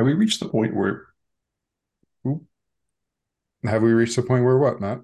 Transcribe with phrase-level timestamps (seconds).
[0.00, 1.08] Have we reached the point where
[3.64, 5.00] Have we reached the point where what, Matt?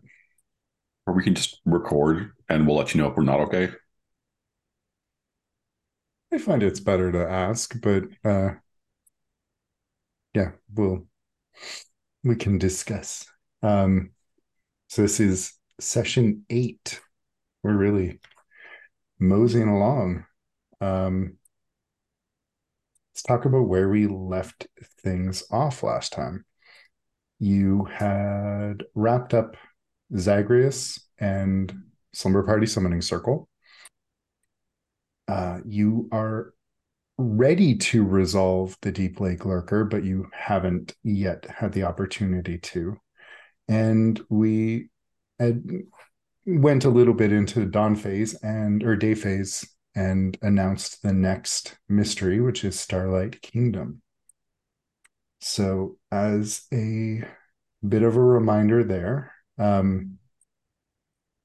[1.05, 3.69] where we can just record and we'll let you know if we're not okay?
[6.33, 8.55] I find it's better to ask, but uh
[10.33, 11.07] yeah, we'll
[12.25, 13.27] we can discuss.
[13.63, 14.13] Um
[14.89, 17.03] so this is session eight.
[17.63, 18.19] We're really
[19.21, 20.25] moseying along.
[20.81, 21.37] Um
[23.17, 24.67] let's talk about where we left
[25.03, 26.45] things off last time.
[27.39, 29.57] You had wrapped up
[30.15, 33.49] Zagreus and Slumber Party Summoning Circle.
[35.27, 36.53] Uh, you are
[37.17, 43.01] ready to resolve the Deep Lake Lurker, but you haven't yet had the opportunity to.
[43.67, 44.91] And we
[45.39, 45.65] had,
[46.45, 51.79] went a little bit into dawn phase and or day phase and announced the next
[51.89, 54.03] mystery, which is Starlight Kingdom.
[55.41, 57.23] So, as a
[57.87, 60.19] bit of a reminder, there, um,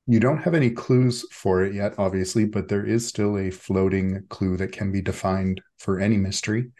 [0.05, 4.25] you don't have any clues for it yet, obviously, but there is still a floating
[4.30, 6.71] clue that can be defined for any mystery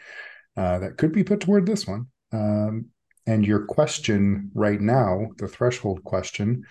[0.56, 2.08] uh, that could be put toward this one.
[2.32, 2.86] Um,
[3.26, 6.64] and your question right now, the threshold question,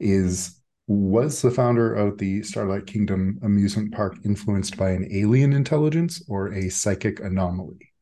[0.00, 0.57] is
[0.88, 6.50] Was the founder of the Starlight Kingdom amusement park influenced by an alien intelligence or
[6.54, 7.92] a psychic anomaly?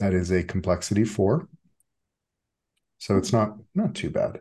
[0.00, 1.48] That is a complexity four.
[2.98, 4.40] So it's not not too bad.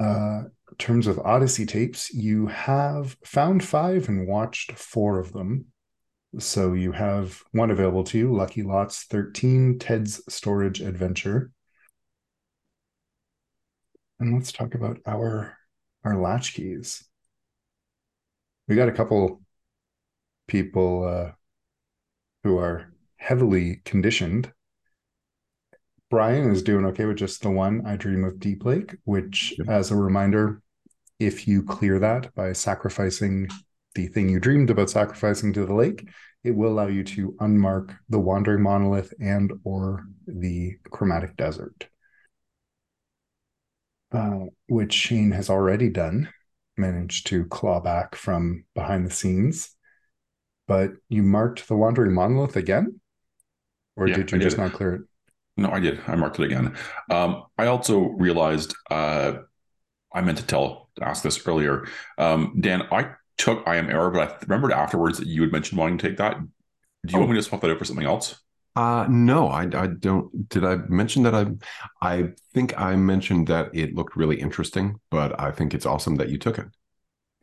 [0.00, 5.66] Uh, in terms of Odyssey tapes, you have found five and watched four of them.
[6.38, 11.50] So you have one available to you Lucky Lots 13, Ted's Storage Adventure.
[14.18, 15.58] And let's talk about our
[16.04, 17.04] our latchkeys.
[18.68, 19.42] We got a couple
[20.46, 21.32] people uh,
[22.42, 24.52] who are heavily conditioned.
[26.10, 29.90] Brian is doing okay with just the one I Dream of Deep Lake, which, as
[29.90, 30.62] a reminder,
[31.18, 33.48] if you clear that by sacrificing
[33.94, 36.08] the thing you dreamed about sacrificing to the lake,
[36.42, 41.88] it will allow you to unmark the wandering monolith and or the chromatic desert.
[44.14, 46.28] Uh, which Shane has already done,
[46.76, 49.74] managed to claw back from behind the scenes.
[50.68, 53.00] But you marked the wandering monolith again?
[53.96, 54.60] Or Yeah, did you did just it.
[54.60, 55.00] not clear it?
[55.56, 56.00] No, I did.
[56.06, 56.76] I marked it again.
[57.10, 59.34] Um, I also realized uh,
[60.12, 61.86] I meant to tell ask this earlier.
[62.16, 65.78] Um, Dan, I took I am error, but I remembered afterwards that you had mentioned
[65.78, 66.38] wanting to take that.
[66.38, 67.20] Do you Oh.
[67.20, 68.40] want me to swap that out for something else?
[68.76, 71.46] Uh no, I I don't did I mention that I
[72.02, 76.28] I think I mentioned that it looked really interesting, but I think it's awesome that
[76.28, 76.66] you took it.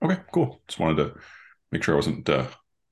[0.03, 0.61] Okay, cool.
[0.67, 1.13] Just wanted to
[1.71, 2.47] make sure I wasn't uh,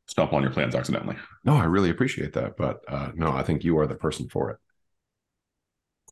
[0.08, 1.18] stomping on your plans accidentally.
[1.44, 4.52] No, I really appreciate that, but uh no, I think you are the person for
[4.52, 4.58] it.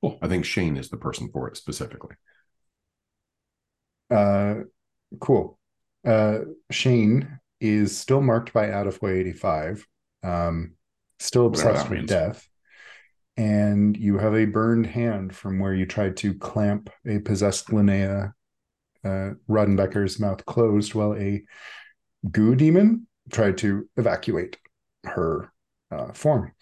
[0.02, 0.20] Cool.
[0.22, 2.16] I think Shane is the person for it specifically.
[4.10, 4.56] Uh,
[5.20, 5.60] cool.
[6.06, 6.40] Uh,
[6.72, 9.86] Shane is still marked by out of way 85,
[10.24, 10.76] um,
[11.20, 12.10] still obsessed with means.
[12.10, 12.48] death.
[13.36, 18.34] And you have a burned hand from where you tried to clamp a possessed Linnea
[19.04, 21.44] uh, Rodenbecker's mouth closed while a
[22.32, 24.58] goo demon tried to evacuate
[25.04, 25.52] her
[25.92, 26.54] uh, form.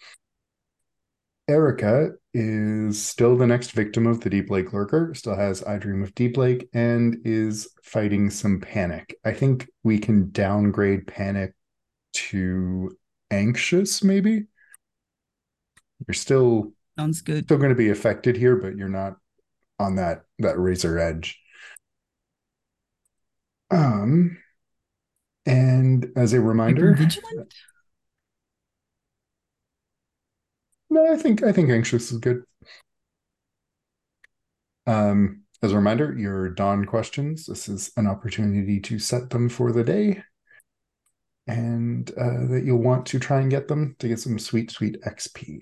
[1.48, 6.02] Erica is still the next victim of the Deep Lake Lurker, still has I Dream
[6.02, 9.16] of Deep Lake, and is fighting some panic.
[9.24, 11.54] I think we can downgrade panic
[12.14, 12.96] to
[13.30, 14.44] anxious, maybe.
[16.06, 17.44] You're still Sounds good.
[17.44, 19.16] still going to be affected here, but you're not
[19.78, 21.38] on that that razor edge.
[23.70, 24.38] Um,
[25.44, 27.52] and as a reminder, vigilant?
[30.88, 32.42] No, I think I think anxious is good.
[34.86, 37.46] Um, as a reminder, your dawn questions.
[37.46, 40.22] This is an opportunity to set them for the day,
[41.46, 45.00] and uh, that you'll want to try and get them to get some sweet, sweet
[45.02, 45.60] XP.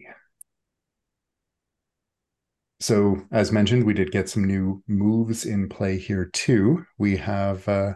[2.81, 6.85] So, as mentioned, we did get some new moves in play here too.
[6.99, 7.95] We have uh,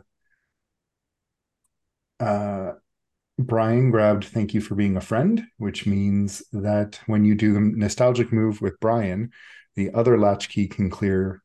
[2.20, 2.72] uh,
[3.38, 7.60] Brian grabbed Thank You for Being a Friend, which means that when you do the
[7.60, 9.30] nostalgic move with Brian,
[9.76, 11.42] the other latchkey can clear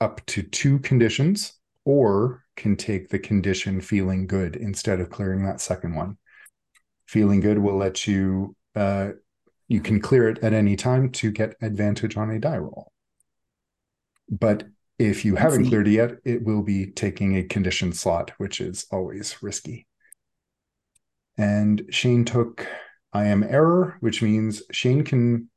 [0.00, 5.60] up to two conditions or can take the condition feeling good instead of clearing that
[5.60, 6.16] second one.
[7.06, 9.10] Feeling good will let you, uh,
[9.68, 12.92] you can clear it at any time to get advantage on a die roll.
[14.30, 14.64] But
[14.98, 18.86] if you haven't cleared it yet, it will be taking a condition slot, which is
[18.90, 19.86] always risky.
[21.36, 22.66] And Shane took
[23.12, 25.50] I am error, which means Shane can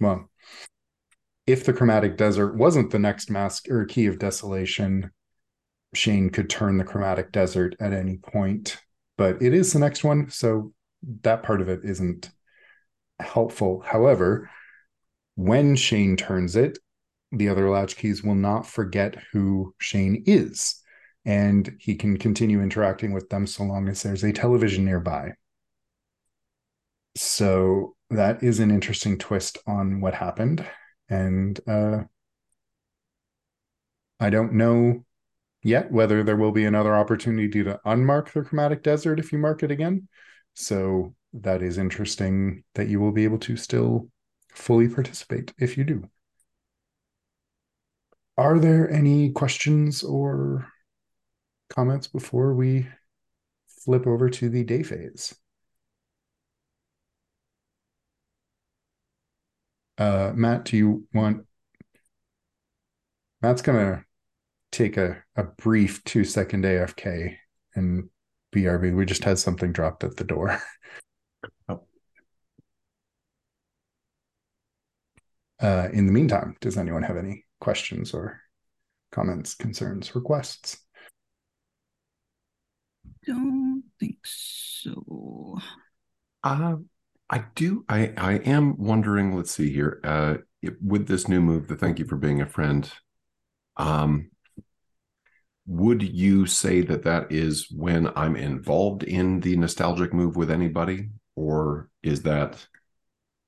[0.00, 0.28] well,
[1.46, 5.10] if the chromatic desert wasn't the next mask or key of desolation,
[5.94, 8.78] Shane could turn the chromatic desert at any point,
[9.18, 10.72] but it is the next one, so
[11.22, 12.30] that part of it isn't
[13.20, 13.82] helpful.
[13.84, 14.50] However,
[15.34, 16.78] when Shane turns it,
[17.30, 20.82] the other latchkeys will not forget who Shane is,
[21.24, 25.32] and he can continue interacting with them so long as there's a television nearby.
[27.16, 30.66] So that is an interesting twist on what happened.
[31.08, 32.04] And uh,
[34.20, 35.04] I don't know
[35.62, 39.62] yet whether there will be another opportunity to unmark the chromatic desert if you mark
[39.62, 40.08] it again.
[40.54, 44.08] So that is interesting that you will be able to still
[44.50, 46.08] fully participate if you do.
[48.36, 50.66] Are there any questions or
[51.68, 52.88] comments before we
[53.84, 55.34] flip over to the day phase?
[59.98, 61.46] Uh, Matt, do you want?
[63.40, 64.04] Matt's gonna
[64.72, 67.36] take a, a brief two second AFK
[67.76, 68.08] and
[68.54, 68.96] BRB.
[68.96, 70.60] We just had something dropped at the door.
[71.68, 71.82] Oh.
[75.60, 78.40] Uh, in the meantime, does anyone have any questions or
[79.10, 80.78] comments, concerns, requests?
[83.26, 85.58] Don't think so.
[86.42, 86.76] Uh,
[87.30, 87.84] I do.
[87.88, 89.36] I I am wondering.
[89.36, 90.00] Let's see here.
[90.04, 90.36] Uh,
[90.80, 92.92] with this new move, the thank you for being a friend.
[93.76, 94.31] Um,
[95.66, 101.10] would you say that that is when I'm involved in the nostalgic move with anybody,
[101.36, 102.66] or is that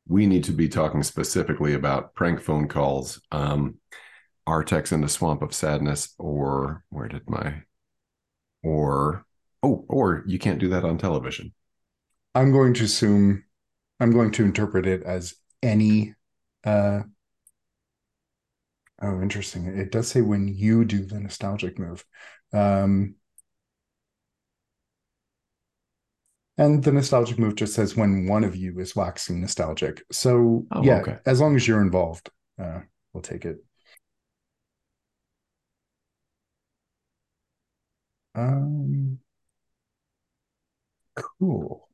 [0.07, 3.79] we need to be talking specifically about prank phone calls, um,
[4.47, 7.63] Artax in the swamp of sadness, or where did my,
[8.63, 9.25] or
[9.63, 11.53] oh, or you can't do that on television.
[12.35, 13.45] I'm going to assume,
[14.01, 16.15] I'm going to interpret it as any
[16.65, 17.01] uh,
[19.05, 19.67] Oh, interesting.
[19.67, 22.03] It does say when you do the nostalgic move.
[22.55, 23.17] Um,
[26.57, 30.03] and the nostalgic move just says when one of you is waxing nostalgic.
[30.11, 31.19] So, Oh, yeah, okay.
[31.27, 32.81] as long as you're involved, uh,
[33.13, 33.59] we'll take it.
[38.35, 39.19] Um,
[41.17, 41.89] cool.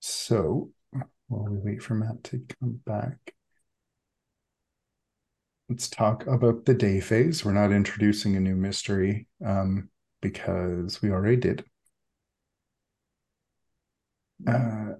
[0.00, 0.70] So,
[1.28, 3.34] while we wait for Matt to come back,
[5.70, 7.44] let's talk about the day phase.
[7.44, 9.88] We're not introducing a new mystery um,
[10.20, 11.64] because we already did.
[14.46, 14.94] Uh,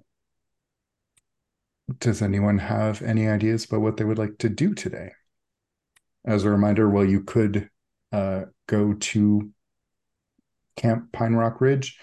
[1.99, 5.11] does anyone have any ideas about what they would like to do today?
[6.25, 7.69] As a reminder, well, you could
[8.13, 9.51] uh, go to
[10.77, 11.97] Camp Pine Rock Ridge.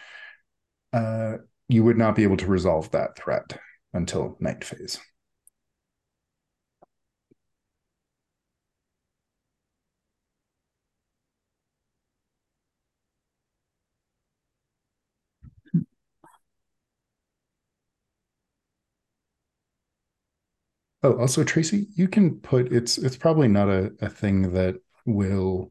[0.93, 1.39] Uh,
[1.69, 3.59] you would not be able to resolve that threat
[3.95, 5.01] until night phase.
[21.03, 25.71] Oh, also Tracy, you can put it's it's probably not a, a thing that will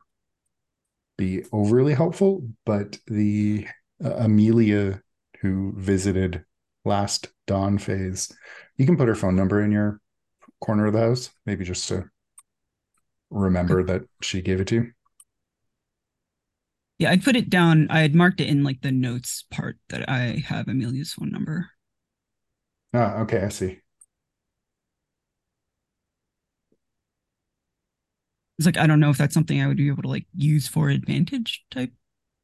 [1.18, 3.68] be overly helpful, but the
[4.04, 5.02] uh, Amelia
[5.42, 6.44] who visited
[6.86, 8.32] last dawn phase,
[8.78, 10.00] you can put her phone number in your
[10.62, 12.10] corner of the house, maybe just to
[13.30, 14.92] remember that she gave it to you.
[17.00, 17.88] Yeah, I'd put it down.
[17.90, 21.70] I had marked it in like the notes part that I have Amelia's phone number.
[22.94, 23.82] Ah, okay, I see.
[28.58, 30.68] It's like I don't know if that's something I would be able to like use
[30.68, 31.92] for advantage type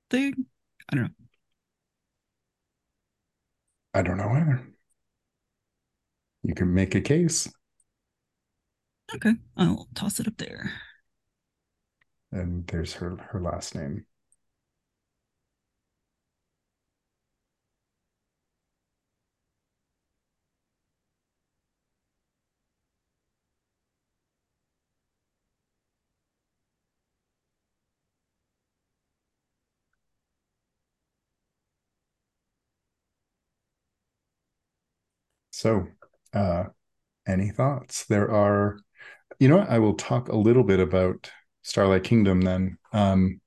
[0.10, 0.46] thing.
[0.90, 1.10] I don't know.
[3.94, 4.68] I don't know either.
[6.44, 7.50] You can make a case,
[9.16, 10.72] Okay, I'll toss it up there.
[12.34, 14.06] and there's her her last name.
[35.64, 35.88] So,
[36.34, 36.66] uh,
[37.26, 38.04] any thoughts?
[38.08, 38.80] There are,
[39.40, 39.70] you know what?
[39.70, 42.78] I will talk a little bit about Starlight Kingdom then.
[42.92, 43.40] Um,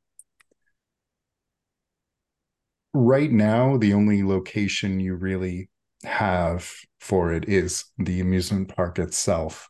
[2.94, 5.68] right now, the only location you really
[6.04, 9.68] have for it is the amusement park itself.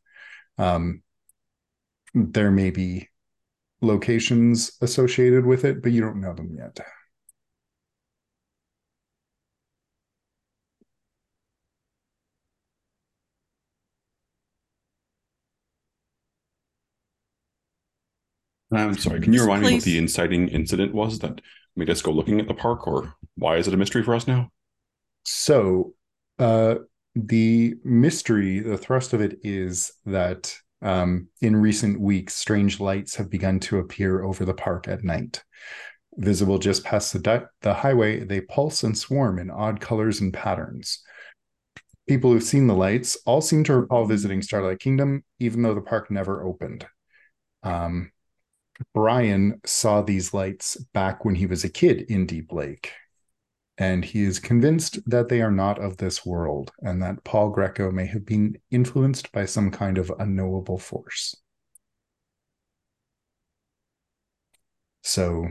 [0.56, 1.02] Um,
[2.14, 3.08] there may be
[3.80, 6.78] locations associated with it, but you don't know them yet.
[18.72, 19.20] I'm sorry.
[19.20, 21.40] Can you This remind me what the inciting incident was that
[21.76, 24.26] made us go looking at the park, or why is it a mystery for us
[24.26, 24.50] now?
[25.24, 25.94] So,
[26.38, 26.76] uh,
[27.14, 33.30] the mystery, the thrust of it is that um, in recent weeks, strange lights have
[33.30, 35.42] begun to appear over the park at night.
[36.16, 40.32] Visible just past the, di- the highway, they pulse and swarm in odd colors and
[40.32, 41.02] patterns.
[42.08, 45.80] People who've seen the lights all seem to recall visiting Starlight Kingdom, even though the
[45.80, 46.86] park never opened.
[47.62, 48.12] Um,
[48.94, 52.92] Brian saw these lights back when he was a kid in Deep Lake
[53.78, 57.90] and he is convinced that they are not of this world and that Paul Greco
[57.90, 61.36] may have been influenced by some kind of unknowable force.
[65.02, 65.48] So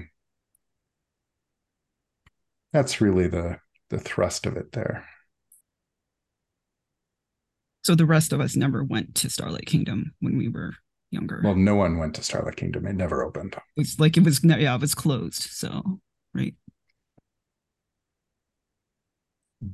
[2.74, 5.08] that's really the the thrust of it there.
[7.84, 10.74] So the rest of us never went to Starlight Kingdom when we were
[11.16, 11.42] younger.
[11.44, 13.56] Well, no one went to Starlight Kingdom; it never opened.
[13.56, 15.42] it was like it was yeah, it was closed.
[15.42, 16.00] So
[16.34, 16.54] right.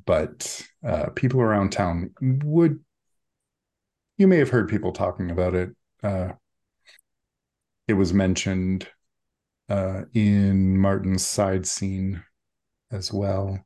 [0.06, 2.80] But uh, people around town would.
[4.18, 5.72] You may have heard people talking about it.
[6.04, 6.34] Uh,
[7.88, 8.88] it was mentioned
[9.68, 12.24] uh, in Martin's side scene
[12.92, 13.60] as well.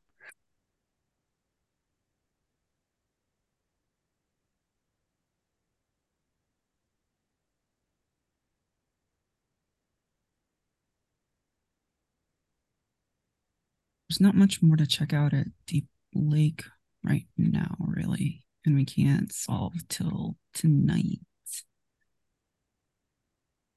[14.16, 16.64] There's not much more to check out at Deep Lake
[17.04, 18.46] right now, really.
[18.64, 21.20] And we can't solve till tonight.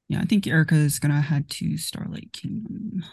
[0.07, 3.03] Yeah, I think Erica is gonna head to Starlight Kingdom.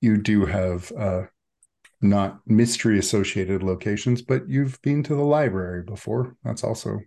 [0.00, 1.22] You do have uh,
[2.00, 6.36] not mystery associated locations, but you've been to the library before.
[6.44, 7.00] That's also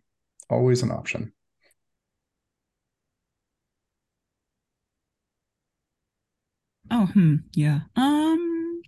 [0.49, 1.31] always an option.
[6.89, 7.81] Oh, hmm, yeah.
[7.95, 8.81] Um,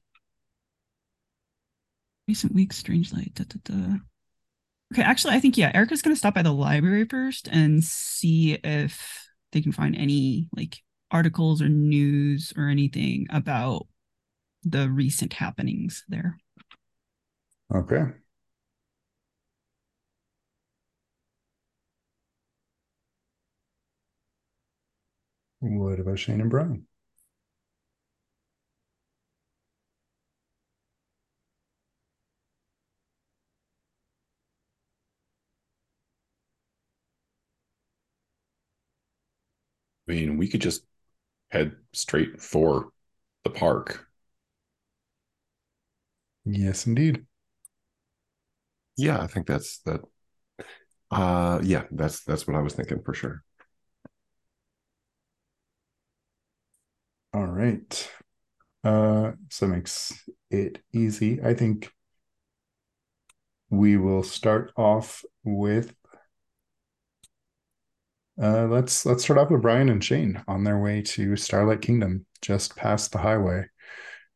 [2.27, 3.33] recent weeks, strange light.
[3.35, 3.95] Da, da, da.
[4.93, 9.27] Okay, actually, I think yeah, Erica's gonna stop by the library first and see if
[9.51, 10.77] they can find any like
[11.11, 13.87] articles or news or anything about
[14.63, 16.37] the recent happenings there.
[17.73, 18.03] Okay.
[25.61, 26.85] What about Shane and Brian?
[40.09, 40.83] I mean, we could just
[41.51, 42.91] head straight for
[43.43, 44.07] the park.
[46.45, 47.25] Yes, indeed.
[48.97, 50.01] Yeah, I think that's that.
[51.11, 53.43] Uh, yeah, that's that's what I was thinking for sure.
[57.33, 58.11] All right.
[58.83, 61.41] Uh, so that makes it easy.
[61.43, 61.91] I think
[63.69, 65.93] we will start off with
[68.41, 72.25] uh let's let's start off with Brian and Shane on their way to Starlight Kingdom,
[72.41, 73.65] just past the highway.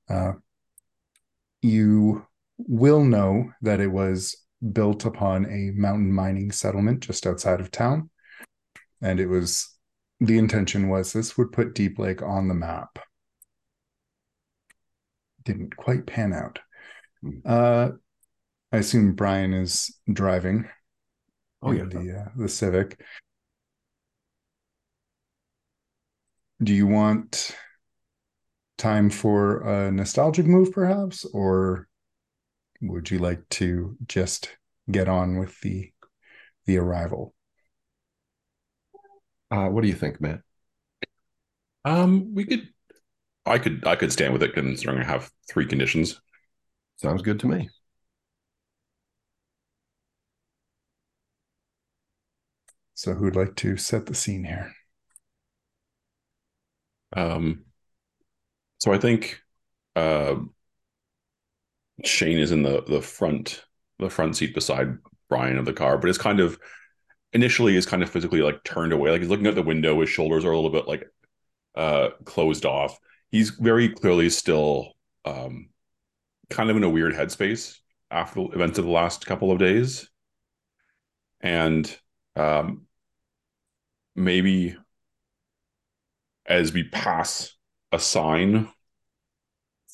[0.09, 0.33] Uh
[1.61, 2.25] you
[2.57, 4.35] will know that it was
[4.71, 8.09] built upon a mountain mining settlement just outside of town.
[9.01, 9.69] And it was
[10.19, 12.99] the intention was this would put Deep Lake on the map.
[15.43, 16.59] Didn't quite pan out.
[17.45, 17.91] Uh,
[18.71, 20.69] I assume Brian is driving.
[21.61, 23.01] Oh yeah, the uh, the Civic.
[26.61, 27.55] Do you want
[28.77, 31.87] time for a nostalgic move, perhaps, or
[32.81, 34.57] would you like to just
[34.91, 35.91] get on with the
[36.65, 37.33] the arrival?
[39.51, 40.41] Uh, what do you think, Matt?
[41.85, 42.69] Um, we could,
[43.45, 46.21] I could, I could stand with it considering I have three conditions.
[46.97, 47.69] Sounds good to me.
[52.95, 54.73] So, who'd like to set the scene here?
[57.15, 57.65] Um,
[58.79, 59.39] so I think
[59.95, 60.35] uh,
[62.03, 63.63] Shane is in the the front
[63.99, 64.97] the front seat beside
[65.29, 66.59] Brian of the car, but it's kind of
[67.33, 70.01] initially is kind of physically like turned away, like he's looking out the window.
[70.01, 71.05] His shoulders are a little bit like
[71.75, 72.97] uh closed off.
[73.31, 74.93] He's very clearly still
[75.25, 75.69] um
[76.49, 77.77] kind of in a weird headspace
[78.11, 80.09] after the events of the last couple of days,
[81.41, 81.95] and
[82.35, 82.85] um
[84.15, 84.75] maybe
[86.45, 87.55] as we pass
[87.91, 88.69] a sign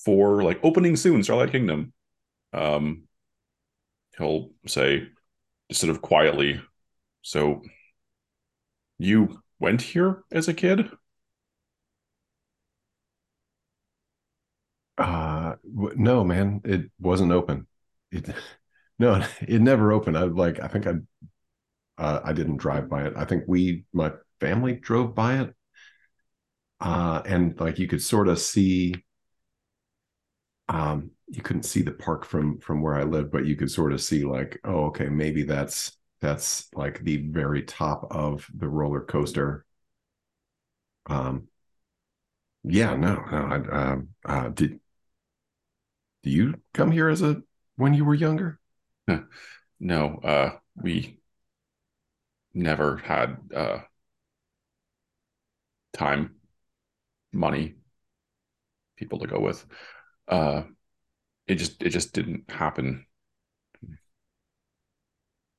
[0.06, 1.94] for like opening soon, Starlight Kingdom,
[2.54, 3.04] um,
[4.18, 5.08] he'll say,
[5.72, 6.62] sort of quietly.
[7.24, 7.64] So
[9.00, 10.92] you went here as a kid?
[14.98, 15.56] Uh,
[15.96, 17.68] no, man, it wasn't open.
[18.12, 18.30] It,
[19.00, 20.18] no, it never opened.
[20.18, 20.94] I like, I think I,
[21.98, 23.14] uh, I didn't drive by it.
[23.16, 25.54] I think we, my family drove by it.
[26.80, 28.96] Uh, and like you could sort of see,
[30.70, 33.94] um, you couldn't see the park from from where I live, but you could sort
[33.94, 39.02] of see like, oh, okay, maybe that's that's like the very top of the roller
[39.02, 39.66] coaster.
[41.08, 41.48] Um,
[42.64, 43.38] yeah, no, no.
[43.38, 44.80] I, uh, uh, did
[46.24, 47.42] do you come here as a
[47.76, 48.60] when you were younger?
[49.80, 51.20] no, uh, we
[52.54, 53.80] never had uh,
[55.94, 56.36] time,
[57.32, 57.76] money,
[58.98, 59.66] people to go with.
[60.28, 60.64] Uh,
[61.48, 63.06] it just it just didn't happen.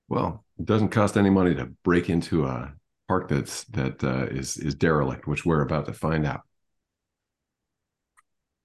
[0.09, 2.75] Well, it doesn't cost any money to break into a
[3.09, 6.43] park that's that uh, is is derelict, which we're about to find out.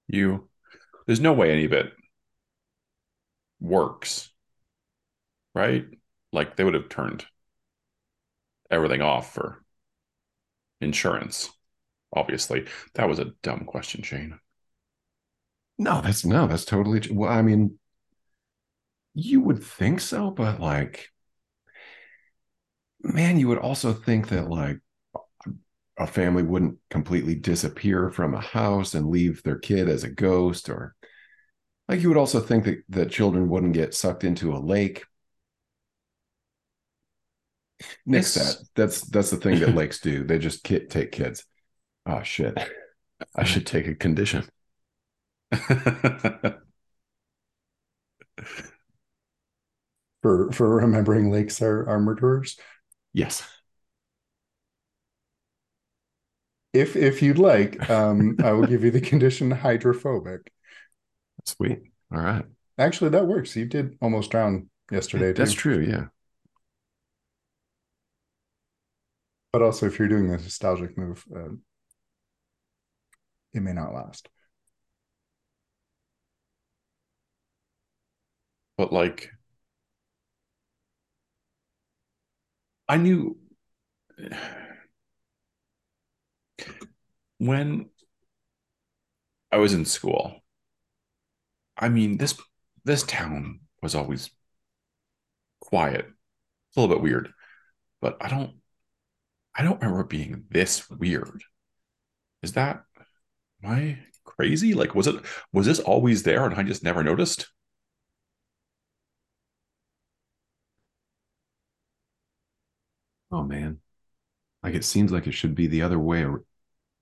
[0.08, 0.48] You,
[1.06, 1.92] there's no way any of it
[3.60, 4.30] works,
[5.54, 5.86] right?
[6.32, 7.26] Like they would have turned
[8.70, 9.64] everything off for
[10.80, 11.50] insurance.
[12.12, 14.38] Obviously, that was a dumb question, Shane.
[15.78, 17.02] No, that's no, that's totally.
[17.10, 17.78] Well, I mean,
[19.14, 21.10] you would think so, but like
[23.02, 24.80] man, you would also think that like
[25.98, 30.68] a family wouldn't completely disappear from a house and leave their kid as a ghost
[30.68, 30.94] or
[31.88, 35.04] like you would also think that, that children wouldn't get sucked into a lake
[38.04, 41.44] nix that that's that's the thing that lakes do they just kid, take kids
[42.06, 42.56] oh shit
[43.34, 44.44] i should take a condition
[50.22, 52.56] for for remembering lakes are, are murderers
[53.16, 53.48] Yes.
[56.74, 60.52] If if you'd like, um, I will give you the condition hydrophobic.
[61.46, 61.80] Sweet.
[62.12, 62.44] All right.
[62.76, 63.56] Actually, that works.
[63.56, 65.32] You did almost drown yesterday.
[65.32, 65.60] That's too.
[65.60, 65.78] true.
[65.78, 66.08] Yeah.
[69.50, 71.54] But also, if you're doing the nostalgic move, uh,
[73.54, 74.28] it may not last.
[78.78, 79.30] But like,
[82.88, 83.36] I knew
[87.38, 87.88] when
[89.50, 90.40] I was in school.
[91.76, 92.34] I mean, this
[92.84, 94.30] this town was always
[95.60, 96.06] quiet.
[96.06, 97.32] It's a little bit weird,
[98.00, 98.52] but I don't
[99.54, 101.42] I don't remember being this weird.
[102.42, 102.84] Is that
[103.66, 104.74] am I crazy?
[104.74, 105.16] Like was it
[105.52, 107.48] was this always there and I just never noticed?
[113.30, 113.80] oh man
[114.62, 116.26] like it seems like it should be the other way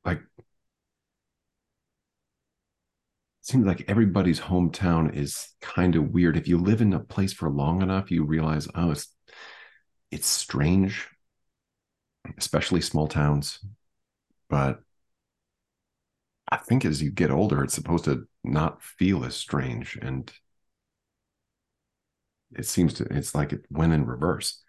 [0.04, 0.22] like
[3.42, 7.50] seems like everybody's hometown is kind of weird if you live in a place for
[7.50, 9.08] long enough you realize oh it's
[10.10, 11.08] it's strange
[12.38, 13.58] especially small towns
[14.50, 14.80] but
[16.50, 20.32] i think as you get older it's supposed to not feel as strange and
[22.56, 24.62] it seems to it's like it went in reverse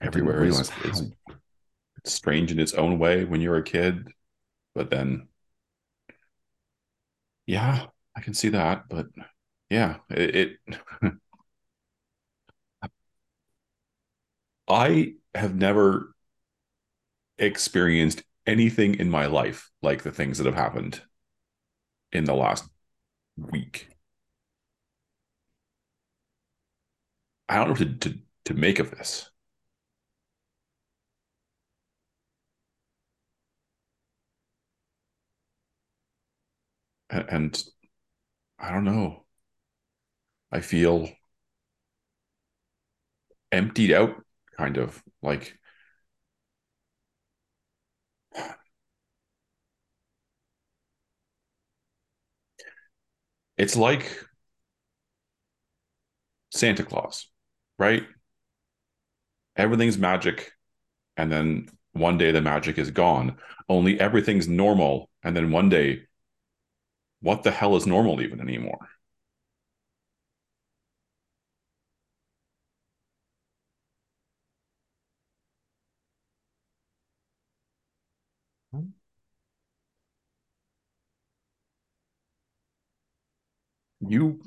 [0.00, 1.10] everywhere is, is
[2.06, 4.08] it's strange in its own way when you're a kid,
[4.74, 5.28] but then
[7.46, 8.88] yeah, I can see that.
[8.88, 9.06] But
[9.70, 11.12] yeah, it, it
[14.68, 16.14] I have never
[17.38, 21.00] experienced anything in my life like the things that have happened
[22.12, 22.68] in the last
[23.36, 23.88] week.
[27.48, 29.30] I don't know what to, to, to make of this.
[37.10, 37.62] and
[38.58, 39.24] I don't know.
[40.52, 41.08] I feel
[43.52, 44.24] emptied out,
[44.56, 45.58] kind of like
[53.56, 54.24] it's like
[56.50, 57.28] Santa Claus,
[57.78, 58.04] right?
[59.56, 60.52] Everything's magic,
[61.16, 63.36] and then one day the magic is gone.
[63.68, 66.02] Only everything's normal, and then one day
[67.20, 68.88] what the hell is normal even anymore?
[84.08, 84.40] You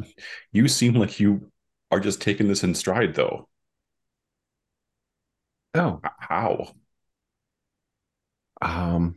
[0.51, 1.51] you seem like you
[1.91, 3.47] are just taking this in stride though.
[5.73, 6.73] Oh, How?
[8.61, 9.15] um,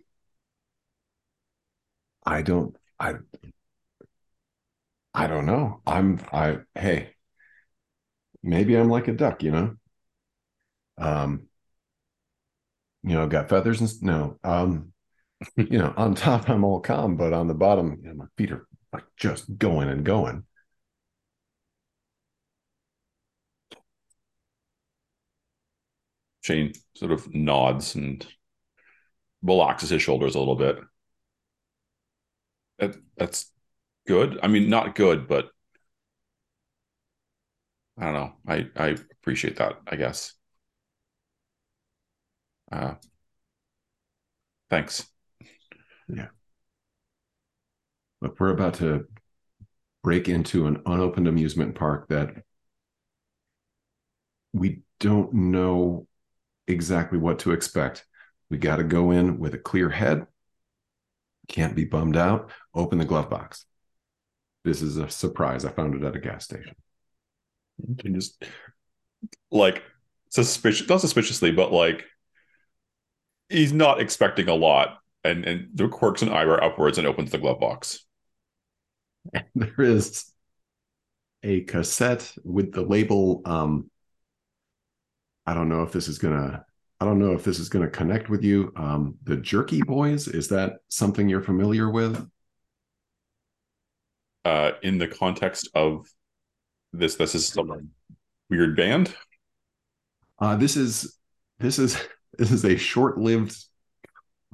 [2.27, 3.15] I don't, I,
[5.15, 5.81] I don't know.
[5.87, 7.15] I'm, I, hey,
[8.43, 9.77] maybe I'm like a duck, you know.
[10.99, 11.49] Um,
[13.03, 14.93] you know, got feathers and no, um,
[15.57, 18.53] you know, on top I'm all calm, but on the bottom, you know, my feet
[18.53, 20.45] are like just going and going.
[26.43, 28.27] Shane sort of nods and
[29.43, 30.79] relaxes his shoulders a little bit.
[32.79, 33.51] That, that's
[34.07, 34.39] good.
[34.43, 35.51] I mean, not good, but
[37.97, 38.33] I don't know.
[38.47, 38.87] I I
[39.21, 39.81] appreciate that.
[39.87, 40.35] I guess.
[42.73, 42.95] Uh,
[44.71, 45.07] thanks.
[48.23, 49.07] But we're about to
[50.05, 52.31] break into an unopened amusement park that
[54.53, 56.07] we don't know
[56.69, 58.07] exactly what to expect.
[58.49, 60.29] We got to go in with a clear head.
[61.49, 62.53] Can't be bummed out.
[62.73, 63.65] Open the glove box.
[64.65, 65.65] This is a surprise.
[65.65, 66.77] I found it at a gas station.
[67.99, 68.45] Can just
[69.51, 69.83] like
[70.29, 72.05] suspicious, not suspiciously, but like
[73.49, 77.39] he's not expecting a lot, and and the quirks an eyebrow upwards and opens the
[77.39, 78.05] glove box.
[79.33, 80.33] And there is
[81.43, 83.43] a cassette with the label.
[83.45, 83.91] Um,
[85.47, 86.65] I don't know if this is gonna.
[87.01, 88.73] I don't know if this is gonna connect with you.
[88.77, 92.29] Um, the Jerky Boys is that something you're familiar with?
[94.45, 96.09] Uh, in the context of
[96.93, 97.91] this, this is some
[98.51, 99.15] weird band.
[100.39, 101.19] Uh, this is
[101.59, 101.97] this is
[102.39, 103.57] this is a short-lived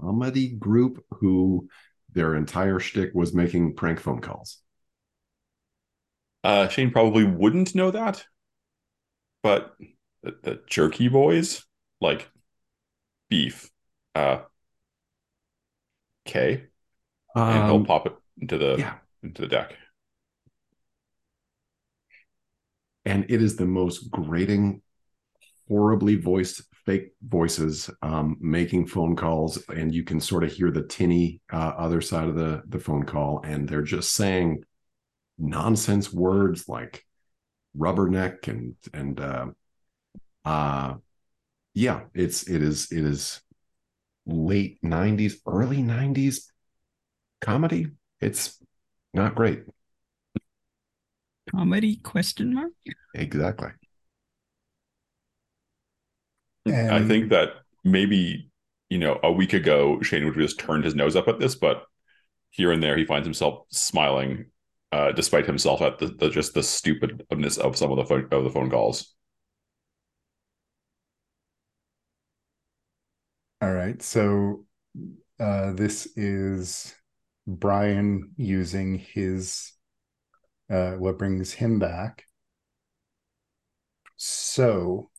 [0.01, 1.69] comedy group who
[2.13, 4.59] their entire shtick was making prank phone calls.
[6.45, 8.27] Uh, Shane probably wouldn't know that,
[9.43, 9.75] but
[10.23, 11.65] the, the Jerky Boys,
[12.01, 12.31] like
[13.29, 13.71] beef.
[14.15, 14.41] Uh,
[16.27, 16.65] okay,
[17.49, 19.77] and he'll Um, pop it into the yeah, into the deck.
[23.05, 24.83] and it is the most grating,
[25.69, 30.85] horribly voiced fake voices um, making phone calls, and you can sort of hear the
[30.85, 34.63] tinny uh, other side of the the phone call, and they're just saying
[35.37, 37.05] nonsense words like
[37.77, 39.47] rubberneck and and uh,
[40.47, 40.95] uh
[41.75, 43.43] yeah, it's it is it is
[44.25, 46.51] late '90s, early '90s
[47.43, 47.89] comedy.
[48.23, 48.59] It's
[49.13, 49.65] not great.
[51.51, 52.73] Comedy question mark?
[53.15, 53.73] Exactly.
[56.71, 57.51] I think that
[57.85, 58.51] maybe
[58.89, 61.55] you know a week ago Shane would have just turned his nose up at this,
[61.55, 61.85] but
[62.51, 64.47] here and there he finds himself smiling,
[64.93, 68.45] uh, despite himself at the, the just the stupidness of some of the phone of
[68.45, 69.15] the phone calls.
[73.61, 74.01] All right.
[74.03, 74.65] So
[75.41, 76.95] uh, this is
[77.47, 79.73] Brian using his
[80.71, 82.25] uh, what brings him back.
[84.17, 85.11] So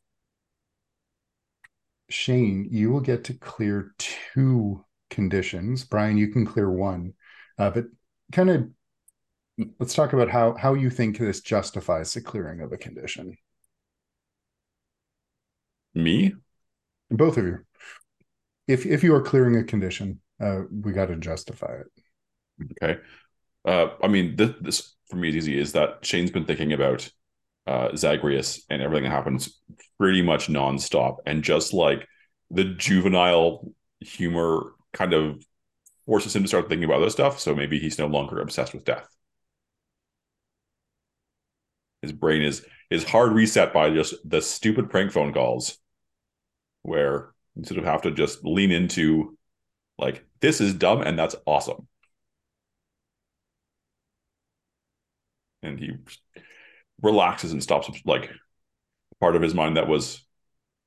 [2.09, 5.83] Shane, you will get to clear two conditions.
[5.83, 7.13] Brian, you can clear one,
[7.57, 7.85] uh, but
[8.31, 8.69] kind of
[9.79, 13.37] let's talk about how how you think this justifies the clearing of a condition.
[15.93, 16.33] Me?
[17.09, 17.59] Both of you.
[18.67, 21.87] If if you are clearing a condition, uh, we got to justify it.
[22.83, 22.99] Okay.
[23.65, 25.59] Uh, I mean, this, this for me is easy.
[25.59, 27.09] Is that Shane's been thinking about
[27.69, 29.61] uh, Zagreus and everything that happens
[29.99, 32.07] pretty much nonstop, and just like
[32.49, 35.43] the juvenile humor kind of
[36.07, 37.39] forces him to start thinking about other stuff.
[37.39, 39.07] So maybe he's no longer obsessed with death.
[42.01, 45.77] His brain is is hard reset by just the stupid prank phone calls,
[46.81, 49.37] where you sort of have to just lean into
[49.99, 51.87] like this is dumb and that's awesome.
[55.61, 55.91] and he
[57.01, 58.29] relaxes and stops like
[59.19, 60.25] part of his mind that was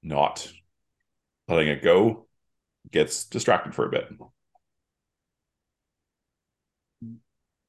[0.03, 0.51] not
[1.48, 2.27] letting it go
[2.90, 4.09] gets distracted for a bit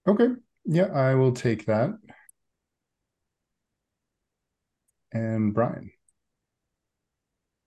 [0.07, 0.27] Okay.
[0.65, 1.91] Yeah, I will take that.
[5.11, 5.91] And Brian.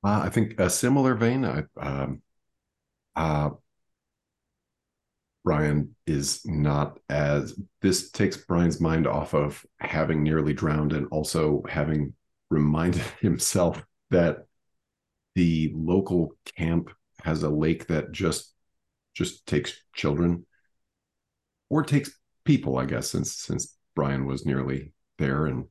[0.04, 1.44] Uh, I think a similar vein.
[1.44, 2.22] I, um,
[3.16, 3.50] uh,
[5.46, 11.62] Brian is not as this takes Brian's mind off of having nearly drowned and also
[11.68, 12.14] having
[12.50, 13.80] reminded himself
[14.10, 14.38] that
[15.36, 16.90] the local camp
[17.22, 18.52] has a lake that just
[19.14, 20.44] just takes children
[21.70, 22.10] or takes
[22.44, 25.66] people, I guess, since since Brian was nearly there and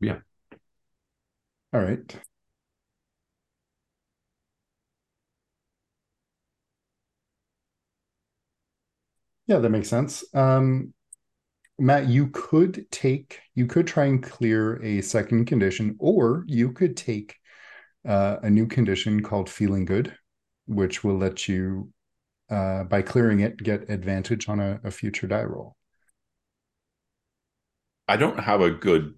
[0.00, 0.20] yeah.
[1.74, 2.16] All right.
[9.46, 10.24] Yeah, that makes sense.
[10.34, 10.94] Um,
[11.78, 16.96] Matt, you could take, you could try and clear a second condition, or you could
[16.96, 17.36] take
[18.06, 20.16] uh, a new condition called feeling good,
[20.66, 21.90] which will let you,
[22.50, 25.76] uh, by clearing it, get advantage on a, a future die roll.
[28.06, 29.14] I don't have a good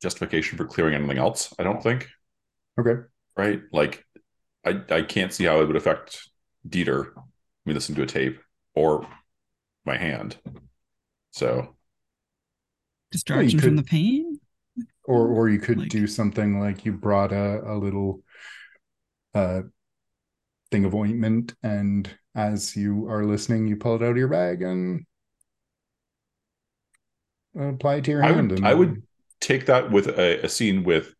[0.00, 1.54] justification for clearing anything else.
[1.58, 2.08] I don't think.
[2.78, 3.02] Okay.
[3.36, 3.62] Right.
[3.72, 4.04] Like,
[4.64, 6.28] I I can't see how it would affect
[6.68, 7.12] Dieter.
[7.64, 8.40] Me listen to a tape
[8.74, 9.06] or
[9.86, 10.36] my hand.
[11.30, 11.76] So
[13.12, 14.40] Distraction could- from the pain.
[15.04, 18.22] Or or you could Like- do something like you brought a, a little
[19.34, 19.62] uh
[20.72, 24.62] thing of ointment and as you are listening, you pull it out of your bag
[24.62, 25.06] and
[27.58, 28.50] apply it to your I hand.
[28.50, 29.02] would and, I would
[29.40, 31.14] take that with a, a scene with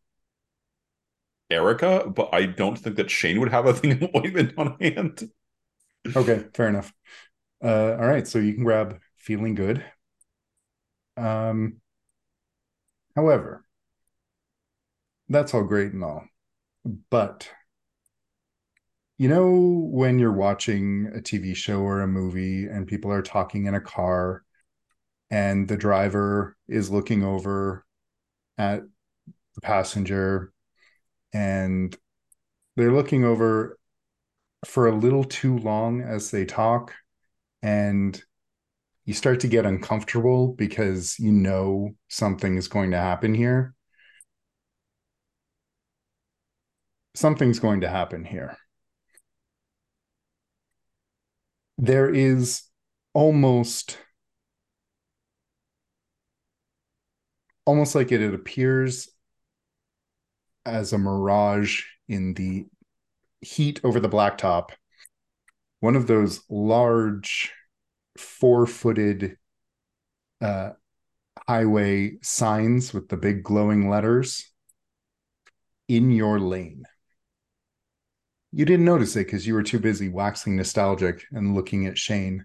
[1.48, 5.31] Erica, but I don't think that Shane would have a thing of ointment on hand.
[6.14, 6.92] Okay, fair enough.
[7.62, 9.85] Uh, all right, so you can grab feeling good.
[11.16, 11.81] Um,
[13.16, 13.64] however,
[15.29, 16.25] that's all great and all,
[17.11, 17.51] but
[19.19, 19.51] you know
[19.90, 23.81] when you're watching a TV show or a movie and people are talking in a
[23.81, 24.42] car
[25.31, 27.85] and the driver is looking over
[28.59, 28.83] at
[29.57, 30.53] the passenger
[31.33, 31.97] and
[32.77, 33.79] they're looking over
[34.66, 36.95] for a little too long as they talk
[37.62, 38.23] and
[39.05, 43.75] you start to get uncomfortable because you know something is going to happen here.
[47.14, 48.59] Something's going to happen here.
[51.79, 52.62] There is
[53.14, 53.99] almost
[57.64, 59.09] almost like it, it appears
[60.64, 62.66] as a mirage in the
[63.40, 64.71] heat over the blacktop
[65.80, 67.52] one of those large
[68.18, 69.36] four-footed
[70.40, 70.70] uh,
[71.48, 74.50] highway signs with the big glowing letters
[75.88, 76.84] in your lane.
[78.52, 82.44] You didn't notice it because you were too busy waxing nostalgic and looking at shane.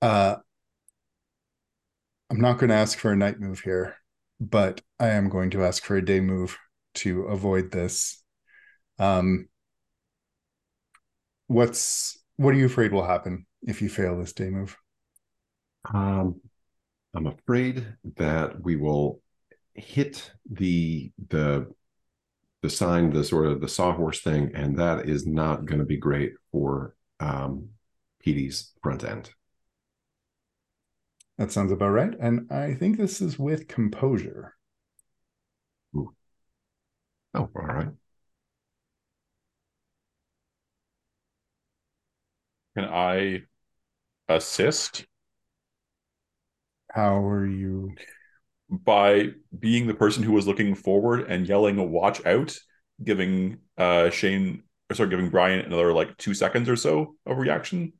[0.00, 0.36] Uh
[2.30, 3.96] i'm not going to ask for a night move here
[4.40, 6.56] but i am going to ask for a day move
[6.94, 8.22] to avoid this.
[8.98, 9.49] Um
[11.50, 14.76] what's what are you afraid will happen if you fail this day move
[15.92, 16.40] Um,
[17.14, 19.20] I'm afraid that we will
[19.74, 21.72] hit the the
[22.62, 25.96] the sign, the sort of the sawhorse thing, and that is not going to be
[25.96, 27.70] great for um,
[28.20, 29.30] Petey's front end.
[31.38, 34.54] that sounds about right and i think this is with composure
[37.34, 37.88] Oh, all right.
[42.80, 43.42] Can I
[44.28, 45.06] assist
[46.90, 47.94] how are you
[48.70, 52.56] by being the person who was looking forward and yelling "Watch out,"
[53.04, 57.94] giving uh Shane or sorry, giving Brian another like two seconds or so of reaction?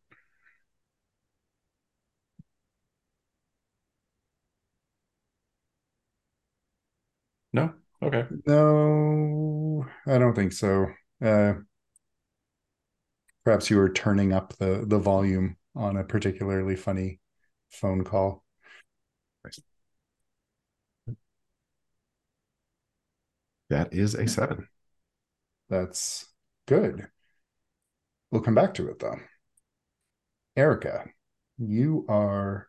[7.52, 7.74] No.
[8.02, 8.24] Okay.
[8.46, 10.86] no i don't think so
[11.22, 11.52] uh
[13.50, 17.18] perhaps you were turning up the the volume on a particularly funny
[17.68, 18.44] phone call
[23.70, 24.68] That is a seven.
[25.68, 26.26] That's
[26.68, 27.08] good.
[28.30, 29.18] We'll come back to it though.
[30.54, 31.06] Erica,
[31.58, 32.68] you are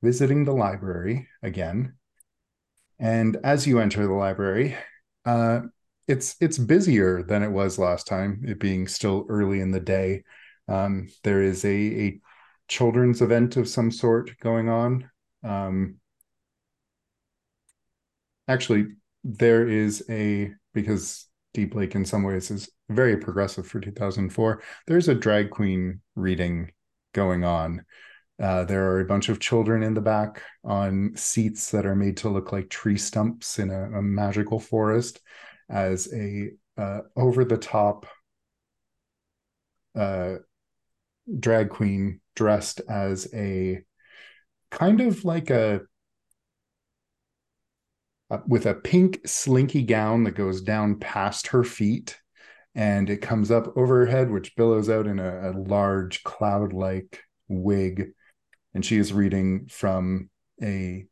[0.00, 1.94] visiting the library again.
[3.00, 4.76] And as you enter the library,
[5.24, 5.62] uh,
[6.06, 10.22] it's it's busier than it was last time, it being still early in the day.
[10.68, 12.20] Um, there is a, a
[12.68, 15.10] children's event of some sort going on.
[15.42, 15.96] Um,
[18.48, 18.86] actually,
[19.22, 24.62] there is a because Deep Lake in some ways is very progressive for 2004.
[24.86, 26.72] There's a drag queen reading
[27.12, 27.84] going on.
[28.42, 32.16] Uh, there are a bunch of children in the back on seats that are made
[32.16, 35.20] to look like tree stumps in a, a magical forest
[35.68, 38.06] as a uh, over the top
[39.96, 40.36] uh,
[41.38, 43.80] drag queen dressed as a
[44.70, 45.82] kind of like a
[48.30, 52.18] uh, with a pink slinky gown that goes down past her feet.
[52.74, 56.72] And it comes up over her head which billows out in a, a large cloud
[56.72, 58.12] like wig.
[58.74, 61.06] And she is reading from a,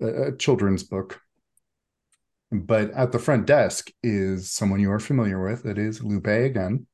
[0.00, 1.20] a, a children's book
[2.52, 5.64] But at the front desk is someone you are familiar with.
[5.64, 6.86] It is Lupe again.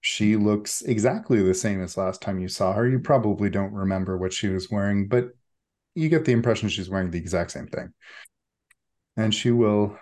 [0.00, 2.88] She looks exactly the same as last time you saw her.
[2.88, 5.30] You probably don't remember what she was wearing, but
[5.96, 7.92] you get the impression she's wearing the exact same thing.
[9.16, 9.98] And she will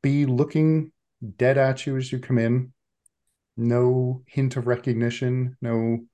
[0.00, 0.92] be looking
[1.36, 2.72] dead at you as you come in.
[3.56, 6.06] No hint of recognition, no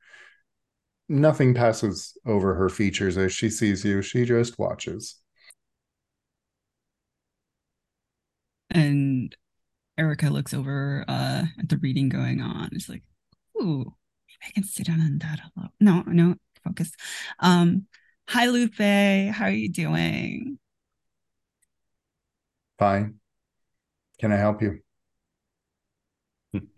[1.09, 4.00] nothing passes over her features as she sees you.
[4.00, 5.16] She just watches.
[8.70, 9.35] And
[10.00, 12.70] Erica looks over uh, at the reading going on.
[12.72, 13.02] It's like,
[13.60, 15.72] ooh, maybe I can sit down on that a lot.
[15.78, 16.90] No, no, focus.
[17.38, 17.86] Um,
[18.26, 18.78] hi, Lupe.
[18.78, 20.58] How are you doing?
[22.78, 23.16] Fine.
[24.18, 24.80] Can I help you?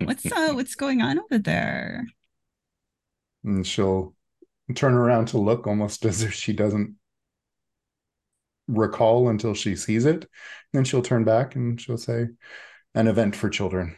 [0.03, 2.05] What's uh, what's going on over there?
[3.45, 4.17] And she'll
[4.75, 6.97] turn around to look almost as if she doesn't
[8.67, 10.29] recall until she sees it.
[10.73, 12.27] Then she'll turn back and she'll say,
[12.95, 13.97] an event for children.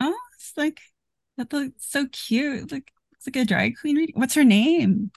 [0.00, 0.80] Oh, it's like
[1.36, 2.64] that looks so cute.
[2.64, 4.18] It's like it's like a drag queen reading.
[4.18, 5.10] What's her name?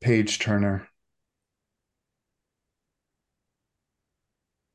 [0.00, 0.88] Page Turner.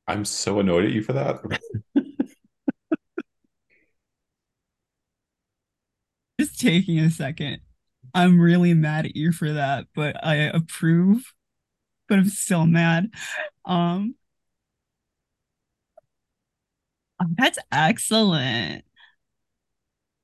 [0.07, 1.41] I'm so annoyed at you for that.
[6.39, 7.61] Just taking a second.
[8.13, 11.33] I'm really mad at you for that, but I approve.
[12.09, 13.11] But I'm still mad.
[13.65, 14.15] Um
[17.37, 18.83] that's excellent.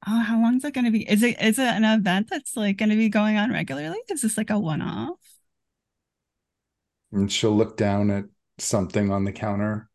[0.07, 1.09] Oh, how long is it going to be?
[1.09, 3.97] Is it is it an event that's like going to be going on regularly?
[4.09, 5.19] Is this like a one off?
[7.11, 8.25] And she'll look down at
[8.59, 9.89] something on the counter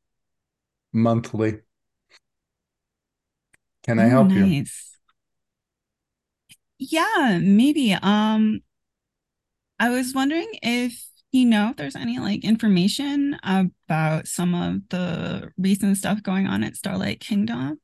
[0.93, 1.63] monthly.
[3.85, 4.57] Can I Oh, help you?
[6.91, 7.93] Yeah, maybe.
[7.95, 8.63] Um,
[9.79, 15.53] I was wondering if you know if there's any like information about some of the
[15.57, 17.81] recent stuff going on at Starlight Kingdom.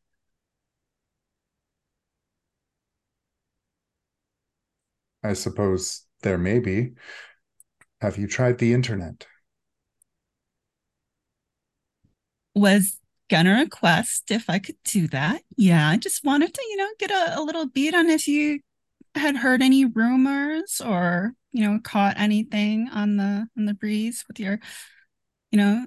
[5.22, 6.94] I suppose there may be.
[8.00, 9.24] Have you tried the internet?
[12.54, 12.98] Was
[13.30, 15.42] gonna request if I could do that.
[15.56, 18.60] Yeah, I just wanted to, you know, get a, a little beat on if you
[19.14, 24.38] had heard any rumors or, you know, caught anything on the on the breeze with
[24.40, 24.58] your,
[25.50, 25.86] you know,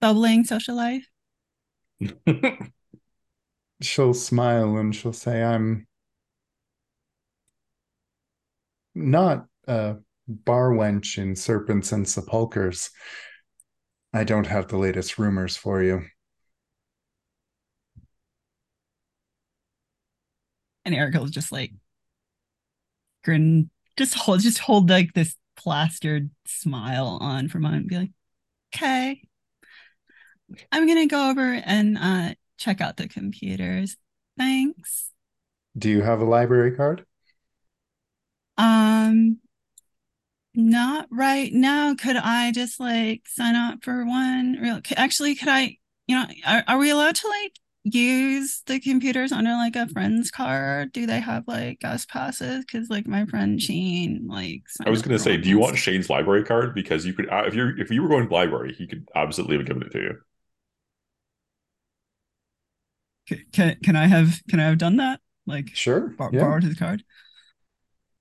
[0.00, 1.06] bubbling social life.
[3.82, 5.86] She'll smile and she'll say, I'm
[8.94, 9.96] not a
[10.28, 12.90] bar wench in serpents and sepulchres.
[14.12, 16.02] I don't have the latest rumors for you.
[20.84, 21.72] And Erica was just like
[23.22, 27.96] grin, just hold, just hold like this plastered smile on for a moment, and be
[27.98, 28.10] like,
[28.74, 29.22] "Okay,
[30.72, 33.96] I'm gonna go over and uh check out the computers.
[34.38, 35.10] Thanks."
[35.76, 37.06] Do you have a library card?
[38.58, 39.38] Um,
[40.54, 41.94] not right now.
[41.94, 44.58] Could I just like sign up for one?
[44.60, 45.76] Real, actually, could I?
[46.06, 50.30] You know, are, are we allowed to like use the computers under like a friend's
[50.30, 50.92] card?
[50.92, 52.64] Do they have like guest passes?
[52.64, 55.78] Because like my friend Shane, like, I was going to say, do you want.
[55.78, 56.74] Shane's library card?
[56.74, 59.08] Because you could, uh, if you're if you were going to the library, he could
[59.14, 60.16] absolutely have given it to you.
[63.28, 65.20] C- Can can I have can I have done that?
[65.46, 66.08] Like Sure.
[66.08, 66.40] bar- yeah.
[66.40, 67.04] borrowed his card.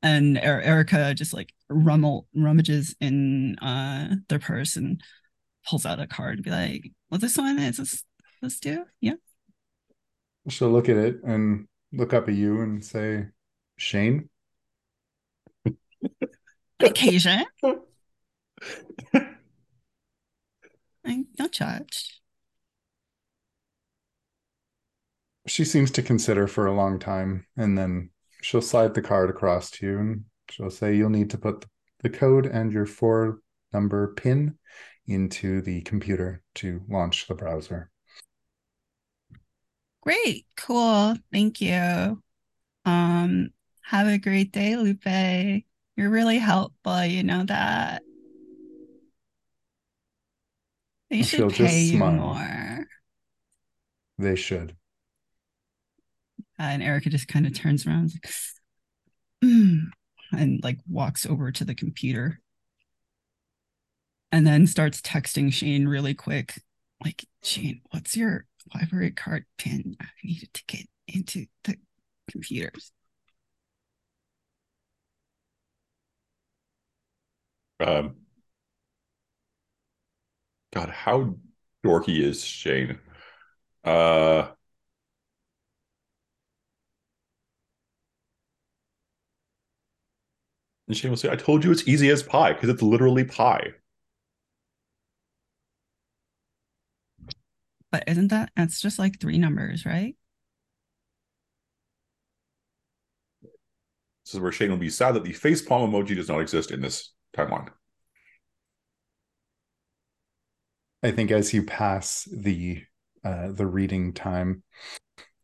[0.01, 5.01] And er- Erica just like rummel rummages in uh their purse and
[5.67, 7.59] pulls out a card and be like, "What's this one?
[7.59, 8.03] Is this
[8.41, 8.85] this do?
[9.01, 9.15] Yeah."
[10.49, 13.27] She'll look at it and look up at you and say,
[13.77, 14.29] Shane?
[16.79, 17.45] Occasion.
[21.05, 22.21] I don't judge.
[25.47, 28.11] She seems to consider for a long time and then
[28.41, 31.65] she'll slide the card across to you and she'll say, You'll need to put
[32.01, 33.39] the code and your four
[33.73, 34.57] number PIN
[35.07, 37.89] into the computer to launch the browser.
[40.09, 41.15] Great, cool.
[41.31, 42.19] Thank you.
[42.83, 43.51] Um,
[43.83, 45.05] have a great day, Lupe.
[45.05, 48.01] You're really helpful, you know that.
[51.11, 52.13] They should She'll just pay you smile.
[52.13, 52.87] more.
[54.17, 54.75] They should.
[56.59, 58.33] Uh, and Erica just kind of turns around like,
[59.43, 59.89] "Mm,"
[60.31, 62.41] and like walks over to the computer
[64.31, 66.63] and then starts texting Shane really quick.
[67.05, 71.75] Like, Shane, what's your library card pin I needed to get into the
[72.31, 72.91] computers.
[77.79, 78.15] Um,
[80.73, 81.35] God, how
[81.83, 82.99] dorky is Shane?
[83.83, 84.49] Uh,
[90.87, 93.73] and Shane will say, I told you it's easy as pie because it's literally pie.
[97.91, 100.15] But isn't that it's just like three numbers, right?
[104.25, 106.69] This is where Shane will be sad that the face palm emoji does not exist
[106.69, 107.69] in this timeline.
[111.01, 112.83] I think as you pass the
[113.23, 114.63] uh, the reading time,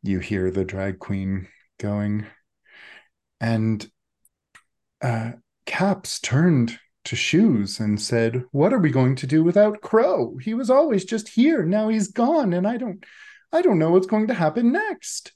[0.04, 1.48] you hear the drag queen
[1.80, 2.28] going,
[3.42, 3.90] and
[5.02, 5.32] uh,
[5.66, 10.38] Caps turned to Shoes and said, "What are we going to do without Crow?
[10.38, 11.64] He was always just here.
[11.64, 13.04] Now he's gone, and I don't,
[13.52, 15.32] I don't know what's going to happen next."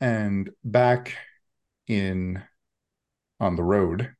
[0.00, 1.16] And back
[1.86, 2.42] in
[3.40, 4.14] on the road,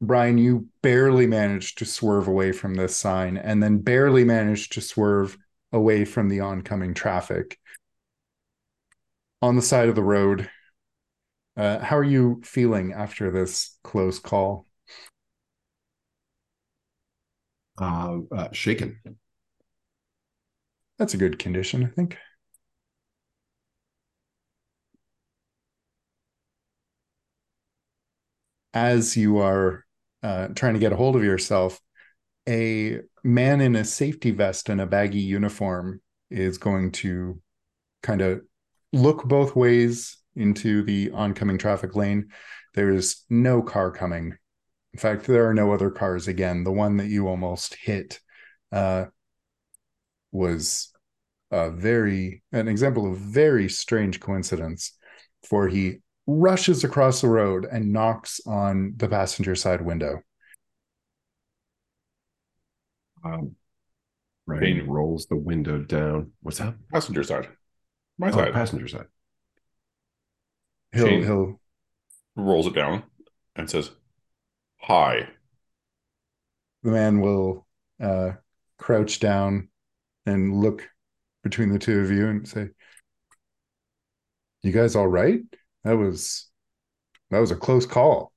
[0.00, 4.80] Brian, you barely managed to swerve away from this sign and then barely managed to
[4.80, 5.36] swerve
[5.72, 7.58] away from the oncoming traffic.
[9.42, 10.48] On the side of the road,
[11.58, 14.66] uh, how are you feeling after this close call?
[17.80, 18.98] Uh, uh, shaken.
[20.98, 22.16] That's a good condition, I think.
[28.72, 29.84] As you are
[30.22, 31.80] uh, trying to get a hold of yourself,
[32.48, 36.00] a man in a safety vest and a baggy uniform
[36.30, 37.40] is going to
[38.02, 38.42] kind of
[38.92, 42.28] look both ways into the oncoming traffic lane.
[42.74, 44.36] There's no car coming.
[44.92, 46.28] In fact, there are no other cars.
[46.28, 48.20] Again, the one that you almost hit
[48.72, 49.06] uh,
[50.32, 50.92] was
[51.50, 54.92] a very an example of very strange coincidence.
[55.48, 60.20] For he rushes across the road and knocks on the passenger side window.
[63.24, 63.56] Um,
[64.46, 66.32] Rain rolls the window down.
[66.42, 66.74] What's that?
[66.92, 67.48] Passenger side.
[68.18, 68.52] My Oh, side.
[68.52, 69.06] passenger side.
[70.92, 71.22] He'll Shane.
[71.22, 71.60] he'll
[72.36, 73.04] rolls it down
[73.56, 73.90] and says,
[74.80, 75.28] Hi.
[76.82, 77.66] the man will
[78.00, 78.32] uh,
[78.78, 79.68] crouch down
[80.26, 80.88] and look
[81.42, 82.70] between the two of you and say,
[84.62, 85.40] "You guys all right?
[85.84, 86.48] That was
[87.30, 88.32] that was a close call."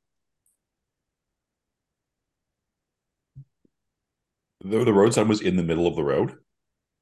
[4.64, 6.38] The, the road sign was in the middle of the road.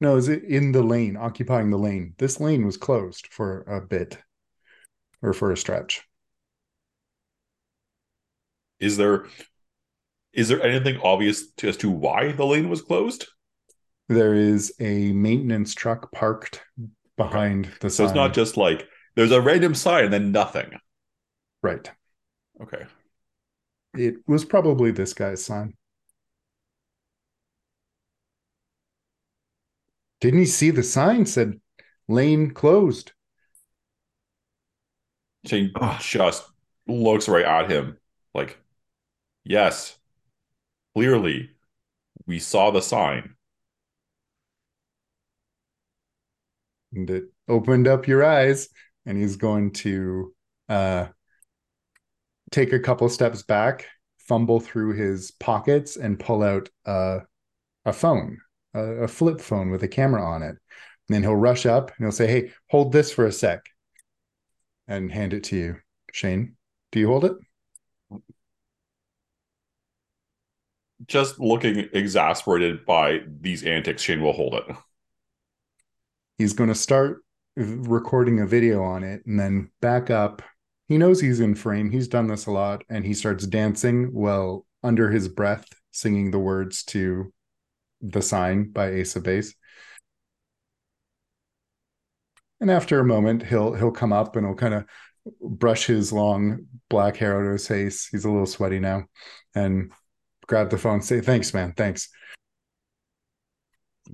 [0.00, 2.14] No, is it in the lane, occupying the lane?
[2.18, 4.18] This lane was closed for a bit
[5.22, 6.02] or for a stretch.
[8.80, 9.26] Is there
[10.32, 13.26] is there anything obvious to, as to why the lane was closed?
[14.08, 16.62] There is a maintenance truck parked
[17.16, 18.06] behind the So sign.
[18.06, 20.70] it's not just like there's a random sign and then nothing.
[21.62, 21.90] right.
[22.60, 22.84] Okay.
[23.94, 25.76] It was probably this guy's sign.
[30.20, 31.60] Didn't he see the sign said
[32.08, 33.12] lane closed?
[35.52, 36.00] Ugh.
[36.00, 36.44] just
[36.86, 37.98] looks right at him
[38.34, 38.58] like,
[39.44, 39.98] yes,
[40.94, 41.50] clearly
[42.26, 43.36] we saw the sign.
[46.92, 48.68] and it opened up your eyes
[49.06, 50.34] and he's going to
[50.68, 51.06] uh
[52.50, 53.86] take a couple steps back
[54.18, 57.18] fumble through his pockets and pull out uh,
[57.84, 58.38] a phone
[58.74, 60.58] a, a flip phone with a camera on it and
[61.08, 63.64] then he'll rush up and he'll say hey hold this for a sec
[64.90, 65.76] and hand it to you
[66.12, 66.54] shane
[66.92, 67.32] do you hold it
[71.06, 74.64] Just looking exasperated by these antics, Shane will hold it.
[76.36, 77.22] he's going to start
[77.56, 80.42] recording a video on it and then back up.
[80.88, 81.90] He knows he's in frame.
[81.90, 86.38] He's done this a lot and he starts dancing while under his breath singing the
[86.38, 87.32] words to
[88.00, 89.54] The Sign by Ace of Base.
[92.60, 94.84] And after a moment, he'll he'll come up and he'll kind of
[95.40, 98.08] brush his long black hair out of his face.
[98.08, 99.04] He's a little sweaty now,
[99.54, 99.92] and
[100.46, 102.08] grab the phone, say, "Thanks, man, thanks."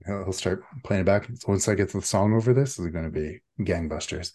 [0.07, 1.29] He'll, he'll start playing it back.
[1.49, 4.33] Once I get the song over this, is going to be gangbusters.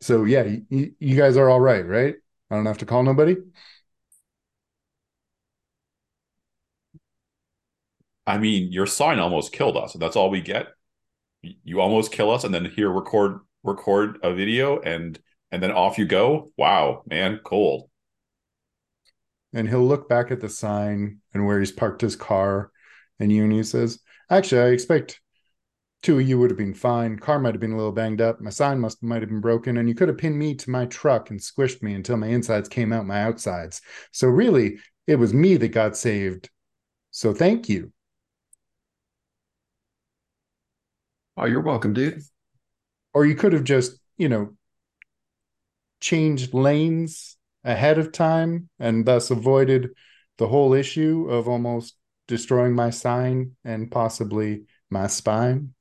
[0.00, 2.14] So yeah, you, you guys are all right, right?
[2.50, 3.36] I don't have to call nobody.
[8.26, 10.68] I mean, your sign almost killed us, that's all we get.
[11.42, 15.18] You almost kill us, and then here record record a video, and
[15.50, 16.52] and then off you go.
[16.56, 17.88] Wow, man, cold.
[19.52, 22.70] And he'll look back at the sign and where he's parked his car,
[23.18, 25.20] and he says, "Actually, I expect
[26.02, 27.18] two of you would have been fine.
[27.18, 28.40] Car might have been a little banged up.
[28.40, 30.86] My sign must might have been broken, and you could have pinned me to my
[30.86, 33.80] truck and squished me until my insides came out my outsides.
[34.12, 36.50] So really, it was me that got saved.
[37.10, 37.92] So thank you.
[41.36, 42.22] Oh, you're welcome, dude.
[43.14, 44.56] Or you could have just, you know,
[46.00, 49.90] changed lanes ahead of time and thus avoided
[50.38, 51.96] the whole issue of almost
[52.28, 55.72] destroying my sign and possibly my spine.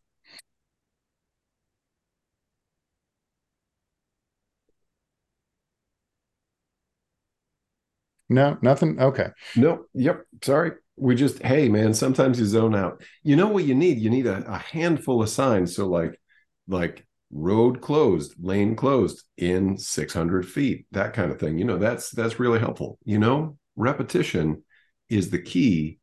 [8.29, 8.99] No, nothing.
[8.99, 9.29] Okay.
[9.55, 10.25] No, yep.
[10.41, 10.71] Sorry.
[10.97, 13.03] We just, hey, man, sometimes you zone out.
[13.23, 13.99] You know what you need?
[13.99, 15.75] You need a, a handful of signs.
[15.75, 16.19] So, like,
[16.67, 21.57] like road closed, lane closed in 600 feet, that kind of thing.
[21.57, 22.97] You know, that's that's really helpful.
[23.03, 24.63] You know, repetition
[25.09, 25.99] is the key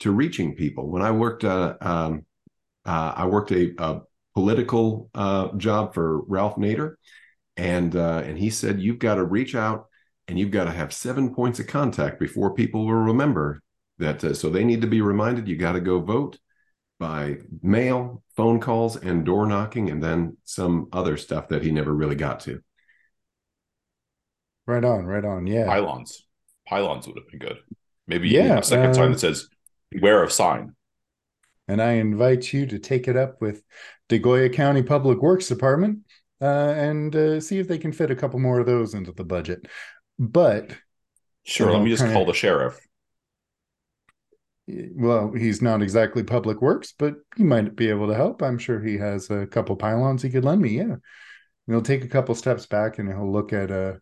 [0.00, 0.90] to reaching people.
[0.90, 2.26] When I worked, uh, um,
[2.84, 4.02] uh, I worked a, a
[4.34, 6.94] political uh, job for Ralph Nader,
[7.56, 9.86] and uh, and he said you've got to reach out
[10.28, 13.62] and you've got to have seven points of contact before people will remember
[13.98, 14.22] that.
[14.24, 16.38] Uh, so they need to be reminded you got to go vote
[16.98, 21.92] by mail, phone calls, and door knocking, and then some other stuff that he never
[21.92, 22.60] really got to.
[24.66, 25.46] Right on, right on.
[25.46, 25.66] Yeah.
[25.66, 26.26] Pylons.
[26.66, 27.58] Pylons would have been good.
[28.06, 29.48] Maybe Yeah, a second uh, sign that says
[29.90, 30.74] beware of sign.
[31.68, 33.62] and I invite you to take it up with
[34.08, 36.00] DeGoya County Public Works Department
[36.40, 39.24] uh, and uh, see if they can fit a couple more of those into the
[39.24, 39.66] budget.
[40.18, 40.70] But
[41.46, 42.78] Sure, Well, let me just kinda- call the sheriff.
[44.66, 48.42] Well, he's not exactly Public Works, but he might be able to help.
[48.42, 50.78] I'm sure he has a couple pylons he could lend me.
[50.78, 50.96] Yeah,
[51.66, 53.94] he'll take a couple steps back and he'll look at uh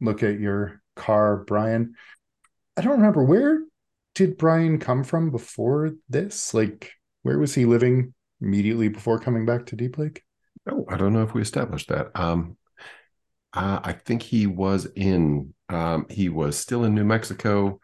[0.00, 1.94] look at your car, Brian.
[2.76, 3.62] I don't remember where
[4.14, 6.54] did Brian come from before this?
[6.54, 6.92] Like,
[7.22, 10.22] where was he living immediately before coming back to Deep Lake?
[10.68, 12.10] Oh, I don't know if we established that.
[12.14, 12.56] Um,
[13.52, 15.54] uh, I think he was in.
[15.68, 17.80] Um, he was still in New Mexico.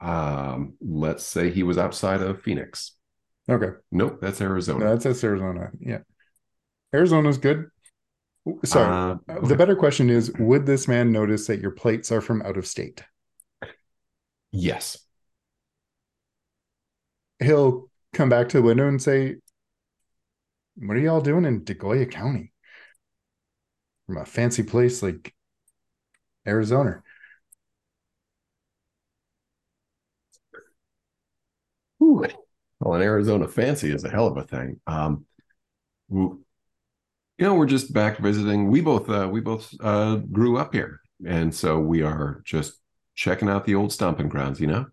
[0.00, 2.92] Um, let's say he was outside of Phoenix.
[3.48, 3.70] Okay.
[3.92, 4.84] Nope, that's Arizona.
[4.84, 5.70] No, that's, that's Arizona.
[5.80, 6.00] Yeah.
[6.92, 7.66] Arizona's good.
[8.64, 9.18] Sorry.
[9.28, 12.56] Uh, the better question is Would this man notice that your plates are from out
[12.56, 13.02] of state?
[14.52, 14.98] yes.
[17.38, 19.36] He'll come back to the window and say,
[20.76, 22.52] What are y'all doing in DeGoya County?
[24.06, 25.34] From a fancy place like
[26.46, 27.02] Arizona.
[32.06, 32.24] Ooh.
[32.80, 34.80] Well, an Arizona fancy is a hell of a thing.
[34.86, 35.24] Um,
[36.08, 36.40] w-
[37.38, 38.70] you know, we're just back visiting.
[38.70, 42.74] We both uh, we both uh, grew up here, and so we are just
[43.14, 44.60] checking out the old stomping grounds.
[44.60, 44.86] You know.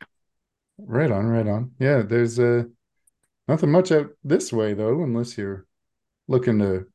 [0.78, 1.72] Right on, right on.
[1.80, 2.64] Yeah, there's uh
[3.47, 5.66] nothing much out this way though, unless you're
[6.28, 6.88] looking to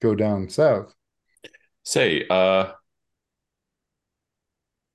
[0.00, 0.94] go down south.
[1.82, 2.72] Say, uh,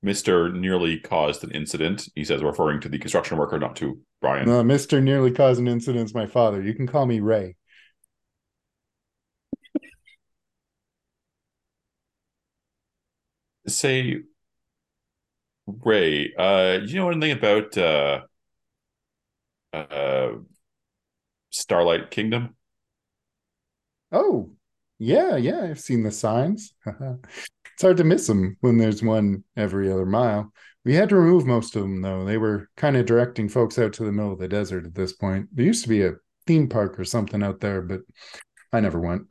[0.05, 2.07] Mister nearly caused an incident.
[2.13, 4.47] He says, referring to the construction worker, not to Brian.
[4.47, 5.01] Uh, Mr.
[5.01, 6.61] Nearly Caused an incident is my father.
[6.61, 7.55] You can call me Ray.
[13.67, 14.21] Say,
[15.65, 18.21] Ray, uh, you know anything about uh,
[19.73, 20.29] uh,
[21.49, 22.55] Starlight Kingdom?
[24.11, 24.51] Oh,
[24.99, 26.75] yeah, yeah, I've seen the signs.
[27.75, 30.53] it's hard to miss them when there's one every other mile.
[30.85, 32.23] We had to remove most of them, though.
[32.25, 35.13] They were kind of directing folks out to the middle of the desert at this
[35.13, 35.49] point.
[35.53, 36.13] There used to be a
[36.47, 38.01] theme park or something out there, but
[38.71, 39.23] I never went.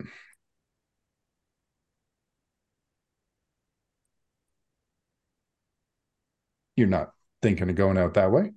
[6.76, 8.52] You're not thinking of going out that way?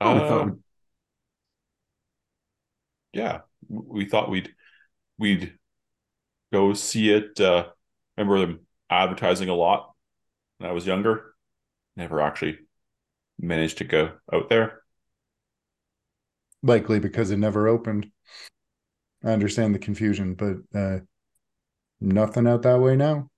[0.00, 0.58] Oh, we Uh, thought
[3.12, 4.54] yeah, we thought we'd
[5.18, 5.58] we'd
[6.54, 7.40] go see it.
[7.40, 7.66] Uh,
[8.16, 9.92] remember them advertising a lot
[10.58, 11.34] when I was younger.
[11.96, 12.58] Never actually
[13.38, 14.82] managed to go out there.
[16.62, 18.10] Likely because it never opened.
[19.24, 21.00] I understand the confusion, but uh,
[22.00, 23.30] nothing out that way now.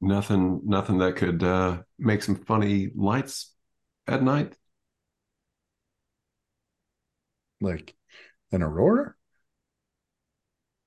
[0.00, 3.52] nothing, nothing that could uh, make some funny lights
[4.06, 4.54] at night.
[7.60, 7.95] Like
[8.56, 9.14] an aurora?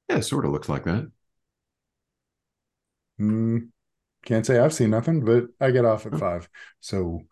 [0.09, 1.09] Yeah, it sort of looks like that.
[3.17, 3.57] Hmm.
[4.25, 6.49] can't say I've seen nothing, but I get off at five.
[6.79, 7.23] So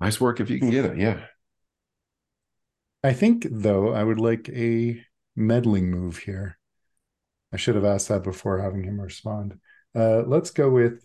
[0.00, 0.98] Nice work if you can get it.
[0.98, 1.24] Yeah.
[3.02, 5.00] I think, though, I would like a
[5.34, 6.58] meddling move here.
[7.52, 9.58] I should have asked that before having him respond.
[9.94, 11.02] Uh, let's go with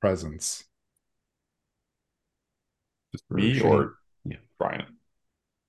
[0.00, 0.64] presence.
[3.12, 3.94] Just Me or
[4.60, 4.98] Brian?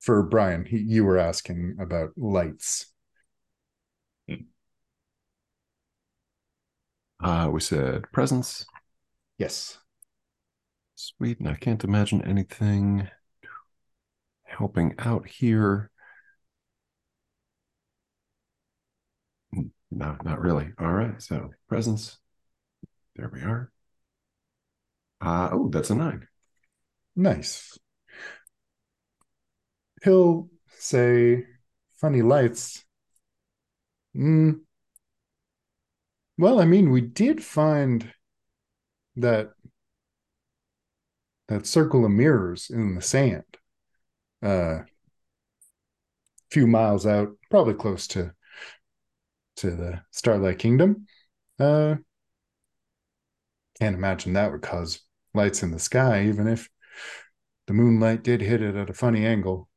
[0.01, 2.87] For Brian, he, you were asking about lights.
[7.23, 8.65] Uh, we said presence.
[9.37, 9.77] Yes.
[10.95, 11.39] Sweet.
[11.39, 13.07] And I can't imagine anything
[14.43, 15.91] helping out here.
[19.91, 20.71] No, not really.
[20.79, 21.21] All right.
[21.21, 22.17] So presence.
[23.15, 23.71] There we are.
[25.21, 26.27] Uh, oh, that's a nine.
[27.15, 27.77] Nice.
[30.03, 31.45] He'll say,
[31.93, 32.83] funny lights.
[34.15, 34.61] Mm.
[36.37, 38.13] Well, I mean, we did find
[39.15, 39.53] that
[41.47, 43.43] that circle of mirrors in the sand.
[44.41, 44.81] Uh
[46.51, 48.33] few miles out, probably close to
[49.57, 51.05] to the Starlight Kingdom.
[51.59, 51.95] Uh
[53.79, 55.01] can't imagine that would cause
[55.33, 56.69] lights in the sky, even if
[57.67, 59.69] the moonlight did hit it at a funny angle.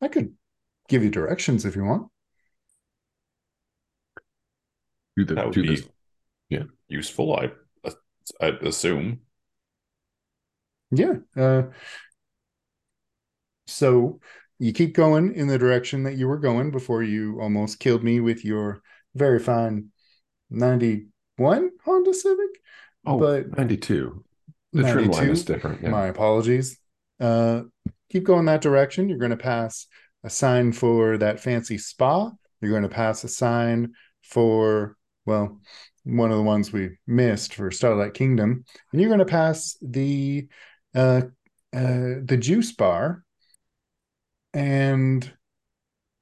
[0.00, 0.34] I could
[0.88, 2.08] give you directions if you want.
[5.16, 5.88] Do the That would do be this.
[6.88, 7.34] useful.
[7.36, 7.50] I
[8.40, 9.20] I assume.
[10.90, 11.16] Yeah.
[11.36, 11.62] Uh,
[13.66, 14.20] so
[14.58, 18.20] you keep going in the direction that you were going before you almost killed me
[18.20, 18.82] with your
[19.14, 19.88] very fine
[20.50, 22.50] 91 Honda Civic.
[23.06, 24.24] Oh, but 92.
[24.72, 25.82] The trim line is different.
[25.82, 25.90] Yeah.
[25.90, 26.78] My apologies.
[27.20, 27.62] Uh,
[28.10, 29.08] keep going that direction.
[29.08, 29.86] You're going to pass
[30.24, 32.30] a sign for that fancy spa.
[32.60, 33.92] You're going to pass a sign
[34.22, 34.96] for,
[35.26, 35.60] well,
[36.04, 38.64] one of the ones we missed for Starlight Kingdom.
[38.92, 40.48] And you're going to pass the
[40.94, 41.22] uh,
[41.72, 43.24] uh, the juice bar.
[44.54, 45.30] And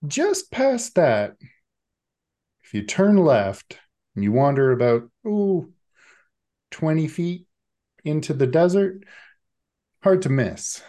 [0.06, 1.34] just past that,
[2.64, 3.78] if you turn left
[4.14, 5.72] and you wander about, ooh,
[6.72, 7.46] 20 feet
[8.04, 9.04] into the desert,
[10.02, 10.82] hard to miss.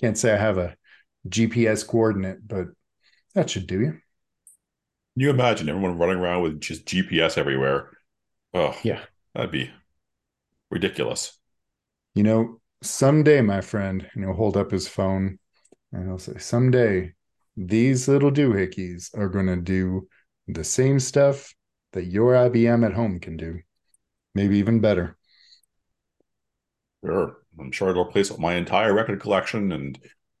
[0.00, 0.76] Can't say I have a
[1.28, 2.68] GPS coordinate, but
[3.34, 3.90] that should do you.
[3.92, 4.00] Can
[5.16, 7.90] you imagine everyone running around with just GPS everywhere?
[8.54, 9.04] Oh, Yeah.
[9.34, 9.70] that'd be
[10.70, 11.38] ridiculous.
[12.14, 15.38] You know, someday, my friend, and he'll hold up his phone
[15.92, 17.14] and he'll say, Someday,
[17.56, 20.08] these little doohickeys are going to do
[20.48, 21.54] the same stuff
[21.92, 23.60] that your IBM at home can do.
[24.34, 25.16] Maybe even better.
[27.04, 27.39] Sure.
[27.60, 29.98] I'm sure it'll replace my entire record collection and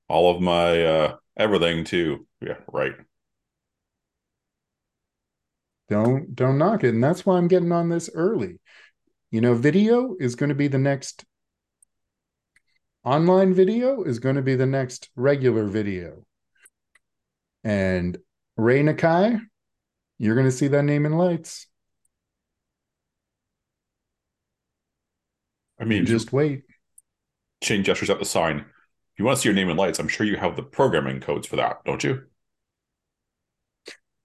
[0.08, 2.26] all of my uh everything too.
[2.40, 2.94] Yeah, right.
[5.88, 6.94] Don't don't knock it.
[6.94, 8.60] And that's why I'm getting on this early.
[9.30, 11.24] You know, video is going to be the next
[13.04, 16.24] online video is going to be the next regular video.
[17.64, 18.18] And
[18.56, 19.40] Ray Nakai,
[20.18, 21.66] you're going to see that name in lights.
[25.78, 26.64] I mean, You just wait.
[27.60, 28.58] Change gestures at the sign.
[28.58, 31.20] If you want to see your name in lights, I'm sure you have the programming
[31.20, 32.22] codes for that, don't you?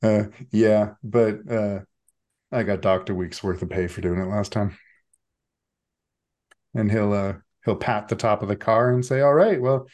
[0.02, 1.80] Uh, yeah, but uh,
[2.52, 4.78] I got a week's worth of pay for doing it last time.
[6.74, 7.34] And he'll uh,
[7.64, 9.88] he'll pat the top of the car and say, "All right, well,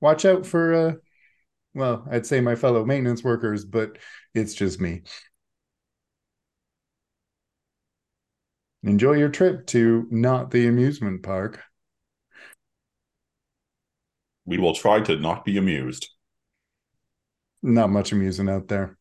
[0.00, 0.92] watch out for uh,
[1.74, 3.98] well, I'd say my fellow maintenance workers, but
[4.34, 5.02] it's just me.
[8.82, 11.62] Enjoy your trip to not the amusement park.
[14.44, 16.08] We will try to not be amused.
[17.62, 18.98] Not much amusing out there.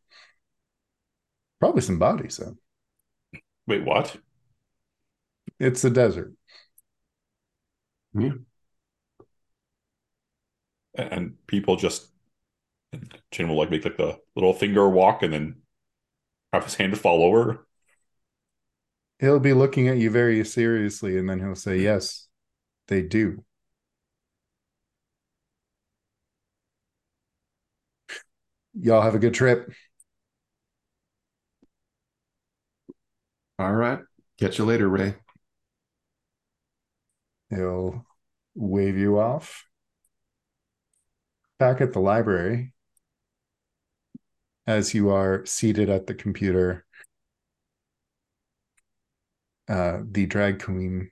[1.59, 2.57] Probably some bodies though.
[3.67, 4.17] Wait, what?
[5.59, 6.33] It's the desert.
[8.13, 8.33] Yeah.
[10.95, 12.11] And people just
[13.31, 15.61] Chin will like make like the little finger walk and then
[16.51, 17.65] have his hand to fall over.
[19.19, 22.27] He'll be looking at you very seriously, and then he'll say, "Yes,
[22.87, 23.45] they do."
[28.73, 29.71] Y'all have a good trip.
[33.59, 33.99] All right.
[34.39, 35.15] Catch you later, Ray.
[37.49, 38.05] He'll
[38.55, 39.65] wave you off.
[41.59, 42.73] Back at the library,
[44.65, 46.85] as you are seated at the computer,
[49.67, 51.11] uh, the drag queen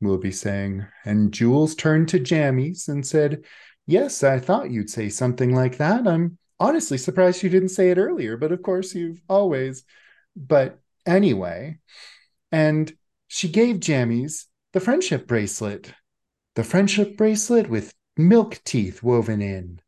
[0.00, 3.44] will be saying, and Jules turned to Jammies and said,
[3.86, 6.06] Yes, I thought you'd say something like that.
[6.06, 9.84] I'm honestly surprised you didn't say it earlier, but of course you've always.
[10.36, 11.78] But anyway,
[12.52, 12.92] and
[13.28, 15.94] she gave Jammies the friendship bracelet.
[16.56, 19.80] The friendship bracelet with milk teeth woven in.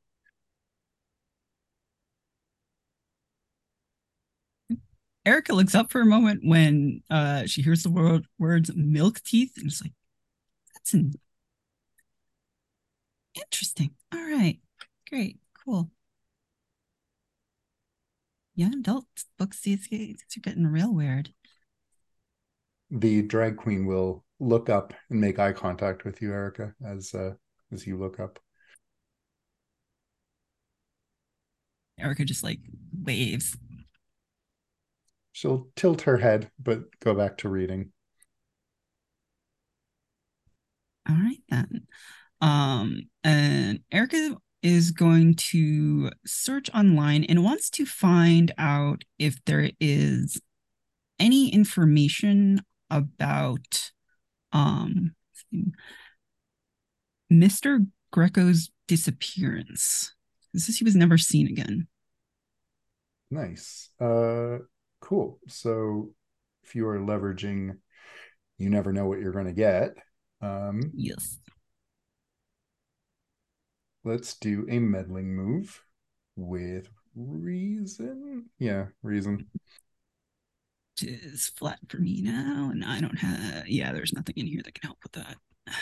[5.26, 9.52] Erica looks up for a moment when uh, she hears the word words milk teeth
[9.56, 9.92] and it's like,
[10.74, 11.14] that's an
[13.34, 13.94] interesting.
[14.12, 14.58] All right.
[15.08, 15.38] Great.
[15.64, 15.90] Cool.
[18.58, 19.06] Young adult
[19.38, 21.32] books these days are getting real weird.
[22.90, 27.34] The drag queen will look up and make eye contact with you, Erica, as uh,
[27.70, 28.40] as you look up.
[32.00, 32.58] Erica just like
[33.00, 33.56] waves.
[35.30, 37.92] She'll tilt her head, but go back to reading.
[41.08, 41.86] All right then.
[42.40, 49.70] Um, and Erica is going to search online and wants to find out if there
[49.80, 50.40] is
[51.18, 53.90] any information about
[54.52, 55.14] um
[57.32, 57.86] Mr.
[58.12, 60.14] Greco's disappearance.
[60.54, 61.86] This is he was never seen again.
[63.30, 63.90] Nice.
[64.00, 64.58] Uh
[65.00, 65.38] cool.
[65.48, 66.12] So
[66.64, 67.76] if you are leveraging
[68.58, 69.90] you never know what you're going to get.
[70.40, 71.38] Um Yes.
[74.08, 75.84] Let's do a meddling move
[76.34, 78.46] with reason.
[78.58, 79.46] Yeah, reason.
[81.00, 84.62] Which is flat for me now, and I don't have yeah, there's nothing in here
[84.64, 85.36] that can help with that.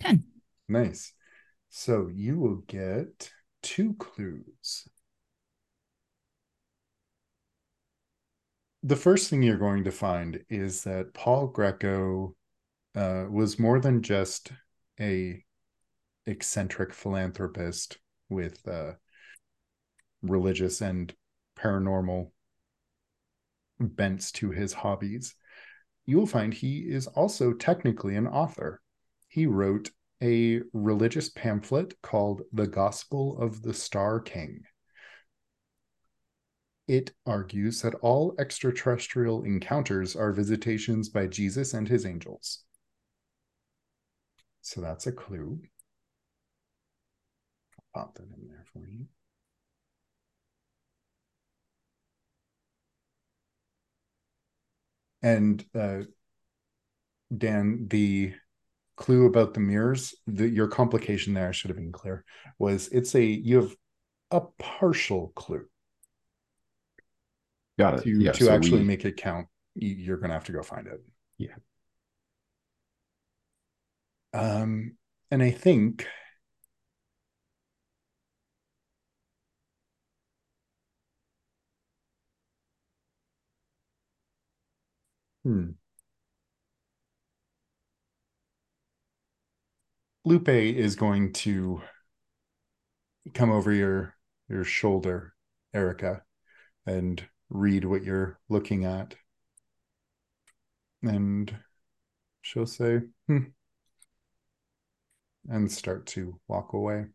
[0.00, 0.24] Ten.
[0.68, 1.12] Nice.
[1.68, 3.30] So you will get
[3.62, 4.88] two clues.
[8.86, 12.36] The first thing you're going to find is that Paul Greco
[12.94, 14.52] uh, was more than just
[15.00, 15.42] a
[16.26, 17.96] eccentric philanthropist
[18.28, 18.92] with uh,
[20.20, 21.14] religious and
[21.58, 22.30] paranormal
[23.80, 25.34] bents to his hobbies.
[26.04, 28.82] You will find he is also technically an author.
[29.28, 34.60] He wrote a religious pamphlet called The Gospel of the Star King.
[36.86, 42.64] It argues that all extraterrestrial encounters are visitations by Jesus and his angels.
[44.60, 45.60] So that's a clue.
[47.94, 49.06] I'll pop that in there for you.
[55.22, 56.02] And uh,
[57.36, 58.34] Dan, the
[58.96, 62.24] clue about the mirrors, the, your complication there, should have been clear,
[62.58, 63.74] was it's a you have
[64.30, 65.66] a partial clue
[67.78, 68.02] Got it.
[68.04, 69.48] to yeah, to so actually we- make it count.
[69.74, 71.00] you- You're gonna have to go find it.
[71.38, 71.54] Yeah.
[74.32, 74.96] Um,
[75.30, 76.06] and I think
[85.44, 85.72] Hmm.
[90.24, 91.82] Lupe is going to
[93.34, 94.16] come over your
[94.48, 95.34] your shoulder,
[95.72, 96.22] Erica,
[96.86, 99.14] and read what you're looking at.
[101.02, 101.54] And
[102.42, 103.44] she'll say, hmm,
[105.48, 107.06] and start to walk away.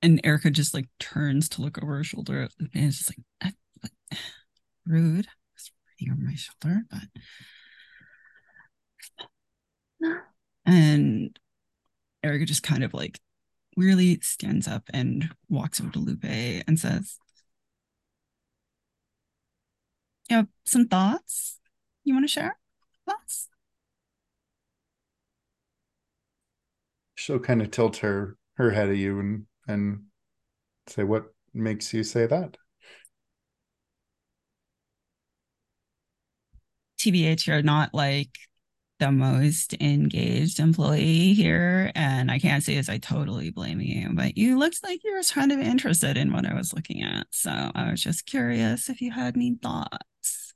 [0.00, 3.54] And Erica just like turns to look over her shoulder and is just like
[4.12, 4.16] "Ah,
[4.86, 5.28] rude.
[5.54, 6.82] It's reading over my shoulder,
[10.00, 10.16] but
[10.66, 11.38] and
[12.24, 13.20] Erica just kind of like
[13.76, 17.18] weirdly stands up and walks over to Lupe and says,
[20.28, 21.58] You have some thoughts
[22.04, 22.58] you want to share?
[23.06, 23.48] Thoughts?
[27.14, 30.04] She'll kind of tilt her her head at you and and
[30.86, 32.56] say, "What makes you say that?"
[36.98, 38.30] TBH, you're not like
[39.02, 41.90] the most engaged employee here.
[41.96, 45.24] And I can't say as I totally blame you, but you looked like you were
[45.24, 47.26] kind of interested in what I was looking at.
[47.30, 50.54] So I was just curious if you had any thoughts.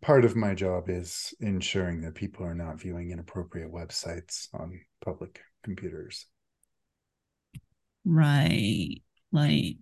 [0.00, 5.40] Part of my job is ensuring that people are not viewing inappropriate websites on public
[5.62, 6.26] computers.
[8.04, 8.96] Right.
[9.30, 9.76] Like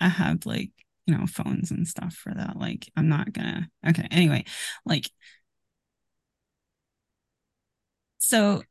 [0.00, 0.72] I have like,
[1.08, 4.44] you know phones and stuff for that like i'm not gonna okay anyway
[4.84, 5.10] like
[8.18, 8.62] so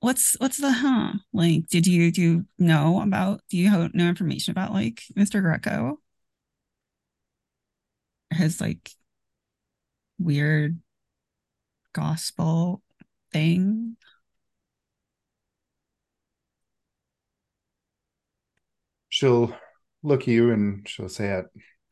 [0.00, 4.08] what's what's the huh like did you do you know about do you have no
[4.08, 5.98] information about like mr greco
[8.32, 8.92] his like
[10.18, 10.78] weird
[11.92, 12.82] gospel
[13.32, 13.96] thing
[19.08, 19.54] she'll
[20.02, 21.46] look you and she'll say it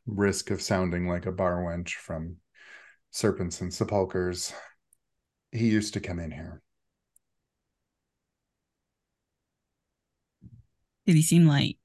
[0.06, 2.36] risk of sounding like a bar wench from
[3.10, 4.52] Serpents and Sepulchres,
[5.52, 6.62] he used to come in here.
[11.06, 11.78] Did he seem like,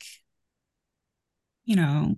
[1.65, 2.15] you know,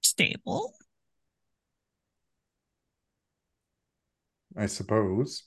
[0.00, 0.74] stable?
[4.56, 5.44] I suppose.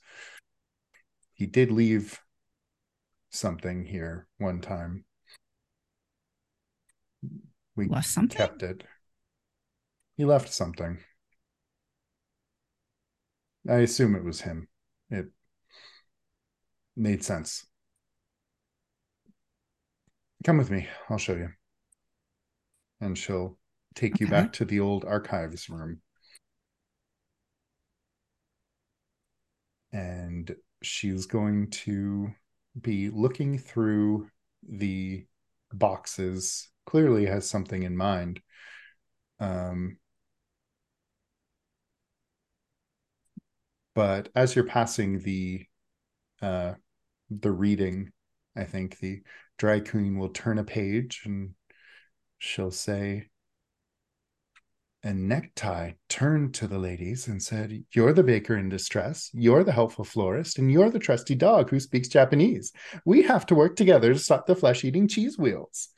[1.32, 2.20] He did leave
[3.30, 5.04] something here one time.
[7.76, 8.36] We Left something?
[8.36, 8.84] kept it.
[10.16, 10.98] He left something.
[13.68, 14.68] I assume it was him.
[15.10, 15.26] It
[16.96, 17.66] made sense.
[20.44, 20.86] Come with me.
[21.08, 21.48] I'll show you.
[23.00, 23.58] And she'll
[23.94, 26.00] take you back to the old archives room.
[29.92, 32.32] And she's going to
[32.80, 34.28] be looking through
[34.68, 35.26] the
[35.72, 38.40] boxes, clearly has something in mind.
[39.40, 39.98] Um,
[43.94, 45.66] but as you're passing the
[46.42, 46.74] uh,
[47.30, 48.12] the reading,
[48.56, 49.22] I think the
[49.58, 51.54] dry queen will turn a page and
[52.38, 53.28] she'll say,
[55.02, 59.72] and necktie turned to the ladies and said, You're the baker in distress, you're the
[59.72, 62.72] helpful florist, and you're the trusty dog who speaks Japanese.
[63.04, 65.90] We have to work together to stop the flesh eating cheese wheels.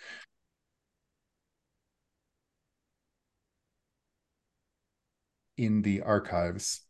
[5.57, 6.83] In the archives,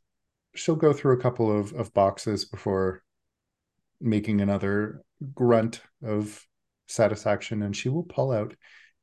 [0.55, 3.03] she'll go through a couple of, of boxes before
[4.01, 5.03] making another
[5.35, 6.45] grunt of
[6.87, 8.55] satisfaction, and she will pull out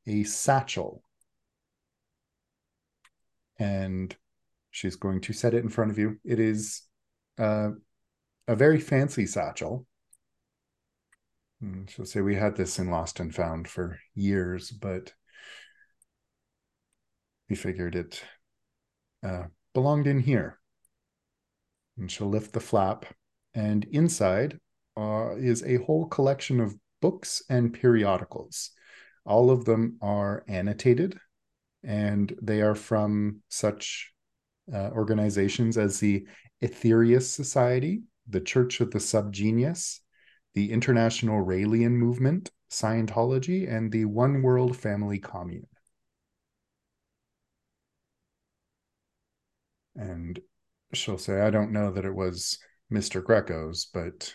[0.06, 1.02] a satchel
[3.58, 4.14] and
[4.70, 6.18] she's going to set it in front of you.
[6.24, 6.82] It is
[7.38, 7.70] uh,
[8.48, 9.86] a very fancy satchel.
[11.60, 15.12] And she'll say, We had this in Lost and Found for years, but
[17.48, 18.22] we figured it
[19.24, 20.58] uh, belonged in here.
[21.96, 23.06] And she'll lift the flap,
[23.54, 24.58] and inside
[24.96, 28.70] uh, is a whole collection of books and periodicals.
[29.24, 31.18] All of them are annotated
[31.84, 34.12] and they are from such
[34.72, 36.26] uh, organizations as the
[36.62, 40.00] Aetherius Society, the Church of the Subgenius,
[40.54, 45.66] the International Raelian Movement, Scientology, and the One World Family Commune.
[49.96, 50.38] And
[50.92, 52.58] she'll say, I don't know that it was
[52.92, 53.22] Mr.
[53.22, 54.34] Greco's, but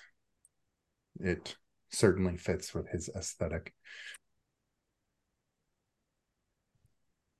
[1.20, 1.55] it
[1.89, 3.74] certainly fits with his aesthetic.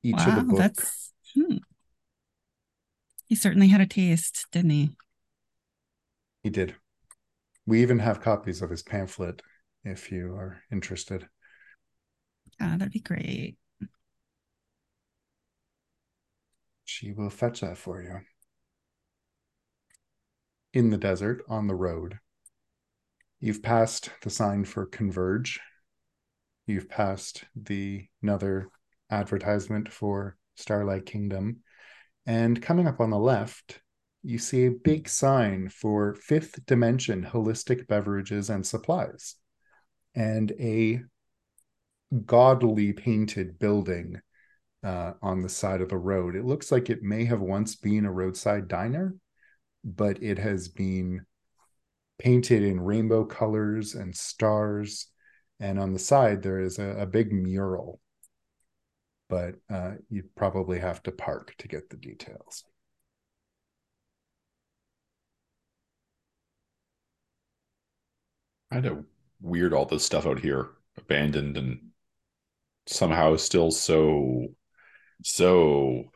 [0.02, 1.58] Each wow, of the book that's hmm.
[3.28, 4.92] he certainly had a taste, didn't he?
[6.42, 6.76] He did.
[7.66, 9.42] We even have copies of his pamphlet
[9.84, 11.28] if you are interested.
[12.62, 13.58] Ah, that'd be great.
[17.00, 18.20] She will fetch that for you.
[20.74, 22.20] In the desert, on the road,
[23.40, 25.62] you've passed the sign for Converge.
[26.68, 28.68] You've passed the another
[29.10, 31.62] advertisement for Starlight Kingdom.
[32.26, 33.80] And coming up on the left,
[34.22, 39.36] you see a big sign for Fifth Dimension Holistic Beverages and Supplies
[40.16, 41.00] and a
[42.26, 44.20] gaudily painted building
[44.84, 46.36] uh, on the side of the road.
[46.36, 49.16] It looks like it may have once been a roadside diner,
[49.84, 51.26] but it has been
[52.18, 55.08] painted in rainbow colors and stars.
[55.60, 58.00] And on the side, there is a, a big mural
[59.30, 62.66] but uh, you'd probably have to park to get the details.
[68.72, 69.06] Kind of
[69.42, 71.80] weird all this stuff out here, abandoned and
[72.88, 74.48] somehow still so
[75.24, 76.12] so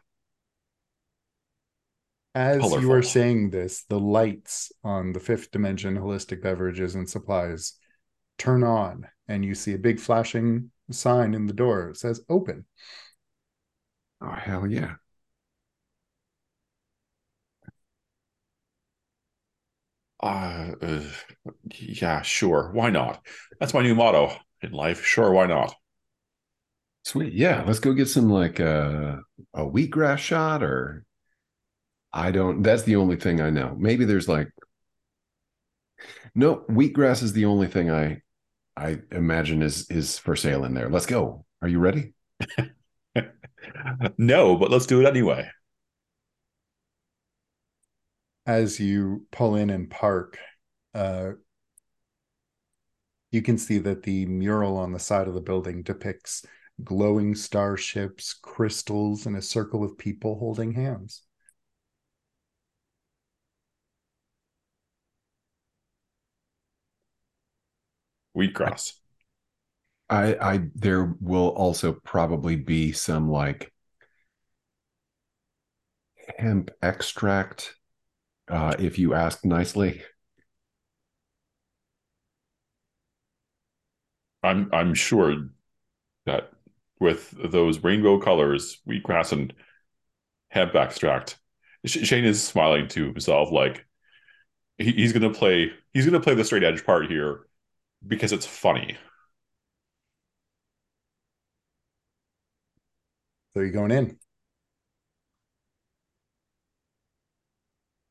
[2.36, 2.92] As you Colorful.
[2.92, 7.74] are saying this, the lights on the fifth dimension holistic beverages and supplies
[8.38, 11.90] turn on, and you see a big flashing sign in the door.
[11.90, 12.66] It says open.
[14.22, 14.96] Oh hell yeah!
[20.22, 21.02] uh, uh
[21.80, 22.70] yeah, sure.
[22.74, 23.26] Why not?
[23.60, 25.04] That's my new motto in life.
[25.04, 25.74] Sure, why not?
[27.04, 27.64] Sweet, yeah.
[27.66, 29.18] Let's go get some like uh,
[29.54, 31.06] a wheatgrass shot, or
[32.14, 32.64] I don't.
[32.64, 33.76] That's the only thing I know.
[33.78, 34.50] Maybe there's like
[36.36, 38.22] no wheatgrass is the only thing I
[38.78, 40.90] I imagine is is for sale in there.
[40.90, 41.46] Let's go.
[41.62, 42.14] Are you ready?
[44.18, 45.50] no, but let's do it anyway.
[48.46, 50.38] As you pull in and park,
[50.94, 51.32] uh,
[53.32, 56.46] you can see that the mural on the side of the building depicts
[56.82, 61.24] glowing starships, crystals, and a circle of people holding hands.
[68.36, 68.94] Wheatgrass.
[70.10, 73.74] I, I there will also probably be some like
[76.38, 77.76] hemp extract,
[78.50, 80.04] uh, if you ask nicely.
[84.44, 85.50] I'm I'm sure
[86.28, 86.53] that
[87.04, 89.54] with those rainbow colors, wheatgrass and
[90.50, 91.38] hemp extract,
[91.86, 93.86] Shane is smiling to himself like
[94.78, 97.48] he, he's gonna play he's gonna play the straight edge part here
[98.08, 98.98] because it's funny.
[103.54, 104.20] So you're going in.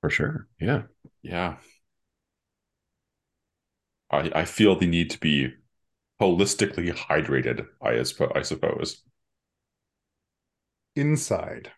[0.00, 0.48] For sure.
[0.60, 0.82] Yeah.
[1.22, 1.56] Yeah.
[4.10, 5.54] I I feel the need to be
[6.20, 8.02] holistically hydrated, I,
[8.38, 9.02] I suppose.
[10.94, 11.72] Inside,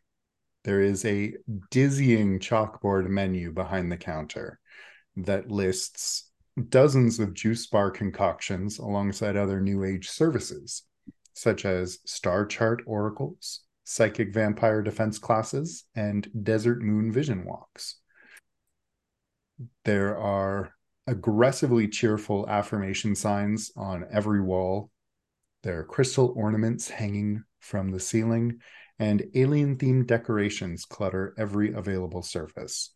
[0.65, 1.35] there is a
[1.71, 4.59] dizzying chalkboard menu behind the counter
[5.17, 6.31] that lists
[6.69, 10.83] dozens of juice bar concoctions alongside other new age services,
[11.33, 17.97] such as star chart oracles, psychic vampire defense classes, and desert moon vision walks.
[19.85, 20.74] There are
[21.07, 24.91] aggressively cheerful affirmation signs on every wall.
[25.63, 28.61] There are crystal ornaments hanging from the ceiling,
[28.99, 32.95] and alien themed decorations clutter every available surface.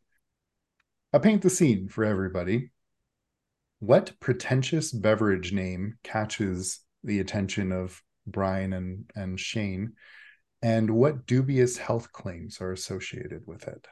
[1.13, 2.71] I paint the scene for everybody.
[3.81, 9.95] What pretentious beverage name catches the attention of Brian and, and Shane?
[10.61, 13.87] And what dubious health claims are associated with it?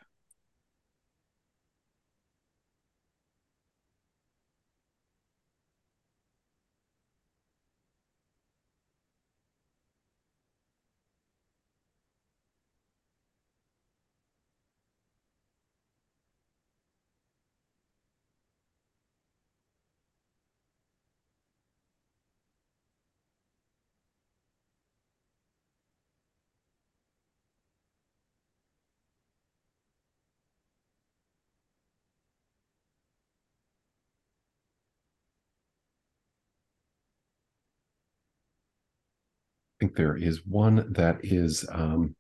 [39.81, 42.15] Think there is one that is um,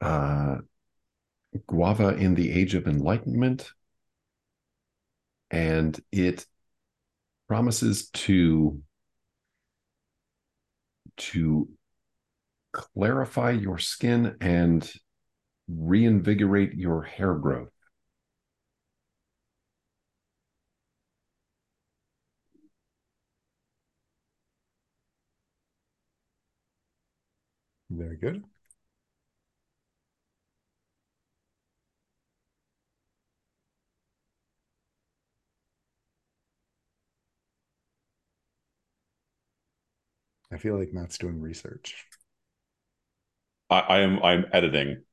[0.00, 0.58] uh,
[1.66, 3.70] Guava in the Age of Enlightenment.
[5.50, 6.44] And it
[7.48, 8.82] promises to
[11.16, 11.68] to
[12.72, 14.90] clarify your skin and
[15.68, 17.70] reinvigorate your hair growth.
[27.96, 28.44] Very good.
[40.50, 42.04] I feel like Matt's doing research.
[43.70, 45.04] I, I am I'm editing.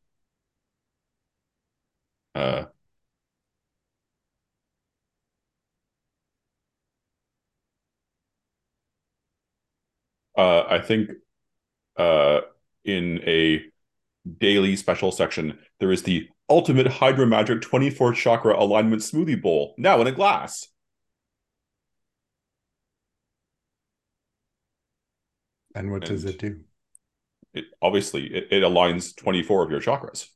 [2.35, 2.65] Uh
[10.37, 11.09] uh I think
[11.97, 12.41] uh
[12.85, 13.63] in a
[14.39, 20.01] daily special section, there is the Ultimate Hydro Magic 24 Chakra Alignment Smoothie Bowl, now
[20.01, 20.67] in a glass.
[25.75, 26.61] And what and does it do?
[27.53, 30.27] It obviously it, it aligns 24 of your chakras.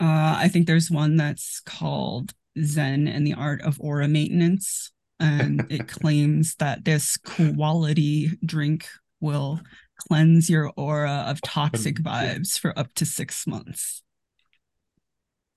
[0.00, 2.32] Uh, I think there's one that's called
[2.62, 4.92] Zen and the Art of Aura Maintenance.
[5.20, 8.88] And it claims that this quality drink
[9.20, 9.60] will
[9.98, 14.02] cleanse your aura of toxic vibes for up to six months.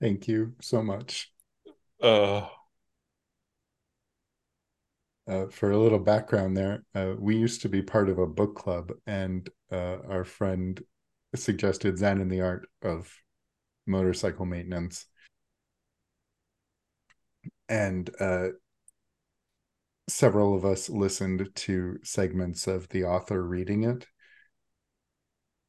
[0.02, 1.32] Thank you so much.
[2.02, 2.48] Uh,
[5.28, 8.56] uh, for a little background there, uh, we used to be part of a book
[8.56, 10.82] club, and uh, our friend
[11.36, 13.14] suggested Zen and the Art of
[13.86, 15.06] motorcycle maintenance
[17.70, 18.48] and uh,
[20.08, 24.06] several of us listened to segments of the author reading it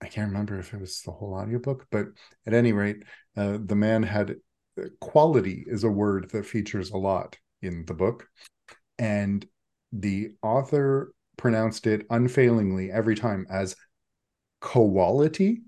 [0.01, 2.07] i can't remember if it was the whole audiobook but
[2.47, 3.03] at any rate
[3.37, 4.37] uh, the man had
[5.01, 8.27] quality is a word that features a lot in the book
[8.99, 9.47] and
[9.93, 13.77] the author pronounced it unfailingly every time as
[14.61, 15.63] quality,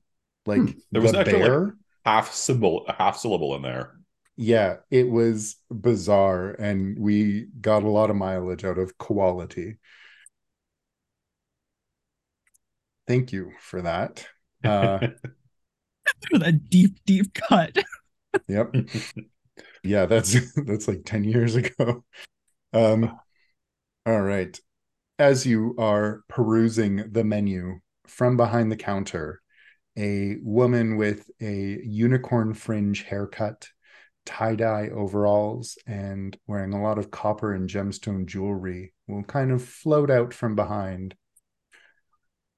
[0.47, 0.71] like Hmm.
[0.93, 1.77] There was the actually, like- bear.
[2.05, 3.95] Half syllable, a half syllable in there.
[4.37, 9.79] yeah, it was bizarre, and we got a lot of mileage out of quality.
[13.07, 14.27] Thank you for that.
[14.65, 14.99] Uh,
[16.33, 17.77] with a deep, deep cut.
[18.49, 18.75] Yep.
[19.83, 22.05] yeah, that's that's like 10 years ago.
[22.73, 23.21] Um
[24.07, 24.59] all right.
[25.19, 29.43] As you are perusing the menu from behind the counter,
[29.97, 33.69] a woman with a unicorn fringe haircut,
[34.27, 40.11] tie-dye overalls, and wearing a lot of copper and gemstone jewelry will kind of float
[40.11, 41.15] out from behind.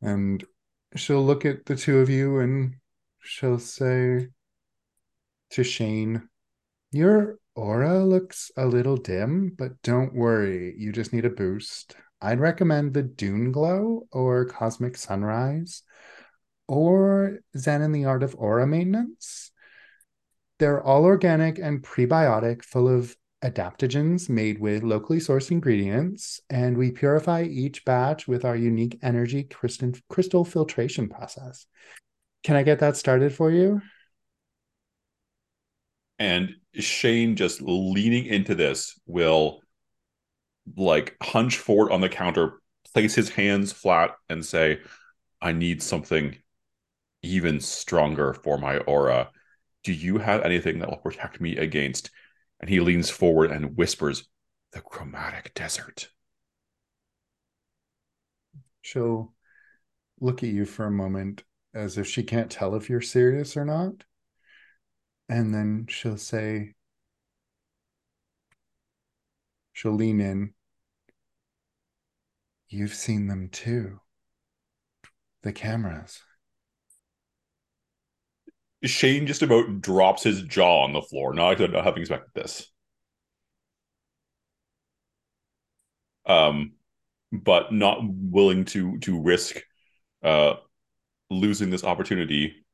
[0.01, 0.45] And
[0.95, 2.77] she'll look at the two of you and
[3.21, 4.29] she'll say
[5.51, 6.29] to Shane,
[6.93, 11.97] Your aura looks a little dim, but don't worry, you just need a boost.
[12.21, 15.83] I'd recommend the Dune Glow or Cosmic Sunrise
[16.69, 19.51] or Zen in the Art of Aura Maintenance.
[20.59, 26.91] They're all organic and prebiotic, full of adaptogens made with locally sourced ingredients, and we
[26.91, 31.67] purify each batch with our unique energy crystal, crystal filtration process.
[32.43, 33.83] Can I get that started for you?
[36.19, 39.61] and Shane just leaning into this will
[40.77, 42.61] like hunch forward on the counter,
[42.95, 44.81] place his hands flat, and say,
[45.41, 46.37] I need something
[47.27, 49.31] even stronger for my aura.
[49.85, 52.11] Do you have anything that will protect me against?
[52.61, 54.29] And he leans forward and whispers,
[54.73, 56.09] The chromatic desert.
[58.83, 59.35] She'll
[60.21, 61.43] look at you for a moment
[61.75, 64.05] as if she can't tell if you're serious or not.
[65.29, 66.75] And then she'll say,
[69.73, 70.55] she'll lean in.
[72.69, 74.01] You've seen them too.
[75.43, 76.23] The cameras.
[78.85, 82.71] Shane just about drops his jaw on the floor, not, not having expected this.
[86.27, 86.73] Um,
[87.33, 89.61] but not willing to to risk
[90.23, 90.55] uh
[91.31, 92.65] losing this opportunity.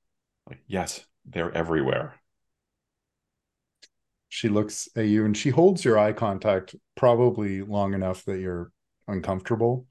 [0.49, 2.17] Like, yes, they're everywhere.
[4.29, 8.73] She looks at you and she holds your eye contact probably long enough that you're
[9.07, 9.87] uncomfortable.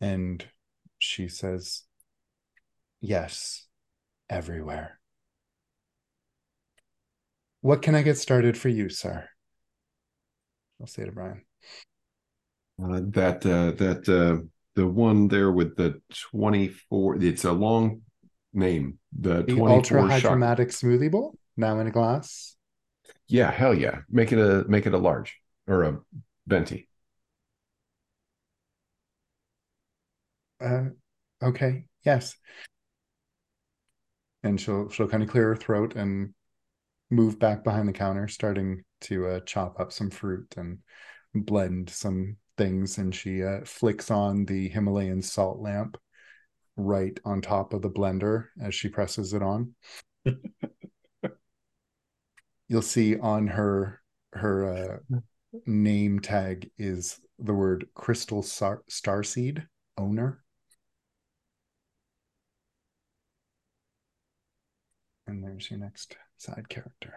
[0.00, 0.44] And
[0.98, 1.82] she says,
[3.00, 3.66] Yes,
[4.30, 4.95] everywhere.
[7.66, 9.28] What can I get started for you, sir?
[10.80, 11.42] I'll say to Brian.
[12.80, 14.46] Uh, that uh, that uh,
[14.76, 16.00] the one there with the
[16.30, 18.02] 24 it's a long
[18.52, 22.54] name the, The 24 ultra shot hydromatic smoothie bowl, now in a glass.
[23.26, 25.36] yeah hell yeah make it a make it a large
[25.66, 25.98] or a
[26.46, 26.88] venti
[30.60, 30.90] Uh,
[31.42, 32.36] okay, yes.
[34.44, 36.32] And she'll she'll kind of clear her throat and
[37.10, 40.78] move back behind the counter, starting to uh, chop up some fruit and
[41.34, 42.98] blend some things.
[42.98, 45.96] And she uh, flicks on the Himalayan salt lamp
[46.76, 49.74] right on top of the blender as she presses it on.
[52.68, 54.02] You'll see on her
[54.32, 55.18] her uh,
[55.66, 59.66] name tag is the word Crystal Star- Starseed
[59.96, 60.42] owner.
[65.26, 67.14] And there's your next side character.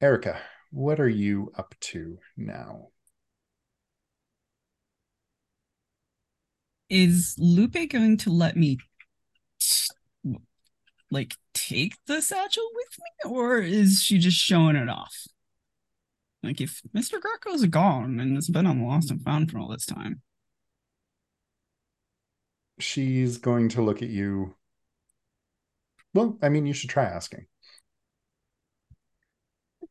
[0.00, 0.40] Erica,
[0.70, 2.88] what are you up to now?
[6.88, 8.78] Is Lupe going to let me
[11.10, 15.14] like take the satchel with me, or is she just showing it off?
[16.42, 17.20] Like if Mr.
[17.20, 20.22] Greco's gone and it's been on the lost and found for all this time.
[22.80, 24.56] She's going to look at you.
[26.14, 27.46] Well, I mean, you should try asking.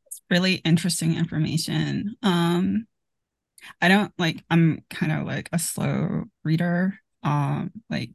[0.07, 2.16] It's really interesting information.
[2.24, 2.88] Um
[3.82, 6.99] I don't like I'm kind of like a slow reader.
[7.24, 8.11] Um like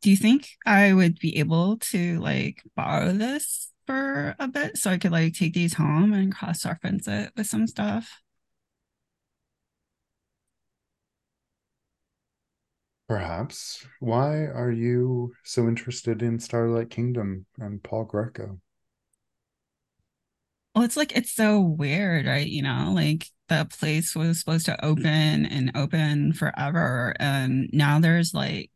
[0.00, 4.90] do you think I would be able to like borrow this for a bit so
[4.90, 8.20] I could like take these home and cross reference it with some stuff?
[13.08, 13.84] Perhaps.
[13.98, 18.60] Why are you so interested in Starlight Kingdom and Paul Greco?
[20.74, 22.46] Well, it's like it's so weird, right?
[22.46, 28.32] You know, like the place was supposed to open and open forever, and now there's
[28.34, 28.70] like,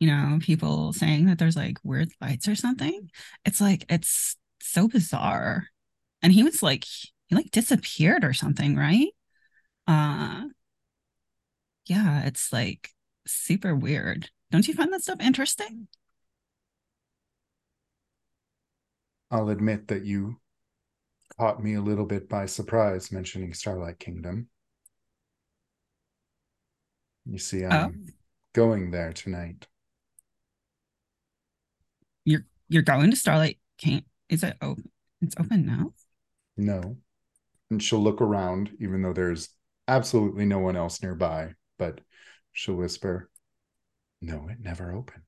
[0.00, 3.10] you know, people saying that there's like weird lights or something.
[3.44, 5.68] It's like it's so bizarre.
[6.22, 6.84] And he was like
[7.28, 9.08] he like disappeared or something, right?
[9.88, 10.44] Uh
[11.86, 12.90] yeah, it's like
[13.32, 14.30] super weird.
[14.50, 15.88] Don't you find that stuff interesting?
[19.30, 20.36] I'll admit that you
[21.38, 24.48] caught me a little bit by surprise mentioning Starlight Kingdom.
[27.26, 28.12] You see, I'm oh.
[28.54, 29.66] going there tonight.
[32.24, 34.04] You're you're going to Starlight King?
[34.30, 34.90] Is it open?
[35.20, 35.92] It's open now.
[36.56, 36.96] No,
[37.70, 39.50] and she'll look around, even though there's
[39.86, 41.52] absolutely no one else nearby.
[41.78, 42.00] But
[42.58, 43.30] she'll whisper,
[44.20, 45.22] "No, it never opened."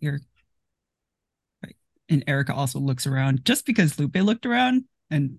[0.00, 0.18] You're
[2.08, 5.38] and Erica also looks around just because Lupe looked around and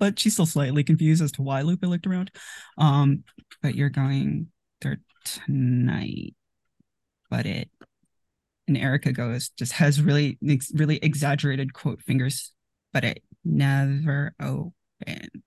[0.00, 2.32] but she's still slightly confused as to why Lupe looked around.
[2.76, 3.22] Um,
[3.62, 4.48] but you're going
[4.80, 6.34] there tonight.
[7.30, 7.70] But it
[8.66, 10.38] and Erica goes just has really
[10.74, 12.52] really exaggerated quote fingers,
[12.92, 15.42] but it never opened.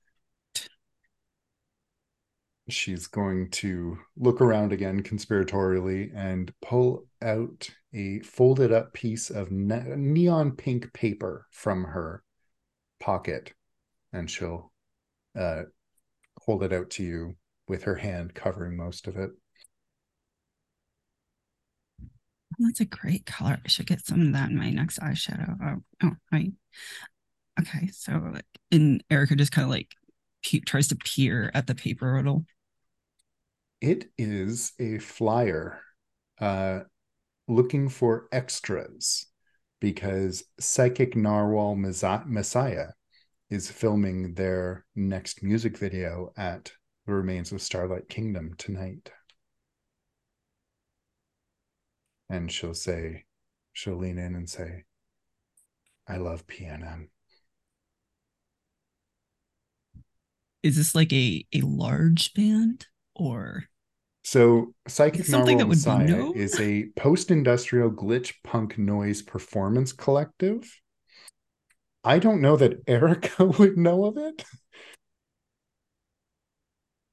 [2.67, 9.51] She's going to look around again conspiratorially and pull out a folded up piece of
[9.51, 12.23] ne- neon pink paper from her
[12.99, 13.53] pocket
[14.11, 14.71] and she'll
[15.37, 15.63] uh,
[16.41, 17.35] hold it out to you
[17.67, 19.31] with her hand covering most of it.
[22.59, 23.59] That's a great color.
[23.63, 25.57] I should get some of that in my next eyeshadow.
[25.61, 26.51] Oh, oh I
[27.59, 27.89] okay.
[27.91, 28.33] So,
[28.71, 29.91] and Erica just kind of like
[30.43, 32.45] pe- tries to peer at the paper a little.
[33.85, 35.79] It is a flyer
[36.41, 36.79] uh,
[37.47, 39.27] looking for extras
[39.79, 42.87] because Psychic Narwhal Messiah
[43.51, 46.71] is filming their next music video at
[47.05, 49.11] the Remains of Starlight Kingdom tonight.
[52.27, 53.25] And she'll say,
[53.71, 54.85] she'll lean in and say,
[56.07, 57.09] I love PNM.
[60.63, 63.65] Is this like a, a large band or?
[64.25, 70.67] So, Psychic Something Narwhal Messiah is a post-industrial glitch punk noise performance collective
[72.05, 74.43] I don't know that Erica would know of it.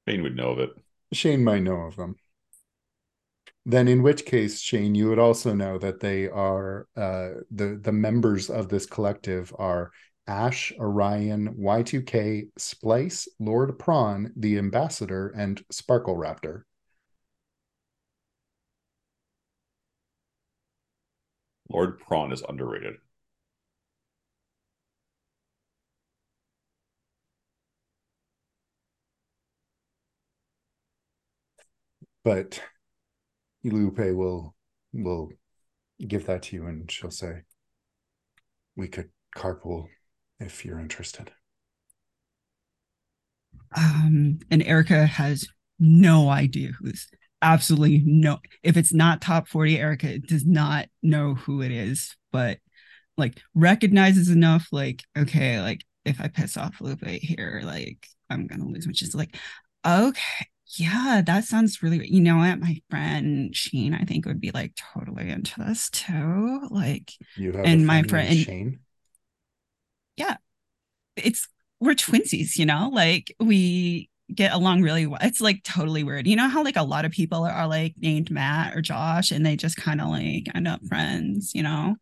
[0.07, 0.69] Shane would know of it.
[1.11, 2.15] Shane might know of them.
[3.65, 7.91] Then, in which case, Shane, you would also know that they are uh, the the
[7.91, 9.91] members of this collective are
[10.27, 16.63] Ash, Orion, Y2K, Splice, Lord Prawn, the Ambassador, and Sparkle Raptor.
[21.73, 22.95] Lord Prawn is underrated.
[32.23, 32.61] but
[33.63, 34.55] Lupe will
[34.93, 35.29] will
[36.05, 37.41] give that to you and she'll say
[38.75, 39.87] we could carpool
[40.39, 41.31] if you're interested
[43.75, 45.47] um and erica has
[45.79, 47.07] no idea who's
[47.43, 52.57] absolutely no if it's not top 40 erica does not know who it is but
[53.17, 58.65] like recognizes enough like okay like if i piss off lupe here like i'm gonna
[58.65, 59.35] lose which is like
[59.85, 62.07] okay yeah, that sounds really.
[62.07, 66.67] You know what, my friend Shane, I think would be like totally into this too.
[66.69, 68.79] Like, you have and my friend Shane.
[70.17, 70.37] Yeah,
[71.15, 71.47] it's
[71.79, 72.57] we're twinsies.
[72.57, 75.19] You know, like we get along really well.
[75.21, 76.27] It's like totally weird.
[76.27, 79.31] You know how like a lot of people are, are like named Matt or Josh,
[79.31, 81.53] and they just kind of like end up friends.
[81.55, 81.95] You know.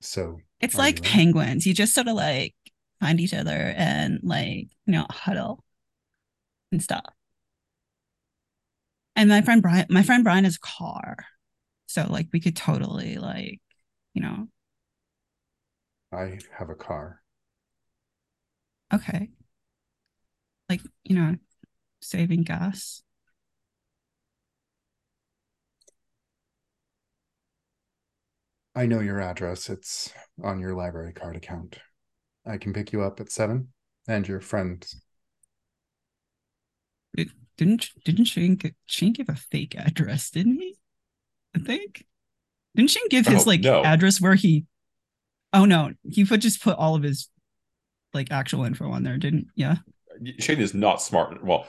[0.00, 1.66] So it's like penguins.
[1.66, 2.54] You just sort of like
[3.00, 5.64] find each other and like you know huddle
[6.70, 7.14] and stuff
[9.16, 11.16] and my friend brian my friend brian has a car
[11.86, 13.60] so like we could totally like
[14.14, 14.46] you know
[16.12, 17.22] i have a car
[18.92, 19.28] okay
[20.68, 21.36] like you know
[22.00, 23.02] saving gas
[28.74, 29.68] I know your address.
[29.68, 30.12] It's
[30.42, 31.78] on your library card account.
[32.46, 33.72] I can pick you up at seven
[34.06, 35.02] and your friends.
[37.14, 40.76] It, didn't didn't Shane get, Shane give a fake address, didn't he?
[41.54, 42.06] I think.
[42.76, 43.82] Didn't Shane give his oh, like no.
[43.84, 44.64] address where he
[45.52, 47.28] Oh no, he put just put all of his
[48.14, 49.76] like actual info on there, didn't yeah?
[50.38, 51.42] Shane is not smart.
[51.44, 51.66] Well,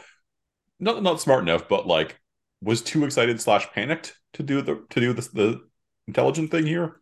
[0.79, 2.19] not not smart enough, but like
[2.61, 5.61] was too excited slash panicked to do the to do this the
[6.07, 7.01] intelligent thing here.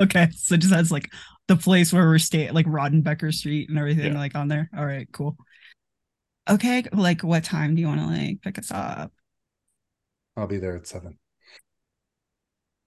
[0.00, 1.10] Okay, so just has like
[1.48, 4.18] the place where we're staying, like Rodenbecker Street and everything, yeah.
[4.18, 4.68] like on there.
[4.76, 5.36] All right, cool.
[6.48, 9.12] Okay, like what time do you want to like pick us up?
[10.36, 11.18] I'll be there at seven.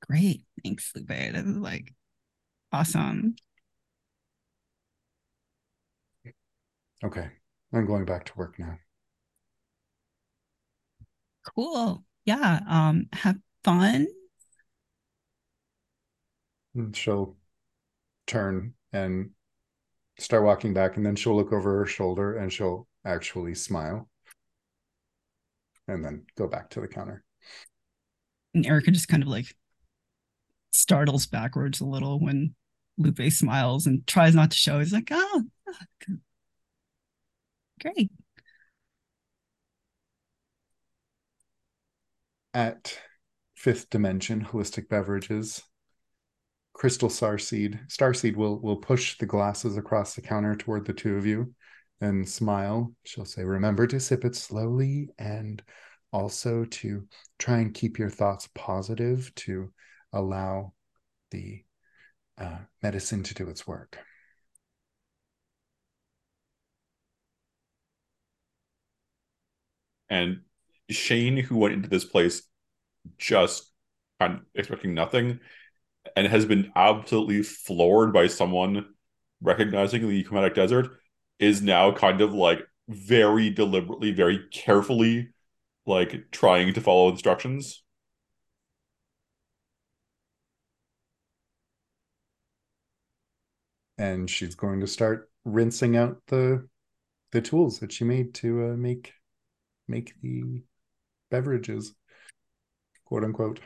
[0.02, 0.44] great.
[0.64, 1.08] Thanks, Lupe.
[1.08, 1.94] This is like
[2.72, 3.36] awesome.
[7.04, 7.30] Okay.
[7.74, 8.78] I'm going back to work now.
[11.56, 12.04] Cool.
[12.26, 12.60] Yeah.
[12.68, 14.08] Um, have fun.
[16.76, 17.36] And she'll
[18.28, 19.32] turn and
[20.18, 24.10] start walking back, and then she'll look over her shoulder and she'll actually smile.
[25.88, 27.24] And then go back to the counter.
[28.54, 29.56] And Erica just kind of like
[30.72, 32.54] startles backwards a little when
[32.98, 34.80] Lupe smiles and tries not to show.
[34.80, 35.44] He's like, oh,
[37.80, 38.12] great.
[42.54, 42.98] At
[43.56, 45.62] fifth dimension, holistic beverages,
[46.74, 51.26] Crystal Starseed, Starseed will will push the glasses across the counter toward the two of
[51.26, 51.54] you
[52.02, 52.94] and smile.
[53.04, 55.62] She'll say, Remember to sip it slowly and
[56.12, 57.08] also to
[57.38, 59.72] try and keep your thoughts positive to
[60.14, 60.74] allow
[61.32, 61.64] the
[62.38, 64.00] uh, medicine to do its work.
[70.10, 70.42] And
[70.90, 72.44] Shane, who went into this place
[73.18, 73.72] just
[74.56, 75.40] expecting nothing
[76.16, 78.86] and has been absolutely floored by someone
[79.42, 81.00] recognizing the chromatic desert,
[81.40, 82.60] is now kind of like
[82.90, 85.30] very deliberately, very carefully,
[85.86, 87.84] like trying to follow instructions.
[93.98, 96.68] And she's going to start rinsing out the
[97.32, 99.14] the tools that she made to uh, make
[99.90, 100.62] make the
[101.30, 101.94] beverages,
[103.06, 103.60] quote unquote.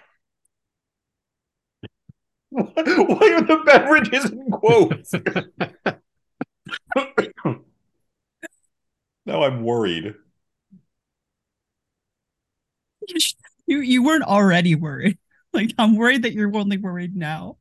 [2.50, 5.14] Why are the beverages in quotes?
[9.26, 10.16] now I'm worried.
[13.66, 15.18] You you weren't already worried.
[15.56, 17.58] Like I'm worried that you're only worried now.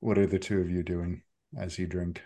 [0.00, 1.22] What are the two of you doing
[1.56, 2.22] as you drink?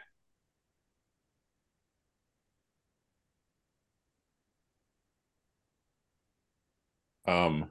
[7.26, 7.70] Um,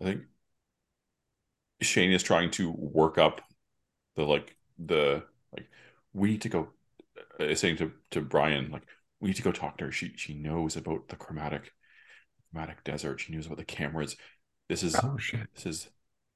[0.00, 0.22] I think
[1.80, 3.40] Shane is trying to work up
[4.14, 5.68] the like the like
[6.12, 6.68] we need to go
[7.40, 8.84] uh, saying to to Brian like
[9.20, 9.92] we need to go talk to her.
[9.92, 11.72] She she knows about the chromatic
[12.50, 13.20] chromatic desert.
[13.20, 14.16] She knows about the cameras.
[14.68, 15.48] This is Oh shit.
[15.54, 15.88] this is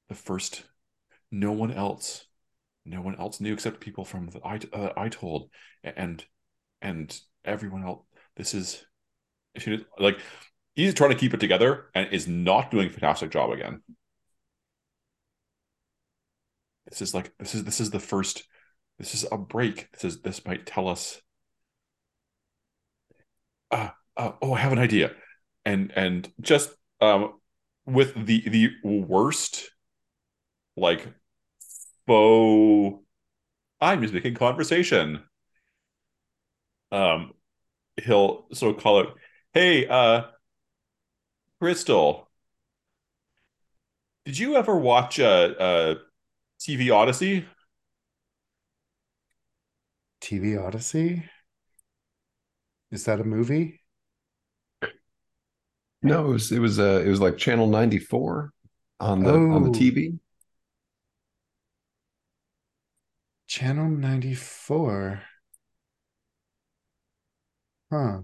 [0.08, 0.64] the first.
[1.30, 2.26] No one else,
[2.90, 5.50] no one else knew except people from the I uh, I told
[5.84, 6.24] and
[6.82, 8.04] and everyone else.
[8.36, 8.84] This is
[9.56, 10.18] she, like
[10.74, 13.82] he's trying to keep it together and is not doing a fantastic job again.
[16.88, 18.44] This is like this is this is the first
[18.98, 19.90] this is a break.
[19.92, 21.20] This is this might tell us
[23.70, 25.12] uh, uh oh I have an idea.
[25.64, 27.34] And and just um
[27.86, 29.70] with the the worst
[30.76, 31.06] like
[32.10, 33.04] faux
[33.80, 35.22] I'm just making conversation.
[36.92, 37.32] Um
[38.02, 39.08] he'll sort of call it,
[39.54, 40.24] hey, uh
[41.60, 42.28] Crystal,
[44.24, 45.94] did you ever watch a, uh, uh,
[46.60, 47.46] TV Odyssey?
[50.20, 51.30] TV Odyssey?
[52.92, 53.80] Is that a movie?
[56.02, 58.52] No, it was it was uh it was like channel 94
[59.00, 59.70] on the on the Oh.
[59.70, 60.18] TV.
[63.50, 65.22] Channel 94.
[67.90, 68.20] Huh.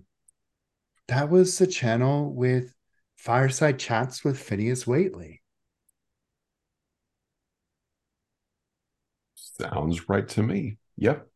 [1.09, 2.73] That was the channel with
[3.17, 5.41] Fireside Chats with Phineas Waitley.
[9.35, 10.79] Sounds right to me.
[10.97, 11.27] Yep.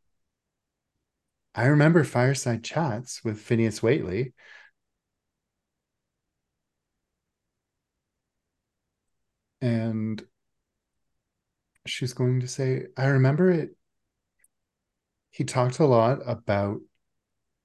[1.56, 4.34] I remember Fireside Chats with Phineas Waitley.
[9.60, 10.22] And
[11.86, 13.74] she's going to say, I remember it.
[15.30, 16.80] He talked a lot about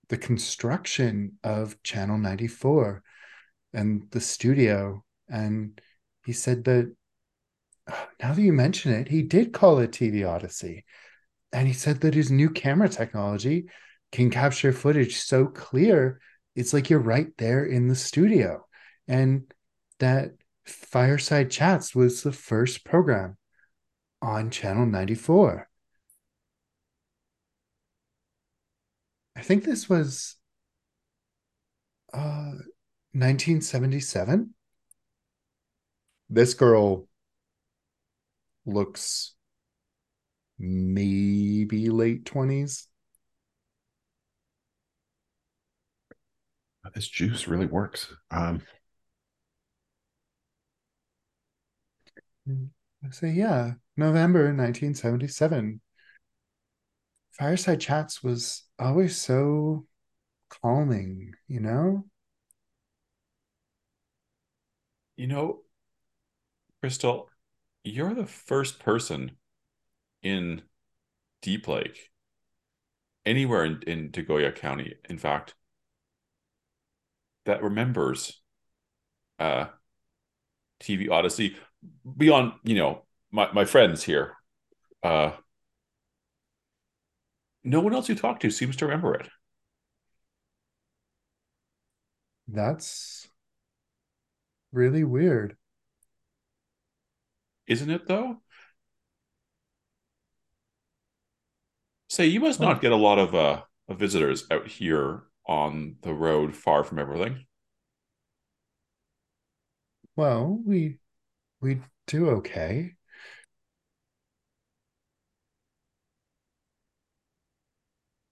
[0.09, 3.03] the construction of Channel 94
[3.73, 5.03] and the studio.
[5.27, 5.79] And
[6.25, 6.93] he said that
[7.89, 10.85] ah, now that you mention it, he did call it TV Odyssey.
[11.51, 13.67] And he said that his new camera technology
[14.11, 16.19] can capture footage so clear,
[16.55, 18.65] it's like you're right there in the studio.
[19.07, 19.51] And
[19.99, 20.31] that
[20.65, 23.37] Fireside Chats was the first program
[24.21, 25.69] on Channel 94.
[29.36, 30.36] I think this was
[32.14, 32.53] uh
[33.14, 34.53] 1977.
[36.30, 37.07] This girl
[38.66, 39.36] looks
[40.60, 42.88] maybe late 20s.
[46.94, 48.14] This juice really works.
[48.32, 48.62] Um,
[52.48, 55.82] I say, yeah, November 1977.
[57.38, 59.86] Fireside Chats was always so
[60.49, 62.06] calming, you know?
[65.18, 65.62] You know,
[66.82, 67.30] Crystal,
[67.84, 69.32] you're the first person
[70.22, 70.62] in
[71.41, 72.10] Deep Lake,
[73.26, 75.56] anywhere in, in Degoya County, in fact,
[77.45, 78.41] that remembers
[79.40, 79.66] uh
[80.80, 81.57] TV Odyssey
[82.18, 84.34] beyond, you know, my, my friends here.
[85.03, 85.32] Uh
[87.65, 89.27] no one else you talk to seems to remember it.
[92.47, 93.27] That's
[94.71, 95.57] really weird.
[97.67, 98.41] Isn't it though?
[102.09, 106.55] Say you must not get a lot of uh visitors out here on the road
[106.55, 107.45] far from everything.
[110.17, 110.99] Well, we
[111.61, 112.94] we do okay.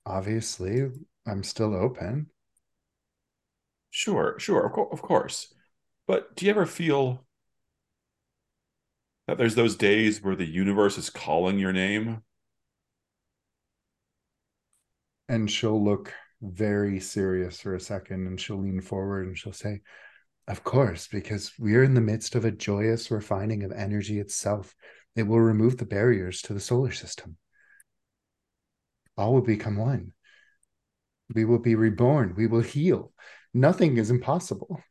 [0.06, 0.90] Obviously,
[1.26, 2.30] I'm still open.
[3.92, 5.54] Sure, sure, of, co- of course.
[6.08, 7.26] But do you ever feel
[9.28, 12.24] that there's those days where the universe is calling your name?
[15.30, 19.82] And she'll look very serious for a second and she'll lean forward and she'll say,
[20.48, 24.76] Of course, because we're in the midst of a joyous refining of energy itself.
[25.16, 27.38] It will remove the barriers to the solar system.
[29.18, 30.14] All will become one.
[31.34, 32.35] We will be reborn.
[32.35, 33.11] We will heal.
[33.53, 34.81] Nothing is impossible.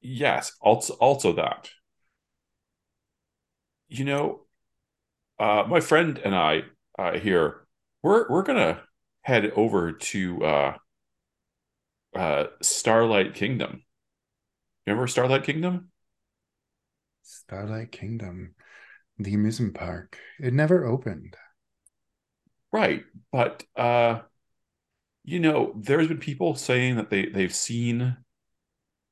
[0.00, 1.70] Yes, also also that.
[3.88, 4.40] You know,
[5.38, 6.62] uh, my friend and I
[6.98, 7.66] uh, here,
[8.02, 8.82] we're we're gonna
[9.22, 10.76] head over to uh,
[12.14, 13.82] uh, Starlight Kingdom.
[14.86, 15.90] Remember Starlight Kingdom?
[17.22, 18.54] Starlight Kingdom,
[19.18, 20.18] the amusement park.
[20.40, 21.36] It never opened.
[22.72, 24.20] Right, but uh,
[25.24, 28.16] you know, there's been people saying that they they've seen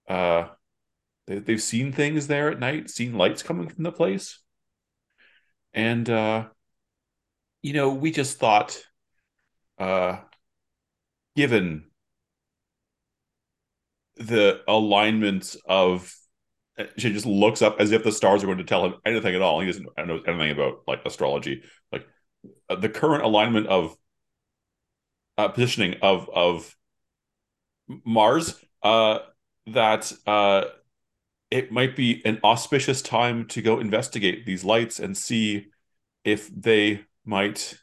[0.09, 0.49] uh
[1.27, 4.39] they, they've seen things there at night, seen lights coming from the place.
[5.75, 6.47] And uh
[7.63, 8.81] you know, we just thought
[9.79, 10.19] uh
[11.37, 11.87] given
[14.17, 16.15] the alignments of
[16.97, 19.43] she just looks up as if the stars are going to tell him anything at
[19.43, 19.61] all.
[19.61, 21.63] He doesn't know anything about like astrology.
[21.93, 22.07] Like
[22.69, 23.97] uh, the current alignment of
[25.39, 26.75] uh, positioning of of
[28.05, 29.21] Mars, uh,
[29.69, 30.65] that uh,
[31.51, 35.67] it might be an auspicious time to go investigate these lights and see
[36.25, 37.79] if they might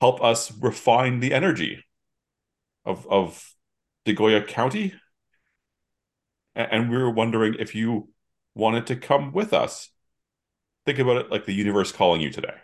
[0.00, 1.84] help us refine the energy
[2.84, 3.54] of of
[4.06, 4.94] Degoya County.
[6.54, 8.10] And we were wondering if you
[8.54, 9.90] wanted to come with us.
[10.86, 12.54] Think about it like the universe calling you today.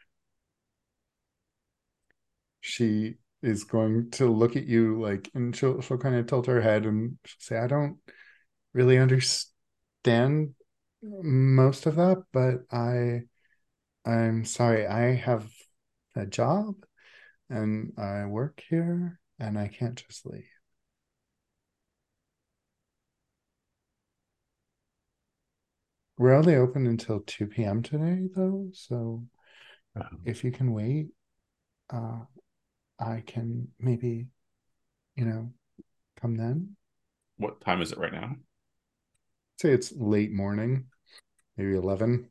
[2.60, 6.60] She is going to look at you like, and she'll she'll kind of tilt her
[6.60, 7.98] head and say, "I don't
[8.74, 10.54] really understand
[11.02, 13.22] most of that, but I,
[14.04, 14.86] I'm sorry.
[14.86, 15.50] I have
[16.14, 16.84] a job,
[17.48, 20.59] and I work here, and I can't just leave."
[26.20, 27.82] We're only open until 2 p.m.
[27.82, 28.68] today, though.
[28.74, 29.24] So
[29.96, 31.06] Um, if you can wait,
[31.88, 32.20] uh,
[32.98, 34.26] I can maybe,
[35.16, 35.50] you know,
[36.20, 36.76] come then.
[37.38, 38.36] What time is it right now?
[39.62, 40.88] Say it's late morning,
[41.56, 42.30] maybe 11.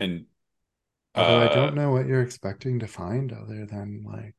[0.00, 0.26] And
[1.14, 4.34] Although I uh, don't know what you're expecting to find other than like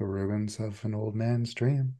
[0.00, 1.94] the ruins of an old man's dream.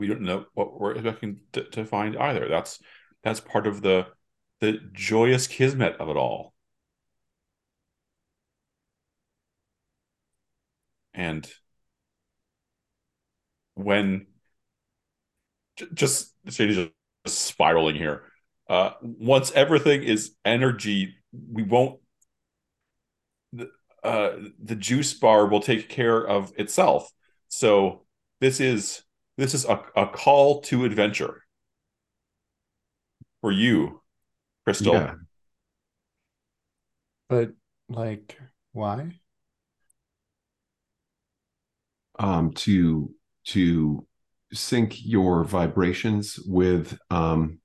[0.00, 2.48] we don't know what we're expecting to, to find either.
[2.48, 2.80] That's
[3.22, 4.06] that's part of the
[4.60, 6.54] the joyous kismet of it all.
[11.14, 11.50] And
[13.74, 14.26] when
[15.94, 16.76] just Shady's
[17.26, 18.29] just spiraling here.
[18.70, 21.16] Uh, once everything is energy,
[21.52, 21.98] we won't.
[23.52, 23.68] The,
[24.04, 24.30] uh,
[24.62, 27.10] the juice bar will take care of itself.
[27.48, 28.06] So
[28.40, 29.02] this is
[29.36, 31.42] this is a, a call to adventure
[33.40, 34.00] for you,
[34.64, 34.94] Crystal.
[34.94, 35.14] Yeah.
[37.28, 37.50] But
[37.88, 38.38] like,
[38.72, 39.20] why?
[42.20, 43.10] um, to
[43.46, 44.06] to
[44.52, 47.58] sync your vibrations with um,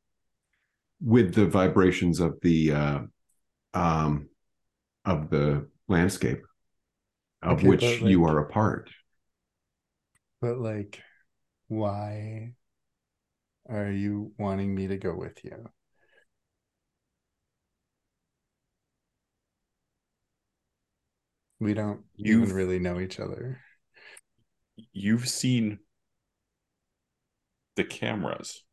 [1.02, 3.00] with the vibrations of the uh,
[3.74, 4.30] um,
[5.04, 6.42] of the landscape
[7.42, 8.90] of Okay, which but, you are a part.
[10.42, 11.02] But like,
[11.68, 12.54] why
[13.70, 15.70] are you wanting me to go with you?
[21.60, 23.62] We don't even You've- really know each other.
[24.92, 25.80] You've seen
[27.76, 28.65] the cameras.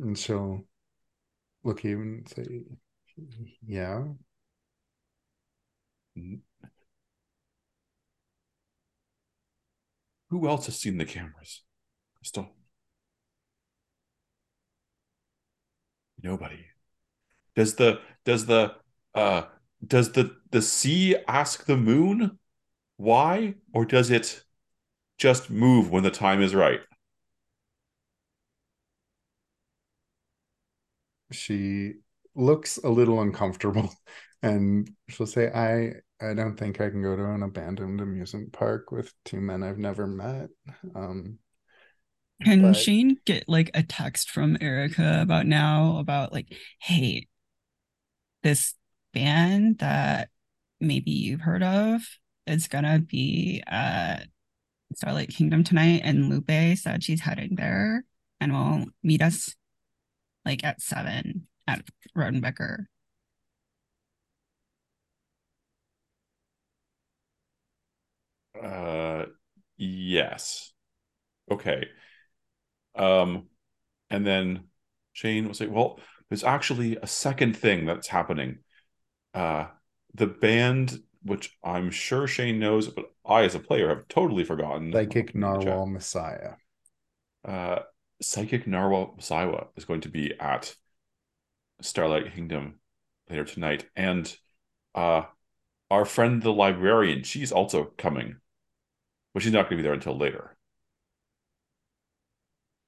[0.00, 0.64] And she'll
[1.62, 2.62] look at you say,
[3.66, 4.04] Yeah.
[10.30, 11.62] Who else has seen the cameras?
[12.16, 12.48] Crystal.
[16.22, 16.64] Nobody.
[17.56, 18.74] Does the does the
[19.14, 19.42] uh
[19.86, 22.38] does the the sea ask the moon
[22.96, 24.44] why or does it
[25.18, 26.80] just move when the time is right?
[31.32, 31.94] She
[32.34, 33.92] looks a little uncomfortable
[34.42, 35.94] and she'll say, I
[36.24, 39.78] I don't think I can go to an abandoned amusement park with two men I've
[39.78, 40.50] never met.
[40.94, 41.38] Um
[42.44, 47.26] Can But- Shane get like a text from Erica about now about like, hey,
[48.42, 48.74] this
[49.12, 50.28] band that
[50.80, 52.02] maybe you've heard of
[52.46, 54.26] is gonna be at
[54.94, 58.04] Starlight Kingdom tonight, and Lupe said she's heading there
[58.40, 59.54] and will meet us
[60.44, 61.84] like at seven at
[62.16, 62.86] Rodenbecker.
[68.60, 69.26] Uh
[69.76, 70.72] yes.
[71.50, 71.86] Okay.
[72.94, 73.48] Um
[74.10, 74.64] and then
[75.12, 78.58] Shane will say, "Well, there's actually a second thing that's happening.
[79.34, 79.68] Uh
[80.14, 84.90] the band which I'm sure Shane knows, but I as a player have totally forgotten.
[84.90, 86.54] They kick the narwhal messiah.
[87.44, 87.80] Uh
[88.22, 90.74] Psychic Narwhal Messiah is going to be at
[91.80, 92.78] Starlight Kingdom
[93.28, 93.88] later tonight.
[93.96, 94.34] And
[94.94, 95.22] uh
[95.90, 98.36] our friend the librarian, she's also coming.
[99.34, 100.56] But she's not going to be there until later.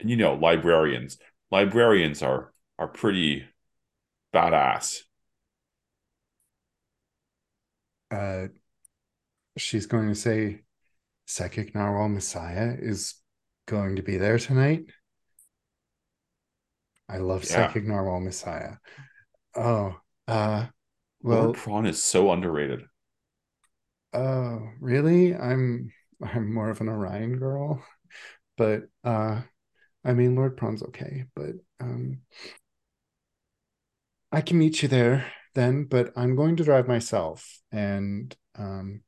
[0.00, 1.18] And you know, librarians.
[1.50, 3.44] Librarians are are pretty
[4.34, 5.02] badass.
[8.10, 8.48] Uh
[9.56, 10.62] she's going to say
[11.26, 13.14] psychic narwhal messiah is
[13.66, 14.84] going to be there tonight.
[17.12, 17.68] I love Yeah.
[17.68, 18.76] psychic narwhal messiah.
[19.54, 20.66] Oh, uh
[21.22, 22.86] well Lord Prawn is so underrated.
[24.12, 25.34] Oh, really?
[25.34, 27.84] I'm I'm more of an Orion girl,
[28.56, 29.42] but uh
[30.04, 32.20] I mean Lord Prawn's okay, but um
[34.32, 39.02] I can meet you there then, but I'm going to drive myself and um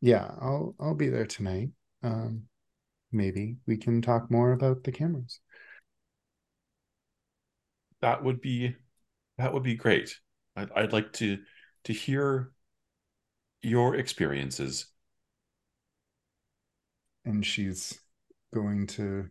[0.00, 1.70] yeah, I'll I'll be there tonight.
[2.02, 2.44] Um
[3.12, 5.40] maybe we can talk more about the cameras.
[8.00, 8.76] That would be
[9.38, 10.18] that would be great.
[10.56, 11.38] I'd, I'd like to
[11.84, 12.52] to hear
[13.62, 14.86] your experiences.
[17.24, 17.98] And she's
[18.54, 19.30] going to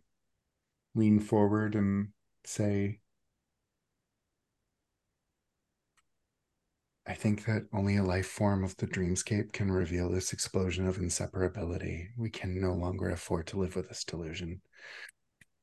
[0.94, 2.10] lean forward and
[2.44, 3.00] say
[7.08, 10.98] I think that only a life form of the dreamscape can reveal this explosion of
[10.98, 12.10] inseparability.
[12.18, 14.62] We can no longer afford to live with this delusion.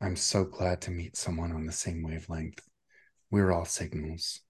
[0.00, 2.60] I'm so glad to meet someone on the same wavelength.
[3.32, 4.40] We're all signals.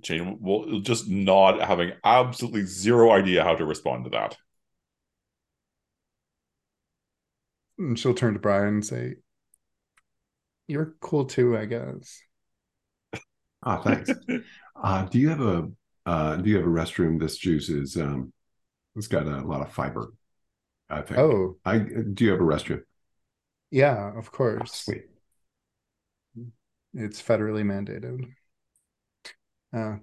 [0.00, 4.36] Jane will just nod, having absolutely zero idea how to respond to that.
[7.78, 9.14] And she'll turn to Brian and say,
[10.68, 12.20] You're cool too, I guess.
[13.62, 14.10] Ah, thanks.
[14.82, 15.70] uh, do you have a
[16.04, 17.18] uh, do you have a restroom?
[17.18, 18.34] This juice is um,
[18.96, 20.12] it's got a lot of fiber.
[20.90, 21.18] I think.
[21.18, 22.82] Oh, I do you have a restroom?
[23.72, 24.82] Yeah, of Oh, course.
[24.84, 25.08] sweet.
[26.94, 28.32] It's federally mandated.
[29.72, 29.96] Uh,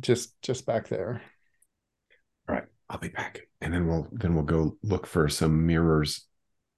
[0.00, 1.22] just just back there.
[2.48, 6.26] All right, I'll be back, and then we'll then we'll go look for some mirrors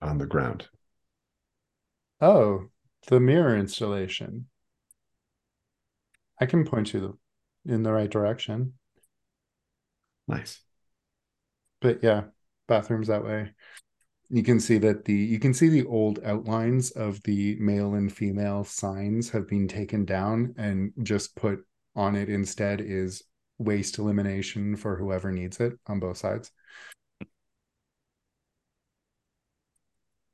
[0.02, 0.68] on the ground.
[2.20, 2.70] Oh,
[3.06, 4.48] the mirror installation.
[6.40, 7.18] I can point you
[7.64, 8.74] in the right direction.
[10.28, 10.62] Nice.
[11.80, 12.24] But yeah,
[12.66, 13.52] bathrooms that way.
[14.34, 18.12] You can see that the you can see the old outlines of the male and
[18.12, 23.22] female signs have been taken down and just put on it instead is
[23.58, 26.50] waste elimination for whoever needs it on both sides.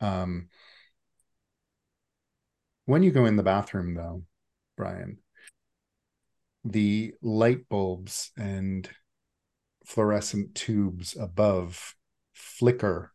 [0.01, 0.48] Um
[2.86, 4.22] when you go in the bathroom though,
[4.78, 5.18] Brian,
[6.64, 8.89] the light bulbs and
[9.85, 11.94] fluorescent tubes above
[12.32, 13.12] flicker,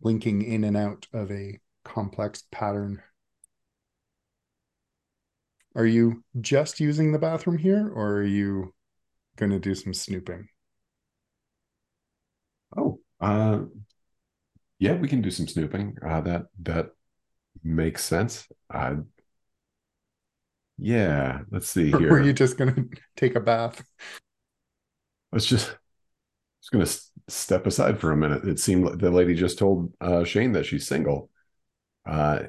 [0.00, 3.02] blinking in and out of a complex pattern.
[5.74, 8.72] Are you just using the bathroom here, or are you
[9.36, 10.48] going to do some snooping?
[12.76, 13.64] Oh, uh,
[14.78, 15.96] yeah, we can do some snooping.
[16.04, 16.90] Uh, that that
[17.64, 18.48] makes sense.
[18.72, 18.96] Uh,
[20.78, 22.08] yeah, let's see Or here.
[22.08, 23.82] were you just going to take a bath?
[25.32, 25.68] Let's just
[26.62, 28.44] just gonna s- step aside for a minute.
[28.46, 31.30] It seemed like the lady just told uh, Shane that she's single,
[32.06, 32.44] uh,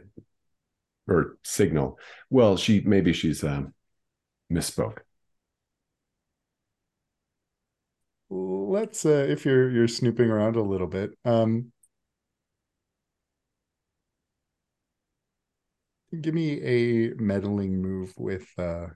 [1.08, 2.00] or signal.
[2.30, 3.74] Well, she maybe she's um,
[4.52, 5.00] misspoke.
[8.30, 11.72] Let's, uh, if you're you're snooping around a little bit, um,
[16.22, 18.48] give me a meddling move with.
[18.58, 18.94] Uh, I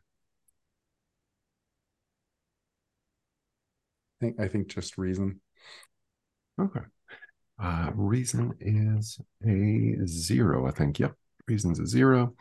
[4.19, 5.39] think I think just reason.
[6.59, 6.81] Okay.
[7.61, 10.99] Uh, reason is a zero, I think.
[10.99, 11.15] Yep.
[11.47, 12.35] Reason's a zero.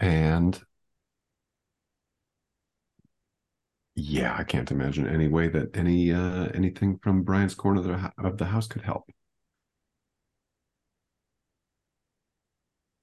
[0.00, 0.60] And
[3.94, 8.12] yeah, I can't imagine any way that any uh anything from Brian's corner of the,
[8.26, 9.04] of the house could help.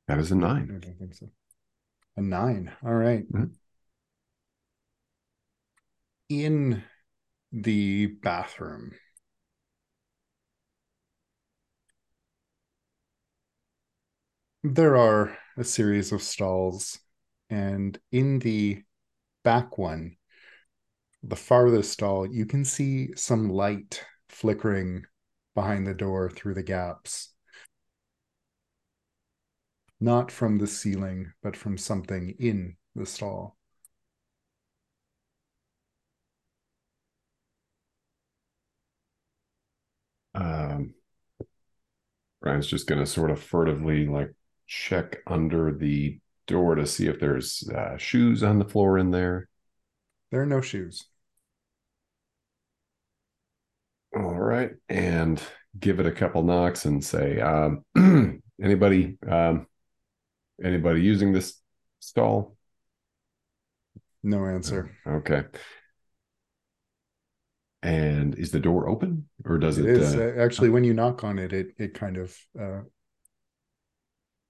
[0.08, 0.70] That is a nine.
[0.76, 1.30] I don't think so.
[2.18, 2.72] A nine.
[2.84, 3.32] All right.
[3.32, 3.52] Mhm.
[6.30, 6.84] In
[7.52, 8.94] the bathroom,
[14.64, 17.00] there are a series of stalls,
[17.50, 18.84] and in the
[19.44, 20.18] back one,
[21.24, 25.04] the farthest stall, you can see some light flickering
[25.56, 27.34] behind the door through the gaps.
[30.00, 33.58] Not from the ceiling, but from something in the stall.
[40.36, 40.94] Um,
[42.42, 44.34] Brian's just going to sort of furtively like
[44.70, 49.50] check under the door to see if there's uh, shoes on the floor in there.
[50.32, 51.06] There are no shoes.
[54.16, 55.42] All right, and
[55.80, 57.84] give it a couple knocks and say, um,
[58.62, 59.68] anybody, um,
[60.64, 61.62] anybody using this
[62.00, 62.58] stall?
[64.24, 64.92] No answer.
[65.08, 65.44] Okay.
[67.82, 69.96] And is the door open, or does It it?
[69.96, 72.82] is uh, actually when you knock on it, it it kind of uh,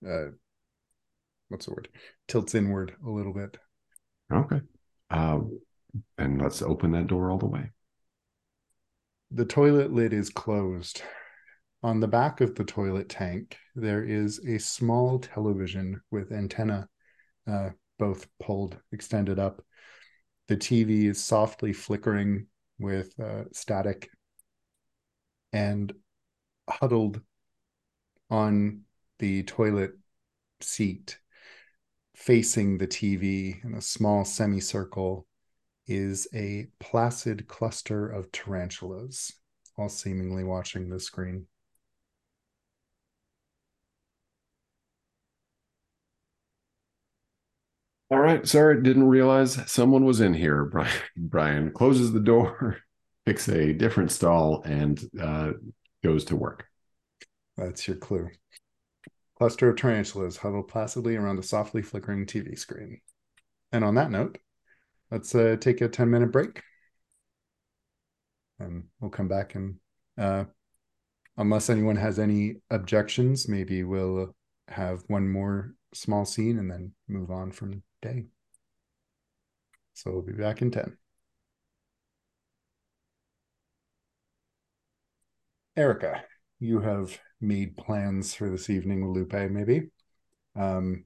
[0.07, 0.31] uh,
[1.49, 1.89] what's the word?
[2.27, 3.57] Tilts inward a little bit.
[4.31, 4.61] okay.
[5.09, 5.39] Uh,
[6.17, 7.71] and let's open that door all the way.
[9.31, 11.01] The toilet lid is closed.
[11.81, 16.87] On the back of the toilet tank, there is a small television with antenna,
[17.47, 19.63] uh, both pulled, extended up.
[20.47, 22.47] The TV is softly flickering
[22.79, 24.09] with uh, static,
[25.53, 25.93] and
[26.69, 27.21] huddled
[28.29, 28.81] on
[29.19, 29.91] the toilet
[30.61, 31.19] seat,
[32.15, 35.27] facing the TV in a small semicircle,
[35.87, 39.33] is a placid cluster of tarantulas,
[39.77, 41.47] all seemingly watching the screen.
[48.11, 48.47] All right.
[48.47, 50.65] Sorry, didn't realize someone was in here.
[50.71, 52.77] Brian, Brian closes the door,
[53.25, 55.51] picks a different stall, and uh,
[56.03, 56.65] goes to work.
[57.57, 58.29] That's your clue.
[59.39, 62.99] Cluster of tarantulas huddle placidly around a softly flickering TV screen.
[63.71, 64.37] And on that note,
[65.11, 66.61] let's uh, take a 10 minute break.
[68.59, 69.75] And we'll come back and,
[70.17, 70.43] uh,
[71.37, 74.35] unless anyone has any objections, maybe we'll
[74.67, 78.25] have one more small scene and then move on from day.
[79.93, 80.97] So we'll be back in 10.
[85.77, 86.23] Erica,
[86.59, 89.89] you have made plans for this evening Lupe, maybe.
[90.55, 91.05] Um,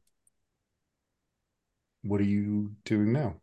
[2.02, 3.36] what are you doing now?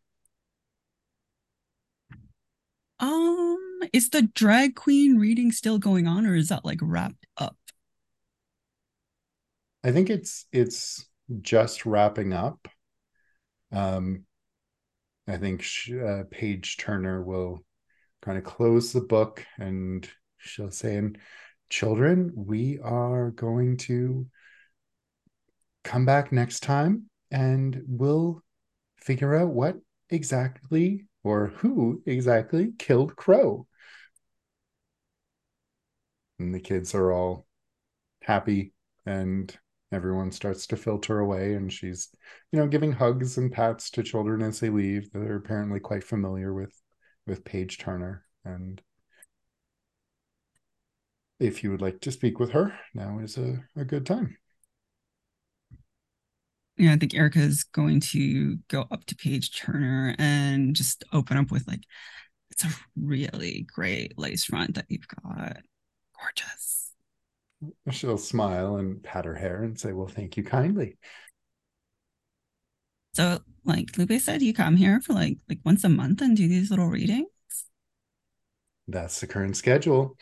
[2.98, 7.56] Um, is the drag queen reading still going on, or is that like wrapped up?
[9.82, 11.06] I think it's it's
[11.40, 12.68] just wrapping up.
[13.72, 14.24] Um,
[15.26, 17.64] I think sh- uh, Paige Turner will
[18.20, 20.06] kind of close the book and
[20.38, 21.18] she'll say, "And
[21.70, 24.26] children, we are going to
[25.84, 28.42] come back next time and we'll
[28.96, 29.76] figure out what
[30.10, 33.66] exactly or who exactly killed Crow."
[36.38, 37.46] And the kids are all
[38.22, 38.72] happy
[39.06, 39.56] and
[39.92, 42.08] everyone starts to filter away and she's
[42.52, 46.52] you know giving hugs and pats to children as they leave they're apparently quite familiar
[46.52, 46.72] with
[47.26, 48.80] with paige turner and
[51.40, 54.36] if you would like to speak with her now is a, a good time
[56.76, 61.36] yeah i think erica is going to go up to paige turner and just open
[61.36, 61.82] up with like
[62.50, 65.56] it's a really great lace front that you've got
[66.20, 66.80] gorgeous
[67.90, 70.96] She'll smile and pat her hair and say, Well, thank you kindly.
[73.14, 76.48] So, like Lupe said, you come here for like like once a month and do
[76.48, 77.26] these little readings.
[78.88, 80.16] That's the current schedule.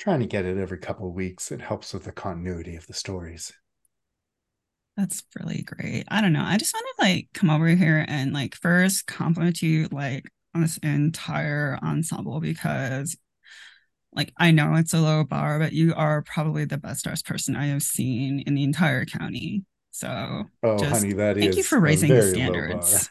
[0.00, 1.52] Trying to get it every couple of weeks.
[1.52, 3.52] It helps with the continuity of the stories.
[4.96, 6.04] That's really great.
[6.08, 6.42] I don't know.
[6.42, 10.24] I just want to like come over here and like first compliment you like
[10.54, 13.16] on this entire ensemble because
[14.12, 17.54] like I know it's a low bar, but you are probably the best dressed person
[17.54, 19.64] I have seen in the entire county.
[19.92, 23.10] So, oh, honey, that thank is you for raising the standards.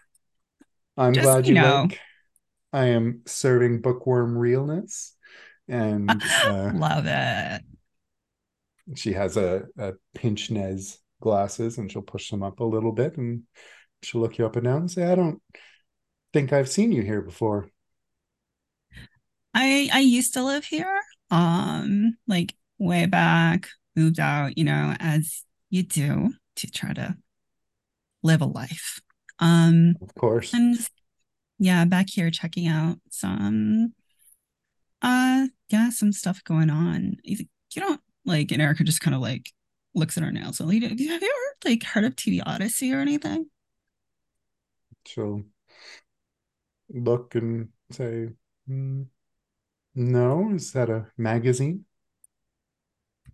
[0.97, 1.87] I'm just, glad you, you know.
[1.89, 1.99] Like,
[2.73, 5.15] I am serving bookworm realness,
[5.69, 6.09] and
[6.43, 7.61] uh, love it.
[8.95, 13.43] She has a, a pince-nez glasses, and she'll push them up a little bit, and
[14.01, 15.41] she'll look you up and down and say, "I don't
[16.33, 17.69] think I've seen you here before."
[19.53, 25.43] I I used to live here, um, like way back, moved out, you know, as
[25.69, 27.15] you do to try to
[28.23, 28.99] live a life.
[29.39, 30.53] Um, of course.
[30.53, 30.77] And
[31.57, 33.93] yeah, back here checking out some,
[35.01, 37.17] uh, yeah, some stuff going on.
[37.23, 39.51] You, you don't like, and Erica just kind of like
[39.93, 40.59] looks at her nails.
[40.59, 41.25] Like, have you ever
[41.65, 43.47] like heard of TV Odyssey or anything?
[45.05, 45.43] She'll
[46.89, 48.29] look and say,
[48.69, 49.05] mm,
[49.95, 51.85] no, is that a magazine?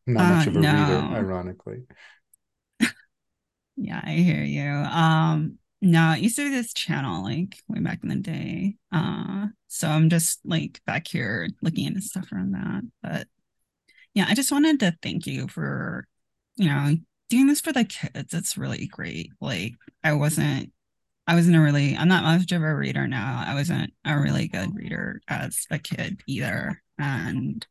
[0.08, 0.72] Not uh, much of a no.
[0.72, 1.84] reader, ironically.
[3.76, 4.70] yeah, I hear you.
[4.70, 8.76] Um, no, it used to be this channel like way back in the day.
[8.92, 12.82] Uh, so I'm just like back here looking into stuff around that.
[13.04, 13.28] But
[14.16, 16.08] yeah, I just wanted to thank you for,
[16.56, 16.96] you know,
[17.30, 18.34] doing this for the kids.
[18.34, 19.32] It's really great.
[19.40, 20.72] Like I wasn't
[21.28, 23.44] I wasn't a really, I'm not much of a reader now.
[23.46, 26.82] I wasn't a really good reader as a kid either.
[26.98, 27.66] And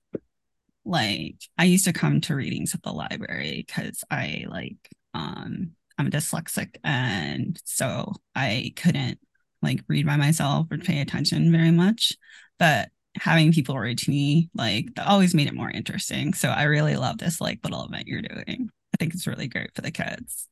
[0.84, 4.76] like, I used to come to readings at the library because I like,
[5.14, 6.76] um, I'm dyslexic.
[6.82, 9.18] And so I couldn't
[9.62, 12.12] like read by myself or pay attention very much.
[12.58, 16.34] But having people read to me, like, always made it more interesting.
[16.34, 18.68] So I really love this like little event you're doing.
[18.92, 20.48] I think it's really great for the kids.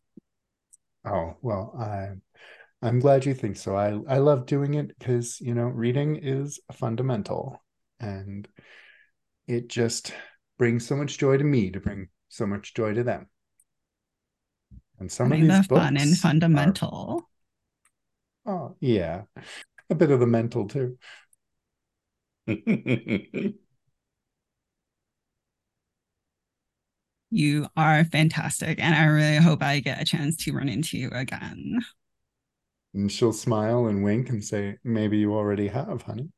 [1.04, 2.12] Oh, well, I
[2.84, 3.76] I'm glad you think so.
[3.76, 7.62] I, I love doing it because, you know, reading is fundamental
[8.00, 8.48] and
[9.46, 10.12] it just
[10.58, 13.28] brings so much joy to me to bring so much joy to them.
[15.02, 17.28] And some of these the fun and fundamental.
[18.46, 19.22] Are, oh, yeah.
[19.90, 20.96] A bit of the mental too.
[27.30, 28.78] you are fantastic.
[28.78, 31.80] And I really hope I get a chance to run into you again.
[32.94, 36.28] And she'll smile and wink and say, Maybe you already have, honey.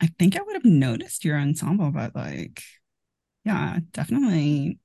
[0.00, 2.62] I think I would have noticed your ensemble, but like,
[3.44, 4.78] yeah, definitely.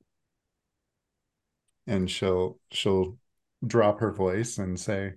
[1.90, 3.18] And she'll she'll
[3.66, 5.16] drop her voice and say,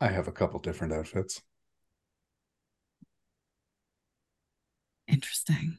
[0.00, 1.42] I have a couple different outfits.
[5.06, 5.76] Interesting.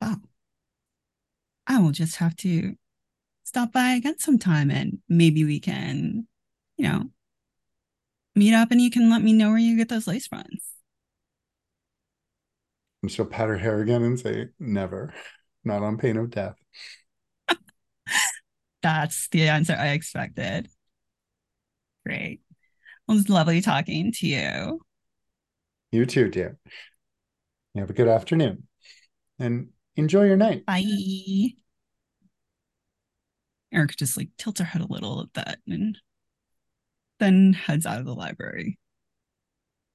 [0.00, 0.18] Wow.
[1.66, 2.76] I will just have to
[3.42, 6.28] stop by again sometime and maybe we can,
[6.76, 7.10] you know,
[8.36, 10.68] meet up and you can let me know where you get those lace fronts.
[13.02, 15.12] And she'll pat her hair again and say, never,
[15.64, 16.56] not on pain of death.
[18.82, 20.68] That's the answer I expected.
[22.04, 22.40] Great.
[23.06, 24.80] Well, it was lovely talking to you.
[25.92, 26.58] You too, dear.
[27.74, 28.66] You have a good afternoon
[29.38, 30.64] and enjoy your night.
[30.66, 31.54] Bye.
[33.72, 35.96] Eric just like tilts her head a little at that and
[37.20, 38.78] then heads out of the library.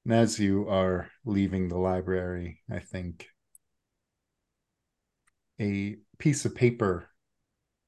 [0.05, 3.27] And as you are leaving the library, I think
[5.59, 7.09] a piece of paper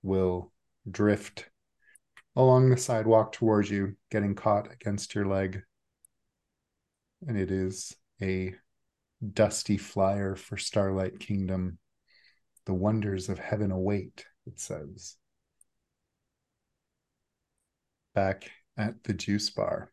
[0.04, 0.52] will
[0.90, 1.50] drift
[2.36, 5.64] along the sidewalk towards you, getting caught against your leg.
[7.28, 8.54] And it is a
[9.34, 11.80] dusty flyer for Starlight Kingdom.
[12.66, 15.18] The wonders of heaven await, it says
[18.18, 19.92] back at the juice bar.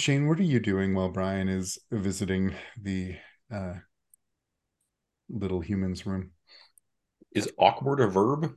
[0.00, 3.18] Shane, what are you doing while Brian is visiting the
[3.52, 3.74] uh,
[5.28, 6.32] little human's room?
[7.32, 8.56] Is awkward a verb?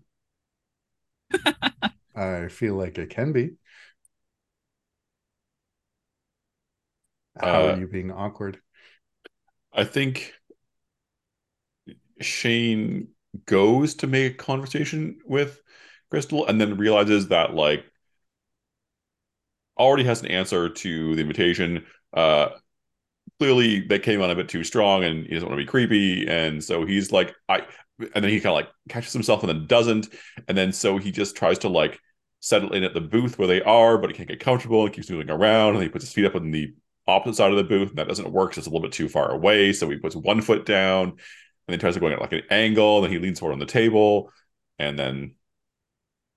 [2.15, 3.51] I feel like it can be.
[7.37, 8.59] How Uh, are you being awkward?
[9.73, 10.33] I think
[12.21, 13.09] Shane
[13.45, 15.61] goes to make a conversation with
[16.09, 17.83] Crystal and then realizes that like
[19.77, 21.85] already has an answer to the invitation.
[22.13, 22.49] Uh
[23.39, 26.27] clearly they came on a bit too strong and he doesn't want to be creepy.
[26.27, 27.63] And so he's like, I
[27.99, 30.09] and then he kind of like catches himself and then doesn't.
[30.47, 31.99] And then so he just tries to like
[32.39, 35.09] settle in at the booth where they are, but he can't get comfortable and keeps
[35.09, 35.75] moving around.
[35.75, 36.73] And he puts his feet up on the
[37.07, 38.51] opposite side of the booth, and that doesn't work.
[38.51, 39.73] 'cause It's a little bit too far away.
[39.73, 41.17] So he puts one foot down and
[41.67, 42.97] then tries to go at like an angle.
[42.97, 44.31] And then he leans forward on the table,
[44.79, 45.35] and then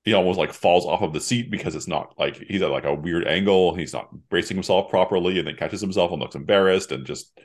[0.07, 2.85] he almost like falls off of the seat because it's not like he's at like
[2.85, 3.75] a weird angle.
[3.75, 7.37] He's not bracing himself properly, and then catches himself and looks embarrassed and just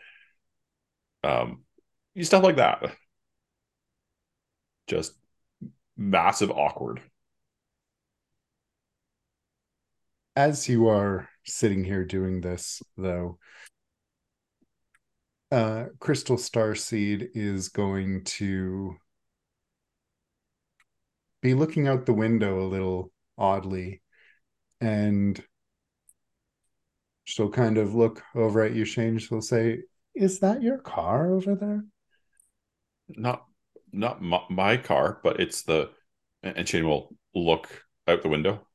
[1.24, 1.64] um
[2.22, 2.96] stuff like that.
[4.88, 5.14] Just
[5.98, 7.02] massive awkward.
[10.36, 13.40] As you are sitting here doing this, though,
[15.52, 18.98] uh, Crystal Starseed is going to
[21.42, 24.02] be looking out the window a little oddly,
[24.80, 25.44] and
[27.24, 29.18] she'll kind of look over at you, Shane.
[29.18, 29.84] She'll say,
[30.16, 31.86] "Is that your car over there?"
[33.10, 33.46] Not
[33.92, 35.92] not my, my car, but it's the
[36.44, 38.68] and Shane will look out the window.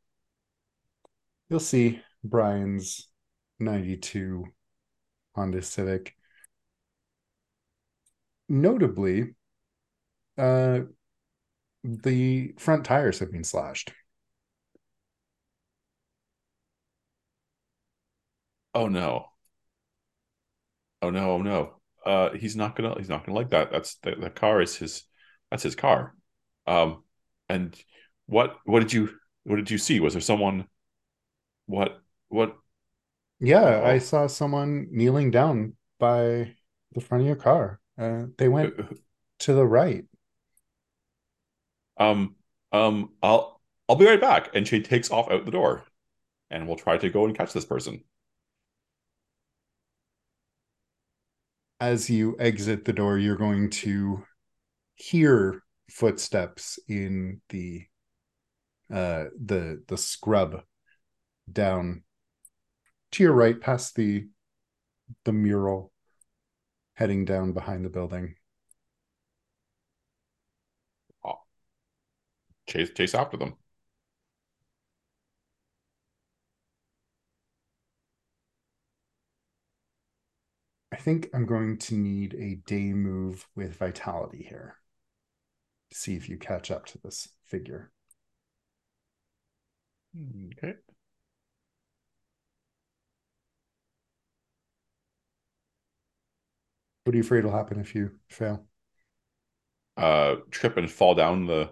[1.49, 3.09] You'll see Brian's
[3.59, 4.45] 92
[5.35, 6.15] Honda Civic.
[8.49, 9.35] Notably,
[10.39, 10.81] uh,
[11.87, 13.93] the front tires have been slashed.
[18.75, 19.33] Oh no.
[21.03, 21.77] Oh no, oh no.
[22.05, 23.71] Uh he's not gonna he's not gonna like that.
[23.71, 25.05] That's the, the car is his
[25.51, 26.15] that's his car.
[26.67, 27.03] Um
[27.49, 27.77] and
[28.27, 29.11] what what did you
[29.45, 30.01] what did you see?
[30.01, 30.67] Was there someone
[31.67, 32.57] what what
[33.41, 33.99] Yeah, I Oh.
[33.99, 36.57] saw someone kneeling down by
[36.93, 37.81] the front of your car.
[37.99, 38.75] Uh, they went
[39.41, 40.05] to the right.
[41.99, 42.35] Um
[42.73, 44.55] um I'll I'll be right back.
[44.55, 45.85] And she takes off out the door
[46.51, 48.03] and we'll try to go and catch this person.
[51.81, 54.25] As you exit the door, you're going to
[54.95, 57.85] hear footsteps in the
[58.93, 60.63] uh the the scrub
[61.51, 62.03] down
[63.13, 64.27] to your right past the
[65.25, 65.93] the mural
[66.95, 68.35] heading down behind the building.
[72.67, 73.57] Chase chase after them.
[80.93, 84.79] I think I'm going to need a day move with vitality here
[85.91, 87.91] to see if you catch up to this figure.
[90.17, 90.75] Okay.
[97.05, 98.67] What are you afraid will happen if you fail?
[99.97, 101.71] Uh trip and fall down the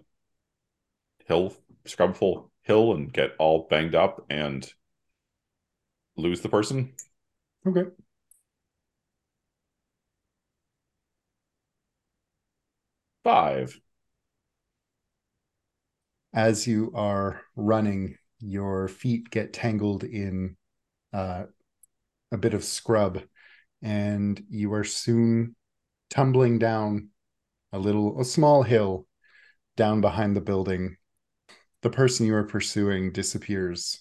[1.26, 1.54] hill
[1.86, 4.72] scrubful hill and get all banged up and
[6.16, 6.94] lose the person.
[7.66, 7.84] Okay.
[13.22, 13.78] Five.
[16.32, 20.56] As you are running, your feet get tangled in
[21.12, 21.44] uh,
[22.32, 23.22] a bit of scrub,
[23.80, 25.54] and you are soon
[26.10, 27.10] tumbling down
[27.72, 29.06] a little, a small hill
[29.76, 30.96] down behind the building.
[31.84, 34.00] The person you are pursuing disappears,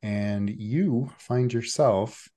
[0.00, 2.30] and you find yourself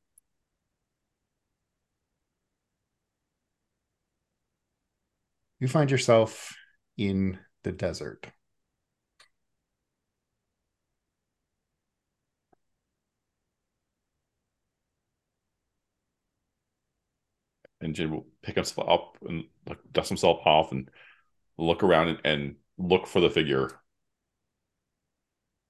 [5.60, 6.54] you find yourself
[6.98, 8.28] in the desert.
[17.80, 20.90] and Jin will pick himself up and like dust himself off and
[21.58, 23.81] look around and, and look for the figure.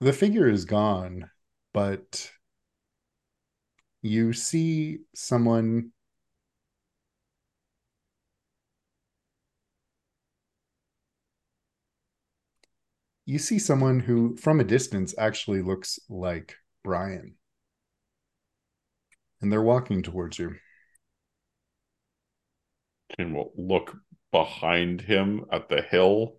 [0.02, 1.30] The figure is gone,
[1.76, 2.32] but
[4.02, 5.92] you see someone
[13.28, 17.36] you see someone who from a distance actually looks like Brian.
[19.40, 20.56] And they're walking towards you.
[23.16, 23.96] Jin will look
[24.32, 26.38] behind him at the hill.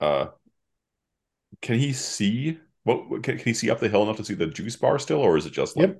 [0.00, 0.28] Uh,
[1.62, 2.58] can he see?
[2.84, 5.20] What can, can he see up the hill enough to see the juice bar still,
[5.20, 5.96] or is it just like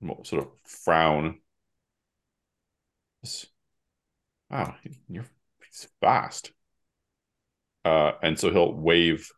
[0.00, 0.24] Yep.
[0.24, 1.40] sort of frown.
[4.50, 4.76] Wow,
[5.08, 5.24] you're
[5.66, 6.52] he's fast.
[7.84, 9.30] Uh, and so he'll wave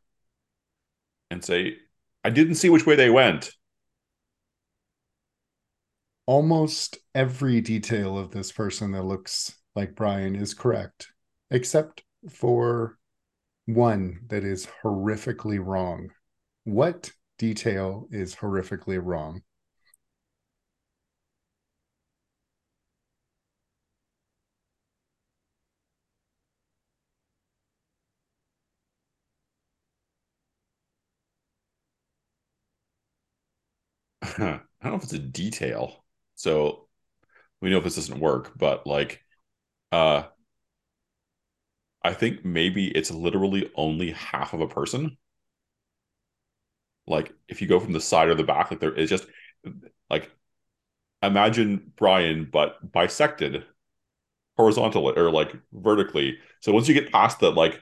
[1.31, 1.77] and say,
[2.25, 3.51] I didn't see which way they went.
[6.27, 11.09] Almost every detail of this person that looks like Brian is correct,
[11.51, 12.99] except for
[13.67, 16.11] one that is horrifically wrong.
[16.65, 19.43] What detail is horrifically wrong?
[34.23, 36.05] I don't know if it's a detail.
[36.35, 36.89] So
[37.63, 39.23] we know if this doesn't work, but like
[39.93, 40.25] uh
[42.07, 45.19] I think maybe it's literally only half of a person.
[47.07, 49.27] Like if you go from the side or the back, like there is just
[50.11, 50.31] like
[51.23, 53.65] imagine Brian but bisected
[54.57, 56.39] horizontally or like vertically.
[56.61, 57.75] So once you get past the like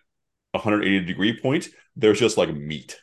[0.52, 3.00] 180 degree point, there's just like meat.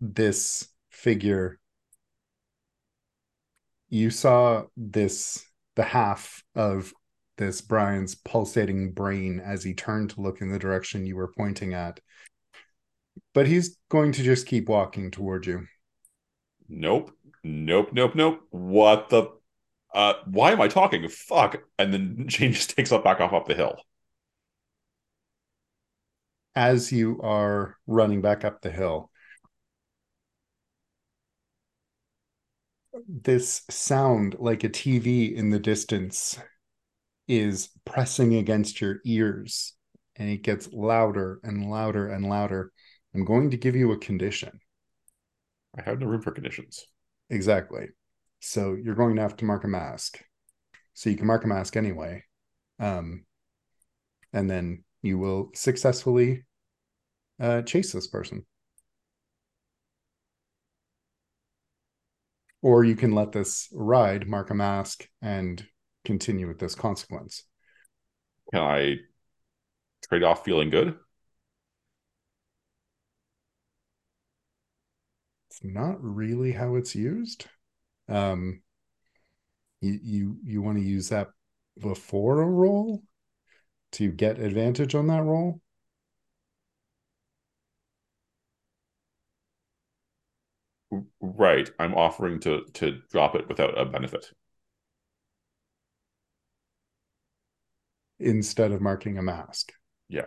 [0.00, 1.58] this figure
[3.88, 6.92] you saw this the half of
[7.38, 11.74] this Brian's pulsating brain as he turned to look in the direction you were pointing
[11.74, 12.00] at.
[13.34, 15.66] But he's going to just keep walking toward you.
[16.68, 17.12] Nope.
[17.44, 17.90] Nope.
[17.92, 18.14] Nope.
[18.14, 18.40] Nope.
[18.50, 19.28] What the
[19.94, 21.06] uh why am I talking?
[21.08, 21.62] Fuck.
[21.78, 23.76] And then Shane just takes up back off up the hill.
[26.54, 29.10] As you are running back up the hill,
[33.08, 36.38] this sound like a TV in the distance
[37.28, 39.74] is pressing against your ears
[40.16, 42.72] and it gets louder and louder and louder.
[43.14, 44.60] I'm going to give you a condition.
[45.78, 46.86] I have no room for conditions.
[47.30, 47.88] Exactly.
[48.40, 50.22] So you're going to have to mark a mask.
[50.94, 52.24] So you can mark a mask anyway.
[52.78, 53.24] Um,
[54.32, 56.44] and then you will successfully
[57.40, 58.44] uh, chase this person.
[62.62, 65.66] Or you can let this ride, mark a mask, and
[66.04, 67.44] continue with this consequence.
[68.52, 68.96] Can I
[70.08, 70.96] trade off feeling good?
[75.50, 77.46] It's not really how it's used.
[78.08, 78.62] Um,
[79.80, 81.28] you you you want to use that
[81.78, 83.02] before a roll
[83.92, 85.60] to get advantage on that roll.
[91.20, 91.70] Right.
[91.78, 94.32] I'm offering to to drop it without a benefit.
[98.18, 99.72] Instead of marking a mask.
[100.08, 100.26] Yeah.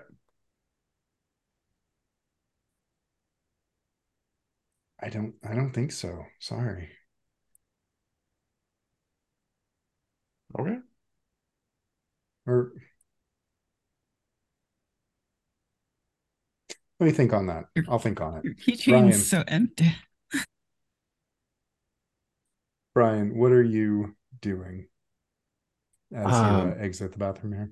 [5.02, 6.26] I don't I don't think so.
[6.40, 6.90] Sorry.
[10.58, 10.78] Okay.
[12.48, 12.72] Or
[17.00, 17.66] let me think on that.
[17.90, 18.58] I'll think on it.
[18.58, 19.94] Keychain's so empty.
[22.95, 24.88] Brian, what are you doing
[26.15, 27.72] as um, you uh, exit the bathroom here?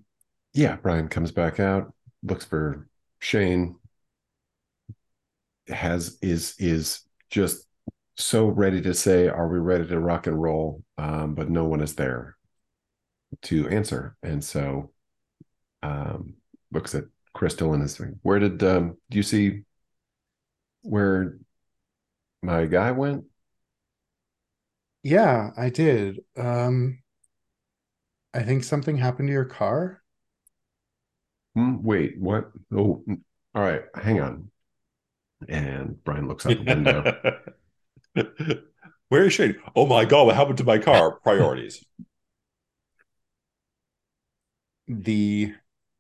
[0.54, 1.94] Yeah, Brian comes back out,
[2.24, 2.90] looks for
[3.20, 3.78] Shane,
[5.70, 7.66] has is is just
[8.18, 11.80] so ready to say, "Are we ready to rock and roll?" Um, but no one
[11.80, 12.36] is there
[13.44, 14.92] to answer, and so
[15.82, 16.34] um,
[16.74, 19.62] looks at Crystal and is like, "Where did um, do you see
[20.82, 21.38] where
[22.42, 23.24] my guy went?"
[25.04, 26.22] Yeah, I did.
[26.38, 27.00] Um,
[28.34, 30.02] I think something happened to your car.
[31.56, 32.52] Hmm, wait, what?
[32.74, 33.20] Oh, mm,
[33.54, 34.50] all right, hang on.
[35.48, 37.20] And Brian looks out the window.
[39.10, 39.58] Where is Shane?
[39.76, 41.20] Oh my God, what happened to my car?
[41.24, 41.84] Priorities.
[44.88, 45.54] The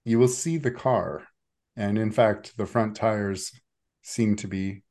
[0.06, 1.28] you will see the car,
[1.76, 3.52] and in fact, the front tires
[4.02, 4.84] seem to be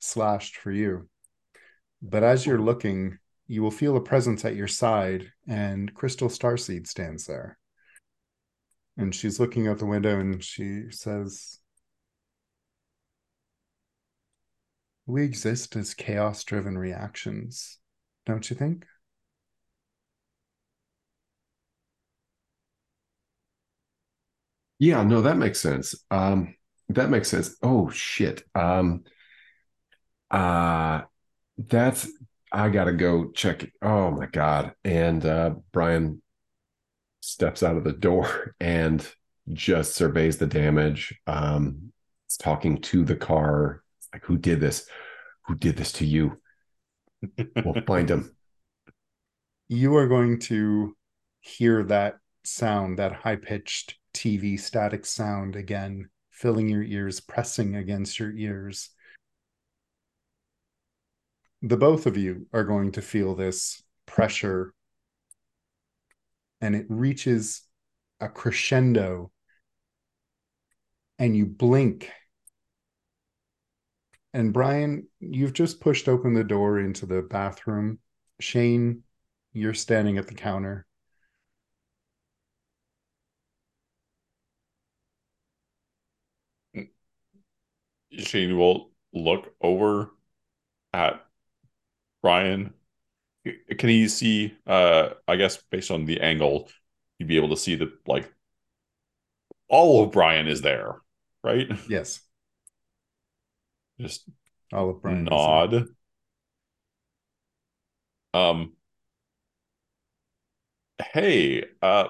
[0.00, 1.08] slashed for you.
[2.02, 3.18] But as you're looking,
[3.48, 7.58] you will feel a presence at your side, and Crystal Starseed stands there.
[8.98, 11.58] And she's looking out the window and she says,
[15.06, 17.78] We exist as chaos driven reactions,
[18.26, 18.84] don't you think?
[24.78, 25.94] Yeah, no, that makes sense.
[26.10, 26.54] Um,
[26.90, 27.56] that makes sense.
[27.62, 28.42] Oh shit.
[28.54, 29.04] Um,
[30.30, 31.02] uh,
[31.56, 32.10] that's
[32.52, 33.64] I gotta go check.
[33.64, 33.72] It.
[33.82, 34.72] Oh my god!
[34.84, 36.22] And uh, Brian
[37.20, 39.06] steps out of the door and
[39.52, 41.18] just surveys the damage.
[41.26, 41.92] Um,
[42.38, 44.88] talking to the car, Like, who did this?
[45.46, 46.40] Who did this to you?
[47.64, 48.34] We'll find him.
[49.70, 50.96] You are going to
[51.40, 58.18] hear that sound, that high pitched TV static sound again, filling your ears, pressing against
[58.18, 58.90] your ears.
[61.62, 64.72] The both of you are going to feel this pressure,
[66.60, 67.62] and it reaches
[68.20, 69.32] a crescendo,
[71.18, 72.10] and you blink.
[74.32, 77.98] And Brian, you've just pushed open the door into the bathroom.
[78.38, 79.02] Shane,
[79.52, 80.86] you're standing at the counter.
[88.12, 90.10] Shane will look over
[90.92, 91.24] at
[92.22, 92.74] Brian.
[93.44, 94.54] Can he see?
[94.66, 96.68] Uh, I guess based on the angle,
[97.18, 98.32] you'd be able to see that like
[99.68, 100.96] all of Brian is there,
[101.42, 101.68] right?
[101.88, 102.20] Yes,
[104.00, 104.28] Just
[104.72, 105.24] all of Brian.
[105.24, 105.86] nod.
[108.34, 108.72] Um.
[111.12, 112.08] Hey, uh,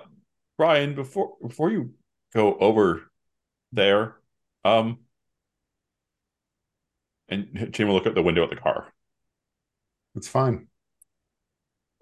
[0.56, 1.92] Brian, before before you
[2.34, 3.02] go over
[3.72, 4.16] there,
[4.64, 4.98] um,
[7.28, 8.92] and Shane will look at the window at the car.
[10.18, 10.66] It's fine.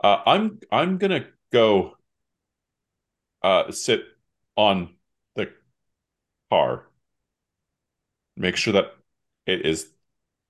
[0.03, 1.97] Uh, I'm I'm gonna go
[3.43, 4.05] uh sit
[4.57, 4.97] on
[5.35, 5.53] the
[6.51, 6.87] car.
[8.37, 8.97] Make sure that
[9.47, 9.91] it is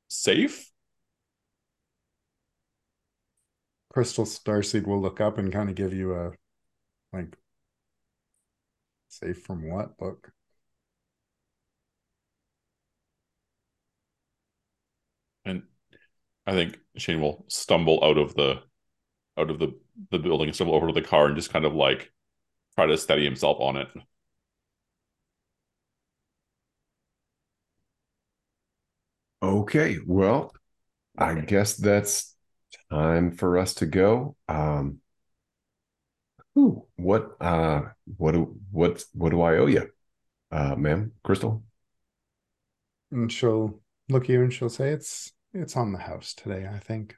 [0.09, 0.71] safe.
[3.93, 6.33] Crystal Starseed will look up and kind of give you a
[7.13, 7.37] like
[9.09, 10.33] safe from what look.
[15.47, 15.63] And
[16.47, 18.63] I think Shane will stumble out of the
[19.39, 19.79] out of the
[20.11, 22.13] the building, and stumble over to the car and just kind of like
[22.77, 23.89] try to steady himself on it.
[29.43, 30.53] Okay, well,
[31.17, 32.35] I guess that's
[32.91, 34.37] time for us to go.
[34.49, 35.01] Um,
[36.59, 37.83] ooh, what, uh,
[38.17, 39.89] what do, what, what do I owe you,
[40.51, 41.63] uh, ma'am, Crystal?
[43.11, 46.79] And she'll look at you and she'll say, It's it's on the house today, I
[46.79, 47.17] think.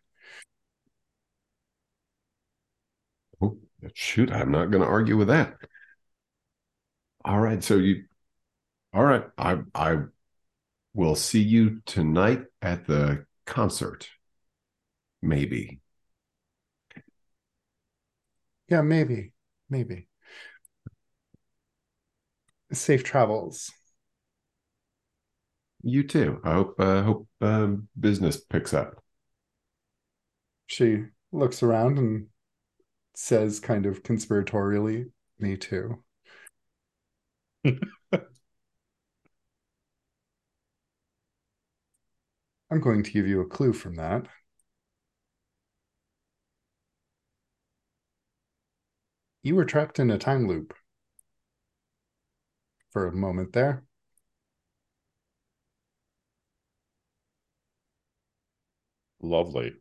[3.40, 3.58] Oh,
[3.94, 5.54] shoot, I'm not going to argue with that.
[7.24, 8.04] All right, so you,
[8.92, 9.98] all right, I, I
[10.94, 14.08] will see you tonight at the concert.
[15.22, 15.80] Maybe.
[18.68, 19.32] Yeah, maybe.
[19.70, 20.08] Maybe.
[22.72, 23.72] Safe travels.
[25.82, 26.40] You too.
[26.44, 27.68] I hope, uh, hope, uh,
[27.98, 29.02] business picks up.
[30.68, 32.28] She looks around and
[33.14, 36.04] says kind of conspiratorially, me too.
[42.70, 44.26] I'm going to give you a clue from that.
[49.42, 50.74] You were trapped in a time loop
[52.90, 53.84] for a moment there.
[59.20, 59.74] Lovely.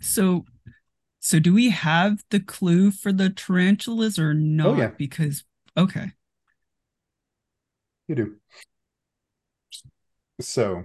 [0.00, 0.44] So,
[1.20, 4.66] so do we have the clue for the tarantulas or oh, not?
[4.66, 4.90] oh, yeah.
[4.96, 5.44] Because
[5.76, 6.12] okay,
[8.08, 8.36] You do.
[10.40, 10.84] So,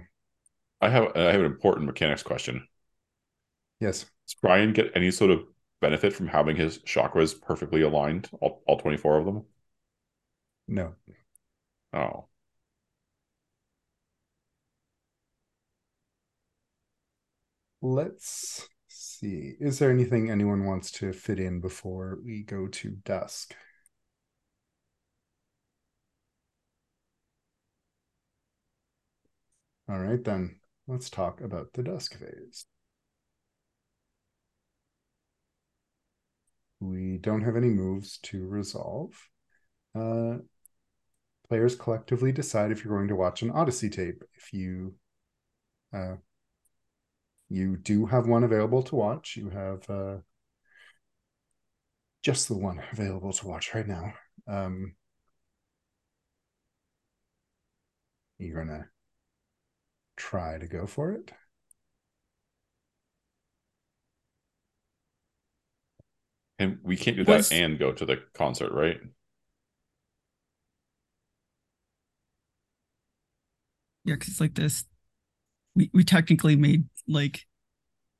[0.80, 2.68] I have I have an important mechanics question.
[3.80, 5.44] yes, Does Brian get any sort of
[5.80, 9.44] benefit from having his chakras perfectly aligned, all, all 24 of them?
[10.68, 10.94] no.
[11.92, 12.28] Oh.
[17.82, 19.56] Let's see.
[19.60, 23.54] Is there anything anyone wants to fit in before we go to dusk?
[29.88, 32.66] All right, then let's talk about the dusk phase.
[36.80, 39.28] We don't have any moves to resolve.
[39.94, 40.38] Uh,
[41.48, 44.24] players collectively decide if you're going to watch an Odyssey tape.
[44.34, 44.94] If you
[45.92, 46.16] uh,
[47.52, 49.36] you do have one available to watch.
[49.36, 50.16] You have uh,
[52.22, 54.14] just the one available to watch right now.
[54.46, 54.94] Um,
[58.38, 58.88] you're gonna
[60.16, 61.32] try to go for it.
[66.58, 69.00] And we can't do Was- that and go to the concert, right?
[74.04, 74.84] yeah, because like this,
[75.74, 77.46] we we technically made like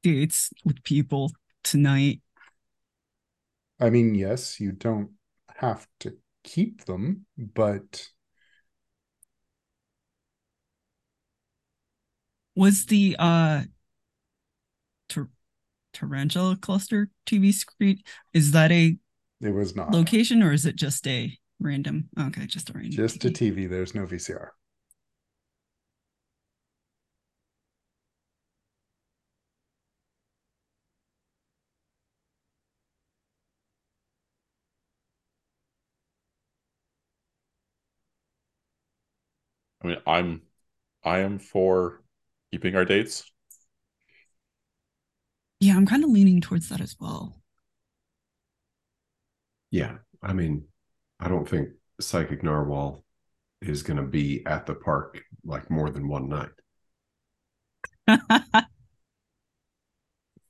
[0.03, 1.33] dates with people
[1.63, 2.21] tonight.
[3.81, 5.11] I mean, yes, you don't
[5.57, 8.09] have to keep them, but
[12.55, 13.63] Was the uh
[15.09, 15.31] tar-
[15.93, 17.99] tarantula cluster TV screen
[18.33, 18.97] is that a
[19.41, 22.09] It was not location or is it just a random?
[22.19, 22.93] Okay, just a random.
[22.93, 23.63] just a TV.
[23.63, 23.67] TV.
[23.69, 24.53] There's no VCR.
[40.07, 40.43] I'm
[41.05, 42.03] I am for
[42.51, 43.25] keeping our dates.
[45.61, 47.41] Yeah, I'm kind of leaning towards that as well.
[49.71, 49.99] Yeah.
[50.23, 50.67] I mean,
[51.19, 51.71] I don't think
[52.01, 53.05] Psychic Narwhal
[53.61, 56.51] is going to be at the park like more than one night.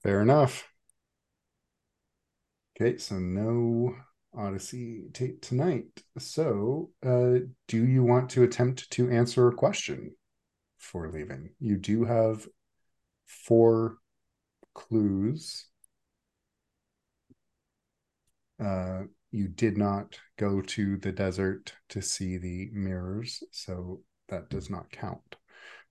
[0.03, 0.69] Fair enough.
[2.77, 3.95] Okay, so no
[4.35, 6.03] Odyssey tape tonight.
[6.19, 10.13] So, uh, do you want to attempt to answer a question
[10.79, 11.51] for leaving?
[11.59, 12.47] You do have
[13.27, 13.99] four
[14.75, 15.67] clues.
[18.63, 24.71] Uh, you did not go to the desert to see the mirrors, so that does
[24.71, 25.37] not count.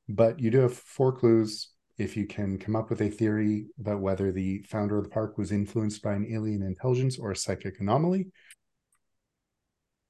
[0.07, 1.70] But you do have four clues.
[2.01, 5.37] If you can come up with a theory about whether the founder of the park
[5.37, 8.31] was influenced by an alien intelligence or a psychic anomaly,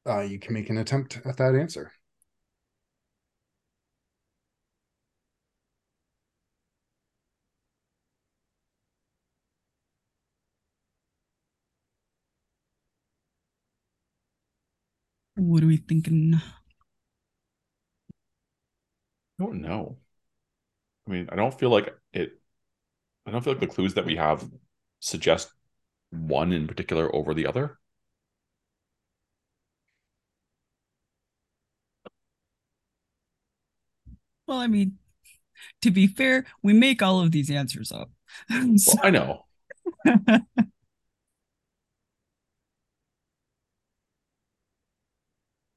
[0.07, 1.91] uh, you can make an attempt at that answer.
[15.35, 16.35] what are we thinking?
[19.39, 19.97] I don't know.
[21.11, 22.39] I mean, I don't feel like it.
[23.27, 24.49] I don't feel like the clues that we have
[25.01, 25.51] suggest
[26.11, 27.79] one in particular over the other.
[34.47, 34.97] Well, I mean,
[35.81, 38.09] to be fair, we make all of these answers up.
[38.77, 39.45] So- Well, I know.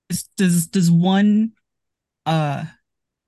[0.09, 1.53] does- does does one
[2.27, 2.67] uh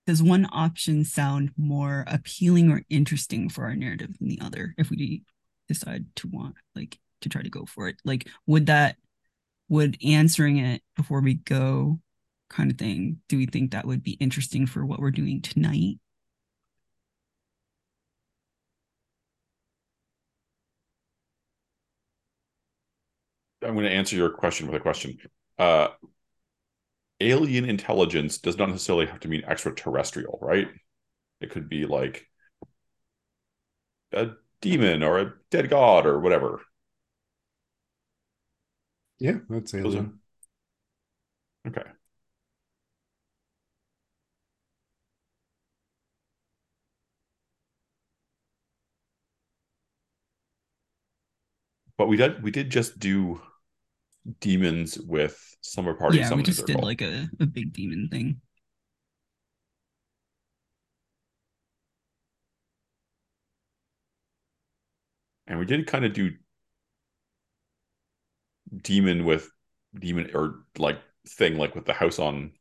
[0.06, 4.90] does one option sound more appealing or interesting for our narrative than the other if
[4.90, 5.22] we
[5.68, 8.96] decide to want like to try to go for it like would that
[9.68, 11.98] would answering it before we go
[12.48, 15.98] kind of thing do we think that would be interesting for what we're doing tonight
[23.62, 25.18] I'm going to answer your question with a question.
[25.58, 25.88] Uh,
[27.20, 30.68] alien intelligence does not necessarily have to mean extraterrestrial, right?
[31.40, 32.26] It could be like
[34.12, 34.30] a
[34.60, 36.60] demon or a dead god or whatever.
[39.18, 40.20] Yeah, that's are- alien.
[41.66, 41.82] Okay.
[51.98, 53.40] But we did we did just do
[54.40, 58.40] demons with summer party yeah we just did like a, a big demon thing
[65.46, 66.32] and we did kind of do
[68.82, 69.50] demon with
[69.98, 70.98] demon or like
[71.28, 72.52] thing like with the house on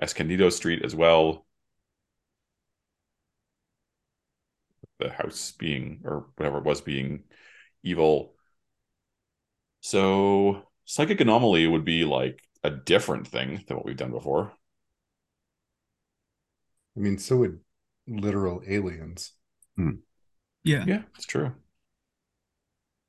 [0.00, 1.46] Escondido Street as well.
[4.98, 7.24] The house being or whatever it was being
[7.82, 8.34] evil.
[9.80, 14.52] So psychic anomaly would be like a different thing than what we've done before.
[16.96, 17.60] I mean, so would
[18.06, 19.32] literal aliens.
[20.64, 21.54] yeah Yeah, it's true.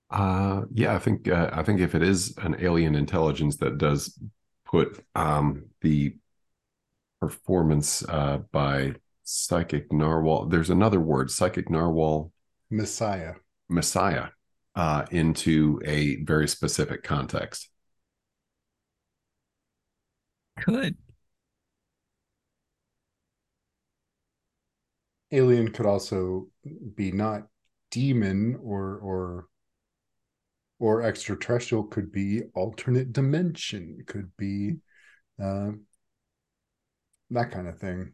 [0.10, 4.18] Uh, yeah, I think uh, I think if it is an alien intelligence that does
[4.66, 6.16] put um, the
[7.20, 12.32] performance uh, by psychic narwhal, there's another word, psychic narwhal
[12.70, 13.36] Messiah.
[13.70, 14.30] messiah,
[14.76, 17.70] uh, into a very specific context.
[20.60, 20.96] could
[25.32, 26.48] Alien could also
[26.96, 27.48] be not
[27.92, 29.48] demon or or
[30.80, 34.76] or extraterrestrial could be alternate dimension could be
[35.42, 35.72] uh,
[37.32, 38.14] that kind of thing.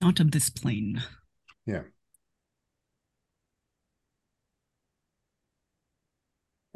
[0.00, 1.02] Not of this plane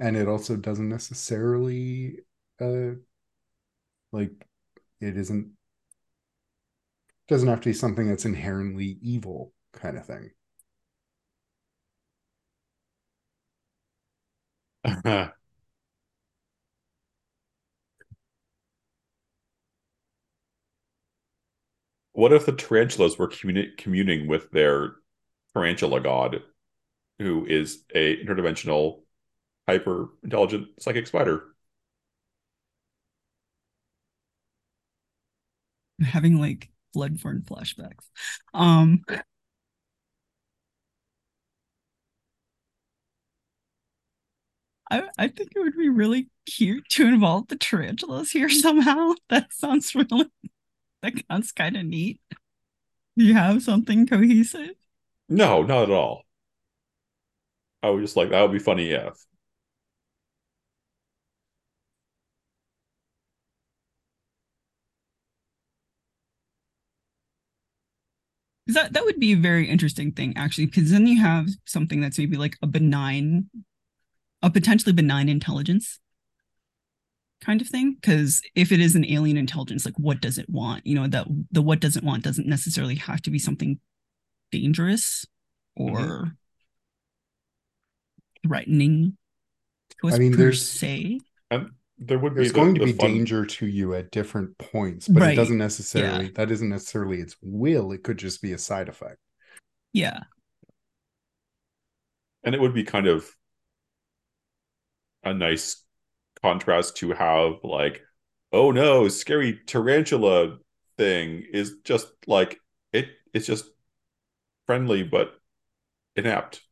[0.01, 2.19] and it also doesn't necessarily
[2.61, 2.93] uh
[4.13, 4.47] like
[5.01, 5.53] it isn't
[7.29, 10.33] doesn't have to be something that's inherently evil kind of thing.
[22.13, 24.95] What if the tarantulas were communi- communing with their
[25.55, 26.43] tarantula god,
[27.19, 29.03] who is a interdimensional,
[29.71, 31.45] hyper intelligent psychic spider?
[36.01, 38.07] I'm having like Bloodborne flashbacks.
[38.55, 39.05] Um
[44.91, 49.13] I, I think it would be really cute to involve the tarantulas here somehow.
[49.29, 50.27] That sounds really
[51.03, 52.21] that sounds kind of neat.
[53.17, 54.77] Do You have something cohesive?
[55.31, 56.27] No, not at all.
[57.83, 59.27] I was just like, that would be funny if.
[68.75, 72.19] That that would be a very interesting thing actually, because then you have something that's
[72.19, 73.49] maybe like a benign,
[74.43, 75.99] a potentially benign intelligence
[77.43, 77.97] kind of thing.
[78.01, 80.87] Because if it is an alien intelligence, like what does it want?
[80.87, 83.81] You know, that the what does it want doesn't necessarily have to be something
[84.51, 85.27] dangerous
[85.77, 86.29] or mm-hmm.
[88.47, 89.17] threatening
[90.01, 91.21] to us I mean, per there's, se.
[91.51, 93.13] And there would there's be going the, to be fun...
[93.13, 95.33] danger to you at different points but right.
[95.33, 96.31] it doesn't necessarily yeah.
[96.35, 99.19] that isn't necessarily its will it could just be a side effect
[99.93, 100.21] yeah
[102.43, 103.31] and it would be kind of
[105.23, 105.85] a nice
[106.43, 108.03] contrast to have like
[108.53, 110.57] oh no scary tarantula
[110.97, 112.59] thing is just like
[112.93, 113.67] it it's just
[114.67, 115.35] friendly but
[116.17, 116.63] inept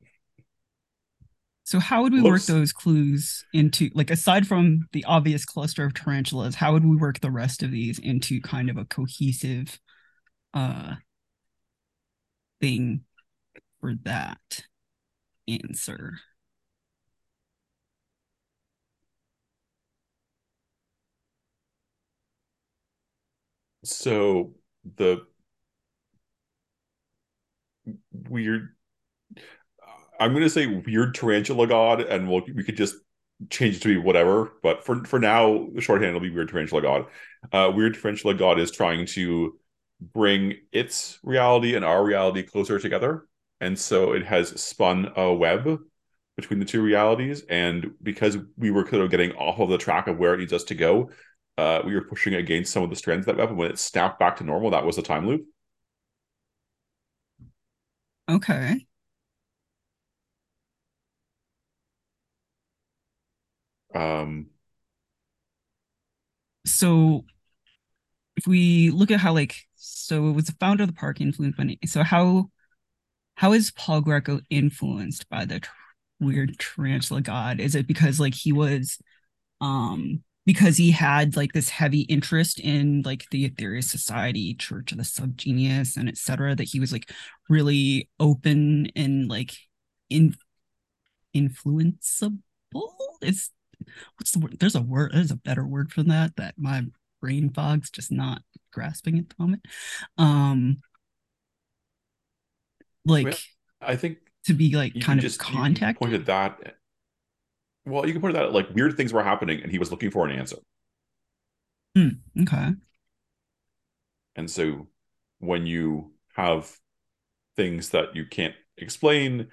[1.69, 5.93] so how would we work those clues into like aside from the obvious cluster of
[5.93, 9.79] tarantulas, how would we work the rest of these into kind of a cohesive
[10.55, 10.95] uh
[12.59, 13.03] thing
[13.83, 14.65] for that
[15.47, 16.15] answer?
[23.85, 24.55] So
[24.97, 25.27] the
[28.13, 28.75] weird
[30.19, 32.97] I'm going to say weird tarantula god, and we'll, we could just
[33.51, 34.53] change it to be whatever.
[34.63, 37.07] But for for now, the shorthand will be weird tarantula god.
[37.53, 39.59] Uh, weird tarantula god is trying to
[40.01, 43.27] bring its reality and our reality closer together,
[43.61, 45.79] and so it has spun a web
[46.37, 47.43] between the two realities.
[47.49, 50.53] And because we were kind of getting off of the track of where it needs
[50.53, 51.11] us to go,
[51.59, 53.49] uh, we were pushing against some of the strands that web.
[53.49, 55.47] And when it snapped back to normal, that was the time loop.
[58.29, 58.87] Okay.
[63.95, 64.47] Um,
[66.67, 67.25] so
[68.37, 71.57] if we look at how like so it was the founder of the park influenced
[71.57, 72.51] by so how
[73.37, 75.63] how is Paul Greco influenced by the
[76.21, 77.61] weird tarantula god?
[77.61, 78.99] Is it because like he was
[79.61, 84.99] um because he had like this heavy interest in like the Aetherius Society, Church of
[84.99, 86.55] the Subgenius, and etc.
[86.55, 87.13] That he was like
[87.49, 89.53] really open and like
[90.11, 90.35] in
[91.37, 92.41] influenceable.
[93.21, 93.51] It's
[94.17, 94.57] what's the word?
[94.59, 96.85] There's a word, there's a better word for that that my
[97.21, 98.43] brain fog's just not
[98.73, 99.65] grasping at the moment.
[100.17, 100.79] Um
[103.05, 103.39] like
[103.81, 106.77] I think to be like kind of just contact pointed that
[107.89, 110.27] well, you can put that like weird things were happening and he was looking for
[110.27, 110.59] an answer.
[111.97, 112.75] Mm, okay.
[114.37, 114.89] And so
[115.39, 116.71] when you have
[117.57, 119.49] things that you can't explain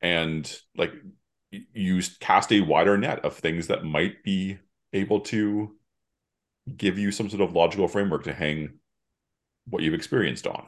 [0.00, 0.92] and like
[1.50, 4.58] you cast a wider net of things that might be
[4.92, 5.74] able to
[6.76, 8.74] give you some sort of logical framework to hang
[9.68, 10.66] what you've experienced on.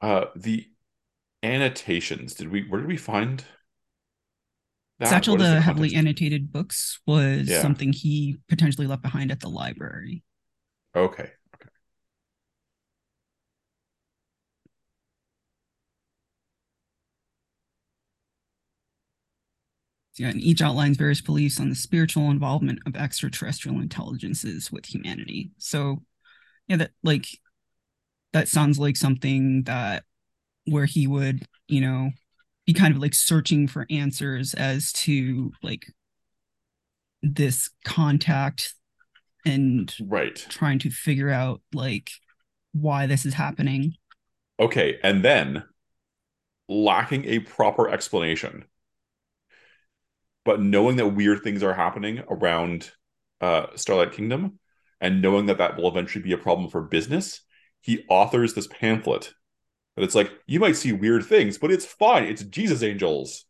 [0.00, 0.68] Uh, the
[1.42, 2.34] annotations.
[2.34, 2.62] Did we?
[2.68, 3.44] Where did we find?
[4.98, 5.08] That?
[5.08, 7.62] Satchel, the, the heavily annotated books, was yeah.
[7.62, 10.22] something he potentially left behind at the library.
[10.94, 11.30] Okay.
[20.20, 25.50] And each outlines various beliefs on the spiritual involvement of extraterrestrial intelligences with humanity.
[25.58, 26.02] So,
[26.68, 27.26] yeah, that like
[28.32, 30.04] that sounds like something that
[30.66, 32.10] where he would, you know,
[32.66, 35.86] be kind of like searching for answers as to like
[37.22, 38.74] this contact
[39.46, 42.10] and right trying to figure out like
[42.72, 43.94] why this is happening.
[44.60, 45.64] Okay, and then
[46.68, 48.64] lacking a proper explanation
[50.44, 52.90] but knowing that weird things are happening around
[53.40, 54.58] uh, Starlight Kingdom
[55.00, 57.40] and knowing that that will eventually be a problem for business,
[57.80, 59.32] he authors this pamphlet.
[59.96, 62.24] That it's like you might see weird things, but it's fine.
[62.24, 63.44] It's Jesus angels.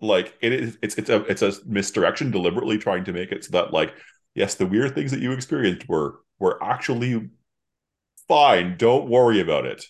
[0.00, 3.50] like it is it's it's a it's a misdirection deliberately trying to make it so
[3.52, 3.94] that like
[4.34, 7.28] yes the weird things that you experienced were were actually
[8.26, 9.84] fine don't worry about it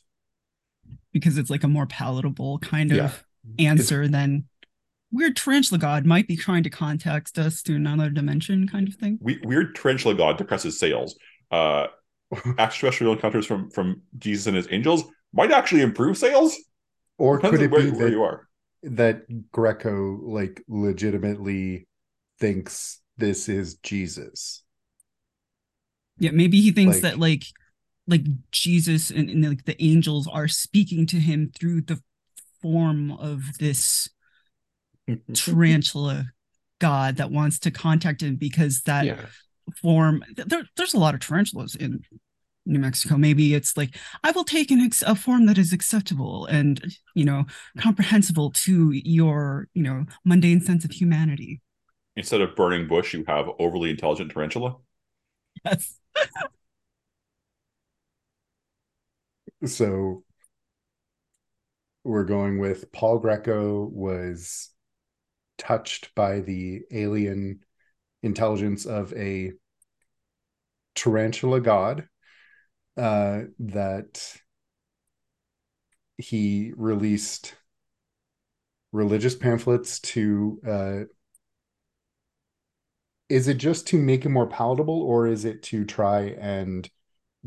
[1.13, 3.67] because it's like a more palatable kind of Yeah.
[3.69, 4.49] answer than
[5.13, 9.19] weird tarantula god might be trying to contact us through another dimension kind of thing.
[9.21, 11.17] we, weird tarantula god depresses sales
[11.51, 11.87] uh
[12.59, 16.57] extraterrestrial encounters from from jesus and his angels might actually improve sales
[17.19, 18.49] Or depends could it where, be where that, you are
[18.83, 21.87] that Greco like legitimately
[22.39, 24.63] thinks this is Jesus?
[26.19, 27.45] Yeah, maybe he thinks Like- that like
[28.07, 32.01] like Jesus and, and like the angels are speaking to him through the
[32.63, 34.09] form of this
[35.17, 35.33] Mm-hmm.
[35.33, 36.27] tarantula
[36.81, 39.27] god that wants to contact him because that yeah.
[39.81, 42.01] form there, there's a lot of tarantulas in
[42.67, 43.17] New Mexico.
[43.17, 47.25] Maybe it's like I will take an ex- a form that is acceptable and you
[47.25, 47.45] know
[47.79, 51.61] comprehensible to your you know mundane sense of humanity.
[52.17, 54.77] instead of burning bush you have overly intelligent tarantula
[55.65, 55.99] Yes.
[59.67, 60.25] So
[62.05, 64.71] we're going with Paul Greco was
[65.61, 67.61] touched by the alien
[68.23, 69.53] intelligence of a
[70.95, 72.09] tarantula god
[72.97, 74.37] uh, that
[76.17, 77.55] he released
[78.93, 81.01] religious pamphlets to uh,
[83.29, 86.91] is it just to make it more palatable or is it to try and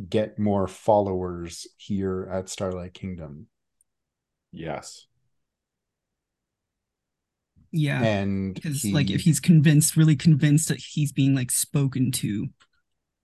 [0.10, 3.48] get more followers here at Starlight Kingdom.
[4.52, 5.08] yes
[7.74, 8.02] Yeah.
[8.04, 12.48] And because he, like if he's convinced really convinced that he's being like spoken to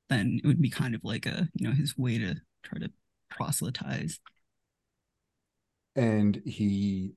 [0.09, 2.91] then it would be kind of like a you know his way to try to
[3.29, 4.19] proselytize
[5.95, 7.13] and he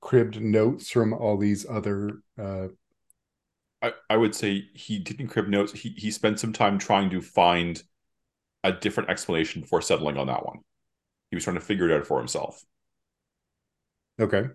[0.00, 2.68] cribbed notes from all these other uh
[3.82, 5.72] I, I would say he didn't crib notes.
[5.72, 7.82] He he spent some time trying to find
[8.64, 10.60] a different explanation before settling on that one.
[11.30, 12.62] He was trying to figure it out for himself.
[14.20, 14.50] okay.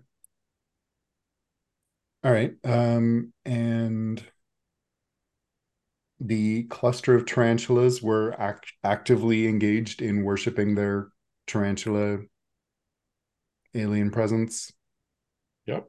[2.26, 2.52] All right.
[2.64, 4.20] Um and
[6.18, 11.10] the cluster of tarantulas were act- actively engaged in worshiping their
[11.46, 12.18] tarantula
[13.74, 14.72] alien presence.
[15.66, 15.88] Yep.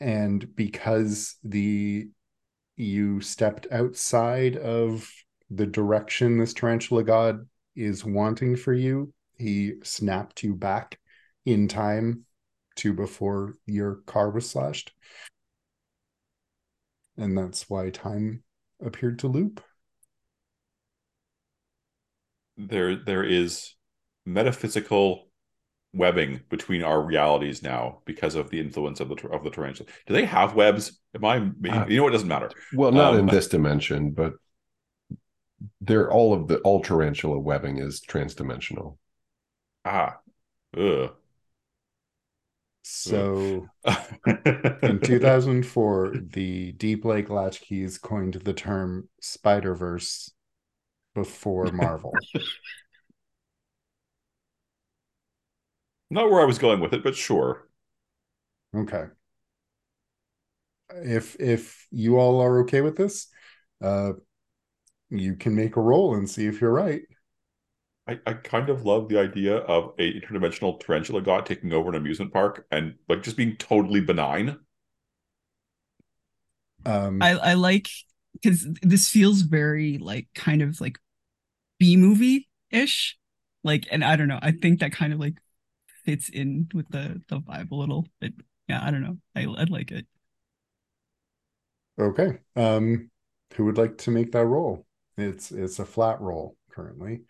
[0.00, 2.10] and because the
[2.76, 5.10] you stepped outside of
[5.50, 10.98] the direction this tarantula god is wanting for you he snapped you back
[11.46, 12.24] in time
[12.74, 14.92] to before your car was slashed
[17.16, 18.42] and that's why time
[18.84, 19.62] appeared to loop
[22.56, 23.74] There there is
[24.24, 25.28] metaphysical
[25.92, 29.88] webbing between our realities now because of the influence of the of the tarantula.
[30.06, 31.00] Do they have webs?
[31.14, 31.36] Am I
[31.70, 32.50] Uh, you know what doesn't matter.
[32.74, 34.34] Well, not Um, in this dimension, but
[35.80, 38.98] they're all of the all tarantula webbing is transdimensional.
[39.84, 40.18] Ah.
[40.76, 41.14] Ugh.
[42.88, 43.66] So
[44.82, 50.30] in 2004 the deep lake latchkeys coined the term spider verse
[51.14, 52.14] before marvel
[56.10, 57.68] Not where I was going with it, but sure.
[58.74, 59.06] Okay.
[60.94, 63.26] If if you all are okay with this,
[63.82, 64.12] uh
[65.10, 67.02] you can make a roll and see if you're right.
[68.08, 71.96] I, I kind of love the idea of a interdimensional tarantula god taking over an
[71.96, 74.58] amusement park and like just being totally benign.
[76.86, 77.88] Um i i like
[78.32, 80.98] because this feels very like kind of like
[81.80, 83.18] b movie ish
[83.64, 85.36] like and i don't know i think that kind of like
[86.04, 88.32] fits in with the the vibe a little but
[88.68, 90.06] yeah i don't know i, I like it
[91.98, 92.38] okay.
[92.56, 93.10] Um
[93.54, 94.86] who would like to make that roll?
[95.16, 97.22] It's it's a flat roll currently.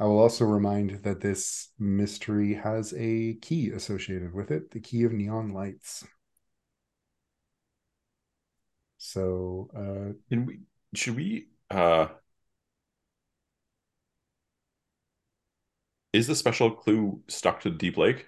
[0.00, 5.04] I will also remind that this mystery has a key associated with it, the key
[5.04, 6.04] of neon lights.
[8.98, 10.60] So uh Can we
[10.94, 12.08] should we uh
[16.12, 18.26] is the special clue stuck to the Deep Lake?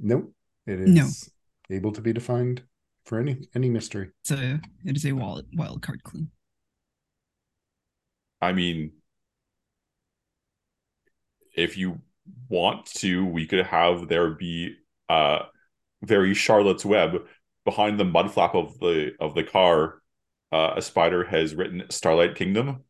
[0.00, 0.32] nope,
[0.66, 1.06] it No.
[1.06, 1.30] is
[1.70, 2.62] able to be defined
[3.04, 4.10] for any any mystery.
[4.24, 6.26] So it is a wild wild card clue
[8.40, 8.92] I mean
[11.58, 12.00] if you
[12.48, 14.76] want to, we could have there be
[15.08, 15.40] uh
[16.02, 17.26] very Charlotte's Web
[17.64, 20.02] behind the mud flap of the of the car.
[20.52, 22.84] Uh, a spider has written Starlight Kingdom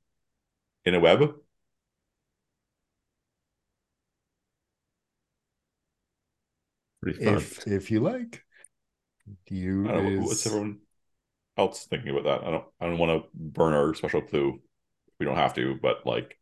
[0.85, 1.35] in a web.
[7.05, 8.45] If if you like
[9.49, 10.79] You I don't know, is what's everyone
[11.57, 12.47] else thinking about that?
[12.47, 14.61] I don't I don't want to burn our special clue.
[15.19, 16.39] We don't have to, but like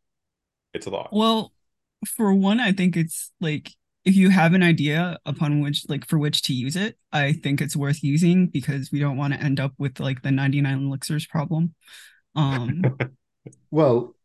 [0.73, 1.13] it's a thought.
[1.13, 1.51] Well,
[2.05, 3.71] for one, I think it's like
[4.05, 7.61] if you have an idea upon which like for which to use it, I think
[7.61, 11.25] it's worth using because we don't want to end up with like the 99 elixirs
[11.25, 11.73] problem.
[12.35, 12.83] Um
[13.71, 14.15] well,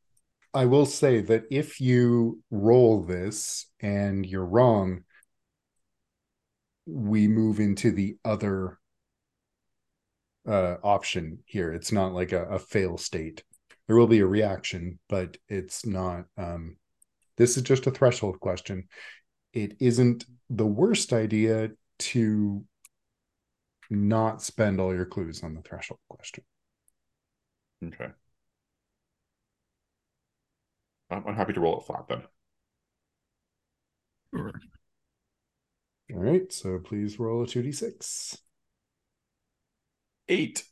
[0.55, 5.05] I will say that if you roll this and you're wrong,
[6.87, 8.79] we move into the other
[10.47, 11.73] uh, option here.
[11.73, 13.45] It's not like a, a, fail state.
[13.87, 16.25] There will be a reaction, but it's not.
[16.37, 16.77] Um,
[17.37, 18.89] this is just a threshold question.
[19.53, 22.65] It isn't the worst idea to
[23.91, 26.45] not spend all your clues on the threshold question.
[27.85, 28.09] Okay.
[31.11, 32.23] I'm happy to roll it flat then.
[34.35, 34.53] Sure.
[36.15, 38.39] All right, so please roll a 2d6.
[40.29, 40.65] Eight.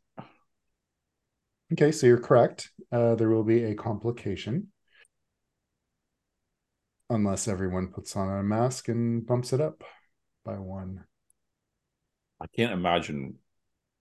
[1.72, 2.70] Okay, so you're correct.
[2.90, 4.68] Uh, there will be a complication.
[7.10, 9.82] Unless everyone puts on a mask and bumps it up
[10.44, 11.04] by one.
[12.40, 13.34] I can't imagine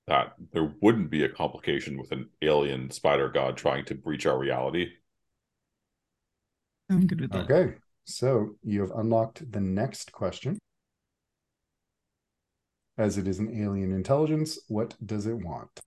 [0.05, 4.37] that there wouldn't be a complication with an alien spider god trying to breach our
[4.37, 4.89] reality.
[6.89, 7.49] I'm good with that.
[7.49, 7.75] Okay,
[8.05, 10.59] so you have unlocked the next question.
[12.95, 15.79] As it is an alien intelligence, what does it want?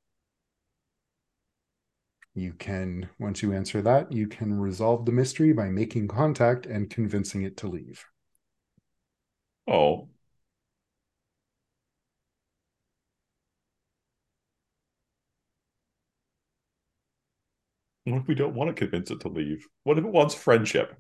[2.35, 6.91] You can, once you answer that, you can resolve the mystery by making contact and
[6.91, 8.05] convincing it to leave.
[9.67, 10.09] Oh.
[18.05, 19.67] What if we don't want to convince it to leave?
[19.85, 20.97] What if it wants friendship?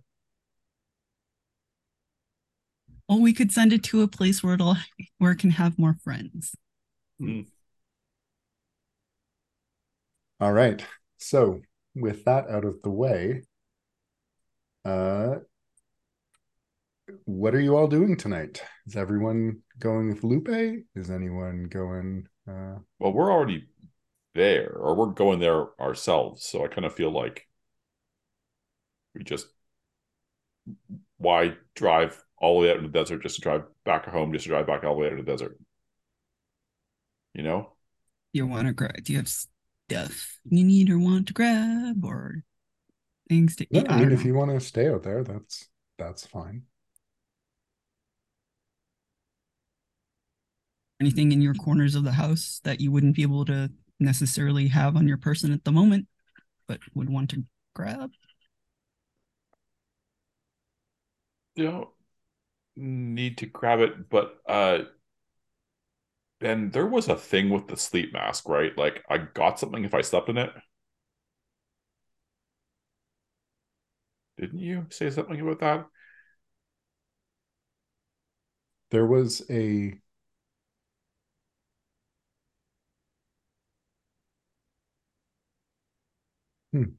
[3.08, 4.76] Well, we could send it to a place where it'll
[5.18, 6.54] where it can have more friends.
[7.20, 7.46] Mm.
[10.40, 10.84] All right.
[11.22, 11.62] So
[11.94, 13.42] with that out of the way,
[14.84, 15.36] uh
[17.24, 18.62] what are you all doing tonight?
[18.86, 20.84] Is everyone going with Lupe?
[20.94, 23.68] Is anyone going uh well we're already
[24.34, 26.44] there or we're going there ourselves.
[26.44, 27.46] So I kind of feel like
[29.14, 29.46] we just
[31.18, 34.44] why drive all the way out in the desert just to drive back home, just
[34.44, 35.56] to drive back all the way out in the desert.
[37.34, 37.74] You know?
[38.32, 39.04] You want to grab?
[39.04, 39.28] Do you have
[39.88, 42.42] stuff you need or want to grab or
[43.28, 43.86] things to eat?
[43.90, 44.26] I, I mean, if know.
[44.26, 45.68] you want to stay out there, that's
[45.98, 46.62] that's fine.
[51.00, 54.96] Anything in your corners of the house that you wouldn't be able to necessarily have
[54.96, 56.06] on your person at the moment,
[56.68, 57.44] but would want to
[57.74, 58.10] grab?
[61.56, 61.90] You know,
[62.76, 64.84] need to grab it, but uh
[66.44, 68.76] and there was a thing with the sleep mask, right?
[68.76, 70.50] Like I got something if I slept in it.
[74.38, 75.86] Didn't you say something about that?
[78.90, 79.98] There was a
[86.72, 86.96] Hmm.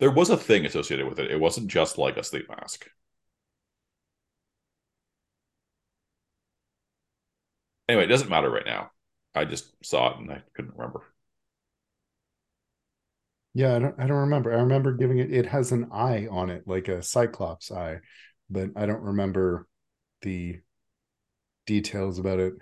[0.00, 1.30] There was a thing associated with it.
[1.30, 2.90] It wasn't just like a sleep mask.
[7.92, 8.90] Anyway, it doesn't matter right now.
[9.34, 11.02] I just saw it and I couldn't remember.
[13.54, 14.52] Yeah, I don't I don't remember.
[14.52, 18.00] I remember giving it it has an eye on it, like a cyclops eye,
[18.50, 19.66] but I don't remember
[20.22, 20.60] the
[21.66, 22.54] details about it.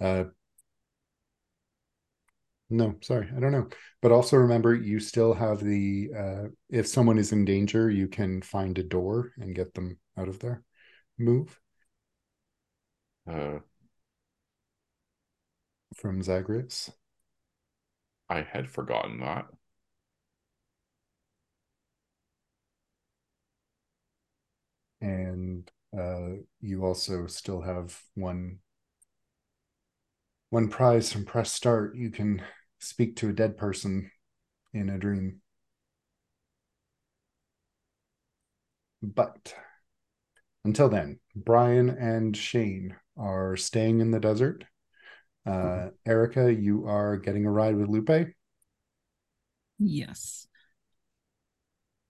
[0.00, 0.24] Uh
[2.70, 3.68] no, sorry, I don't know.
[4.02, 8.42] But also remember you still have the uh if someone is in danger, you can
[8.42, 10.62] find a door and get them out of there.
[11.18, 11.60] Move.
[13.26, 13.58] Uh
[15.94, 16.90] from Zagreus.
[18.28, 19.46] I had forgotten that.
[25.00, 28.58] And uh, you also still have one
[30.50, 31.96] one prize from press start.
[31.96, 32.42] You can
[32.78, 34.10] speak to a dead person
[34.72, 35.40] in a dream.
[39.02, 39.54] But
[40.64, 44.64] until then, Brian and Shane are staying in the desert
[45.46, 48.34] uh, Erica, you are getting a ride with Lupe.
[49.78, 50.46] Yes.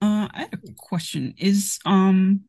[0.01, 1.33] Uh, I had a question.
[1.37, 2.45] Is um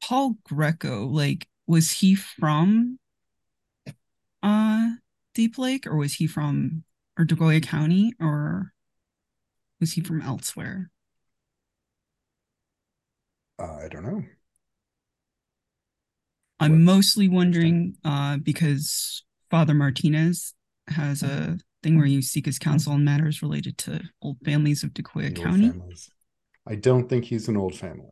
[0.00, 2.98] Paul Greco like was he from
[4.42, 4.90] uh
[5.34, 6.84] Deep Lake or was he from
[7.18, 8.72] Argolla County or
[9.80, 10.90] was he from elsewhere?
[13.58, 14.22] Uh, I don't know.
[16.60, 20.54] I'm mostly wondering uh, because Father Martinez
[20.88, 24.92] has a thing where you seek his counsel on matters related to old families of
[25.36, 25.70] old County.
[25.70, 26.10] families.
[26.66, 28.08] I don't think he's an old family.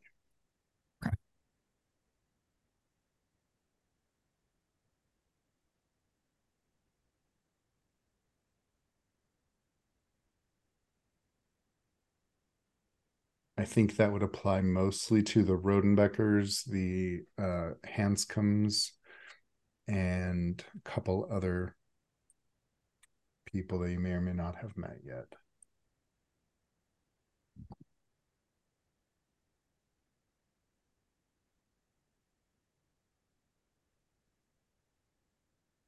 [13.63, 18.91] I think that would apply mostly to the Rodenbeckers, the uh, Hanscoms,
[19.87, 21.77] and a couple other
[23.47, 25.27] people that you may or may not have met yet.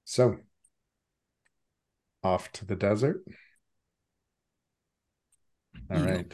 [0.05, 0.37] So,
[2.23, 3.25] off to the desert.
[5.91, 6.33] All right.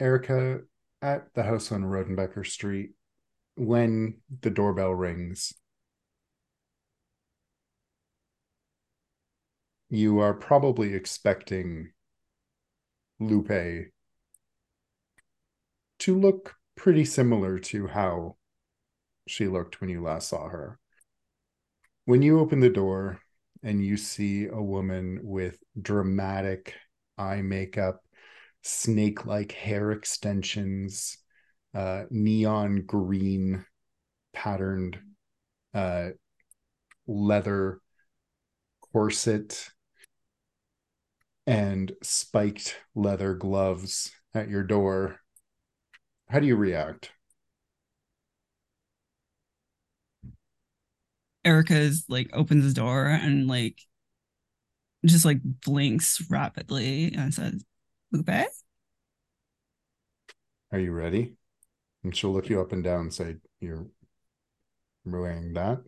[0.00, 0.60] Erica,
[1.02, 2.90] at the house on Rodenbecker Street,
[3.56, 5.54] when the doorbell rings,
[9.90, 11.92] you are probably expecting
[13.18, 13.90] Lupe
[15.98, 18.36] to look pretty similar to how
[19.26, 20.78] she looked when you last saw her.
[22.04, 23.20] When you open the door
[23.62, 26.74] and you see a woman with dramatic
[27.16, 28.02] eye makeup,
[28.62, 31.18] snake like hair extensions,
[31.74, 33.64] uh, neon green
[34.32, 34.98] patterned
[35.74, 36.08] uh,
[37.06, 37.80] leather
[38.92, 39.70] corset,
[41.46, 45.20] and spiked leather gloves at your door.
[46.28, 47.10] How do you react?
[51.44, 53.80] Erica's like opens the door and like
[55.06, 57.64] just like blinks rapidly and says,
[58.12, 58.46] Lupe?
[60.70, 61.34] Are you ready?
[62.04, 63.86] And she'll look you up and down and say, You're
[65.04, 65.80] wearing that?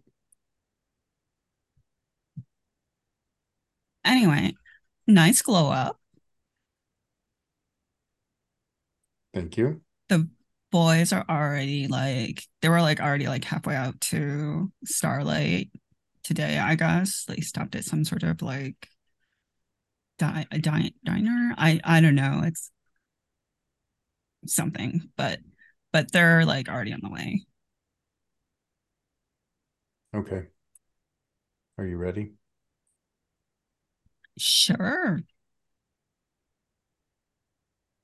[4.05, 4.55] Anyway,
[5.07, 5.99] nice glow up.
[9.33, 9.83] Thank you.
[10.09, 10.29] The
[10.73, 15.71] boys are already like they were like already like halfway out to Starlight
[16.25, 17.25] today, I guess.
[17.27, 18.89] They stopped at some sort of like
[20.21, 21.55] di- diner.
[21.59, 22.43] I I don't know.
[22.45, 22.71] It's
[24.47, 25.41] something, but
[25.93, 27.45] but they're like already on the way.
[30.15, 30.49] Okay.
[31.79, 32.35] Are you ready?
[34.39, 35.23] Sure.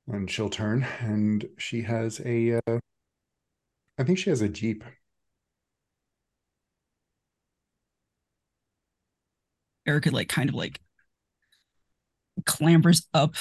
[0.09, 2.81] And she'll turn and she has a, uh,
[3.99, 4.85] I think she has a Jeep.
[9.87, 10.81] Erica like kind of like
[12.47, 13.35] clambers up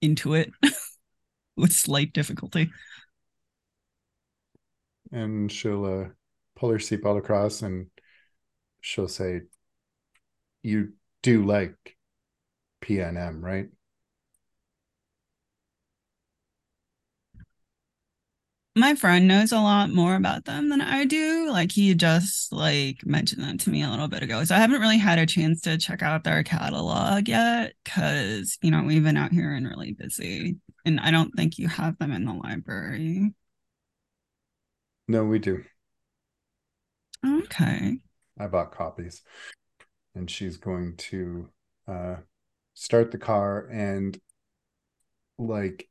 [0.00, 0.50] into it
[1.56, 2.70] with slight difficulty.
[5.12, 6.08] and she'll uh,
[6.56, 7.86] pull her seatbelt across and
[8.80, 9.42] she'll say,
[10.62, 11.96] "You do like
[12.80, 13.68] PNM, right?"
[18.74, 21.50] My friend knows a lot more about them than I do.
[21.50, 24.44] Like he just like mentioned them to me a little bit ago.
[24.44, 28.70] So I haven't really had a chance to check out their catalog yet because you
[28.70, 30.56] know we've been out here and really busy.
[30.84, 33.32] And I don't think you have them in the library.
[35.06, 35.64] No, we do.
[37.24, 37.98] Okay.
[38.38, 39.22] I bought copies,
[40.14, 41.50] and she's going to
[41.86, 42.16] uh,
[42.74, 44.18] start the car and
[45.38, 45.88] like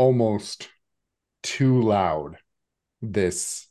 [0.00, 0.70] almost
[1.42, 2.38] too loud.
[3.02, 3.68] This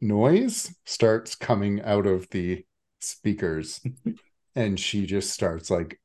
[0.00, 2.64] noise starts coming out of the
[2.98, 3.80] speakers
[4.56, 6.00] and she just starts like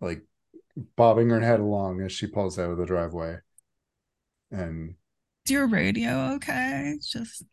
[0.00, 0.22] like
[0.96, 3.36] bobbing her head along as she pulls out of the driveway
[4.50, 4.96] and
[5.46, 6.92] Is your radio okay?
[6.96, 7.44] It's just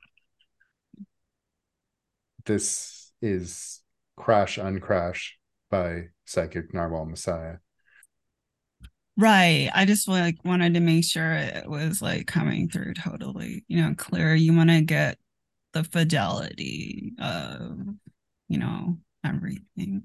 [2.45, 3.81] this is
[4.15, 5.33] crash uncrash
[5.69, 7.57] by psychic narwhal messiah
[9.17, 9.69] right.
[9.73, 13.93] I just like wanted to make sure it was like coming through totally, you know,
[13.97, 14.35] clear.
[14.35, 15.17] You want to get
[15.73, 17.79] the fidelity of,
[18.49, 20.03] you know, everything.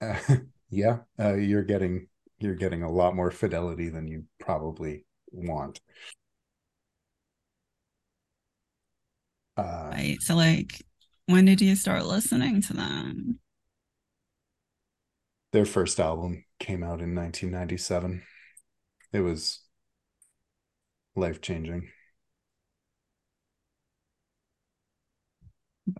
[0.00, 0.18] Uh,
[0.70, 5.80] yeah, uh, you're getting you're getting a lot more fidelity than you probably want.
[9.56, 10.18] Uh, Right.
[10.20, 10.82] So like
[11.26, 13.40] when did you start listening to them?
[15.56, 18.22] Their first album came out in 1997.
[19.14, 19.60] It was
[21.16, 21.88] life changing.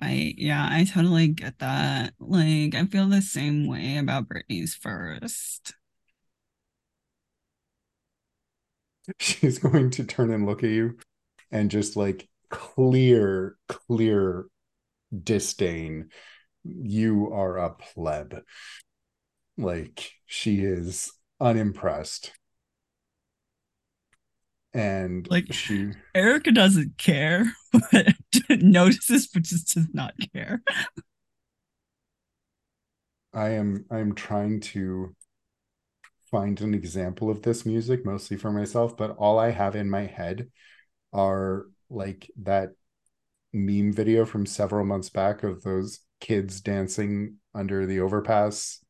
[0.02, 0.35] Right.
[0.36, 2.12] Yeah, I totally get that.
[2.18, 5.75] Like I feel the same way about Britney's first.
[9.18, 10.97] she's going to turn and look at you
[11.51, 14.47] and just like clear, clear
[15.25, 16.10] disdain.
[16.65, 18.43] You are a pleb.
[19.57, 22.33] Like she is unimpressed.
[24.75, 27.52] And Like- she Erica doesn't care,
[27.93, 28.15] but
[28.51, 30.62] notices, but just does not care.
[33.33, 35.15] I am I'm trying to
[36.31, 40.05] find an example of this music mostly for myself, but all I have in my
[40.07, 40.51] head
[41.12, 42.70] are like that
[43.52, 48.81] meme video from several months back of those kids dancing under the overpass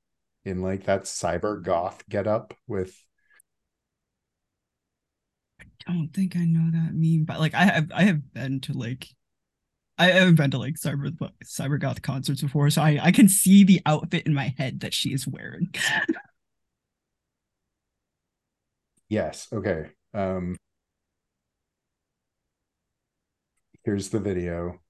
[0.47, 2.97] in like that cyber goth get up with
[5.89, 8.73] I don't think I know that meme, but like I have I have been to
[8.73, 9.08] like
[9.99, 13.65] I haven't been to like cyber cyber goth concerts before, so I I can see
[13.65, 15.73] the outfit in my head that she is wearing.
[19.08, 19.91] yes, okay.
[20.15, 20.57] Um
[23.84, 24.81] here's the video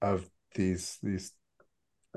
[0.00, 1.32] of these these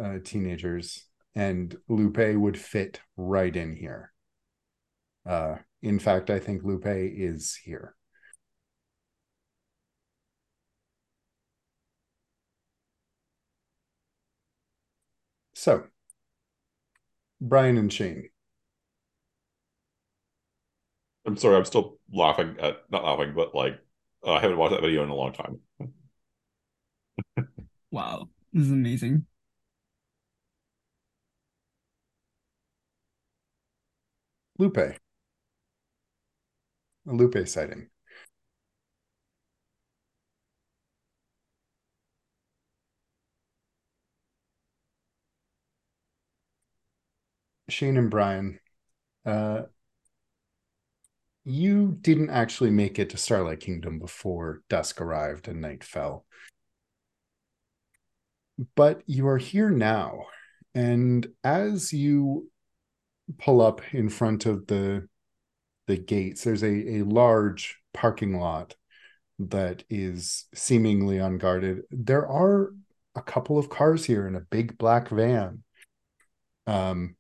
[0.02, 4.12] uh, teenagers and Lupe would fit right in here.
[5.26, 7.96] Uh, in fact, I think Lupe is here.
[15.54, 15.84] So,
[17.42, 18.30] Brian and Shane,
[21.26, 23.80] I'm sorry, I'm still laughing at not laughing, but like
[24.26, 25.60] uh, I haven't watched that video in a long time.
[27.92, 29.26] wow, this is amazing.
[34.58, 34.78] Lupe.
[34.78, 34.98] A
[37.06, 37.90] Lupe sighting.
[47.70, 48.60] Shane and Brian,
[49.26, 49.64] uh,
[51.44, 56.26] you didn't actually make it to Starlight Kingdom before dusk arrived and night fell.
[58.76, 60.26] But you are here now.
[60.74, 62.50] And as you
[63.38, 65.08] pull up in front of the
[65.88, 68.76] the gates, there's a, a large parking lot
[69.40, 71.84] that is seemingly unguarded.
[71.92, 72.74] There are
[73.16, 75.64] a couple of cars here in a big black van.
[76.66, 77.16] Um,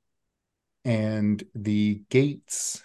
[0.83, 2.83] and the gates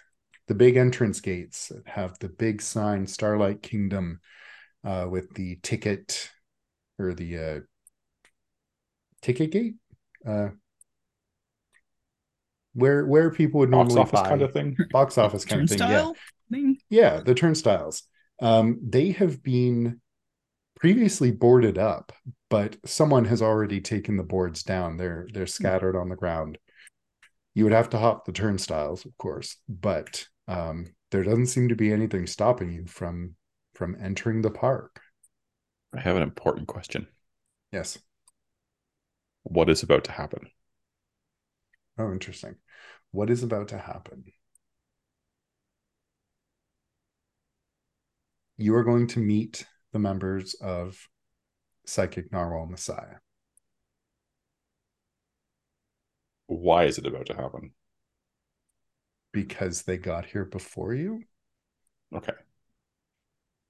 [0.48, 4.20] the big entrance gates that have the big sign starlight kingdom
[4.84, 6.30] uh, with the ticket
[6.98, 7.60] or the uh,
[9.22, 9.74] ticket gate
[10.26, 10.48] uh,
[12.74, 14.76] where where people would Box normally office buy kind of thing.
[14.90, 16.16] box office kind of thing yeah Turnstile
[16.50, 16.78] thing.
[16.90, 18.02] yeah the turnstiles
[18.40, 20.00] um, they have been
[20.80, 22.12] previously boarded up
[22.50, 26.58] but someone has already taken the boards down they're they're scattered on the ground
[27.54, 31.76] you would have to hop the turnstiles of course but um, there doesn't seem to
[31.76, 33.34] be anything stopping you from
[33.74, 35.00] from entering the park
[35.94, 37.06] I have an important question.
[37.70, 37.98] yes
[39.42, 40.48] What is about to happen?
[41.98, 42.56] Oh interesting
[43.10, 44.24] what is about to happen
[48.56, 51.08] you are going to meet the members of
[51.86, 53.16] psychic narwhal messiah
[56.46, 57.72] Why is it about to happen?
[59.32, 61.22] because they got here before you
[62.14, 62.34] Okay.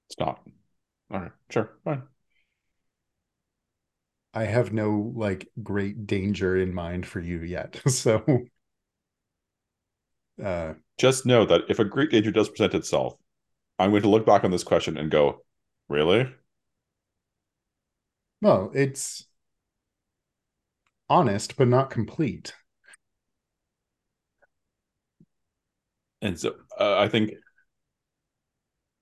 [0.08, 0.40] It's not.
[1.10, 2.02] All right, sure, fine.
[4.34, 7.80] I have no like great danger in mind for you yet.
[7.88, 8.24] So
[10.42, 13.14] uh Just know that if a great danger does present itself,
[13.78, 15.44] I'm going to look back on this question and go,
[15.88, 16.32] really?
[18.40, 19.26] well, it's
[21.08, 22.54] honest but not complete.
[26.20, 27.32] And so uh, I think,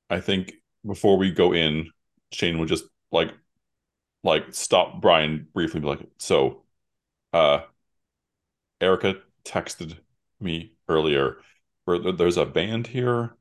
[0.08, 0.54] I think
[0.86, 1.90] before we go in,
[2.32, 3.30] Shane would just like,
[4.22, 6.62] like stop Brian briefly, be like, so,
[7.34, 7.60] uh,
[8.82, 9.98] Erica texted
[10.38, 11.38] me earlier.
[11.86, 13.34] Where there's a band here.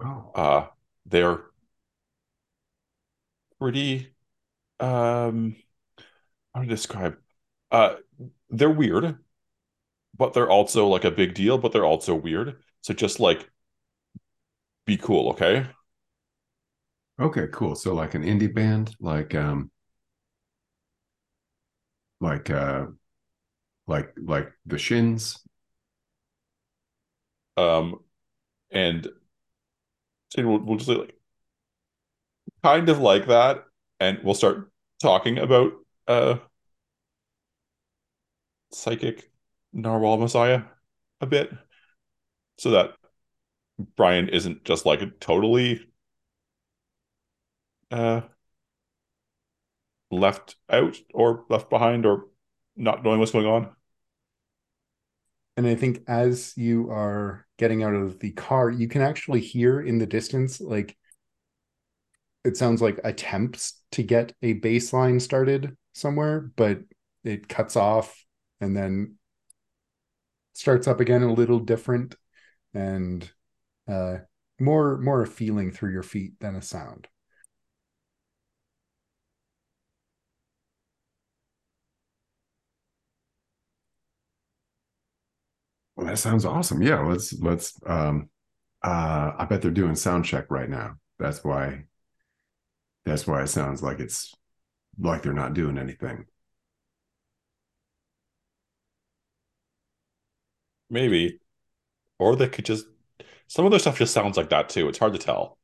[0.00, 0.68] Oh, Uh,
[1.06, 1.46] they're
[3.58, 4.14] pretty,
[4.80, 5.56] um,
[6.54, 7.18] how to describe?
[7.70, 7.96] Uh,
[8.50, 9.18] they're weird,
[10.16, 12.62] but they're also like a big deal, but they're also weird.
[12.82, 13.50] So just like
[14.86, 15.66] be cool, okay?
[17.20, 17.74] okay, cool.
[17.74, 19.70] So like an indie band, like um,
[22.20, 22.86] like uh,
[23.86, 25.42] like like the Shins.
[27.56, 28.00] Um,
[28.70, 29.08] and
[30.36, 31.14] we'll, we'll just like
[32.62, 33.64] kind of like that,
[34.00, 34.70] and we'll start
[35.00, 35.72] talking about
[36.08, 36.36] uh
[38.72, 39.30] psychic
[39.72, 40.62] narwhal messiah
[41.20, 41.50] a bit.
[42.58, 42.94] so that
[43.96, 45.86] Brian isn't just like a totally
[47.90, 48.20] uh
[50.10, 52.26] left out or left behind or
[52.76, 53.70] not knowing what's going on.
[55.56, 59.80] And I think as you are getting out of the car, you can actually hear
[59.80, 60.96] in the distance, like
[62.44, 66.80] it sounds like attempts to get a baseline started somewhere, but
[67.24, 68.24] it cuts off
[68.60, 69.16] and then
[70.52, 72.14] starts up again a little different
[72.72, 73.30] and
[73.88, 74.16] uh
[74.58, 77.08] more more a feeling through your feet than a sound.
[85.96, 86.82] Well, that sounds awesome.
[86.82, 87.74] Yeah, let's let's.
[87.86, 88.28] Um,
[88.82, 90.96] uh, I bet they're doing sound check right now.
[91.18, 91.84] That's why.
[93.04, 94.34] That's why it sounds like it's
[94.98, 96.26] like they're not doing anything.
[100.90, 101.40] Maybe.
[102.18, 102.86] Or they could just
[103.48, 104.88] some of their stuff just sounds like that too.
[104.88, 105.58] It's hard to tell.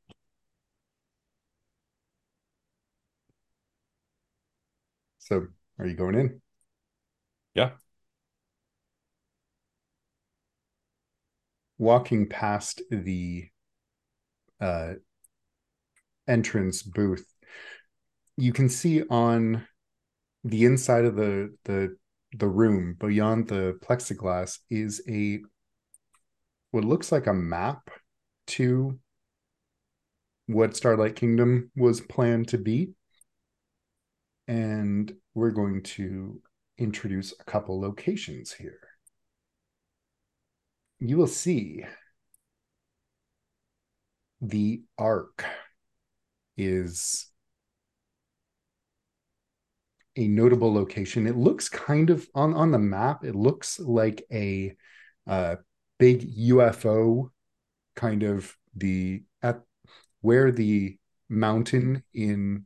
[5.17, 5.47] So,
[5.79, 6.41] are you going in?
[7.55, 7.71] Yeah.
[11.83, 13.49] Walking past the
[14.61, 14.93] uh,
[16.29, 17.25] entrance booth,
[18.37, 19.67] you can see on
[20.45, 21.97] the inside of the the
[22.39, 25.41] the room beyond the plexiglass is a
[26.71, 27.89] what looks like a map
[28.47, 28.97] to
[30.47, 32.93] what Starlight Kingdom was planned to be.
[34.47, 36.41] And we're going to
[36.77, 38.79] introduce a couple locations here.
[41.05, 41.83] You will see
[44.39, 45.43] the Ark
[46.55, 47.29] is
[50.15, 51.27] a notable location.
[51.27, 53.25] It looks kind of on on the map.
[53.25, 54.77] It looks like a
[55.27, 55.57] uh,
[55.99, 57.31] big UFO
[57.97, 59.59] kind of the at
[60.21, 62.65] where the mountain in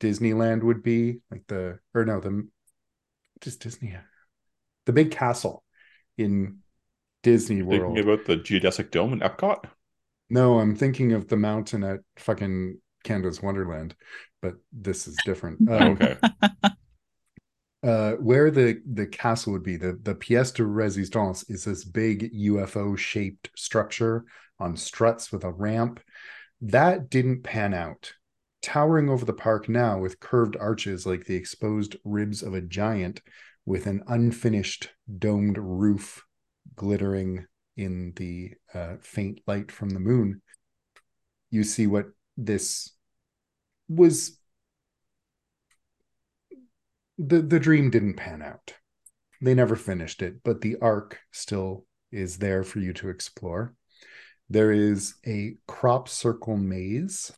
[0.00, 2.48] Disneyland would be, like the or no, the
[3.40, 3.94] just Disney,
[4.86, 5.62] the big castle
[6.18, 6.62] in
[7.26, 7.96] Disney World.
[7.96, 9.64] Thinking about the geodesic dome in Epcot.
[10.30, 13.96] No, I'm thinking of the mountain at fucking Canada's Wonderland,
[14.40, 15.58] but this is different.
[15.68, 16.16] Um, okay.
[17.82, 22.32] uh, where the the castle would be, the the pièce de résistance is this big
[22.32, 24.24] UFO shaped structure
[24.60, 25.98] on struts with a ramp.
[26.60, 28.12] That didn't pan out.
[28.62, 33.20] Towering over the park now with curved arches like the exposed ribs of a giant,
[33.64, 36.22] with an unfinished domed roof
[36.74, 37.46] glittering
[37.76, 40.42] in the uh, faint light from the moon.
[41.50, 42.92] You see what this
[43.88, 44.38] was
[47.18, 48.74] the the dream didn't pan out.
[49.40, 53.74] They never finished it, but the Ark still is there for you to explore.
[54.48, 57.32] There is a crop circle maze.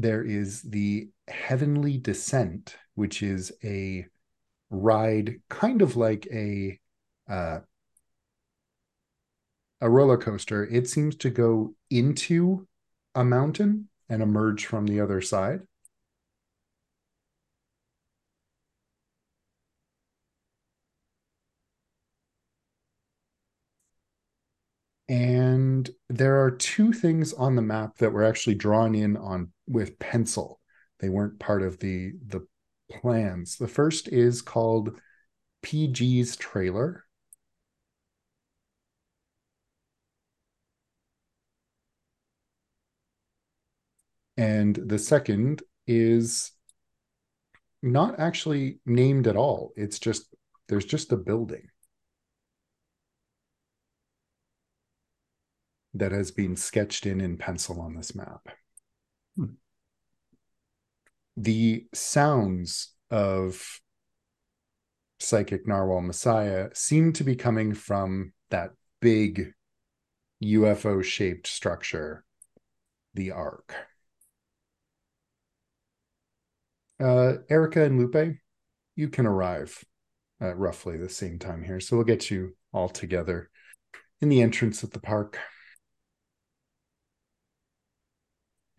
[0.00, 4.06] There is the Heavenly Descent, which is a
[4.70, 6.80] ride kind of like a
[7.28, 7.60] uh,
[9.82, 10.64] a roller coaster.
[10.64, 12.66] It seems to go into
[13.14, 15.60] a mountain and emerge from the other side.
[25.10, 29.98] And there are two things on the map that were actually drawn in on with
[29.98, 30.60] pencil.
[31.00, 32.46] They weren't part of the the
[32.90, 33.56] plans.
[33.56, 35.00] The first is called
[35.64, 37.06] PG's trailer.
[44.36, 46.52] And the second is
[47.82, 49.72] not actually named at all.
[49.76, 50.34] It's just,
[50.68, 51.69] there's just a building
[55.94, 58.48] that has been sketched in in pencil on this map.
[59.36, 59.54] Hmm.
[61.36, 63.80] The sounds of
[65.18, 68.70] psychic narwhal messiah seem to be coming from that
[69.00, 69.52] big
[70.42, 72.24] UFO shaped structure,
[73.14, 73.74] the Ark.
[76.98, 78.36] Uh, Erica and Lupe,
[78.94, 79.84] you can arrive
[80.40, 81.80] at roughly the same time here.
[81.80, 83.50] So we'll get you all together
[84.20, 85.38] in the entrance of the park.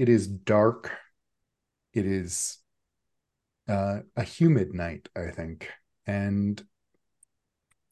[0.01, 0.89] It is dark.
[1.93, 2.57] It is
[3.67, 5.69] uh, a humid night, I think.
[6.07, 6.59] And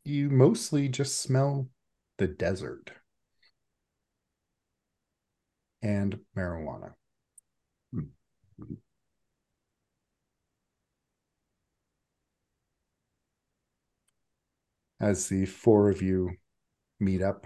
[0.04, 1.70] you mostly just smell
[2.18, 2.90] the desert
[5.84, 6.94] and marijuana.
[15.00, 16.32] As the four of you
[17.00, 17.46] meet up,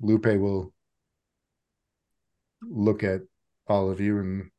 [0.00, 0.74] Lupe will
[2.62, 3.22] look at
[3.66, 4.50] all of you and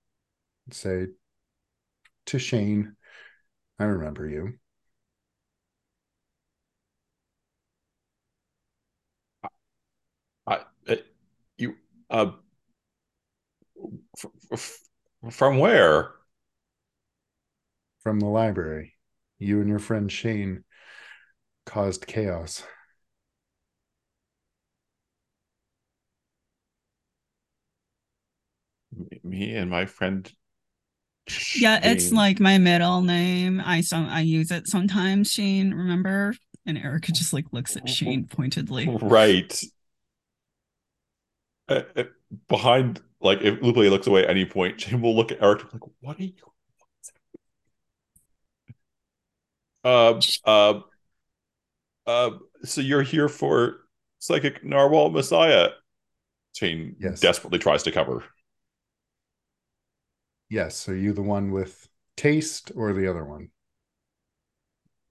[0.72, 1.08] say
[2.28, 2.96] to Shane,
[3.80, 4.60] I remember you.
[10.46, 10.96] I, uh,
[11.58, 11.76] you,
[12.10, 12.32] uh,
[14.18, 16.12] f- f- from where?
[18.00, 18.96] From the library.
[19.38, 20.64] You and your friend Shane
[21.66, 22.64] caused chaos.
[29.24, 30.32] Me and my friend.
[31.56, 33.62] Yeah, it's like my middle name.
[33.64, 36.36] I some I use it sometimes, Shane, remember?
[36.66, 38.90] And Erica just like looks at Shane pointedly.
[39.02, 39.62] right.
[41.70, 42.04] Uh, uh,
[42.48, 45.82] behind, like, if Lupe looks away at any point, Shane will look at Eric like,
[46.00, 46.34] "What are you?"
[49.84, 50.82] Uh, uh,
[52.06, 52.32] uh,
[52.64, 53.82] so you're here for
[54.20, 55.70] psychic narwhal messiah?
[56.54, 57.20] Shane Yes.
[57.20, 58.24] desperately tries to cover.
[60.50, 60.88] Yes.
[60.90, 63.50] Are you the one with taste or the other one?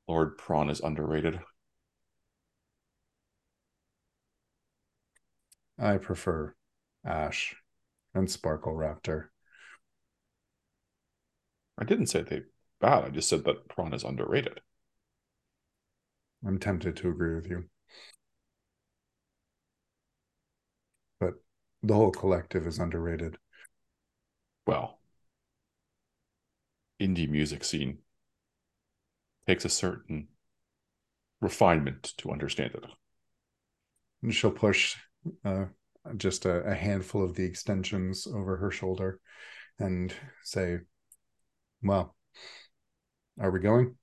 [0.08, 1.40] Lord Prawn is underrated.
[5.78, 6.54] I prefer
[7.04, 7.56] Ash
[8.14, 9.28] and Sparkle Raptor.
[11.78, 12.42] I didn't say they
[12.80, 13.04] bad.
[13.04, 14.60] I just said that Prawn is underrated.
[16.46, 17.68] I'm tempted to agree with you.
[21.20, 21.34] But
[21.82, 23.38] the whole collective is underrated.
[24.66, 24.98] Well,
[27.00, 27.98] indie music scene
[29.46, 30.28] takes a certain
[31.40, 32.84] refinement to understand it.
[34.22, 34.96] And she'll push
[35.44, 35.66] uh,
[36.16, 39.20] just a, a handful of the extensions over her shoulder
[39.78, 40.78] and say,
[41.82, 42.16] Well,
[43.40, 43.96] are we going?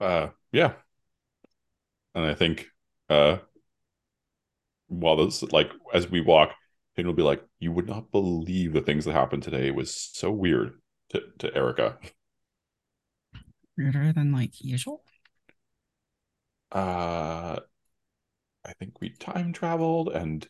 [0.00, 0.74] Uh, yeah.
[2.14, 2.66] And I think
[3.08, 3.38] uh,
[4.88, 6.54] while this, like, as we walk,
[6.96, 9.66] Shane will be like, "You would not believe the things that happened today.
[9.68, 11.98] It was so weird." To to Erica.
[13.76, 15.04] Weirder than like usual.
[16.72, 17.56] Uh,
[18.64, 20.46] I think we time traveled, and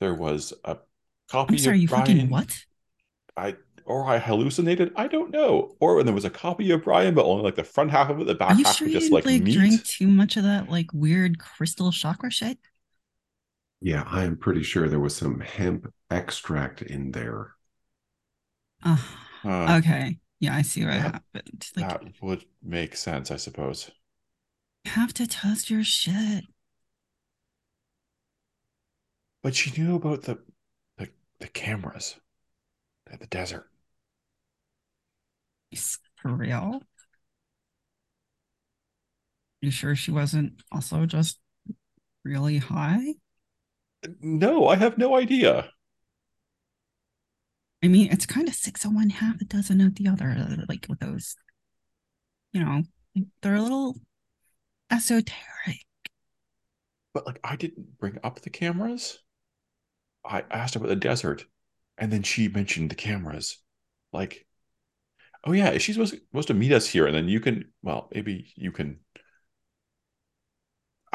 [0.00, 0.78] there was a
[1.30, 2.06] copy I'm sorry, of you Brian.
[2.06, 2.64] fucking what?
[3.36, 3.56] I
[3.86, 4.92] or I hallucinated.
[4.96, 5.76] I don't know.
[5.80, 8.26] Or there was a copy of Brian, but only like the front half of it.
[8.26, 9.54] The Are back you half sure was you just didn't like, like meat.
[9.54, 12.58] drink too much of that like weird crystal chakra shit?
[13.80, 17.54] Yeah, I am pretty sure there was some hemp extract in there.
[18.82, 18.96] Uh,
[19.44, 20.18] Uh, okay.
[20.40, 21.00] Yeah, I see what that-
[21.34, 21.68] happened.
[21.76, 23.90] Like that would make sense, I suppose.
[24.84, 26.44] you have to test your shit.
[29.42, 30.38] But she knew about the
[30.96, 32.16] the, the cameras
[33.10, 33.68] at the desert.
[35.70, 36.82] Is- For real?
[39.60, 41.38] You sure she wasn't also just
[42.24, 43.14] really high?
[44.20, 45.70] No, I have no idea.
[47.82, 50.64] I mean, it's kind of six of one, half a dozen of the other.
[50.68, 51.36] Like with those,
[52.52, 52.82] you know,
[53.42, 53.96] they're a little
[54.90, 55.84] esoteric.
[57.12, 59.18] But like I didn't bring up the cameras.
[60.24, 61.44] I asked about the desert,
[61.98, 63.58] and then she mentioned the cameras.
[64.12, 64.46] Like,
[65.44, 67.06] oh yeah, she's supposed supposed to meet us here?
[67.06, 69.00] And then you can, well, maybe you can.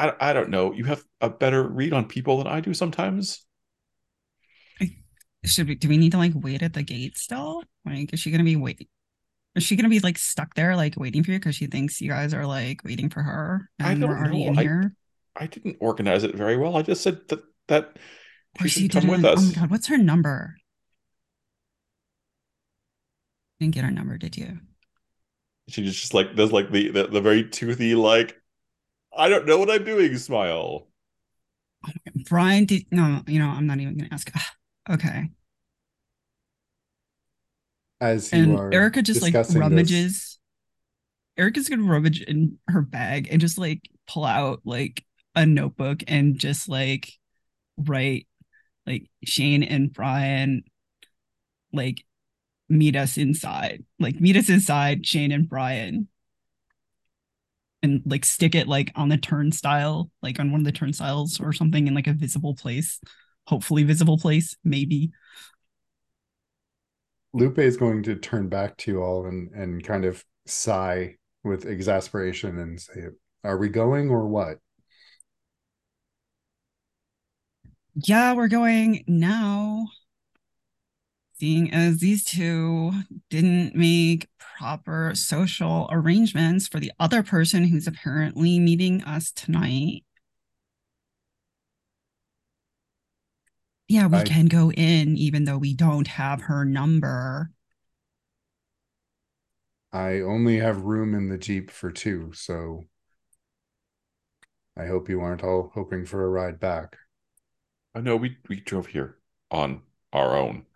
[0.08, 0.72] I I don't know.
[0.72, 3.44] You have a better read on people than I do sometimes.
[5.44, 5.74] Should we?
[5.74, 7.62] Do we need to like wait at the gate still?
[7.86, 8.88] Like, is she gonna be wait?
[9.54, 12.10] Is she gonna be like stuck there, like waiting for you because she thinks you
[12.10, 14.36] guys are like waiting for her I and don't know.
[14.36, 14.94] in I- here?
[15.36, 16.76] I didn't organize it very well.
[16.76, 17.96] I just said that that
[18.66, 19.38] she you come with us.
[19.40, 20.56] Oh my god, what's her number?
[23.60, 24.58] Didn't get her number, did you?
[25.68, 28.39] She just, like does like the, the the very toothy like
[29.16, 30.86] I don't know what I'm doing smile.
[32.28, 34.30] Brian did no, you know, I'm not even gonna ask.
[34.34, 34.52] Ah,
[34.90, 35.30] okay.
[38.00, 40.38] As you and are Erica just like discussing this- rummages.
[41.36, 46.38] Erica's gonna rummage in her bag and just like pull out like a notebook and
[46.38, 47.12] just like
[47.78, 48.26] write
[48.86, 50.64] like Shane and Brian
[51.72, 52.04] like
[52.68, 53.84] meet us inside.
[53.98, 56.08] Like meet us inside, Shane and Brian.
[57.82, 61.52] And like stick it like on the turnstile, like on one of the turnstiles or
[61.52, 63.00] something in like a visible place.
[63.46, 65.12] Hopefully visible place, maybe.
[67.32, 71.64] Lupe is going to turn back to you all and and kind of sigh with
[71.64, 73.06] exasperation and say,
[73.44, 74.58] "Are we going or what?"
[77.94, 79.86] Yeah, we're going now.
[81.40, 82.92] Seeing as these two
[83.30, 84.28] didn't make
[84.58, 90.04] proper social arrangements for the other person who's apparently meeting us tonight.
[93.88, 97.50] Yeah, we I- can go in even though we don't have her number.
[99.92, 102.84] I only have room in the Jeep for two, so
[104.76, 106.96] I hope you aren't all hoping for a ride back.
[107.94, 109.18] Uh, I know we we drove here
[109.50, 110.66] on our own.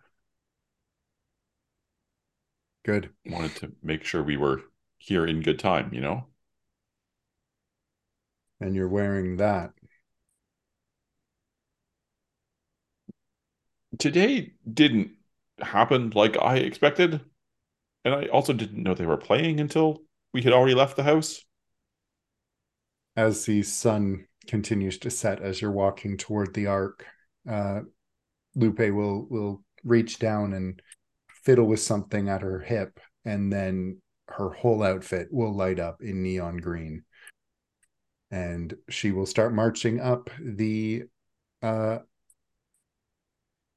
[2.85, 3.09] Good.
[3.25, 4.61] Wanted to make sure we were
[4.99, 6.27] here in good time, you know?
[8.59, 9.71] And you're wearing that.
[13.97, 15.13] Today didn't
[15.59, 17.21] happen like I expected.
[18.03, 21.43] And I also didn't know they were playing until we had already left the house.
[23.15, 27.03] As the sun continues to set as you're walking toward the Ark,
[27.49, 27.81] uh,
[28.53, 30.81] Lupe will will reach down and
[31.45, 36.23] fiddle with something at her hip, and then her whole outfit will light up in
[36.23, 37.03] neon green.
[38.31, 41.03] And she will start marching up the
[41.61, 41.99] uh,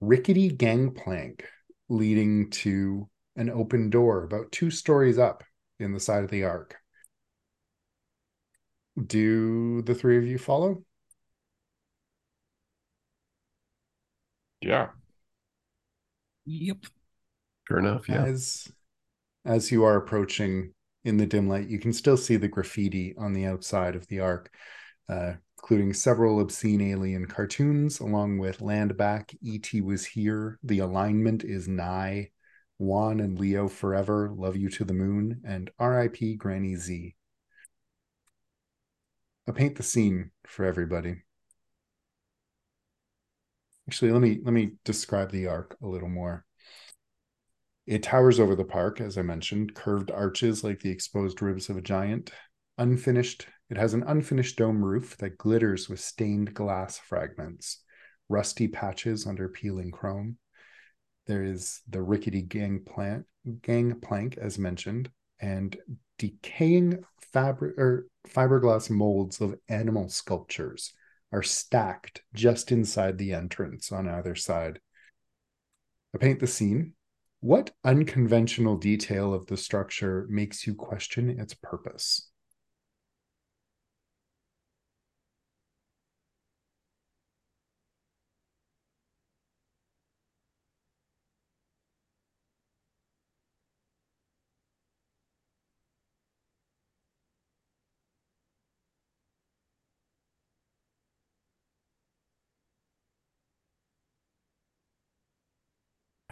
[0.01, 1.45] rickety gangplank
[1.89, 5.45] leading to an open door about two stories up
[5.79, 6.77] in the side of the Ark.
[9.07, 10.83] Do the three of you follow?
[14.61, 14.89] Yeah.
[16.47, 16.87] Yep.
[17.69, 18.25] Sure enough, yeah.
[18.25, 18.73] As
[19.45, 20.73] as you are approaching
[21.05, 24.21] in the dim light, you can still see the graffiti on the outside of the
[24.21, 24.51] Ark,
[25.11, 29.83] uh, including several obscene alien cartoons, along with "Land Back," "E.T.
[29.83, 32.31] was here," "The alignment is nigh,"
[32.79, 36.37] Juan and Leo forever, "Love you to the moon," and "R.I.P.
[36.37, 37.17] Granny Z."
[39.47, 41.23] I'll paint the scene for everybody.
[43.87, 46.47] Actually, let me let me describe the Ark a little more.
[47.89, 51.79] It towers over the park, as I mentioned, curved arches like the exposed ribs of
[51.79, 52.31] a giant.
[52.77, 57.83] Unfinished, it has an unfinished dome roof that glitters with stained glass fragments,
[58.29, 60.37] rusty patches under peeling chrome.
[61.27, 63.25] There is the rickety gangplank,
[63.63, 65.11] gangplank as mentioned,
[65.41, 65.75] and
[66.19, 67.03] decaying
[67.33, 70.93] fabric or er, fiberglass molds of animal sculptures
[71.33, 74.79] are stacked just inside the entrance on either side.
[76.15, 76.93] I paint the scene.
[77.41, 82.31] What unconventional detail of the structure makes you question its purpose?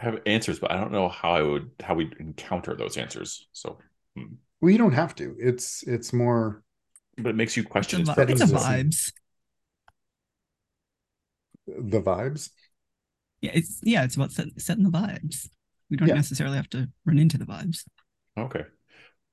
[0.07, 3.47] Have answers, but I don't know how I would how we encounter those answers.
[3.53, 3.77] So
[4.15, 4.35] hmm.
[4.61, 5.35] Well, you don't have to.
[5.39, 6.63] It's it's more
[7.17, 9.11] but it makes you question its vi- it's a the vibes.
[11.67, 12.49] the vibes.
[13.41, 15.47] Yeah, it's yeah, it's about set, setting the vibes.
[15.89, 16.15] We don't Yeah.
[16.15, 17.83] necessarily have to run into the vibes.
[18.37, 18.63] Okay.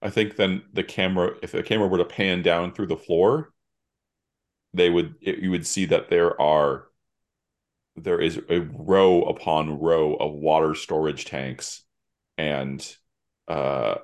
[0.02, 3.52] I think then the camera, if the camera were to pan down through the floor,
[4.74, 6.88] they would it, you would see that there are
[7.96, 11.84] there is a row upon row of water storage tanks
[12.38, 12.96] and
[13.48, 13.96] uh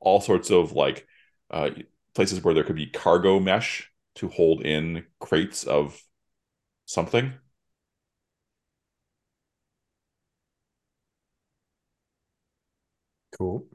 [0.00, 1.06] all sorts of like
[1.50, 1.70] uh
[2.14, 6.00] places where there could be cargo mesh to hold in crates of
[6.86, 7.34] something.
[13.38, 13.66] Cool.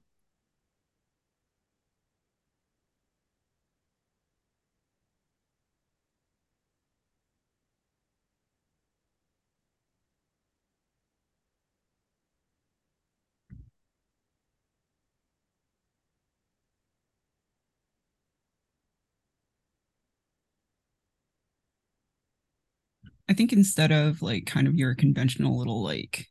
[23.31, 26.27] I think instead of like kind of your conventional little like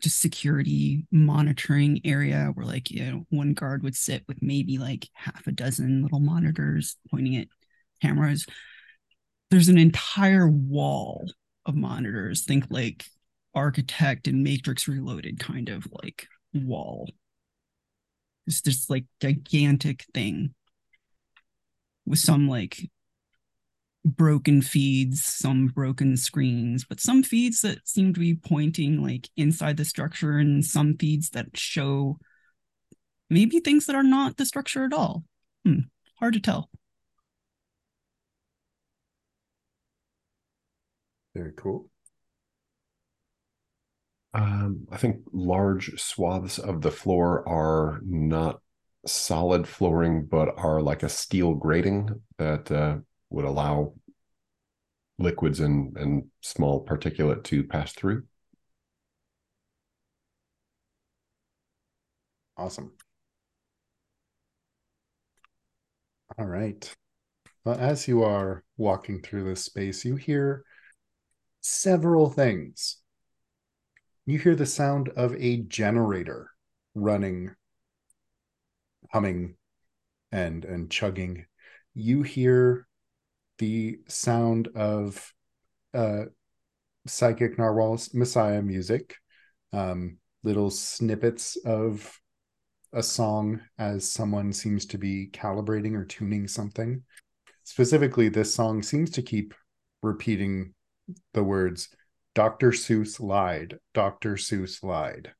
[0.00, 5.08] just security monitoring area where like you know one guard would sit with maybe like
[5.14, 7.48] half a dozen little monitors pointing at
[8.00, 8.46] cameras
[9.50, 11.28] there's an entire wall
[11.66, 13.04] of monitors think like
[13.52, 17.10] architect and matrix reloaded kind of like wall.
[18.46, 20.54] It's this like gigantic thing
[22.06, 22.78] with some like
[24.04, 29.76] broken feeds, some broken screens, but some feeds that seem to be pointing like inside
[29.76, 32.18] the structure and some feeds that show
[33.30, 35.24] maybe things that are not the structure at all.
[35.64, 35.80] Hmm,
[36.18, 36.68] hard to tell.
[41.34, 41.88] Very cool.
[44.34, 48.60] Um, I think large swaths of the floor are not
[49.06, 52.08] solid flooring, but are like a steel grating
[52.38, 52.98] that uh,
[53.32, 53.94] would allow
[55.18, 58.24] liquids and, and small particulate to pass through.
[62.56, 62.92] Awesome.
[66.38, 66.94] All right.
[67.64, 70.64] Well, as you are walking through this space, you hear
[71.62, 72.98] several things.
[74.26, 76.50] You hear the sound of a generator
[76.94, 77.54] running,
[79.12, 79.56] humming,
[80.32, 81.46] and and chugging.
[81.94, 82.86] You hear
[83.58, 85.32] the sound of
[85.94, 86.24] uh,
[87.06, 89.16] psychic narwhal's Messiah music,
[89.72, 92.18] um, little snippets of
[92.92, 97.02] a song as someone seems to be calibrating or tuning something.
[97.64, 99.54] Specifically, this song seems to keep
[100.02, 100.74] repeating
[101.32, 101.88] the words
[102.34, 102.70] Dr.
[102.70, 104.36] Seuss lied, Dr.
[104.36, 105.32] Seuss lied.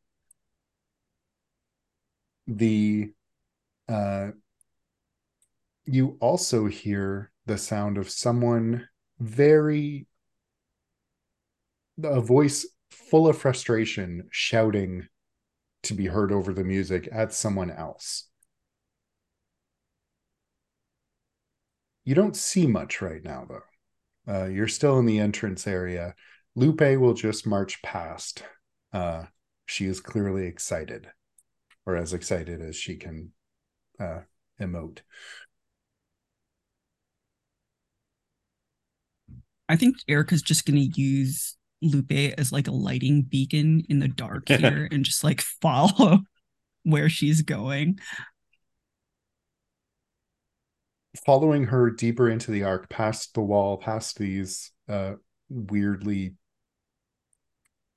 [2.47, 3.13] The
[3.89, 4.33] uh,
[5.85, 8.89] you also hear the sound of someone
[9.19, 10.07] very
[12.03, 15.07] a voice full of frustration shouting
[15.83, 18.29] to be heard over the music at someone else.
[22.05, 24.33] You don't see much right now, though.
[24.33, 26.15] Uh, you're still in the entrance area.
[26.55, 28.43] Lupe will just march past.
[28.93, 29.25] Uh,
[29.67, 31.09] she is clearly excited,
[31.87, 33.33] or as excited as she can
[33.99, 34.21] uh,
[34.61, 34.99] emote.
[39.73, 44.09] I think Erica's just going to use Lupe as like a lighting beacon in the
[44.09, 46.19] dark here and just like follow
[46.83, 47.99] where she's going.
[51.25, 55.13] Following her deeper into the Ark, past the wall, past these uh,
[55.49, 56.35] weirdly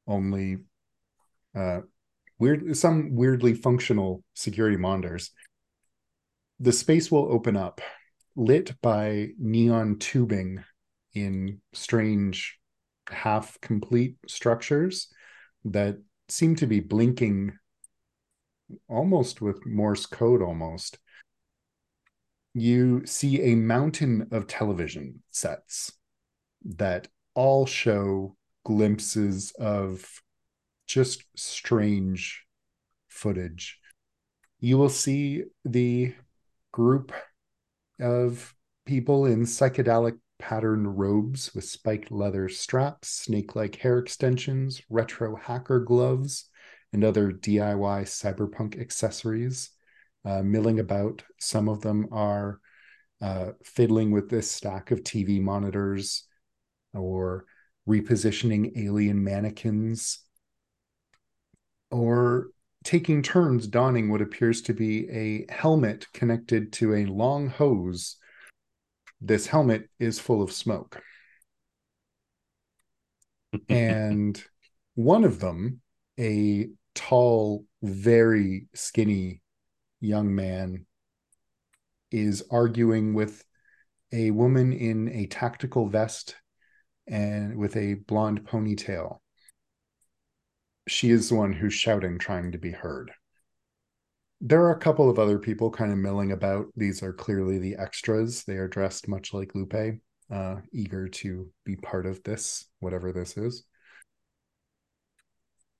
[0.07, 0.59] only
[1.53, 1.81] uh,
[2.39, 5.31] weird some weirdly functional security monitors.
[6.61, 7.81] The space will open up,
[8.37, 10.63] lit by neon tubing
[11.15, 12.59] in strange
[13.09, 15.07] half complete structures
[15.63, 17.53] that seem to be blinking
[18.87, 20.99] almost with Morse code almost.
[22.53, 25.91] You see a mountain of television sets
[26.63, 30.05] that all show glimpses of
[30.87, 32.45] just strange
[33.09, 33.79] footage.
[34.59, 36.13] You will see the
[36.71, 37.11] group
[37.99, 38.53] of
[38.85, 45.80] people in psychedelic patterned robes with spiked leather straps, snake like hair extensions, retro hacker
[45.80, 46.49] gloves,
[46.93, 49.72] and other DIY cyberpunk accessories
[50.23, 51.23] uh, milling about.
[51.39, 52.59] Some of them are
[53.22, 56.23] uh, fiddling with this stack of TV monitors
[56.93, 57.45] or
[57.88, 60.19] repositioning alien mannequins
[61.91, 62.47] or
[62.83, 68.17] taking turns donning what appears to be a helmet connected to a long hose
[69.21, 71.01] this helmet is full of smoke.
[73.69, 74.43] and
[74.95, 75.81] one of them,
[76.19, 79.41] a tall, very skinny
[79.99, 80.85] young man,
[82.11, 83.43] is arguing with
[84.11, 86.35] a woman in a tactical vest
[87.07, 89.19] and with a blonde ponytail.
[90.87, 93.11] She is the one who's shouting, trying to be heard
[94.45, 96.67] there are a couple of other people kind of milling about.
[96.77, 98.43] These are clearly the extras.
[98.43, 99.99] They are dressed much like Lupe,
[100.32, 103.64] uh, eager to be part of this, whatever this is.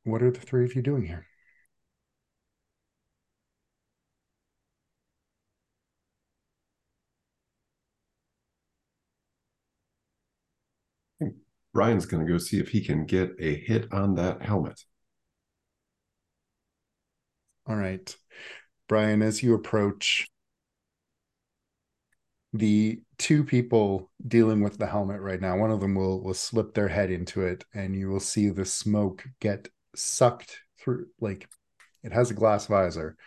[0.04, 1.28] What are the three of you doing here?
[11.72, 14.82] Brian's going to go see if he can get a hit on that helmet.
[17.68, 18.16] All right.
[18.88, 20.28] Brian, as you approach
[22.54, 26.74] the two people dealing with the helmet right now, one of them will will slip
[26.74, 31.08] their head into it, and you will see the smoke get sucked through.
[31.20, 31.50] Like
[32.04, 33.18] it has a glass visor.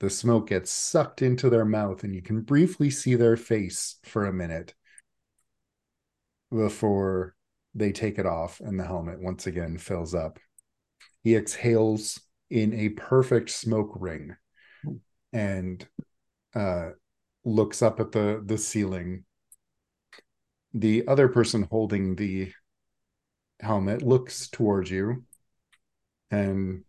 [0.00, 4.26] The smoke gets sucked into their mouth, and you can briefly see their face for
[4.26, 4.74] a minute
[6.50, 7.34] before
[7.74, 10.38] they take it off, and the helmet once again fills up.
[11.22, 14.36] He exhales in a perfect smoke ring
[15.34, 15.86] and
[16.54, 16.90] uh,
[17.44, 19.24] looks up at the the ceiling.
[20.72, 22.52] The other person holding the
[23.60, 25.24] helmet looks towards you
[26.30, 26.84] and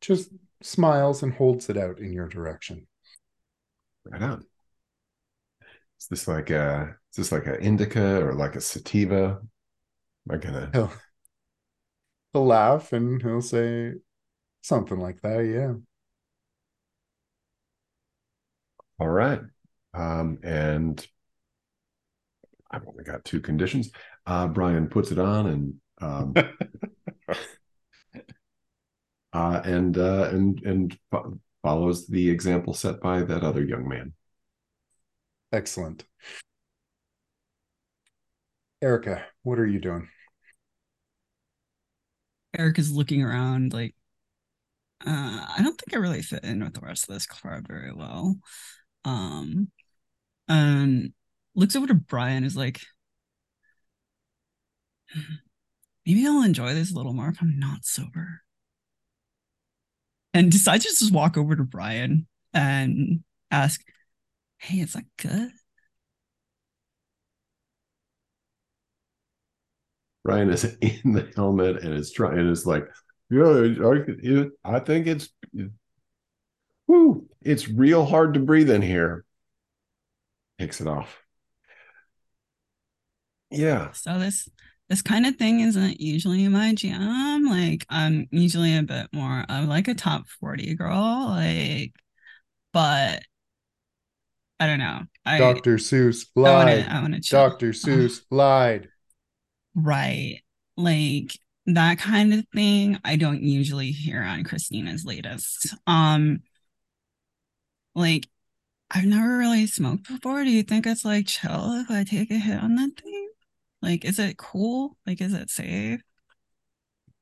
[0.00, 0.30] just
[0.62, 2.86] smiles and holds it out in your direction.
[4.04, 4.44] Right on.
[6.00, 9.40] Is this like a is this like an indica or like a sativa?
[10.28, 10.92] Am I gonna he'll,
[12.32, 13.94] he'll laugh and he'll say
[14.62, 15.40] something like that.
[15.40, 15.74] Yeah.
[18.98, 19.40] All right.
[19.92, 21.06] Um, and
[22.70, 23.90] I've only got two conditions.
[24.26, 26.34] Uh, Brian puts it on and um,
[29.32, 34.12] uh, and uh, and and fo- follows the example set by that other young man.
[35.52, 36.04] Excellent.
[38.82, 40.08] Erica, what are you doing?
[42.56, 43.94] Erica's looking around like
[45.06, 47.92] uh I don't think I really fit in with the rest of this crowd very
[47.92, 48.36] well.
[49.04, 49.68] Um
[50.48, 51.12] and
[51.54, 52.80] looks over to Brian is like
[56.06, 58.42] maybe I'll enjoy this a little more if I'm not sober.
[60.32, 63.80] And decides to just walk over to Brian and ask,
[64.58, 65.52] Hey, is that good?
[70.24, 72.88] Brian is in the helmet and is trying and is like,
[73.30, 73.74] yeah,
[74.64, 75.28] I, I think it's,
[76.86, 79.24] whoo, it's real hard to breathe in here.
[80.58, 81.20] Takes it off.
[83.50, 84.48] Yeah, So this
[84.88, 87.44] this kind of thing isn't usually my jam.
[87.44, 91.26] Like I'm usually a bit more of like a top 40 girl.
[91.28, 91.92] Like,
[92.72, 93.22] but
[94.60, 95.02] I don't know.
[95.24, 95.76] I Dr.
[95.76, 96.86] Seuss I wanna lied.
[96.88, 97.48] I wanna chill.
[97.50, 97.70] Dr.
[97.70, 98.88] Seuss lied.
[99.74, 100.40] Right.
[100.76, 101.32] Like
[101.66, 105.74] that kind of thing I don't usually hear on Christina's latest.
[105.86, 106.40] Um
[107.94, 108.28] like
[108.90, 110.44] I've never really smoked before.
[110.44, 113.30] Do you think it's like chill if I take a hit on that thing?
[113.82, 114.96] Like is it cool?
[115.06, 116.00] Like is it safe?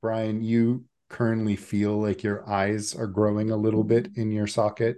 [0.01, 4.97] Brian, you currently feel like your eyes are growing a little bit in your socket,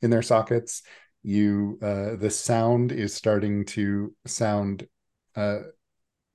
[0.00, 0.82] in their sockets.
[1.22, 4.86] You, uh, the sound is starting to sound
[5.34, 5.60] uh,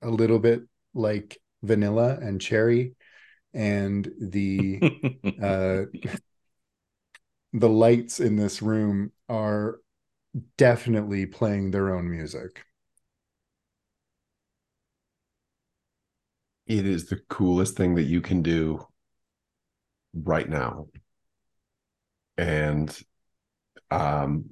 [0.02, 0.62] a little bit
[0.92, 2.94] like vanilla and cherry,
[3.54, 4.80] and the
[5.42, 5.84] uh,
[7.52, 9.80] the lights in this room are
[10.56, 12.64] definitely playing their own music.
[16.70, 18.86] it is the coolest thing that you can do
[20.14, 20.86] right now.
[22.38, 22.96] And
[23.90, 24.50] um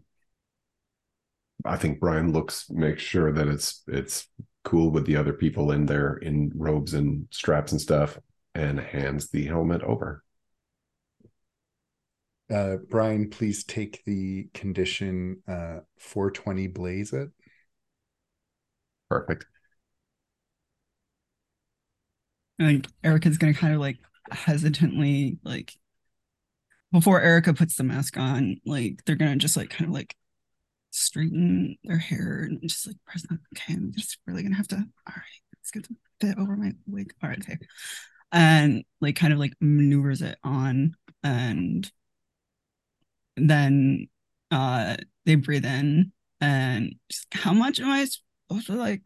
[1.65, 4.27] I think Brian looks makes sure that it's it's
[4.65, 8.19] cool with the other people in there in robes and straps and stuff
[8.55, 10.25] and hands the helmet over.
[12.51, 17.31] Uh, Brian, please take the condition uh, 420 blaze it.
[19.11, 19.47] Perfect.
[22.59, 23.99] like Erica's gonna kind of like
[24.31, 25.73] hesitantly like
[26.93, 30.17] before Erica puts the mask on, like they're gonna just like kind of like
[30.91, 33.39] straighten their hair and just like press that.
[33.57, 34.77] Okay, I'm just really gonna have to.
[34.77, 37.13] All right, let's get the bit over my wig.
[37.23, 37.59] All right, okay,
[38.33, 41.91] and like kind of like maneuvers it on, and
[43.47, 44.09] then
[44.51, 49.03] uh they breathe in and just how much am I supposed to like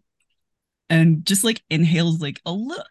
[0.91, 2.85] and just like inhales like a little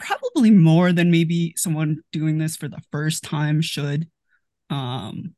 [0.00, 4.08] probably more than maybe someone doing this for the first time should.
[4.70, 5.34] Um,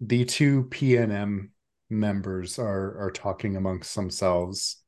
[0.00, 1.50] The two PNM
[1.90, 4.82] members are are talking amongst themselves.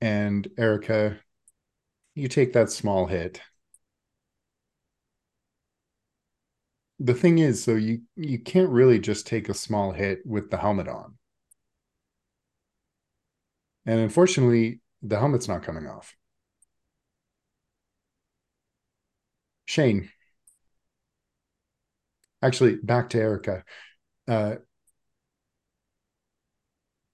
[0.00, 1.18] And Erica,
[2.14, 3.40] you take that small hit.
[6.98, 10.56] The thing is, though, you you can't really just take a small hit with the
[10.56, 11.18] helmet on.
[13.84, 16.14] And unfortunately, the helmet's not coming off.
[19.66, 20.10] Shane.
[22.42, 23.64] Actually, back to Erica.
[24.28, 24.56] Uh,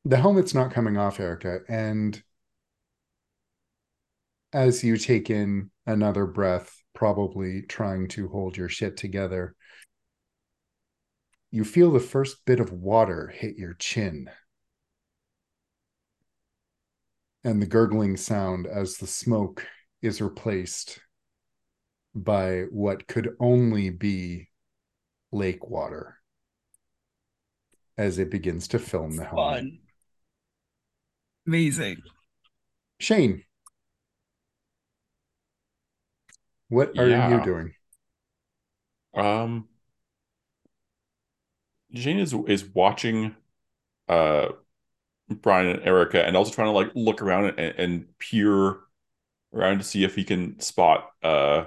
[0.05, 1.61] the helmet's not coming off, Erica.
[1.69, 2.23] And
[4.52, 9.55] as you take in another breath, probably trying to hold your shit together,
[11.53, 14.29] you feel the first bit of water hit your chin.
[17.45, 19.67] And the gurgling sound as the smoke
[20.01, 20.99] is replaced
[22.15, 24.49] by what could only be
[25.31, 26.19] lake water
[27.99, 29.57] as it begins to film the helmet.
[29.57, 29.79] fun.
[31.47, 31.99] Amazing.
[32.99, 33.45] Shane,
[36.69, 37.39] what are Yeah.
[37.39, 37.75] you doing?
[39.15, 39.69] Um,
[41.93, 43.35] Jane is is watching
[44.09, 44.49] uh
[45.29, 48.77] Brian and Erica and also trying to like look around and, and peer
[49.55, 51.67] around to see if he can spot uh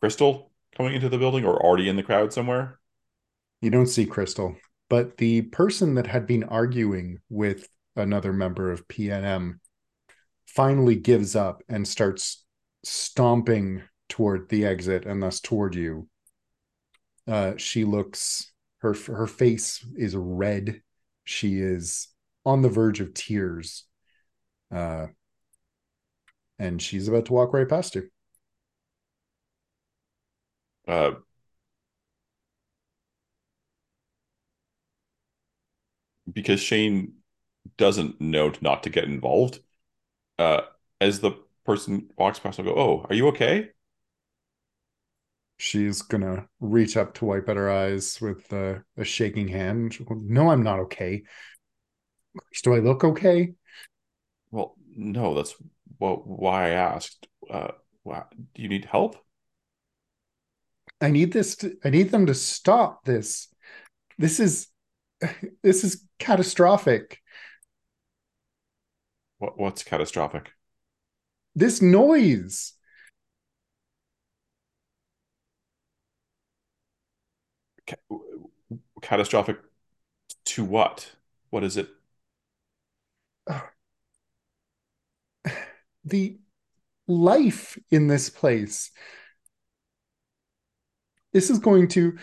[0.00, 2.78] Crystal coming into the building or already in the crowd somewhere.
[3.60, 4.56] You don't see Crystal,
[4.90, 9.58] but the person that had been arguing with another member of PNM
[10.46, 12.44] finally gives up and starts
[12.84, 16.08] stomping toward the exit and thus toward you.
[17.26, 20.82] Uh, she looks her her face is red.
[21.24, 22.08] She is
[22.44, 23.84] on the verge of tears.
[24.70, 25.08] Uh,
[26.58, 28.08] and she's about to walk right past you.
[30.88, 31.12] Uh,
[36.32, 37.14] because Shane
[37.76, 39.60] doesn't know not to get involved.
[40.38, 40.62] Uh,
[41.00, 41.32] as the
[41.66, 43.70] person walks past, I'll go, "Oh, are you okay?"
[45.58, 49.96] She's gonna reach up to wipe at her eyes with uh, a shaking hand.
[50.10, 51.22] No, I'm not okay.
[52.62, 53.54] Do I look okay?
[54.50, 55.34] Well, no.
[55.34, 55.54] That's
[55.98, 57.26] what why I asked.
[57.48, 57.72] Uh,
[58.04, 59.16] do you need help?
[61.00, 61.56] I need this.
[61.56, 63.48] To, I need them to stop this.
[64.18, 64.68] This is
[65.62, 67.20] this is catastrophic.
[69.38, 70.50] What what's catastrophic?
[71.54, 72.75] This noise.
[79.02, 79.58] Catastrophic
[80.46, 81.10] to what?
[81.50, 81.88] What is it?
[86.08, 86.38] The
[87.08, 88.92] life in this place.
[91.32, 92.16] This is going to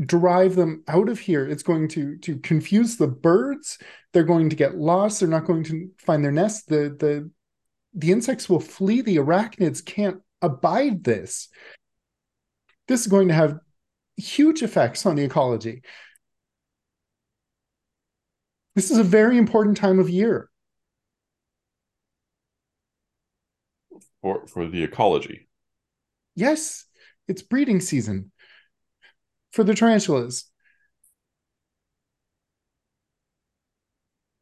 [0.00, 1.46] drive them out of here.
[1.46, 3.78] It's going to to confuse the birds.
[4.12, 5.20] They're going to get lost.
[5.20, 6.68] They're not going to find their nest.
[6.68, 7.30] The the
[7.94, 9.00] the insects will flee.
[9.00, 11.48] The arachnids can't abide this.
[12.88, 13.58] This is going to have
[14.16, 15.82] huge effects on the ecology.
[18.74, 20.50] This is a very important time of year.
[24.22, 25.48] For for the ecology.
[26.34, 26.84] Yes,
[27.28, 28.32] it's breeding season
[29.52, 30.44] for the tarantulas.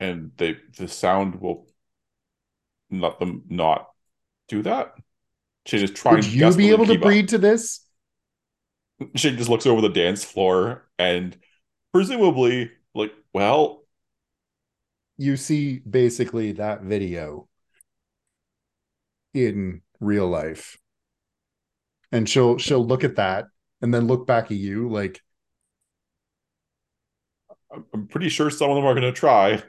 [0.00, 1.68] And they the sound will
[2.90, 3.88] let them not
[4.48, 4.94] do that.
[5.66, 6.16] She just trying.
[6.16, 7.30] Would you be able to breed up.
[7.30, 7.83] to this?
[9.16, 11.36] She just looks over the dance floor and
[11.92, 13.84] presumably, like, well,
[15.16, 17.48] you see basically that video
[19.32, 20.78] in real life,
[22.12, 23.46] and she'll she'll look at that
[23.82, 25.20] and then look back at you like
[27.92, 29.62] I'm pretty sure some of them are going to try.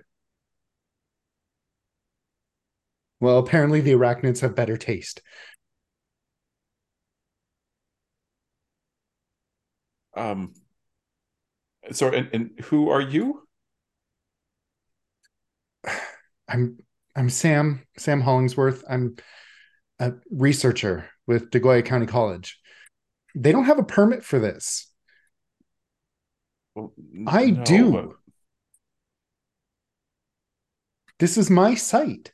[3.19, 5.21] Well, apparently the arachnids have better taste.
[10.15, 10.53] Um.
[11.91, 13.43] So, and, and who are you?
[16.47, 16.77] I'm
[17.15, 18.83] I'm Sam Sam Hollingsworth.
[18.89, 19.15] I'm
[19.99, 22.59] a researcher with DeGoya County College
[23.35, 24.89] they don't have a permit for this.
[26.73, 26.93] Well,
[27.27, 27.91] I no, do.
[27.91, 28.09] But...
[31.19, 32.31] This is my site.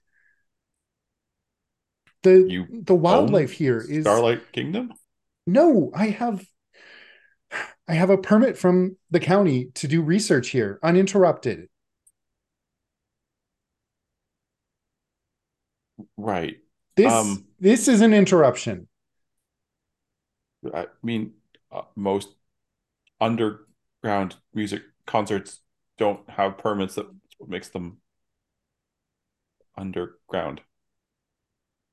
[2.23, 4.93] The you the wildlife here is Starlight Kingdom?
[5.47, 6.45] No, I have
[7.87, 11.67] I have a permit from the county to do research here uninterrupted.
[16.17, 16.57] Right.
[16.95, 18.87] This um, this is an interruption.
[20.73, 21.33] I mean,
[21.71, 22.29] uh, most
[23.19, 25.59] underground music concerts
[25.97, 26.95] don't have permits.
[26.95, 27.07] That
[27.47, 27.97] makes them
[29.77, 30.61] underground.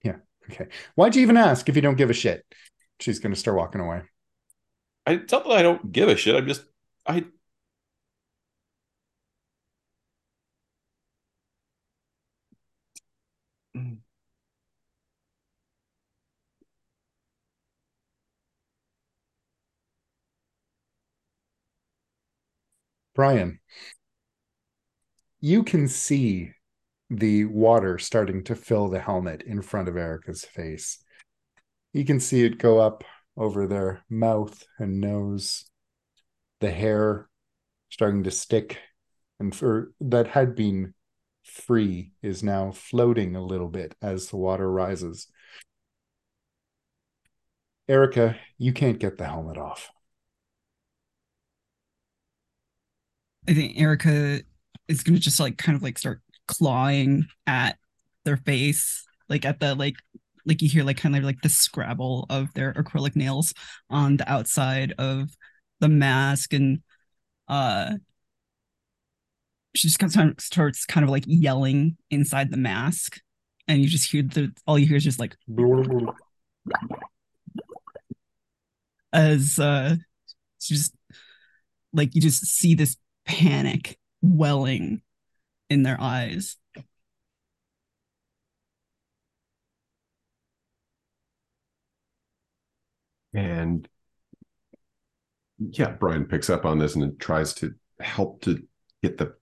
[0.03, 0.17] Yeah.
[0.51, 0.67] Okay.
[0.95, 2.45] Why'd you even ask if you don't give a shit?
[3.01, 4.03] She's going to start walking away.
[5.09, 6.37] I, it's not that I don't give a shit.
[6.37, 6.65] I'm just,
[7.07, 7.25] I.
[23.15, 23.61] Brian,
[25.41, 26.53] you can see
[27.09, 30.99] the water starting to fill the helmet in front of Erica's face.
[31.95, 33.05] You can see it go up
[33.39, 35.65] over their mouth and nose,
[36.61, 37.29] the hair
[37.89, 38.79] starting to stick,
[39.41, 40.93] and for that had been
[41.45, 45.29] free is now floating a little bit as the water rises.
[47.89, 49.91] Erica, you can't get the helmet off.
[53.49, 54.41] I think Erica
[54.89, 57.79] is gonna just like kind of like start clawing at
[58.25, 59.97] their face, like at the like
[60.49, 63.55] like you hear like kind of like the scrabble of their acrylic nails
[63.91, 65.29] on the outside of
[65.81, 66.83] the mask and
[67.49, 67.93] uh
[69.75, 73.21] she just kind of starts kind of like yelling inside the mask
[73.69, 75.37] and you just hear the all you hear is just like
[79.13, 79.95] as uh
[80.59, 80.95] she just
[81.93, 82.97] like you just see this
[83.27, 85.03] panic welling
[85.71, 86.57] in their eyes.
[93.35, 93.89] And
[95.59, 98.63] yeah, Brian picks up on this and tries to help to
[99.03, 99.35] get the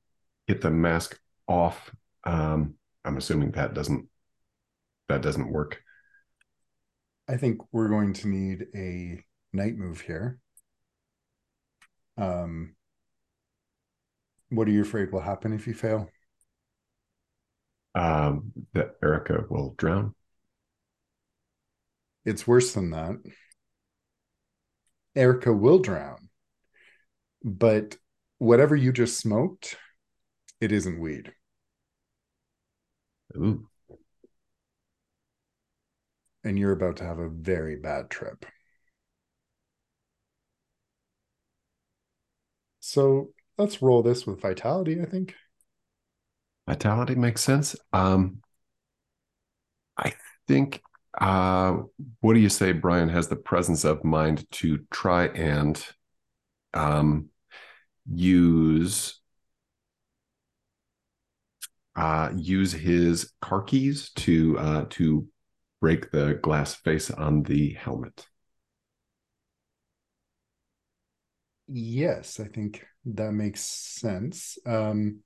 [0.49, 1.91] get the mask off.
[2.25, 2.75] Um,
[3.05, 4.09] I'm assuming that doesn't
[5.09, 5.83] that doesn't work.
[7.29, 10.39] I think we're going to need a night move here.
[12.17, 12.75] Um,
[14.51, 16.09] what are you afraid will happen if you fail?
[17.95, 20.15] Um, that Erica will drown.
[22.25, 23.17] It's worse than that.
[25.17, 26.29] Erica will drown,
[27.43, 27.97] but
[28.39, 29.77] whatever you just smoked,
[30.61, 31.33] it isn't weed.
[33.35, 33.69] Ooh.
[36.45, 38.45] And you're about to have a very bad trip.
[42.81, 45.35] So let's roll this with vitality, I think.
[46.69, 47.75] Vitality makes sense.
[47.93, 48.43] Um,
[49.97, 50.13] I
[50.47, 50.83] think
[51.21, 51.79] uh,
[52.21, 55.83] what do you say, Brian has the presence of mind to try and
[56.75, 57.29] um,
[58.11, 59.21] use
[61.97, 65.27] uh, use his car keys to uh, to
[65.81, 68.27] break the glass face on the helmet.
[71.69, 74.59] Yes, I think that makes sense.
[74.67, 75.21] Um,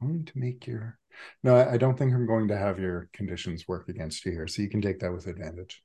[0.00, 0.98] going to make your
[1.42, 4.46] no, I, I don't think I'm going to have your conditions work against you here,
[4.46, 5.82] so you can take that with advantage.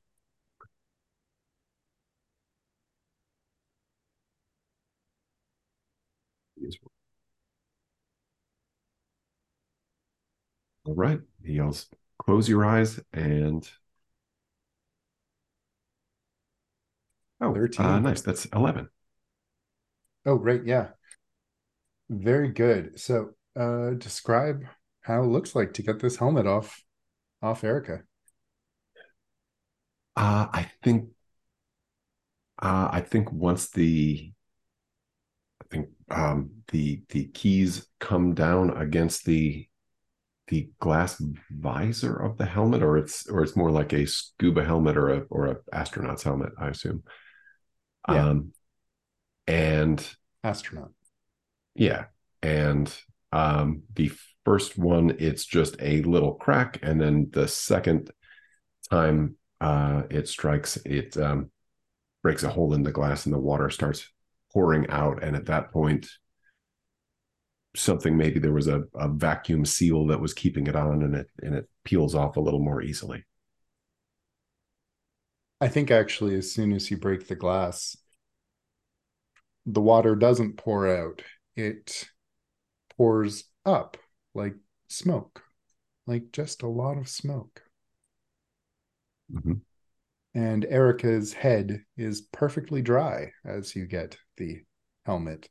[10.84, 11.20] All right.
[11.42, 11.88] He yells,
[12.18, 13.68] close your eyes and
[17.40, 17.84] Oh, 13.
[17.86, 18.22] Uh, nice.
[18.22, 18.88] That's 11.
[20.26, 20.64] Oh, great.
[20.64, 20.90] Yeah.
[22.08, 22.98] Very good.
[22.98, 24.64] So, uh, describe
[25.04, 26.82] how it looks like to get this helmet off
[27.42, 28.00] off Erica.
[30.16, 31.10] Uh, I think
[32.60, 34.32] uh, I think once the
[35.62, 39.68] I think um, the the keys come down against the
[40.48, 44.96] the glass visor of the helmet, or it's or it's more like a scuba helmet
[44.96, 47.02] or a or a astronaut's helmet, I assume.
[48.08, 48.28] Yeah.
[48.28, 48.52] Um,
[49.46, 50.92] and astronaut.
[51.74, 52.06] Yeah,
[52.42, 52.94] and
[53.32, 54.12] um, the
[54.44, 58.10] first one, it's just a little crack, and then the second
[58.90, 61.50] time uh, it strikes, it um,
[62.22, 64.08] breaks a hole in the glass, and the water starts
[64.52, 65.22] pouring out.
[65.22, 66.06] And at that point,
[67.74, 71.30] something maybe there was a, a vacuum seal that was keeping it on, and it
[71.42, 73.24] and it peels off a little more easily.
[75.60, 77.96] I think actually, as soon as you break the glass,
[79.64, 81.22] the water doesn't pour out;
[81.56, 82.08] it
[82.96, 83.96] pours up
[84.34, 84.54] like
[84.88, 85.42] smoke,
[86.06, 87.62] like just a lot of smoke.
[89.32, 89.54] Mm-hmm.
[90.34, 94.62] And Erica's head is perfectly dry as you get the
[95.06, 95.48] helmet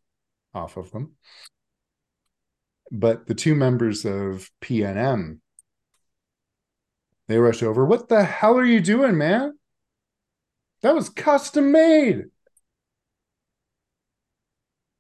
[0.54, 1.14] off of them.
[2.92, 5.40] But the two members of PNM,
[7.28, 7.86] they rush over.
[7.86, 9.58] What the hell are you doing, man?
[10.82, 12.26] That was custom made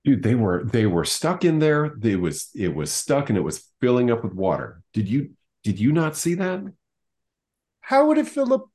[0.03, 1.93] dude they were they were stuck in there.
[1.97, 4.81] They was it was stuck and it was filling up with water.
[4.93, 5.31] Did you
[5.63, 6.63] did you not see that?
[7.81, 8.69] How would it fill up?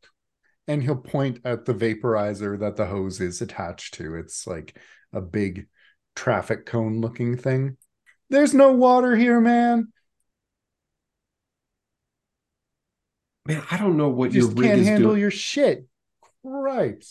[0.67, 4.17] And he'll point at the vaporizer that the hose is attached to.
[4.17, 4.77] It's like
[5.15, 5.67] a big
[6.15, 7.79] traffic cone looking thing.
[8.29, 9.93] There's no water here man.
[13.47, 15.21] Man i don't know what you just can't handle doing.
[15.21, 15.87] your shit.
[16.43, 17.05] Right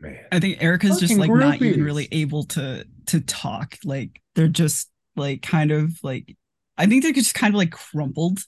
[0.00, 0.18] man.
[0.32, 1.40] I think Erica's Fucking just like groupies.
[1.40, 3.76] not even really able to to talk.
[3.84, 6.36] Like they're just like kind of like
[6.78, 8.40] I think they're just kind of like crumpled.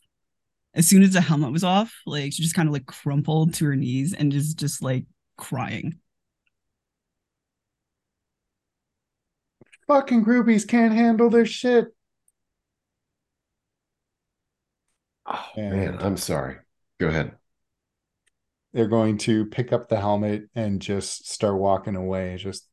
[0.75, 3.67] As soon as the helmet was off, like she just kind of like crumpled to
[3.67, 5.05] her knees and just just like
[5.37, 5.99] crying.
[9.87, 11.89] Fucking groupies can't handle their shit.
[15.27, 16.57] Oh and man, I'm sorry.
[16.99, 17.37] Go ahead
[18.73, 22.37] they're going to pick up the helmet and just start walking away.
[22.37, 22.69] Just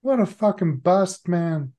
[0.00, 1.72] what a fucking bust, man.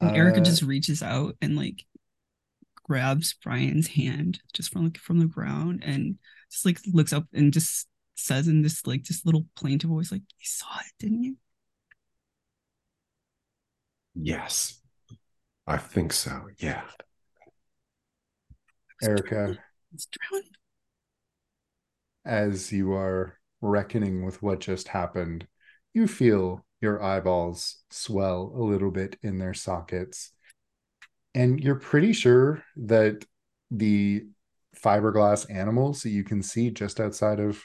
[0.00, 1.84] And Erica uh, just reaches out and like
[2.82, 6.18] grabs Brian's hand just from from the ground and
[6.50, 7.86] just like looks up and just
[8.16, 11.36] says in this like this little plaintive voice, like, you saw it, didn't you?
[14.14, 14.81] Yes.
[15.66, 16.48] I think so.
[16.58, 16.82] Yeah.
[19.02, 19.58] Erica,
[22.24, 25.46] as you are reckoning with what just happened,
[25.94, 30.32] you feel your eyeballs swell a little bit in their sockets.
[31.34, 33.24] and you're pretty sure that
[33.70, 34.26] the
[34.76, 37.62] fiberglass animals that you can see just outside of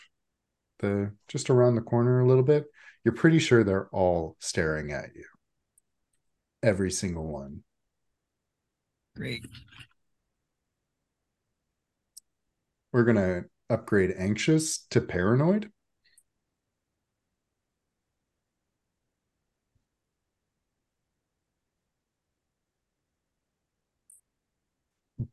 [0.79, 2.65] the just around the corner a little bit
[3.03, 5.23] you're pretty sure they're all staring at you
[6.63, 7.63] every single one
[9.17, 9.45] Great.
[12.91, 15.69] we're going to upgrade anxious to paranoid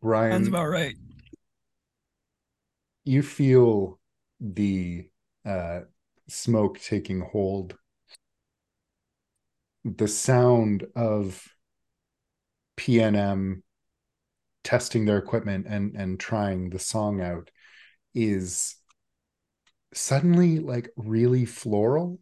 [0.00, 0.94] brian Sounds about right.
[3.04, 3.98] you feel
[4.40, 5.08] the
[5.44, 5.80] uh,
[6.28, 7.76] smoke taking hold.
[9.84, 11.46] The sound of
[12.76, 13.62] PNM
[14.64, 17.50] testing their equipment and and trying the song out
[18.14, 18.76] is
[19.92, 22.18] suddenly like really floral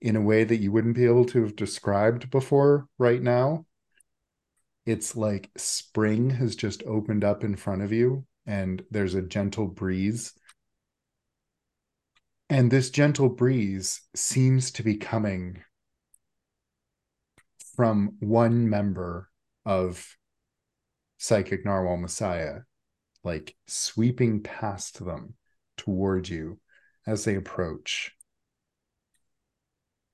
[0.00, 3.66] in a way that you wouldn't be able to have described before right now.
[4.84, 9.68] It's like spring has just opened up in front of you and there's a gentle
[9.68, 10.32] breeze.
[12.50, 15.62] And this gentle breeze seems to be coming
[17.76, 19.30] from one member
[19.64, 20.16] of
[21.22, 22.62] Psychic Narwhal Messiah,
[23.22, 25.34] like sweeping past them
[25.76, 26.58] toward you
[27.06, 28.10] as they approach.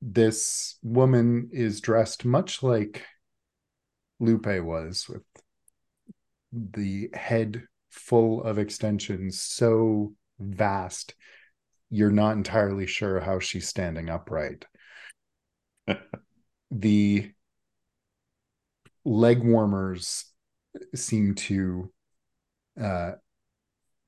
[0.02, 3.06] This woman is dressed much like
[4.20, 5.22] Lupe was, with
[6.52, 11.14] the head full of extensions so vast
[11.88, 14.66] you're not entirely sure how she's standing upright
[16.70, 17.32] the
[19.06, 20.27] leg warmers
[20.94, 21.90] seem to
[22.80, 23.12] uh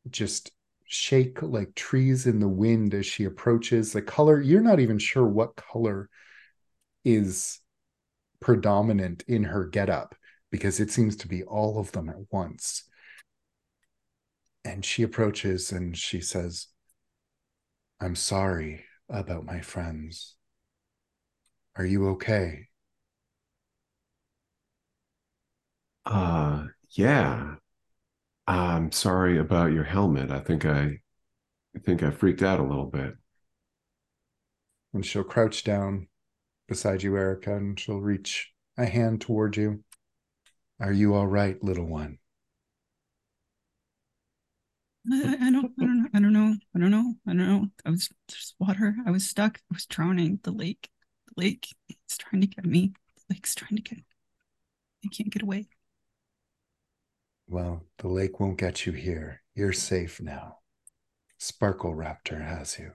[0.09, 0.51] just
[0.85, 5.27] shake like trees in the wind as she approaches the color you're not even sure
[5.27, 6.09] what color
[7.05, 7.61] is
[8.41, 10.15] predominant in her getup
[10.51, 12.85] because it seems to be all of them at once
[14.65, 16.69] and she approaches and she says,
[18.01, 20.37] I'm sorry about my friends.
[21.77, 22.69] Are you okay?
[26.05, 27.55] Uh, yeah.
[28.47, 30.31] I'm sorry about your helmet.
[30.31, 30.99] I think I,
[31.77, 33.15] I think I freaked out a little bit.
[34.93, 36.09] And she'll crouch down
[36.67, 39.85] beside you, Erica, and she'll reach a hand toward you.
[40.81, 42.19] Are you all right, little one?
[45.11, 46.09] I, I don't, I don't know.
[46.15, 46.57] I don't know.
[46.75, 47.15] I don't know.
[47.27, 47.67] I don't know.
[47.85, 48.97] I was there's water.
[49.07, 49.59] I was stuck.
[49.59, 50.41] I was drowning.
[50.43, 50.89] The lake,
[51.29, 52.93] the lake is trying to get me.
[53.17, 53.99] The lake's trying to get.
[55.05, 55.69] I can't get away.
[57.51, 59.43] Well, the lake won't get you here.
[59.57, 60.59] You're safe now.
[61.37, 62.93] Sparkle Raptor has you.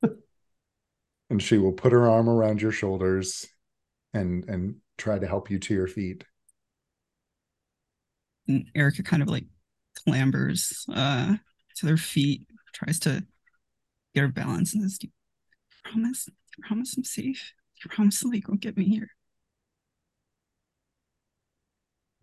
[1.28, 3.48] and she will put her arm around your shoulders
[4.14, 6.22] and and try to help you to your feet.
[8.46, 9.46] And Erica kind of like
[10.06, 11.34] clambers uh
[11.78, 12.42] to their feet,
[12.72, 13.26] tries to
[14.14, 15.12] get her balance, and says, "Do you
[15.82, 16.28] promise?
[16.62, 17.52] Promise I'm safe?
[17.82, 19.10] Do promise the lake won't get me here?"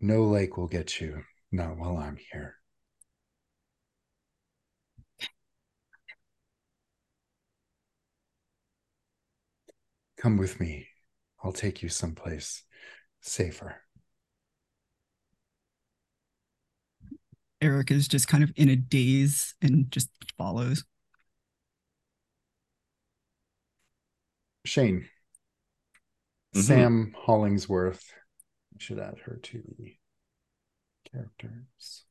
[0.00, 2.56] No lake will get you, not while I'm here.
[10.18, 10.88] Come with me.
[11.42, 12.62] I'll take you someplace
[13.20, 13.82] safer.
[17.60, 20.84] Eric is just kind of in a daze and just follows.
[24.64, 25.08] Shane.
[26.54, 26.62] Mhm.
[26.62, 28.12] Sam Hollingsworth.
[28.74, 29.96] I should add her to the
[31.10, 32.04] characters.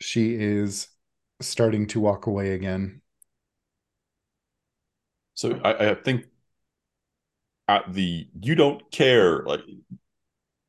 [0.00, 0.88] She is
[1.40, 3.02] starting to walk away again.
[5.34, 6.26] So I, I think
[7.68, 9.60] at the you don't care like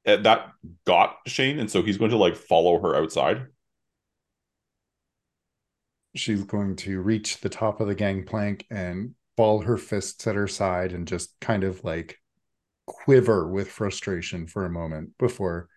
[0.06, 0.51] that
[0.85, 3.48] got Shane, and so he's going to like follow her outside.
[6.15, 10.48] She's going to reach the top of the gangplank and ball her fists at her
[10.48, 12.19] side and just kind of like
[12.85, 15.69] quiver with frustration for a moment before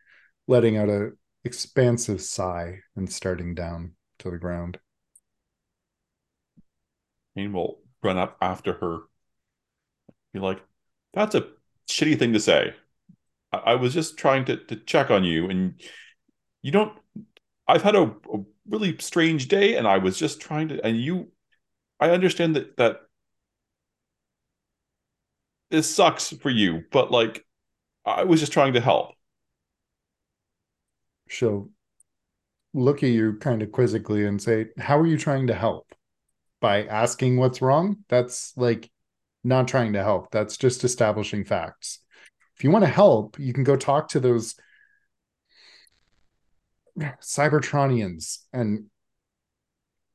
[0.48, 1.10] letting out a
[1.44, 4.78] expansive sigh and starting down to the ground.
[7.36, 9.00] Shane will run up after her,
[10.32, 10.62] be like,
[11.12, 11.48] "That's a
[11.88, 12.74] shitty thing to say.
[13.52, 15.80] I, I was just trying to to check on you, and
[16.62, 16.98] you don't.
[17.68, 20.84] I've had a, a really strange day, and I was just trying to.
[20.84, 21.32] And you,
[22.00, 23.00] I understand that that
[25.70, 27.44] this sucks for you, but like,
[28.04, 29.14] I was just trying to help."
[31.28, 31.70] She'll
[32.74, 35.94] look at you kind of quizzically and say, How are you trying to help?
[36.60, 37.98] By asking what's wrong?
[38.08, 38.90] That's like
[39.44, 40.30] not trying to help.
[40.30, 42.00] That's just establishing facts.
[42.56, 44.56] If you want to help, you can go talk to those
[46.98, 48.86] Cybertronians and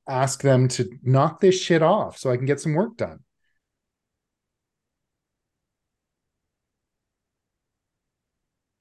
[0.08, 3.20] ask them to knock this shit off so I can get some work done.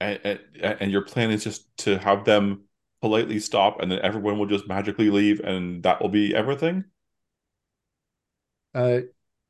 [0.01, 2.63] And, and, and your plan is just to have them
[3.01, 6.85] politely stop and then everyone will just magically leave and that will be everything?
[8.73, 9.01] Uh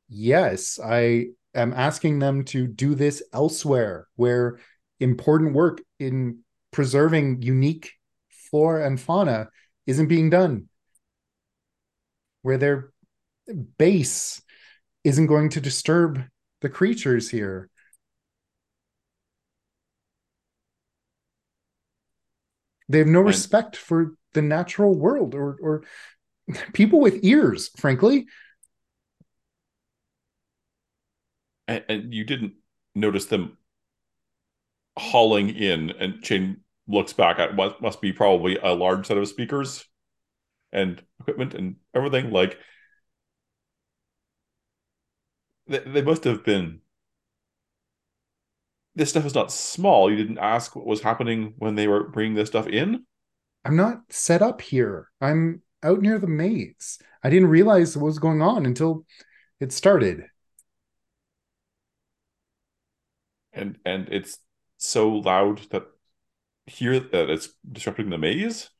[0.08, 4.58] yes, I am asking them to do this elsewhere where
[4.98, 6.40] important work in
[6.72, 7.92] preserving unique
[8.50, 9.48] flora and fauna
[9.86, 10.68] isn't being done.
[12.42, 12.92] Where their
[13.78, 14.42] base
[15.04, 16.22] isn't going to disturb
[16.60, 17.68] the creatures here.
[22.88, 25.84] They have no respect for the natural world or or
[26.72, 28.26] people with ears, frankly.
[31.68, 32.54] And, and you didn't
[32.94, 33.56] notice them
[34.98, 36.58] hauling in and Shane
[36.90, 39.84] looks back at what must be probably a large set of speakers
[40.72, 42.58] and equipment and everything like
[45.66, 46.80] they, they must have been
[48.94, 52.34] this stuff is not small you didn't ask what was happening when they were bringing
[52.34, 53.04] this stuff in
[53.64, 55.08] I'm not set up here.
[55.20, 56.98] I'm out near the maze.
[57.22, 59.04] I didn't realize what was going on until
[59.60, 60.24] it started.
[63.52, 64.38] and and it's
[64.78, 65.84] so loud that
[66.70, 68.70] here that it's disrupting the maze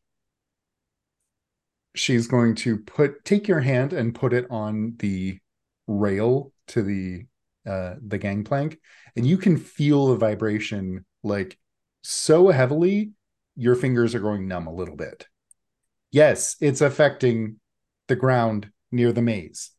[1.96, 5.38] She's going to put take your hand and put it on the
[5.88, 7.26] rail to the
[7.68, 8.78] uh the gangplank
[9.16, 11.58] and you can feel the vibration like
[12.02, 13.10] so heavily
[13.56, 15.26] your fingers are going numb a little bit.
[16.12, 17.56] Yes, it's affecting
[18.08, 19.70] the ground near the maze.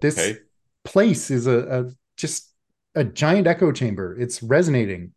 [0.00, 0.38] This okay
[0.84, 2.51] place is a, a just
[2.94, 4.18] a giant echo chamber.
[4.18, 5.12] It's resonating.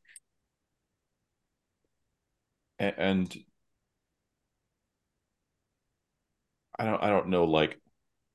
[2.80, 3.36] And
[6.78, 7.80] I don't I don't know like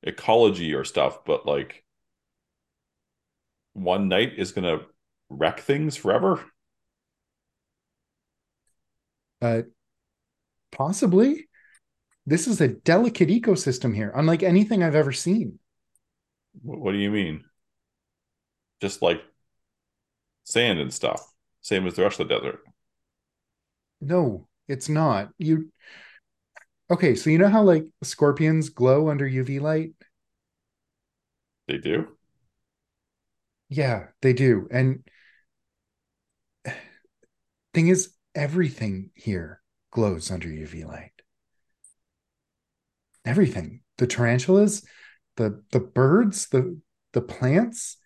[0.03, 1.83] ecology or stuff, but like
[3.73, 4.79] one night is gonna
[5.29, 6.43] wreck things forever.
[9.41, 9.61] Uh,
[10.71, 11.47] possibly.
[12.25, 15.57] This is a delicate ecosystem here, unlike anything I've ever seen.
[16.61, 17.43] What do you mean?
[18.79, 19.21] Just like
[20.43, 21.21] sand and stuff,
[21.61, 22.59] same as the rest of the desert.
[23.99, 25.29] No, it's not.
[25.37, 25.71] You
[26.89, 27.15] okay?
[27.15, 29.93] So you know how like scorpions glow under UV light?
[31.67, 32.17] They do.
[33.69, 34.67] Yeah, they do.
[34.69, 35.03] And
[37.73, 39.61] thing is, everything here
[39.91, 41.11] glows under UV light.
[43.23, 43.81] Everything.
[43.97, 44.83] The tarantulas,
[45.37, 46.79] the the birds, the
[47.13, 47.97] the plants.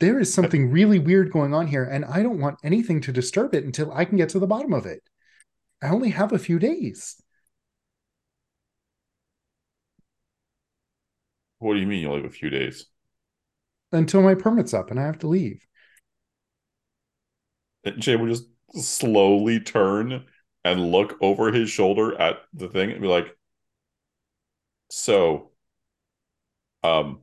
[0.00, 3.54] There is something really weird going on here, and I don't want anything to disturb
[3.54, 5.02] it until I can get to the bottom of it.
[5.82, 7.20] I only have a few days.
[11.58, 12.86] What do you mean you only have a few days?
[13.92, 15.66] until my permit's up and I have to leave.
[17.84, 20.24] And Jay would just slowly turn
[20.64, 23.34] and look over his shoulder at the thing and be like,
[24.90, 25.52] so,
[26.82, 27.20] um,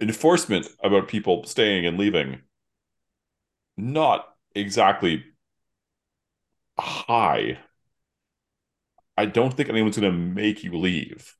[0.00, 2.40] enforcement about people staying and leaving,
[3.76, 5.24] not exactly
[6.78, 7.58] high.
[9.16, 11.36] I don't think anyone's going to make you leave.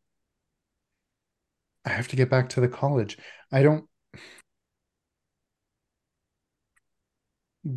[1.85, 3.19] I have to get back to the college.
[3.53, 3.89] I don't.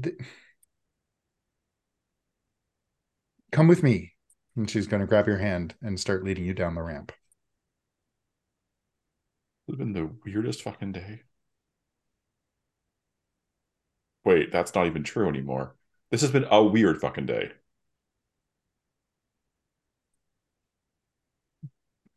[0.02, 0.18] Th-
[3.52, 4.14] Come with me.
[4.56, 7.12] And she's going to grab your hand and start leading you down the ramp.
[9.68, 11.24] It's been the weirdest fucking day.
[14.24, 15.76] Wait, that's not even true anymore.
[16.12, 17.52] This has been a weird fucking day.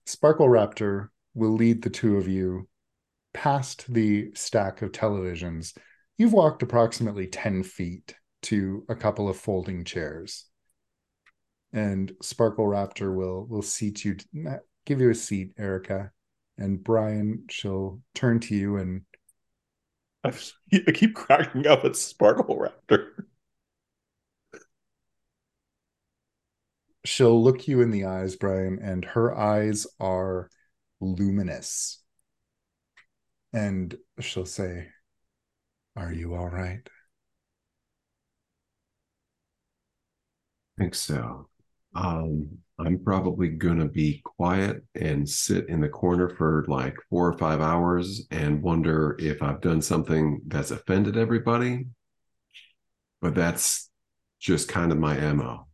[0.06, 2.68] Sparkle Raptor will lead the two of you
[3.32, 5.76] past the stack of televisions.
[6.18, 10.46] You've walked approximately 10 feet to a couple of folding chairs.
[11.72, 14.16] And Sparkle Raptor will will seat you
[14.84, 16.10] give you a seat, Erica.
[16.60, 19.02] And Brian, she'll turn to you and
[20.22, 20.32] I
[20.86, 23.24] I keep cracking up at Sparkle Raptor.
[27.04, 30.50] she'll look you in the eyes, Brian, and her eyes are
[31.00, 32.02] luminous.
[33.52, 34.88] And she'll say,
[35.96, 36.88] Are you all right?
[40.78, 41.48] I think so.
[41.94, 47.36] Um, I'm probably gonna be quiet and sit in the corner for like four or
[47.36, 51.86] five hours and wonder if I've done something that's offended everybody.
[53.20, 53.90] But that's
[54.38, 55.66] just kind of my MO.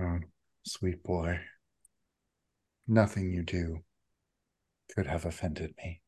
[0.00, 0.18] Oh,
[0.64, 1.38] sweet boy.
[2.88, 3.78] Nothing you do
[4.92, 6.00] could have offended me.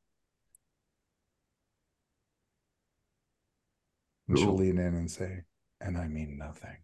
[4.26, 5.42] And she'll lean in and say,
[5.80, 6.78] and I mean nothing.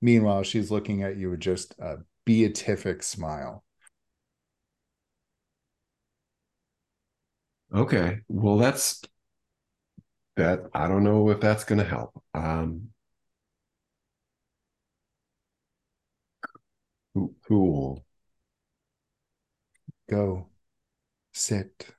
[0.00, 3.64] Meanwhile, she's looking at you with just a beatific smile.
[7.72, 8.22] Okay.
[8.28, 9.02] Well, that's
[10.36, 10.60] that.
[10.74, 12.22] I don't know if that's gonna help.
[12.34, 12.90] Um
[17.46, 18.04] cool.
[20.08, 20.48] Go,
[21.32, 21.94] sit.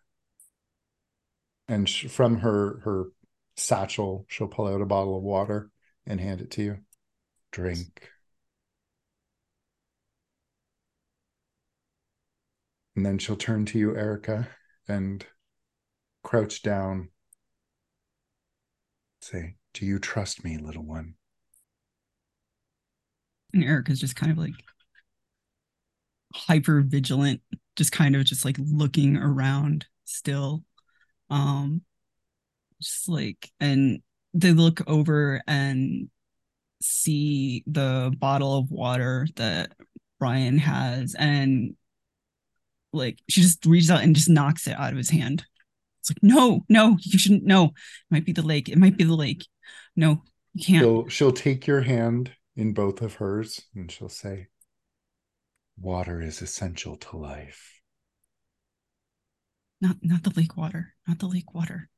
[1.70, 3.12] And sh- from her her
[3.56, 5.72] satchel, she'll pull out a bottle of water
[6.06, 6.78] and hand it to you.
[7.52, 8.10] Drink.
[12.96, 14.48] And then she'll turn to you, Erica,
[14.88, 15.24] and
[16.24, 17.10] crouch down.
[19.22, 21.14] Say, Do you trust me, little one?
[23.54, 24.54] And Erica's just kind of like
[26.34, 27.42] hyper vigilant,
[27.76, 30.64] just kind of just like looking around still.
[31.30, 31.82] Um
[32.82, 34.02] just like and
[34.34, 36.10] they look over and
[36.82, 39.74] see the bottle of water that
[40.20, 41.76] Brian has and
[42.94, 45.46] like she just reaches out and just knocks it out of his hand.
[46.00, 47.66] It's like, no, no, you shouldn't no.
[47.66, 47.72] It
[48.12, 48.70] might be the lake.
[48.70, 49.46] It might be the lake.
[49.96, 50.24] No,
[50.54, 50.84] you can't.
[50.84, 54.48] She'll she'll take your hand in both of hers and she'll say,
[55.80, 57.82] Water is essential to life.
[59.82, 60.96] not not the lake water.
[61.08, 61.90] Not the lake water.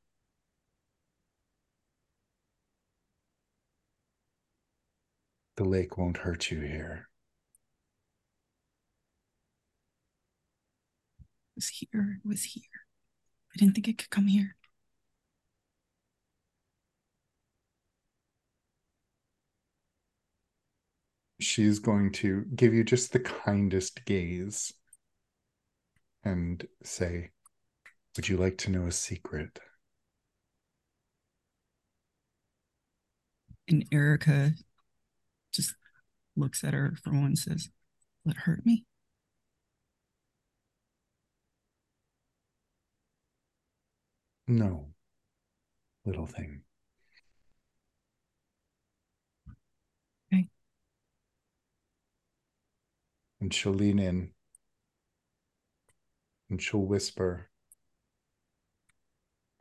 [5.59, 7.09] The lake won't hurt you here.
[11.19, 12.21] It was here.
[12.23, 12.63] It was here.
[13.53, 14.55] I didn't think it could come here.
[21.41, 24.71] She's going to give you just the kindest gaze
[26.23, 27.31] and say,
[28.15, 29.59] Would you like to know a secret?
[33.67, 34.53] And Erica
[36.39, 37.69] looks at her for one and says,
[38.23, 38.85] Will it hurt me?
[44.47, 44.87] No,
[46.05, 46.63] little thing.
[50.33, 50.49] Okay.
[53.39, 54.31] And she'll lean in
[56.49, 57.49] and she'll whisper,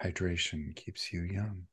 [0.02, 1.66] Hydration keeps you young.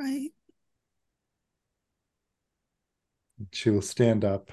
[0.00, 0.30] Right.
[3.52, 4.50] She will stand up.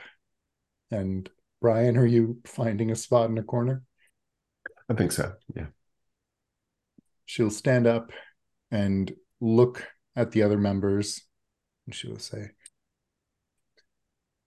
[0.92, 1.30] And
[1.62, 3.84] Brian, are you finding a spot in a corner?
[4.90, 5.32] I think so.
[5.56, 5.68] Yeah.
[7.26, 8.12] She'll stand up
[8.72, 9.10] and
[9.40, 11.22] look at the other members.
[11.86, 12.50] And she will say,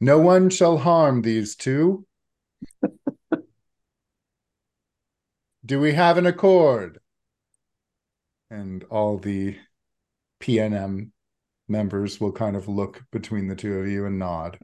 [0.03, 2.07] No one shall harm these two.
[5.65, 6.99] Do we have an accord?
[8.51, 9.57] And all the
[10.41, 11.11] PNM
[11.69, 14.59] members will kind of look between the two of you and nod.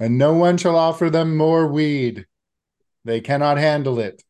[0.00, 2.26] And no one shall offer them more weed.
[3.04, 4.22] They cannot handle it.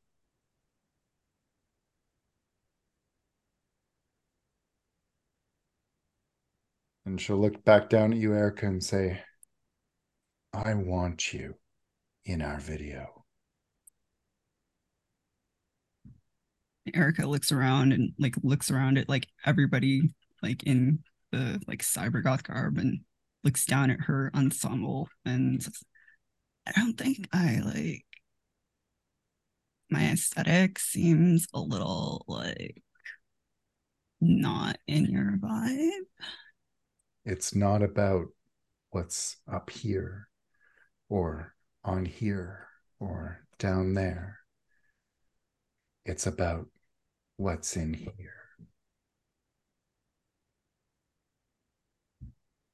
[7.07, 9.23] And she'll look back down at you, Erica, and say,
[10.53, 11.57] I want you
[12.25, 13.24] in our video.
[16.93, 20.11] Erica looks around and like looks around at like everybody
[20.43, 20.99] like in
[21.33, 23.01] the like cyber goth garb and
[23.43, 25.83] looks down at her ensemble and says,
[26.67, 28.05] I don't think I like
[29.91, 32.83] my aesthetic seems a little like
[34.21, 36.07] not in your vibe.
[37.25, 38.27] It's not about
[38.91, 40.29] what's up here
[41.09, 41.55] or
[41.85, 42.67] on here
[42.99, 44.39] or down there.
[46.05, 46.67] It's about
[47.37, 48.35] what's in here.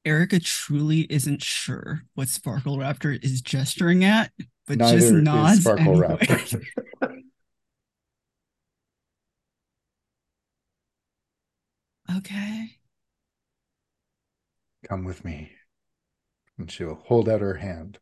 [0.04, 4.32] Erica truly isn't sure what Sparkle Raptor is gesturing at,
[4.66, 5.60] but Neither just nods.
[5.60, 6.16] Sparkle anyway.
[6.18, 6.64] Raptor.
[12.16, 12.76] Okay.
[14.88, 15.52] Come with me.
[16.58, 18.00] And she'll hold out her hand.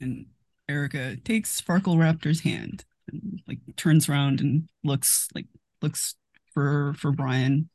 [0.00, 0.26] And
[0.68, 5.46] Erica takes Sparkle Raptor's hand and like turns around and looks like
[5.82, 6.14] looks
[6.54, 7.68] for for Brian,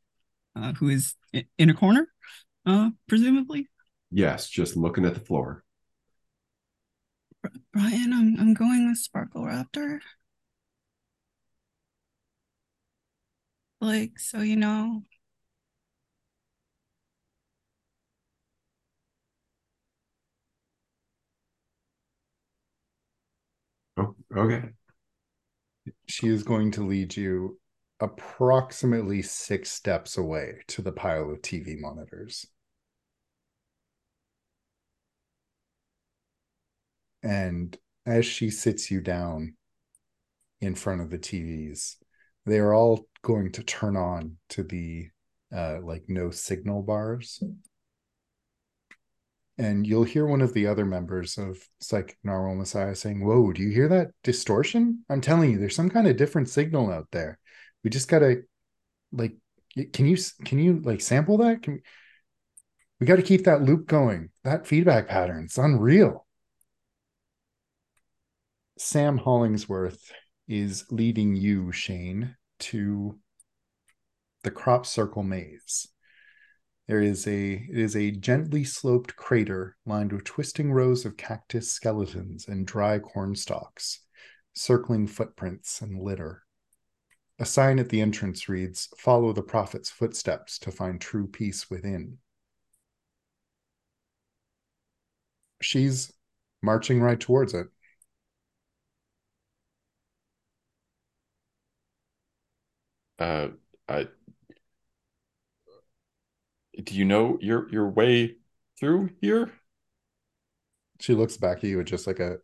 [0.55, 1.15] uh, who is
[1.57, 2.07] in a corner,
[2.65, 3.67] uh, presumably.
[4.11, 5.63] Yes, just looking at the floor.
[7.73, 9.99] Brian, I'm I'm going with Sparkle Raptor.
[13.81, 15.03] Like, so you know.
[23.97, 24.69] Oh, okay.
[26.07, 27.59] She is going to lead you
[27.99, 32.45] approximately six steps away to the pile of TV monitors.
[37.23, 37.75] And
[38.05, 39.55] as she sits you down
[40.61, 41.95] in front of the TVs,
[42.45, 45.09] they are all going to turn on to the
[45.55, 47.41] uh, like no signal bars.
[49.57, 53.61] And you'll hear one of the other members of Psychic Narwhal Messiah saying, Whoa, do
[53.61, 55.05] you hear that distortion?
[55.09, 57.39] I'm telling you, there's some kind of different signal out there.
[57.83, 58.41] We just gotta
[59.11, 59.33] like
[59.93, 61.61] can you can you like sample that?
[61.63, 61.81] Can
[62.99, 64.29] we got to keep that loop going.
[64.43, 66.25] That feedback pattern, it's unreal.
[68.77, 70.11] Sam Hollingsworth
[70.47, 73.19] is leading you, Shane, to
[74.43, 75.87] the crop circle maze.
[76.87, 81.71] There is a it is a gently sloped crater lined with twisting rows of cactus
[81.71, 84.01] skeletons and dry corn stalks,
[84.53, 86.43] circling footprints and litter.
[87.39, 92.19] A sign at the entrance reads, Follow the prophet's footsteps to find true peace within.
[95.61, 96.13] She's
[96.61, 97.67] marching right towards it.
[103.19, 103.49] Uh,
[103.87, 104.07] I,
[106.83, 108.35] do you know your your way
[108.79, 109.51] through here?
[110.99, 112.39] She looks back at you with just like a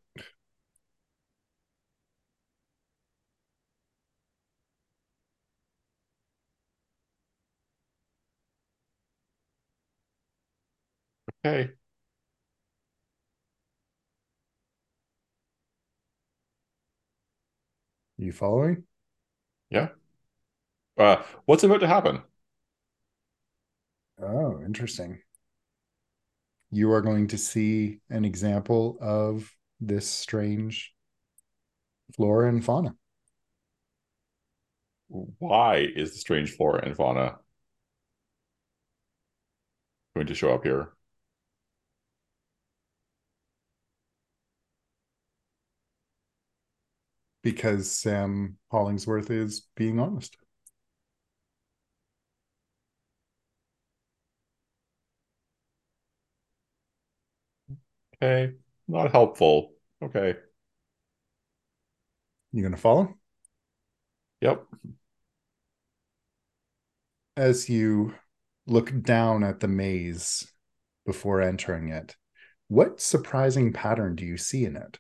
[11.45, 11.71] Okay.
[18.17, 18.85] You following?
[19.69, 19.89] Yeah.
[20.97, 22.21] Uh, what's about to happen?
[24.21, 25.21] Oh, interesting.
[26.69, 30.93] You are going to see an example of this strange
[32.15, 32.95] flora and fauna.
[35.09, 37.39] Why is the strange flora and fauna
[40.15, 40.93] going to show up here?
[47.43, 50.37] Because Sam Hollingsworth is being honest.
[58.21, 58.53] Okay.
[58.87, 59.73] Not helpful.
[60.01, 60.35] Okay.
[62.51, 63.15] You gonna follow?
[64.41, 64.65] Yep.
[67.35, 68.13] As you
[68.67, 70.51] look down at the maze
[71.05, 72.15] before entering it,
[72.67, 74.99] what surprising pattern do you see in it?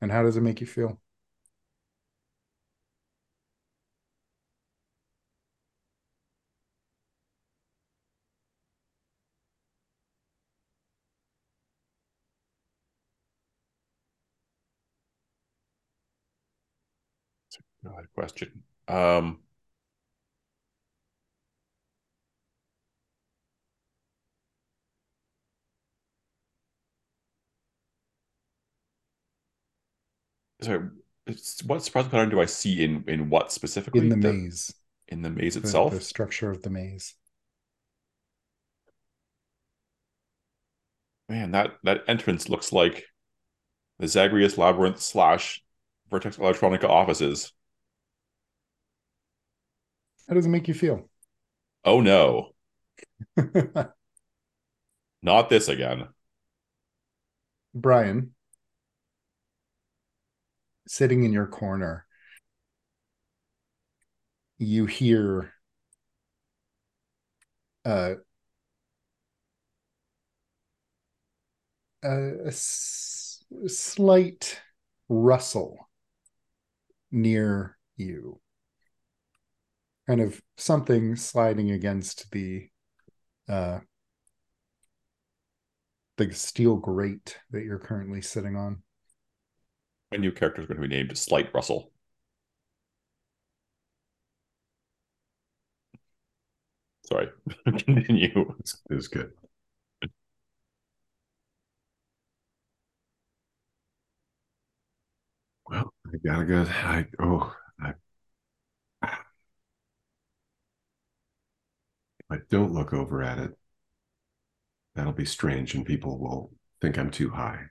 [0.00, 1.00] And how does it make you feel?
[17.94, 18.62] Good question.
[18.88, 19.40] Um,
[30.62, 30.88] sorry,
[31.66, 34.00] what surprising pattern do I see in in what specifically?
[34.00, 34.74] In the, The- maze,
[35.08, 35.92] In the maze the, itself?
[35.92, 37.14] the structure of the maze.
[41.28, 43.04] Man, that that entrance looks like
[43.98, 45.62] the Zagreus Labyrinth slash
[46.10, 47.52] Vertex Electronica offices.
[50.28, 51.08] How does it make you feel?
[51.86, 52.52] Oh no,
[55.22, 56.08] not this again.
[57.74, 58.34] Brian,
[60.86, 62.06] sitting in your corner,
[64.58, 65.52] you hear
[67.84, 68.14] uh,
[72.02, 74.60] a, a s- slight
[75.08, 75.88] rustle
[77.10, 78.40] near you.
[80.06, 82.68] Kind of something sliding against the
[83.48, 83.80] uh,
[86.16, 88.82] the steel grate that you're currently sitting on.
[90.12, 91.90] My new character is going to be named Slight Russell.
[97.06, 97.28] Sorry,
[97.64, 98.54] continue.
[98.60, 99.32] It's, it's good.
[105.68, 106.62] Well, I gotta go.
[106.62, 107.54] I oh,
[112.30, 113.52] I, don't look over at it,
[114.94, 117.66] that'll be strange, and people will think I'm too high.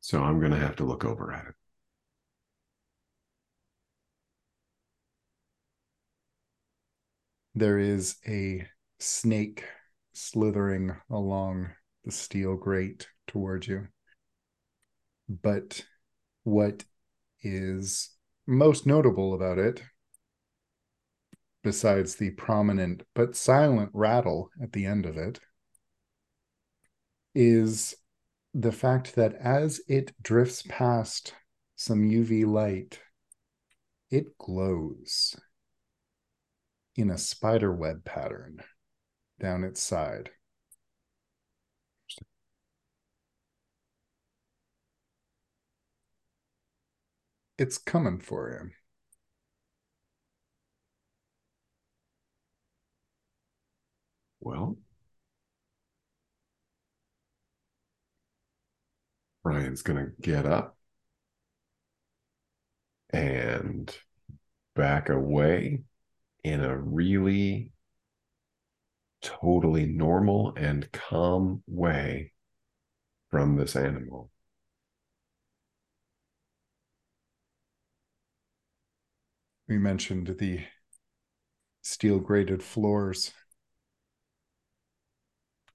[0.00, 1.54] So I'm gonna have to look over at it.
[7.54, 8.66] There is a
[8.98, 9.64] snake
[10.12, 11.70] slithering along
[12.04, 13.88] the steel grate towards you.
[15.28, 15.84] But
[16.42, 16.84] what
[17.42, 18.10] is
[18.46, 19.82] most notable about it,
[21.64, 25.40] besides the prominent but silent rattle at the end of it,
[27.34, 27.96] is
[28.52, 31.34] the fact that as it drifts past
[31.74, 33.00] some UV light,
[34.10, 35.34] it glows
[36.94, 38.62] in a spider web pattern
[39.40, 40.30] down its side.
[47.56, 48.70] It's coming for you.
[54.44, 54.76] Well,
[59.44, 60.76] Brian's going to get up
[63.10, 63.96] and
[64.76, 65.82] back away
[66.44, 67.72] in a really
[69.22, 72.32] totally normal and calm way
[73.30, 74.30] from this animal.
[79.68, 80.64] We mentioned the
[81.82, 83.32] steel grated floors.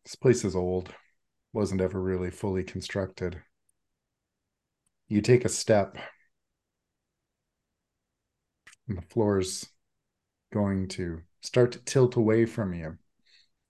[0.09, 0.91] This place is old,
[1.53, 3.43] wasn't ever really fully constructed.
[5.07, 5.99] You take a step,
[8.87, 9.67] and the floor's
[10.51, 12.97] going to start to tilt away from you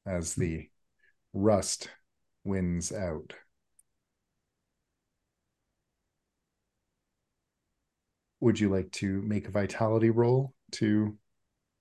[0.05, 0.69] as the
[1.33, 1.89] rust
[2.45, 3.33] wins out.
[8.39, 11.17] Would you like to make a vitality roll to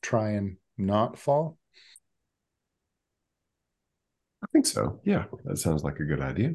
[0.02, 1.58] try and not fall?
[4.42, 5.00] I think so.
[5.04, 6.54] Yeah, that sounds like a good idea.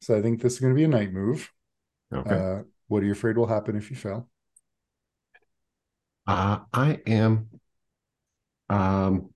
[0.00, 1.50] So I think this is going to be a night move.
[2.12, 2.34] Okay.
[2.34, 4.28] Uh, what are you afraid will happen if you fail?
[6.26, 7.48] Uh, I am.
[8.68, 9.30] Um,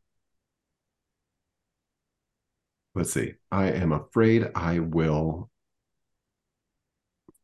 [2.94, 3.34] let's see.
[3.50, 5.50] I am afraid I will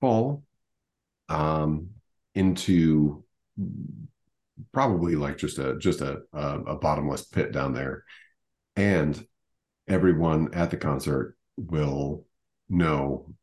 [0.01, 0.45] fall
[1.29, 1.91] um,
[2.35, 3.25] into
[4.73, 8.05] probably like just a just a, a a bottomless pit down there,
[8.75, 9.27] and
[9.89, 12.27] everyone at the concert will
[12.69, 13.35] know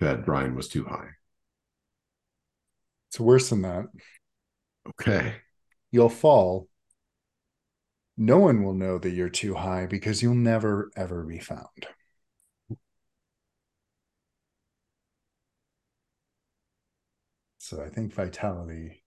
[0.00, 1.10] that Brian was too high.
[3.08, 3.86] It's worse than that.
[4.88, 5.36] Okay.
[5.90, 6.68] You'll fall.
[8.16, 11.86] No one will know that you're too high because you'll never, ever be found.
[17.58, 19.04] So I think vitality.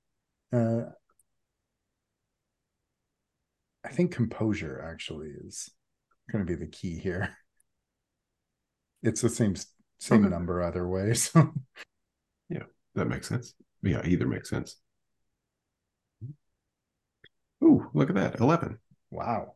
[0.53, 0.83] Uh,
[3.83, 5.71] I think composure actually is
[6.29, 7.37] going to be the key here.
[9.03, 9.55] It's the same
[9.99, 10.29] same Okay.
[10.29, 11.13] number either way.
[11.15, 11.53] So
[12.49, 12.63] yeah,
[12.95, 13.53] That makes sense.
[13.81, 14.77] Yeah, either makes sense.
[16.23, 16.33] Mm-hmm.
[17.65, 18.39] Ooh, look at that.
[18.39, 18.79] 11.
[19.09, 19.55] wow.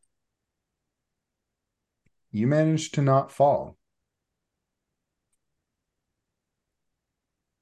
[2.30, 3.80] You managed to not fall.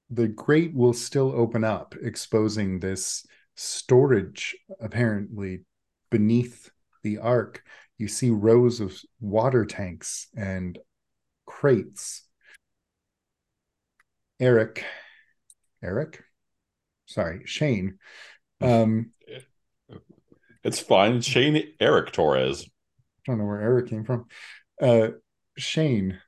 [0.10, 3.26] The grate will still open up, exposing this
[3.56, 5.66] storage apparently
[6.10, 7.64] beneath the ark.
[7.98, 10.78] You see rows of water tanks and
[11.46, 12.24] crates.
[14.40, 14.84] Eric,
[15.82, 16.24] Eric,
[17.06, 18.00] sorry, Shane.
[18.60, 19.12] Um,
[20.64, 21.22] It's fine.
[21.22, 22.66] Shane Eric Torres.
[22.66, 24.26] I don't know where Eric came from.
[24.82, 25.10] Uh,
[25.58, 26.20] Shane,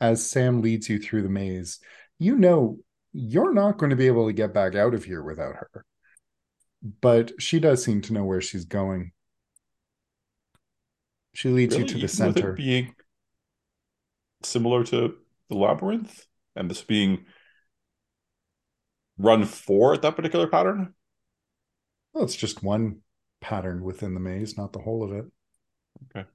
[0.00, 1.80] as Sam leads you through the maze,
[2.18, 2.78] you know
[3.12, 5.84] you're not going to be able to get back out of here without her.
[6.82, 9.12] But she does seem to know where she's going.
[11.34, 11.88] She leads Really?
[11.88, 12.52] you to the center.
[12.52, 12.94] it being
[14.42, 15.16] similar to
[15.48, 17.26] the labyrinth, and this being
[19.18, 20.94] run four at that particular pattern.
[22.12, 23.00] Well, it's just one
[23.40, 25.26] pattern within the maze, not the whole of it.
[26.16, 26.28] Okay.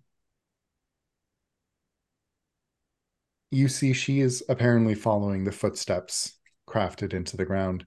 [3.50, 6.38] You see, she is apparently following the footsteps
[6.68, 7.86] crafted into the ground.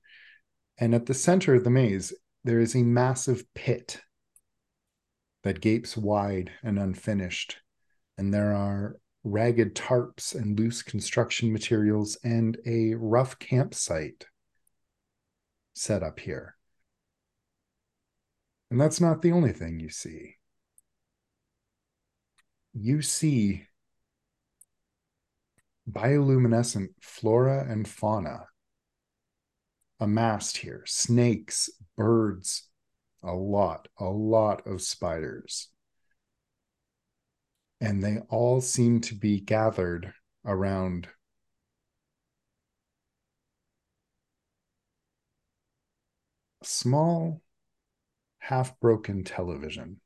[0.78, 2.12] And at the center of the maze,
[2.44, 4.00] there is a massive pit
[5.42, 7.58] that gapes wide and unfinished.
[8.16, 14.26] And there are ragged tarps and loose construction materials and a rough campsite
[15.74, 16.56] set up here.
[18.70, 20.36] And that's not the only thing you see.
[22.74, 23.66] You see
[25.90, 28.46] bioluminescent flora and fauna
[30.04, 32.68] amassed here snakes, birds,
[33.22, 35.68] a lot, a lot of spiders.
[37.80, 40.12] And they all seem to be gathered
[40.44, 41.08] around
[46.62, 47.40] a small,
[48.40, 50.02] half broken television,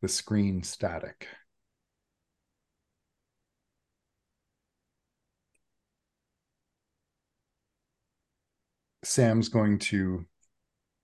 [0.00, 1.28] the screen static.
[9.04, 10.26] Sam's going to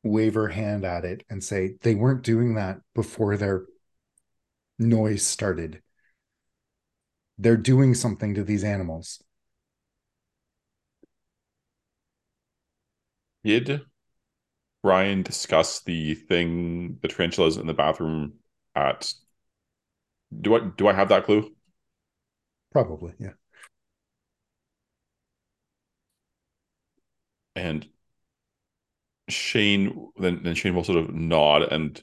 [0.02, 3.66] wave her hand at it and say, they weren't doing that before their
[4.78, 5.82] noise started.
[7.38, 9.22] They're doing something to these animals.
[13.44, 13.82] Did
[14.82, 18.34] Ryan discuss the thing, the tarantulas in the bathroom
[18.74, 19.12] at
[20.40, 21.50] do I do I have that clue?
[22.70, 23.32] Probably, yeah.
[27.58, 27.88] And
[29.28, 32.02] Shane then then Shane will sort of nod and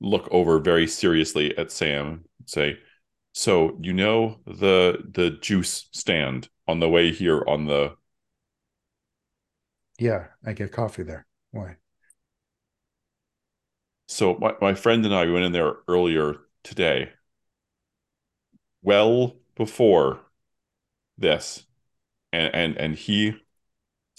[0.00, 2.78] look over very seriously at Sam and say,
[3.34, 7.96] So you know the the juice stand on the way here on the
[9.98, 11.26] Yeah, I get coffee there.
[11.52, 11.76] Why?
[14.08, 17.12] So my, my friend and I went in there earlier today.
[18.82, 20.20] Well before
[21.18, 21.64] this.
[22.32, 23.36] And and and he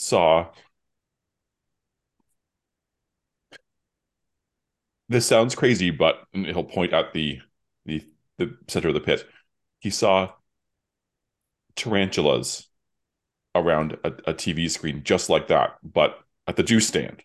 [0.02, 0.48] saw
[5.08, 7.40] this sounds crazy, but he'll point at the
[7.86, 8.04] the
[8.38, 9.26] the center of the pit.
[9.80, 10.32] He saw
[11.76, 12.68] tarantulas
[13.54, 17.24] around a, a TV screen just like that, but at the juice stand.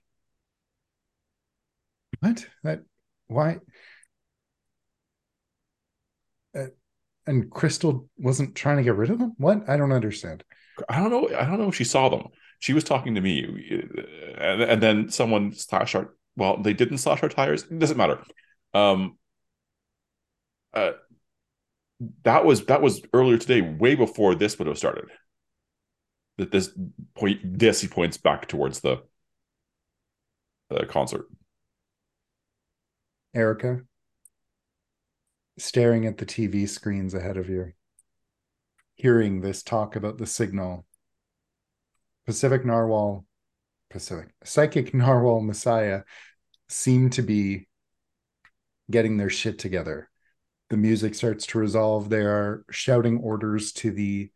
[2.20, 2.46] What?
[2.62, 2.82] That
[3.28, 3.60] why?
[6.54, 6.66] Uh,
[7.26, 9.34] and Crystal wasn't trying to get rid of them.
[9.38, 9.68] What?
[9.68, 10.44] I don't understand.
[10.88, 11.36] I don't know.
[11.36, 12.28] I don't know if she saw them.
[12.58, 13.44] She was talking to me,
[14.38, 16.14] and, and then someone slashed our.
[16.36, 17.64] Well, they didn't slash our tires.
[17.64, 18.22] It doesn't matter.
[18.74, 19.18] Um.
[20.72, 20.92] Uh,
[22.24, 25.06] that was that was earlier today, way before this would have started.
[26.38, 26.70] That this
[27.14, 29.02] point, this he points back towards the
[30.68, 31.26] the concert.
[33.34, 33.80] Erica,
[35.58, 37.72] staring at the TV screens ahead of you,
[38.94, 40.84] hearing this talk about the signal.
[42.26, 43.24] Pacific Narwhal,
[43.90, 46.02] Pacific, Psychic Narwhal Messiah
[46.68, 47.68] seem to be
[48.90, 50.10] getting their shit together.
[50.70, 52.08] The music starts to resolve.
[52.08, 54.30] They are shouting orders to the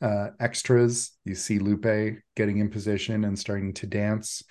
[0.00, 1.12] uh, extras.
[1.24, 4.42] You see Lupe getting in position and starting to dance.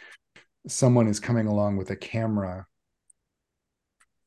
[0.68, 2.66] Someone is coming along with a camera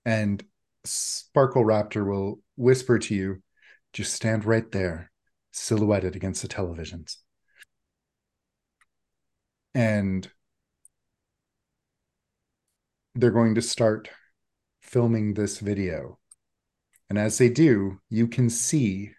[0.05, 0.43] and
[0.85, 3.43] Sparkle Raptor will whisper to you,
[3.93, 5.11] just stand right there,
[5.53, 7.17] silhouetted against the televisions.
[9.75, 10.29] And
[13.15, 14.09] they're going to start
[14.81, 16.19] filming this video.
[17.09, 19.13] And as they do, you can see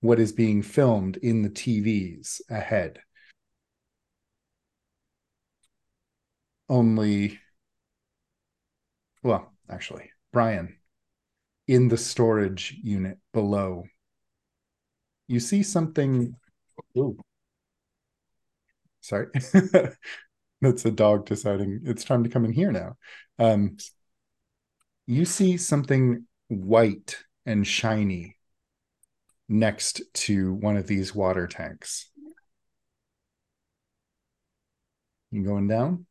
[0.00, 3.00] what is being filmed in the TVs ahead.
[6.68, 7.40] Only,
[9.22, 10.76] well, actually, Brian,
[11.66, 13.84] in the storage unit below,
[15.26, 16.34] you see something.
[16.96, 17.18] Ooh.
[19.08, 19.26] Sorry.
[20.60, 22.96] That's a dog deciding it's time to come in here now.
[23.38, 23.78] Um,
[25.06, 28.36] you see something white and shiny
[29.48, 32.10] next to one of these water tanks.
[35.30, 36.06] You going down?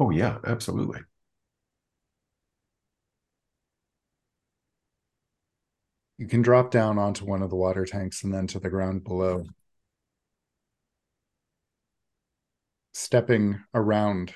[0.00, 1.00] Oh, yeah, absolutely.
[6.18, 9.02] You can drop down onto one of the water tanks and then to the ground
[9.04, 9.46] below.
[12.92, 14.34] Stepping around,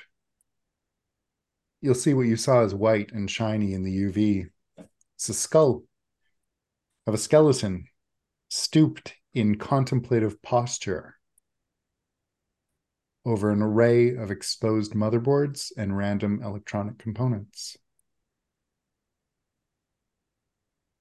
[1.81, 4.49] you'll see what you saw as white and shiny in the UV.
[5.15, 5.83] It's a skull
[7.07, 7.85] of a skeleton
[8.49, 11.15] stooped in contemplative posture
[13.25, 17.75] over an array of exposed motherboards and random electronic components.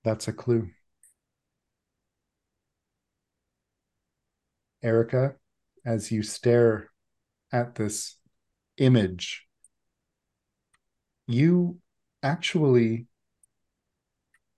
[0.05, 0.71] That's a clue.
[4.83, 5.37] Erica,
[5.85, 6.91] as you stare
[7.55, 8.17] at this
[8.79, 9.47] image,
[11.29, 11.79] you
[12.23, 13.07] actually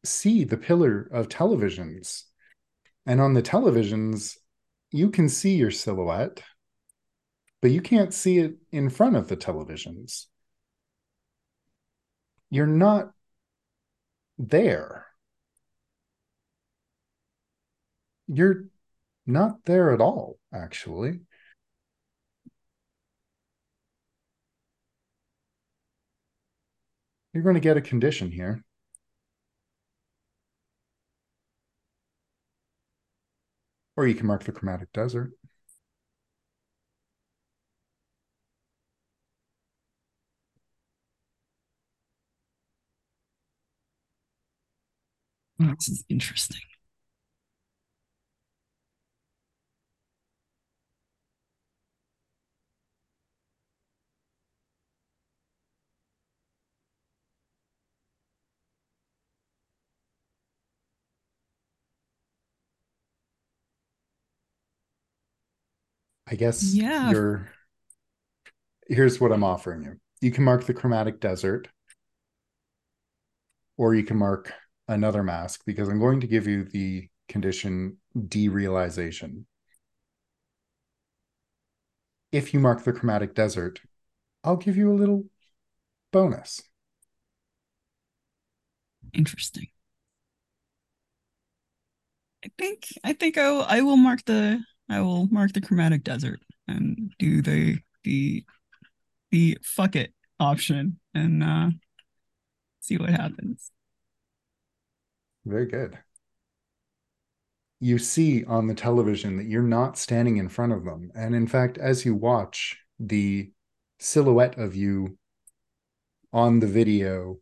[0.02, 2.22] see the pillar of televisions.
[3.04, 4.36] And on the televisions,
[4.90, 6.42] you can see your silhouette,
[7.60, 10.26] but you can't see it in front of the televisions.
[12.48, 13.10] you're not
[14.38, 15.06] there.
[18.28, 18.64] You're
[19.26, 21.25] not there at all, actually.
[27.36, 28.64] You're going to get a condition here.
[33.94, 35.32] Or you can mark the chromatic desert.
[45.58, 46.62] This is interesting.
[66.26, 67.10] I guess Yeah.
[67.10, 67.48] you're
[68.88, 69.96] here's what I'm offering you.
[70.20, 71.68] You can mark the chromatic desert,
[73.76, 74.52] or you can mark
[74.88, 79.44] another mask because I'm going to give you the condition derealization.
[82.32, 83.80] If you mark the chromatic desert,
[84.44, 85.24] I'll give you a little
[86.12, 86.62] bonus.
[89.12, 89.68] Interesting.
[92.44, 96.04] I think I think I will, I will mark the I will mark the chromatic
[96.04, 98.44] desert and do the the
[99.30, 101.70] the fuck it option and uh
[102.80, 103.70] see what happens.
[105.44, 105.98] Very good.
[107.78, 111.10] You see on the television that you're not standing in front of them.
[111.14, 113.50] And in fact, as you watch, the
[113.98, 115.18] silhouette of you
[116.32, 117.38] on the video,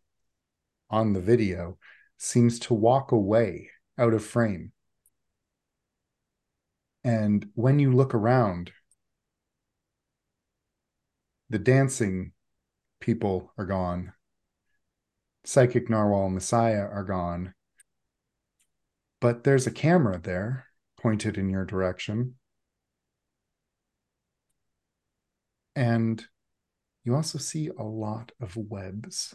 [0.90, 1.78] on the video,
[2.18, 4.72] seems to walk away out of frame.
[7.04, 8.72] And when you look around,
[11.50, 12.32] the dancing
[13.00, 14.14] people are gone.
[15.44, 17.54] Psychic Narwhal Messiah are gone
[19.24, 20.66] but there's a camera there
[21.00, 22.34] pointed in your direction.
[25.74, 26.22] And
[27.04, 29.34] you also see a lot of webs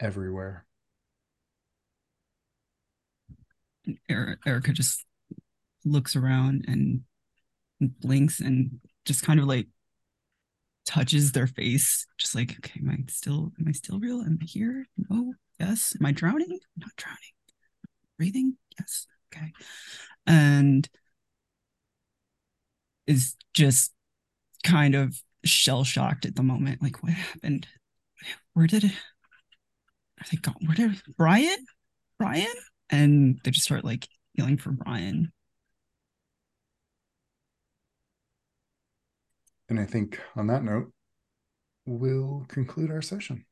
[0.00, 0.64] everywhere.
[4.10, 5.04] Er- Erica just
[5.84, 7.02] looks around and
[7.80, 9.68] blinks and just kind of like
[10.86, 14.20] touches their face, just like, okay, am I still am I still real?
[14.20, 14.86] Am I here?
[15.10, 15.96] No, yes.
[15.98, 16.50] Am I drowning?
[16.50, 17.18] I'm not drowning.
[18.18, 18.56] Breathing?
[18.78, 19.06] Yes.
[19.34, 19.52] Okay.
[20.26, 20.88] And
[23.06, 23.92] is just
[24.62, 26.82] kind of shell shocked at the moment.
[26.82, 27.66] Like, what happened?
[28.54, 28.92] Where did it?
[30.20, 30.56] Are they gone?
[30.64, 31.66] Where did Brian?
[32.18, 32.54] Brian?
[32.90, 35.32] And they just start like yelling for Brian.
[39.68, 40.92] And I think on that note,
[41.86, 43.46] we'll conclude our session.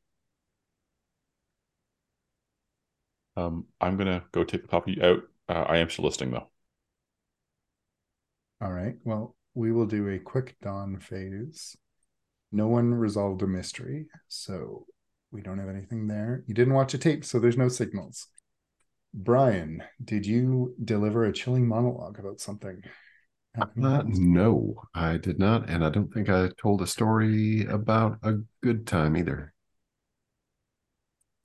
[3.37, 5.23] Um, I'm gonna go take the puppy out.
[5.49, 6.49] Uh, I am still listening though.
[8.61, 8.95] All right.
[9.05, 11.77] Well, we will do a quick dawn phase.
[12.53, 14.87] No one resolved a mystery, so
[15.31, 16.45] we don't have anything there.
[16.47, 18.29] You didn't watch a tape, so there's no signals.
[19.15, 22.83] Brian, did you deliver a chilling monologue about something?
[23.55, 28.19] Happening Uh, no, I did not, and I don't think I told a story about
[28.23, 29.53] a good time either.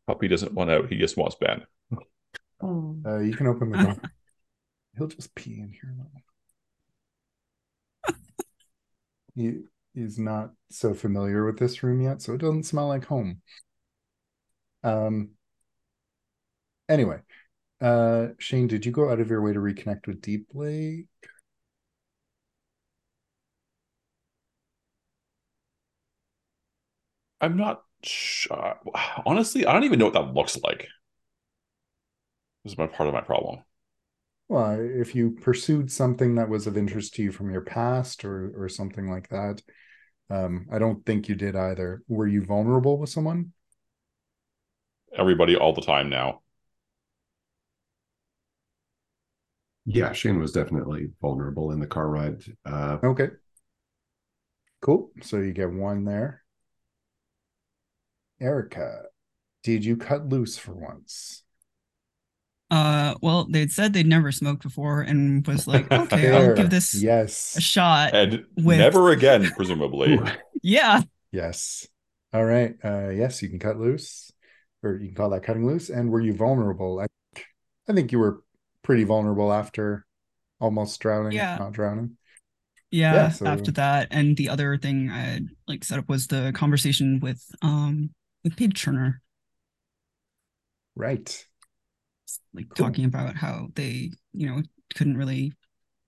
[0.08, 0.90] Puppy doesn't want out.
[0.90, 1.64] He just wants Ben.
[2.64, 3.98] Uh, you can open the door.
[4.98, 6.08] He'll just pee in here now.
[9.36, 9.60] he
[9.94, 13.42] is not so familiar with this room yet, so it doesn't smell like home.
[14.84, 15.32] Um.
[16.90, 17.20] Anyway,
[17.82, 21.08] uh, Shane, did you go out of your way to reconnect with Deep Lake?
[27.42, 28.80] I'm not sure.
[29.26, 30.88] Honestly, I don't even know what that looks like.
[32.64, 33.64] This is my part of my problem.
[34.50, 38.54] Well, if you pursued something that was of interest to you from your past or
[38.58, 39.62] or something like that,
[40.30, 42.04] um, I don't think you did either.
[42.08, 43.54] Were you vulnerable with someone?
[45.18, 46.42] Everybody all the time now.
[49.86, 52.44] Yeah, Shane was definitely vulnerable in the car ride.
[52.66, 53.30] Uh, Okay.
[54.82, 55.12] Cool.
[55.22, 56.44] So you get one there.
[58.40, 59.04] Erica,
[59.64, 61.44] did you cut loose for once?
[62.70, 66.94] Uh, well, they'd said they'd never smoked before and was like, okay, I'll give this
[67.02, 68.14] yes a shot.
[68.14, 70.20] And With- never again, presumably.
[70.64, 71.04] Yeah.
[71.32, 71.88] Yes.
[72.34, 72.74] All right.
[72.84, 74.32] Uh yes, you can cut loose.
[74.84, 75.90] Or you can call that cutting loose.
[75.90, 77.00] And were you vulnerable?
[77.00, 77.06] I
[77.88, 78.42] I think you were
[78.84, 80.06] pretty vulnerable after
[80.60, 81.56] almost drowning, Yeah.
[81.58, 82.18] not drowning.
[82.92, 84.08] Yeah, Yeah, so- after that.
[84.12, 88.10] And the other thing I had like set up was the conversation with um
[88.48, 89.22] with Paige Turner,
[90.96, 91.46] Right.
[92.54, 92.88] like Cool.
[92.88, 94.62] talking about how they, you know,
[94.96, 95.54] couldn't really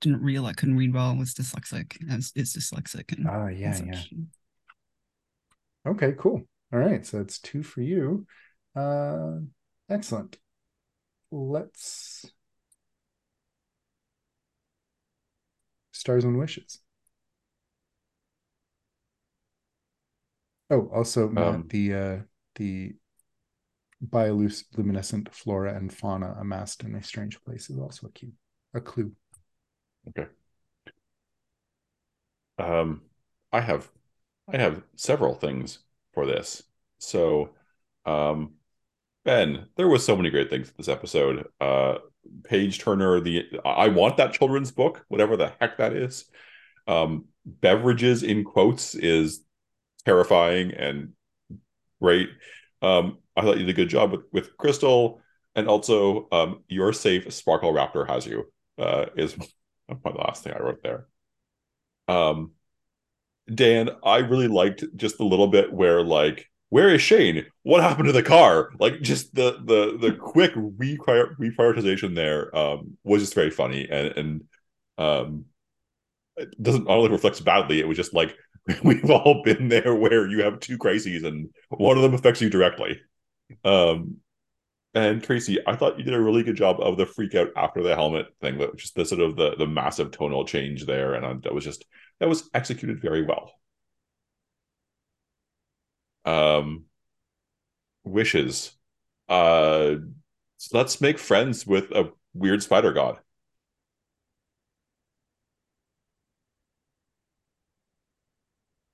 [0.02, 4.12] didn't realize couldn't read well, was dyslexic, as is dyslexic and, Ah, and yeah, such.
[5.86, 5.92] yeah.
[5.92, 6.44] Okay, cool.
[6.72, 8.26] All right, so that's two for you.
[8.76, 9.40] Uh,
[9.90, 10.38] excellent.
[11.32, 12.32] Let's
[15.92, 16.80] stars and wishes.
[20.72, 22.18] Oh, also Matt, Um, the uh,
[22.60, 22.94] the
[24.06, 28.32] bioluminescent flora and fauna amassed in a strange place is also a cue,
[28.74, 29.12] a clue.
[30.10, 30.30] Okay.
[32.60, 33.02] Um,
[33.52, 33.90] I have,
[34.54, 35.80] I have several things
[36.14, 36.64] for this.
[37.00, 37.52] So,
[38.06, 38.54] um,
[39.26, 41.48] Ben, there was so many great things in this episode.
[41.60, 42.00] Uh,
[42.44, 46.26] Paige Turner, the I want that children's book, whatever the heck that is.
[46.88, 49.44] Um, beverages in quotes is
[50.06, 51.14] terrifying and
[52.02, 52.30] great.
[52.82, 55.22] Um, I thought you did a good job with with Crystal,
[55.56, 58.52] and also um, "You're safe." Sparkle Raptor has you.
[58.78, 59.36] Uh, is
[59.88, 61.08] my last thing I wrote there.
[62.08, 62.52] Um,
[63.54, 67.46] Dan, I really liked just a little bit where like, where is Shane?
[67.64, 68.70] What happened to the car?
[68.80, 74.08] Like, just the the the quick reprior- reprioritization there um, was just very funny and
[74.18, 74.44] and
[74.98, 75.46] um,
[76.38, 77.80] it doesn't not only reflects badly.
[77.80, 78.36] It was just like
[78.84, 82.50] we've all been there where you have two crises and one of them affects you
[82.50, 83.00] directly.
[83.64, 84.18] Um,
[84.94, 87.84] and Tracy, I thought you did a really good job of the freak out after
[87.84, 91.26] the helmet thing, but just the sort of the the massive tonal change there, and
[91.26, 91.86] I, that was just
[92.20, 93.52] that was executed very well.
[96.26, 96.86] Um,
[98.04, 98.72] wishes.
[99.28, 99.96] Uh,
[100.74, 103.20] let's make friends with a weird spider god.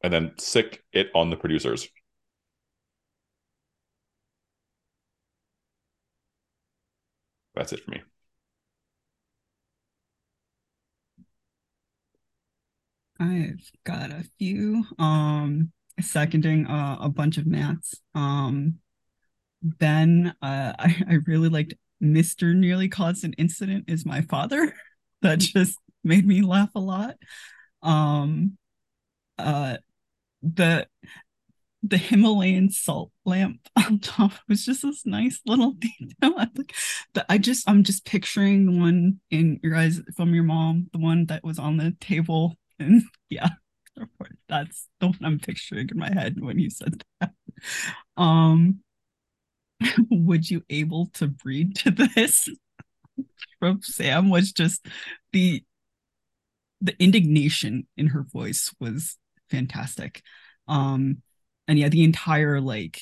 [0.06, 1.90] And then sick it on the producers.
[7.56, 8.04] That's it for me.
[13.20, 14.86] I've got a few.
[15.00, 18.00] Um, seconding uh, a bunch of Matt's.
[18.14, 18.76] Um,
[19.64, 22.54] Ben, uh, I, I really liked Mr.
[22.54, 24.72] Nearly Caused an Incident is my father.
[25.22, 27.16] That just made me laugh a lot.
[27.82, 28.60] Um,
[29.40, 29.78] uh,
[30.54, 30.88] the
[31.88, 36.08] the Himalayan salt lamp on top was just this nice little detail.
[36.22, 36.74] I like
[37.14, 41.00] the, I just I'm just picturing the one in your eyes from your mom, the
[41.00, 43.50] one that was on the table, and yeah,
[44.50, 47.32] that's the one I'm picturing in my head when you said that.
[48.18, 48.80] Um,
[50.10, 52.50] would you able to breed to this?
[53.60, 54.86] From Sam was just
[55.32, 55.64] the
[56.82, 59.18] the indignation in her voice was
[59.50, 60.22] fantastic.
[60.68, 61.22] Um,
[61.68, 63.02] and yeah, the entire like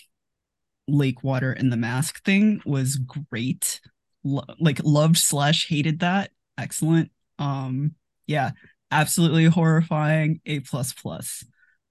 [0.88, 3.80] lake water and the mask thing was great.
[4.24, 6.32] Lo- like loved slash hated that.
[6.58, 7.12] Excellent.
[7.40, 7.96] Um,
[8.28, 8.52] yeah,
[8.92, 10.42] absolutely horrifying.
[10.46, 11.44] A plus plus.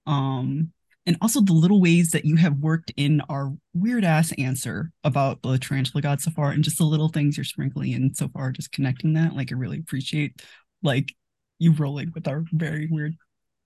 [0.07, 0.73] Um,
[1.05, 5.43] and also the little ways that you have worked in our weird ass answer about
[5.43, 8.53] the tarantula god so far, and just the little things you're sprinkling in so far,
[8.53, 9.35] just connecting that.
[9.35, 10.43] Like I really appreciate
[10.83, 11.13] like
[11.59, 13.17] you rolling with our very weird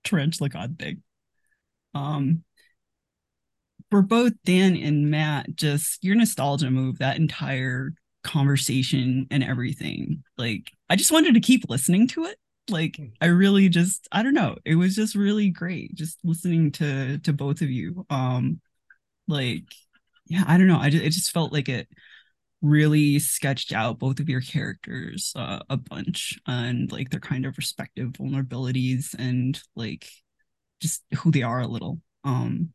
[0.07, 1.03] tarantula god thing.
[1.95, 2.45] Um,
[3.91, 7.93] for both Dan and Matt, just your nostalgia move, that entire
[8.25, 10.25] conversation and everything.
[10.37, 12.37] Like, I just wanted to keep listening to it.
[12.69, 17.19] Like, I really just, I don't know, it was just really great just listening to
[17.19, 18.05] to both of you.
[18.11, 18.61] Um,
[19.29, 19.65] like,
[20.27, 21.89] yeah, I don't know, I just it just felt like it
[22.63, 27.57] really sketched out both of your characters uh, a bunch and like their kind of
[27.57, 30.09] respective vulnerabilities and like
[30.81, 32.01] just who they are a little.
[32.25, 32.73] Um,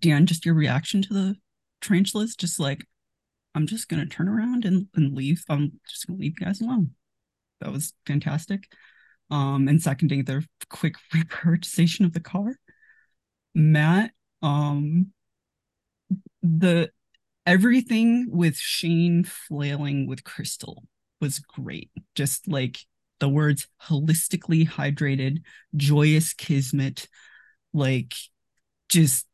[0.00, 1.36] Dan, just your reaction to the
[1.80, 2.86] tarantulas, just like,
[3.54, 5.44] I'm just gonna turn around and, and leave.
[5.48, 6.90] I'm just gonna leave you guys alone.
[7.60, 8.70] That was fantastic.
[9.30, 12.56] Um, and seconding their quick reprioritization of the car.
[13.54, 15.08] Matt, um,
[16.42, 16.90] the
[17.48, 20.84] everything with Shane flailing with Crystal
[21.18, 21.90] was great.
[22.14, 22.78] Just like
[23.20, 25.38] the words holistically hydrated,
[25.74, 27.08] joyous kismet,
[27.72, 28.12] like
[28.90, 29.26] just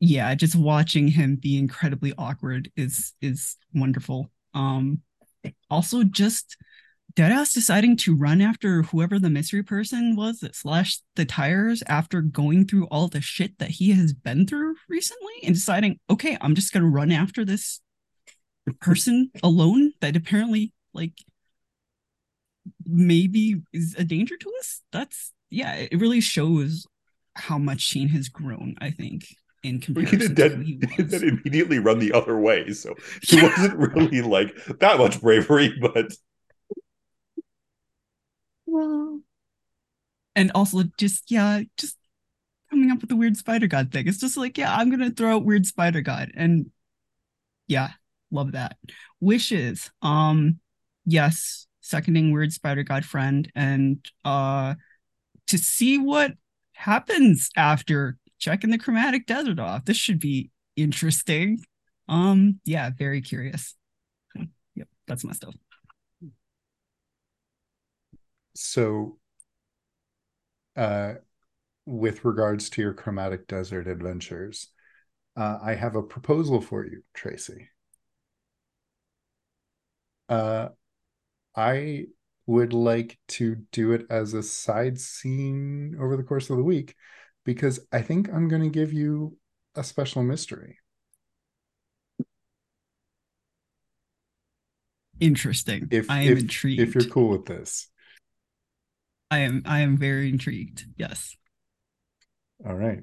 [0.00, 4.32] yeah, just watching him be incredibly awkward is is wonderful.
[4.52, 5.00] Um
[5.70, 6.56] also just
[7.14, 12.22] Deadass deciding to run after whoever the mystery person was that slashed the tires after
[12.22, 16.54] going through all the shit that he has been through recently and deciding, okay, I'm
[16.54, 17.80] just gonna run after this
[18.80, 21.14] person alone that apparently like
[22.86, 24.80] maybe is a danger to us.
[24.92, 26.86] That's yeah, it really shows
[27.34, 29.24] how much Shane has grown, I think.
[29.62, 32.72] in comparison to who he then immediately run the other way.
[32.72, 36.12] So it wasn't really like that much bravery, but
[38.72, 39.20] Well,
[40.34, 41.96] and also just yeah, just
[42.70, 44.08] coming up with the weird spider god thing.
[44.08, 46.70] It's just like yeah, I'm gonna throw out weird spider god, and
[47.66, 47.90] yeah,
[48.30, 48.76] love that.
[49.20, 50.58] Wishes, um,
[51.04, 54.74] yes, seconding weird spider god friend, and uh,
[55.48, 56.32] to see what
[56.72, 59.84] happens after checking the chromatic desert off.
[59.84, 61.62] This should be interesting.
[62.08, 63.76] Um, yeah, very curious.
[64.74, 65.54] Yep, that's my stuff.
[68.54, 69.18] So,
[70.76, 71.14] uh,
[71.86, 74.68] with regards to your chromatic desert adventures,
[75.36, 77.68] uh, I have a proposal for you, Tracy.
[80.28, 80.68] Uh,
[81.56, 82.06] I
[82.46, 86.94] would like to do it as a side scene over the course of the week
[87.44, 89.36] because I think I'm going to give you
[89.74, 90.78] a special mystery.
[95.20, 95.88] Interesting.
[95.90, 96.80] If I am if, intrigued.
[96.80, 97.88] if you're cool with this.
[99.32, 100.84] I am I am very intrigued.
[100.98, 101.38] Yes.
[102.66, 103.02] All right.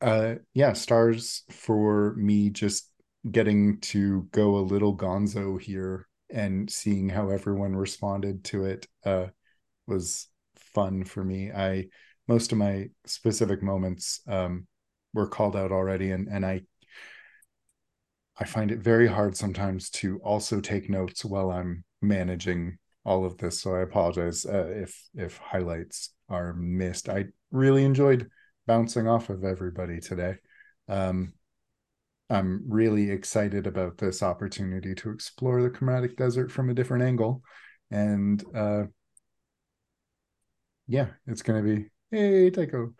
[0.00, 2.88] Uh yeah, stars for me just
[3.30, 9.26] getting to go a little gonzo here and seeing how everyone responded to it uh
[9.86, 11.52] was fun for me.
[11.52, 11.88] I
[12.26, 14.66] most of my specific moments um
[15.12, 16.62] were called out already and and I
[18.38, 23.38] I find it very hard sometimes to also take notes while I'm managing all of
[23.38, 23.60] this.
[23.60, 27.08] So I apologize uh, if if highlights are missed.
[27.08, 28.28] I really enjoyed
[28.66, 30.36] bouncing off of everybody today.
[30.88, 31.32] Um,
[32.30, 37.42] I'm really excited about this opportunity to explore the chromatic desert from a different angle,
[37.90, 38.84] and uh,
[40.86, 42.94] yeah, it's gonna be hey Tycho.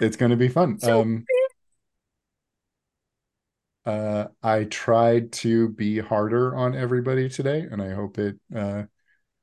[0.00, 0.78] It's gonna be fun.
[0.78, 1.24] So um,
[3.84, 8.84] uh, I tried to be harder on everybody today, and I hope it uh,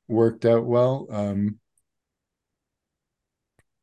[0.08, 1.06] worked out well.
[1.10, 1.58] Um,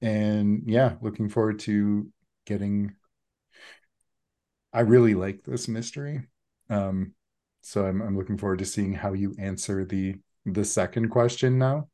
[0.02, 2.12] and yeah, looking forward to
[2.46, 2.96] getting.
[4.74, 6.28] I really like this mystery,
[6.70, 7.14] um,
[7.62, 11.90] so I'm I'm looking forward to seeing how you answer the the second question now,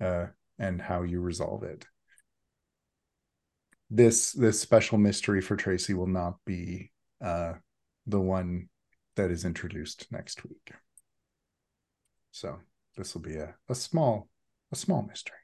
[0.00, 0.26] uh,
[0.58, 1.86] and how you resolve it.
[3.90, 6.90] This this special mystery for Tracy will not be
[7.22, 7.54] uh
[8.06, 8.68] the one
[9.16, 10.72] that is introduced next week.
[12.32, 12.58] So
[12.96, 14.28] this will be a, a small
[14.72, 15.36] a small mystery.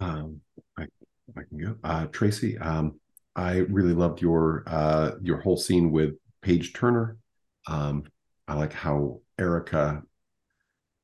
[0.00, 0.40] Um,
[0.78, 0.84] I,
[1.36, 1.76] I can go.
[1.84, 2.98] Uh, Tracy, um,
[3.36, 7.16] I really loved your uh, your whole scene with Paige Turner.
[7.66, 8.04] Um,
[8.48, 10.02] I like how Erica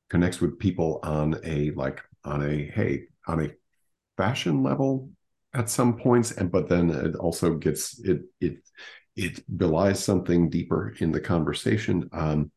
[0.09, 3.49] connects with people on a like on a hey on a
[4.17, 5.09] fashion level
[5.53, 8.57] at some points, and but then it also gets it it
[9.15, 12.09] it belies something deeper in the conversation.
[12.11, 12.51] Um,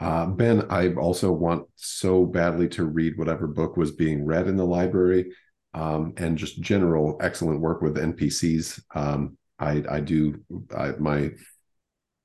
[0.00, 4.56] uh, ben, I also want so badly to read whatever book was being read in
[4.56, 5.32] the library
[5.74, 8.80] um, and just general excellent work with NPCs.
[8.94, 10.40] Um, I, I do
[10.76, 11.32] I, my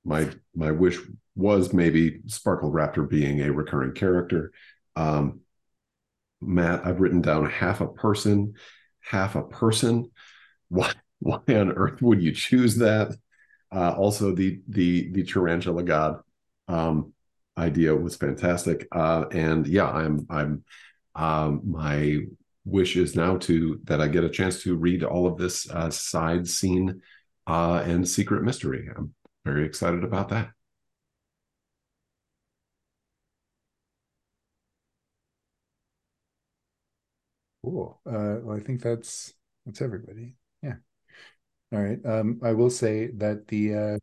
[0.04, 0.98] my my wish
[1.34, 4.52] was maybe Sparkle Raptor being a recurring character.
[4.94, 5.40] Um,
[6.40, 8.54] Matt, I've written down half a person,
[9.00, 10.10] half a person.
[10.68, 13.16] Why why on earth would you choose that?
[13.74, 16.20] Uh, also, the the the tarantula god
[16.68, 17.12] um,
[17.58, 20.64] idea was fantastic, uh, and yeah, I'm I'm
[21.14, 22.18] um, my
[22.64, 25.90] wish is now to that I get a chance to read all of this uh,
[25.90, 27.00] side scene
[27.46, 28.88] uh, and secret mystery.
[28.94, 30.50] I'm very excited about that.
[37.66, 38.00] Cool.
[38.06, 40.36] Uh, well, I think that's that's everybody.
[40.62, 40.76] Yeah.
[41.72, 41.98] All right.
[42.06, 43.98] Um, I will say that the uh,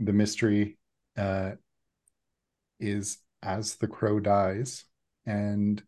[0.00, 0.76] the mystery
[1.16, 1.52] uh,
[2.80, 4.86] is as the crow dies,
[5.24, 5.80] and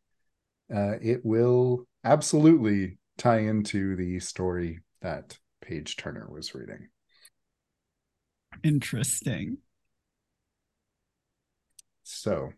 [0.72, 6.86] uh, it will absolutely tie into the story that Paige Turner was reading.
[8.62, 9.58] Interesting.
[12.04, 12.52] So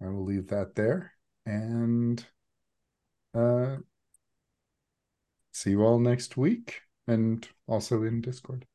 [0.00, 1.12] I will leave that there
[1.46, 2.24] and
[3.34, 3.76] uh,
[5.52, 8.66] see you all next week and also in Discord.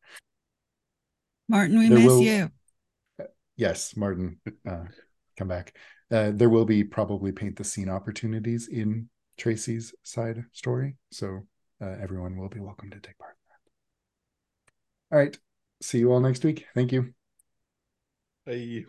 [1.48, 2.52] Martin, we There miss will- you.
[3.58, 4.84] Yes, Martin, uh,
[5.38, 5.78] come back.
[6.12, 11.48] Uh, there will be probably paint the scene opportunities in Tracy's side story, so
[11.82, 15.16] uh, everyone will be welcome to take part in that.
[15.16, 15.38] All right,
[15.82, 16.66] see you all next week.
[16.76, 17.14] Thank you.
[18.46, 18.84] Hey.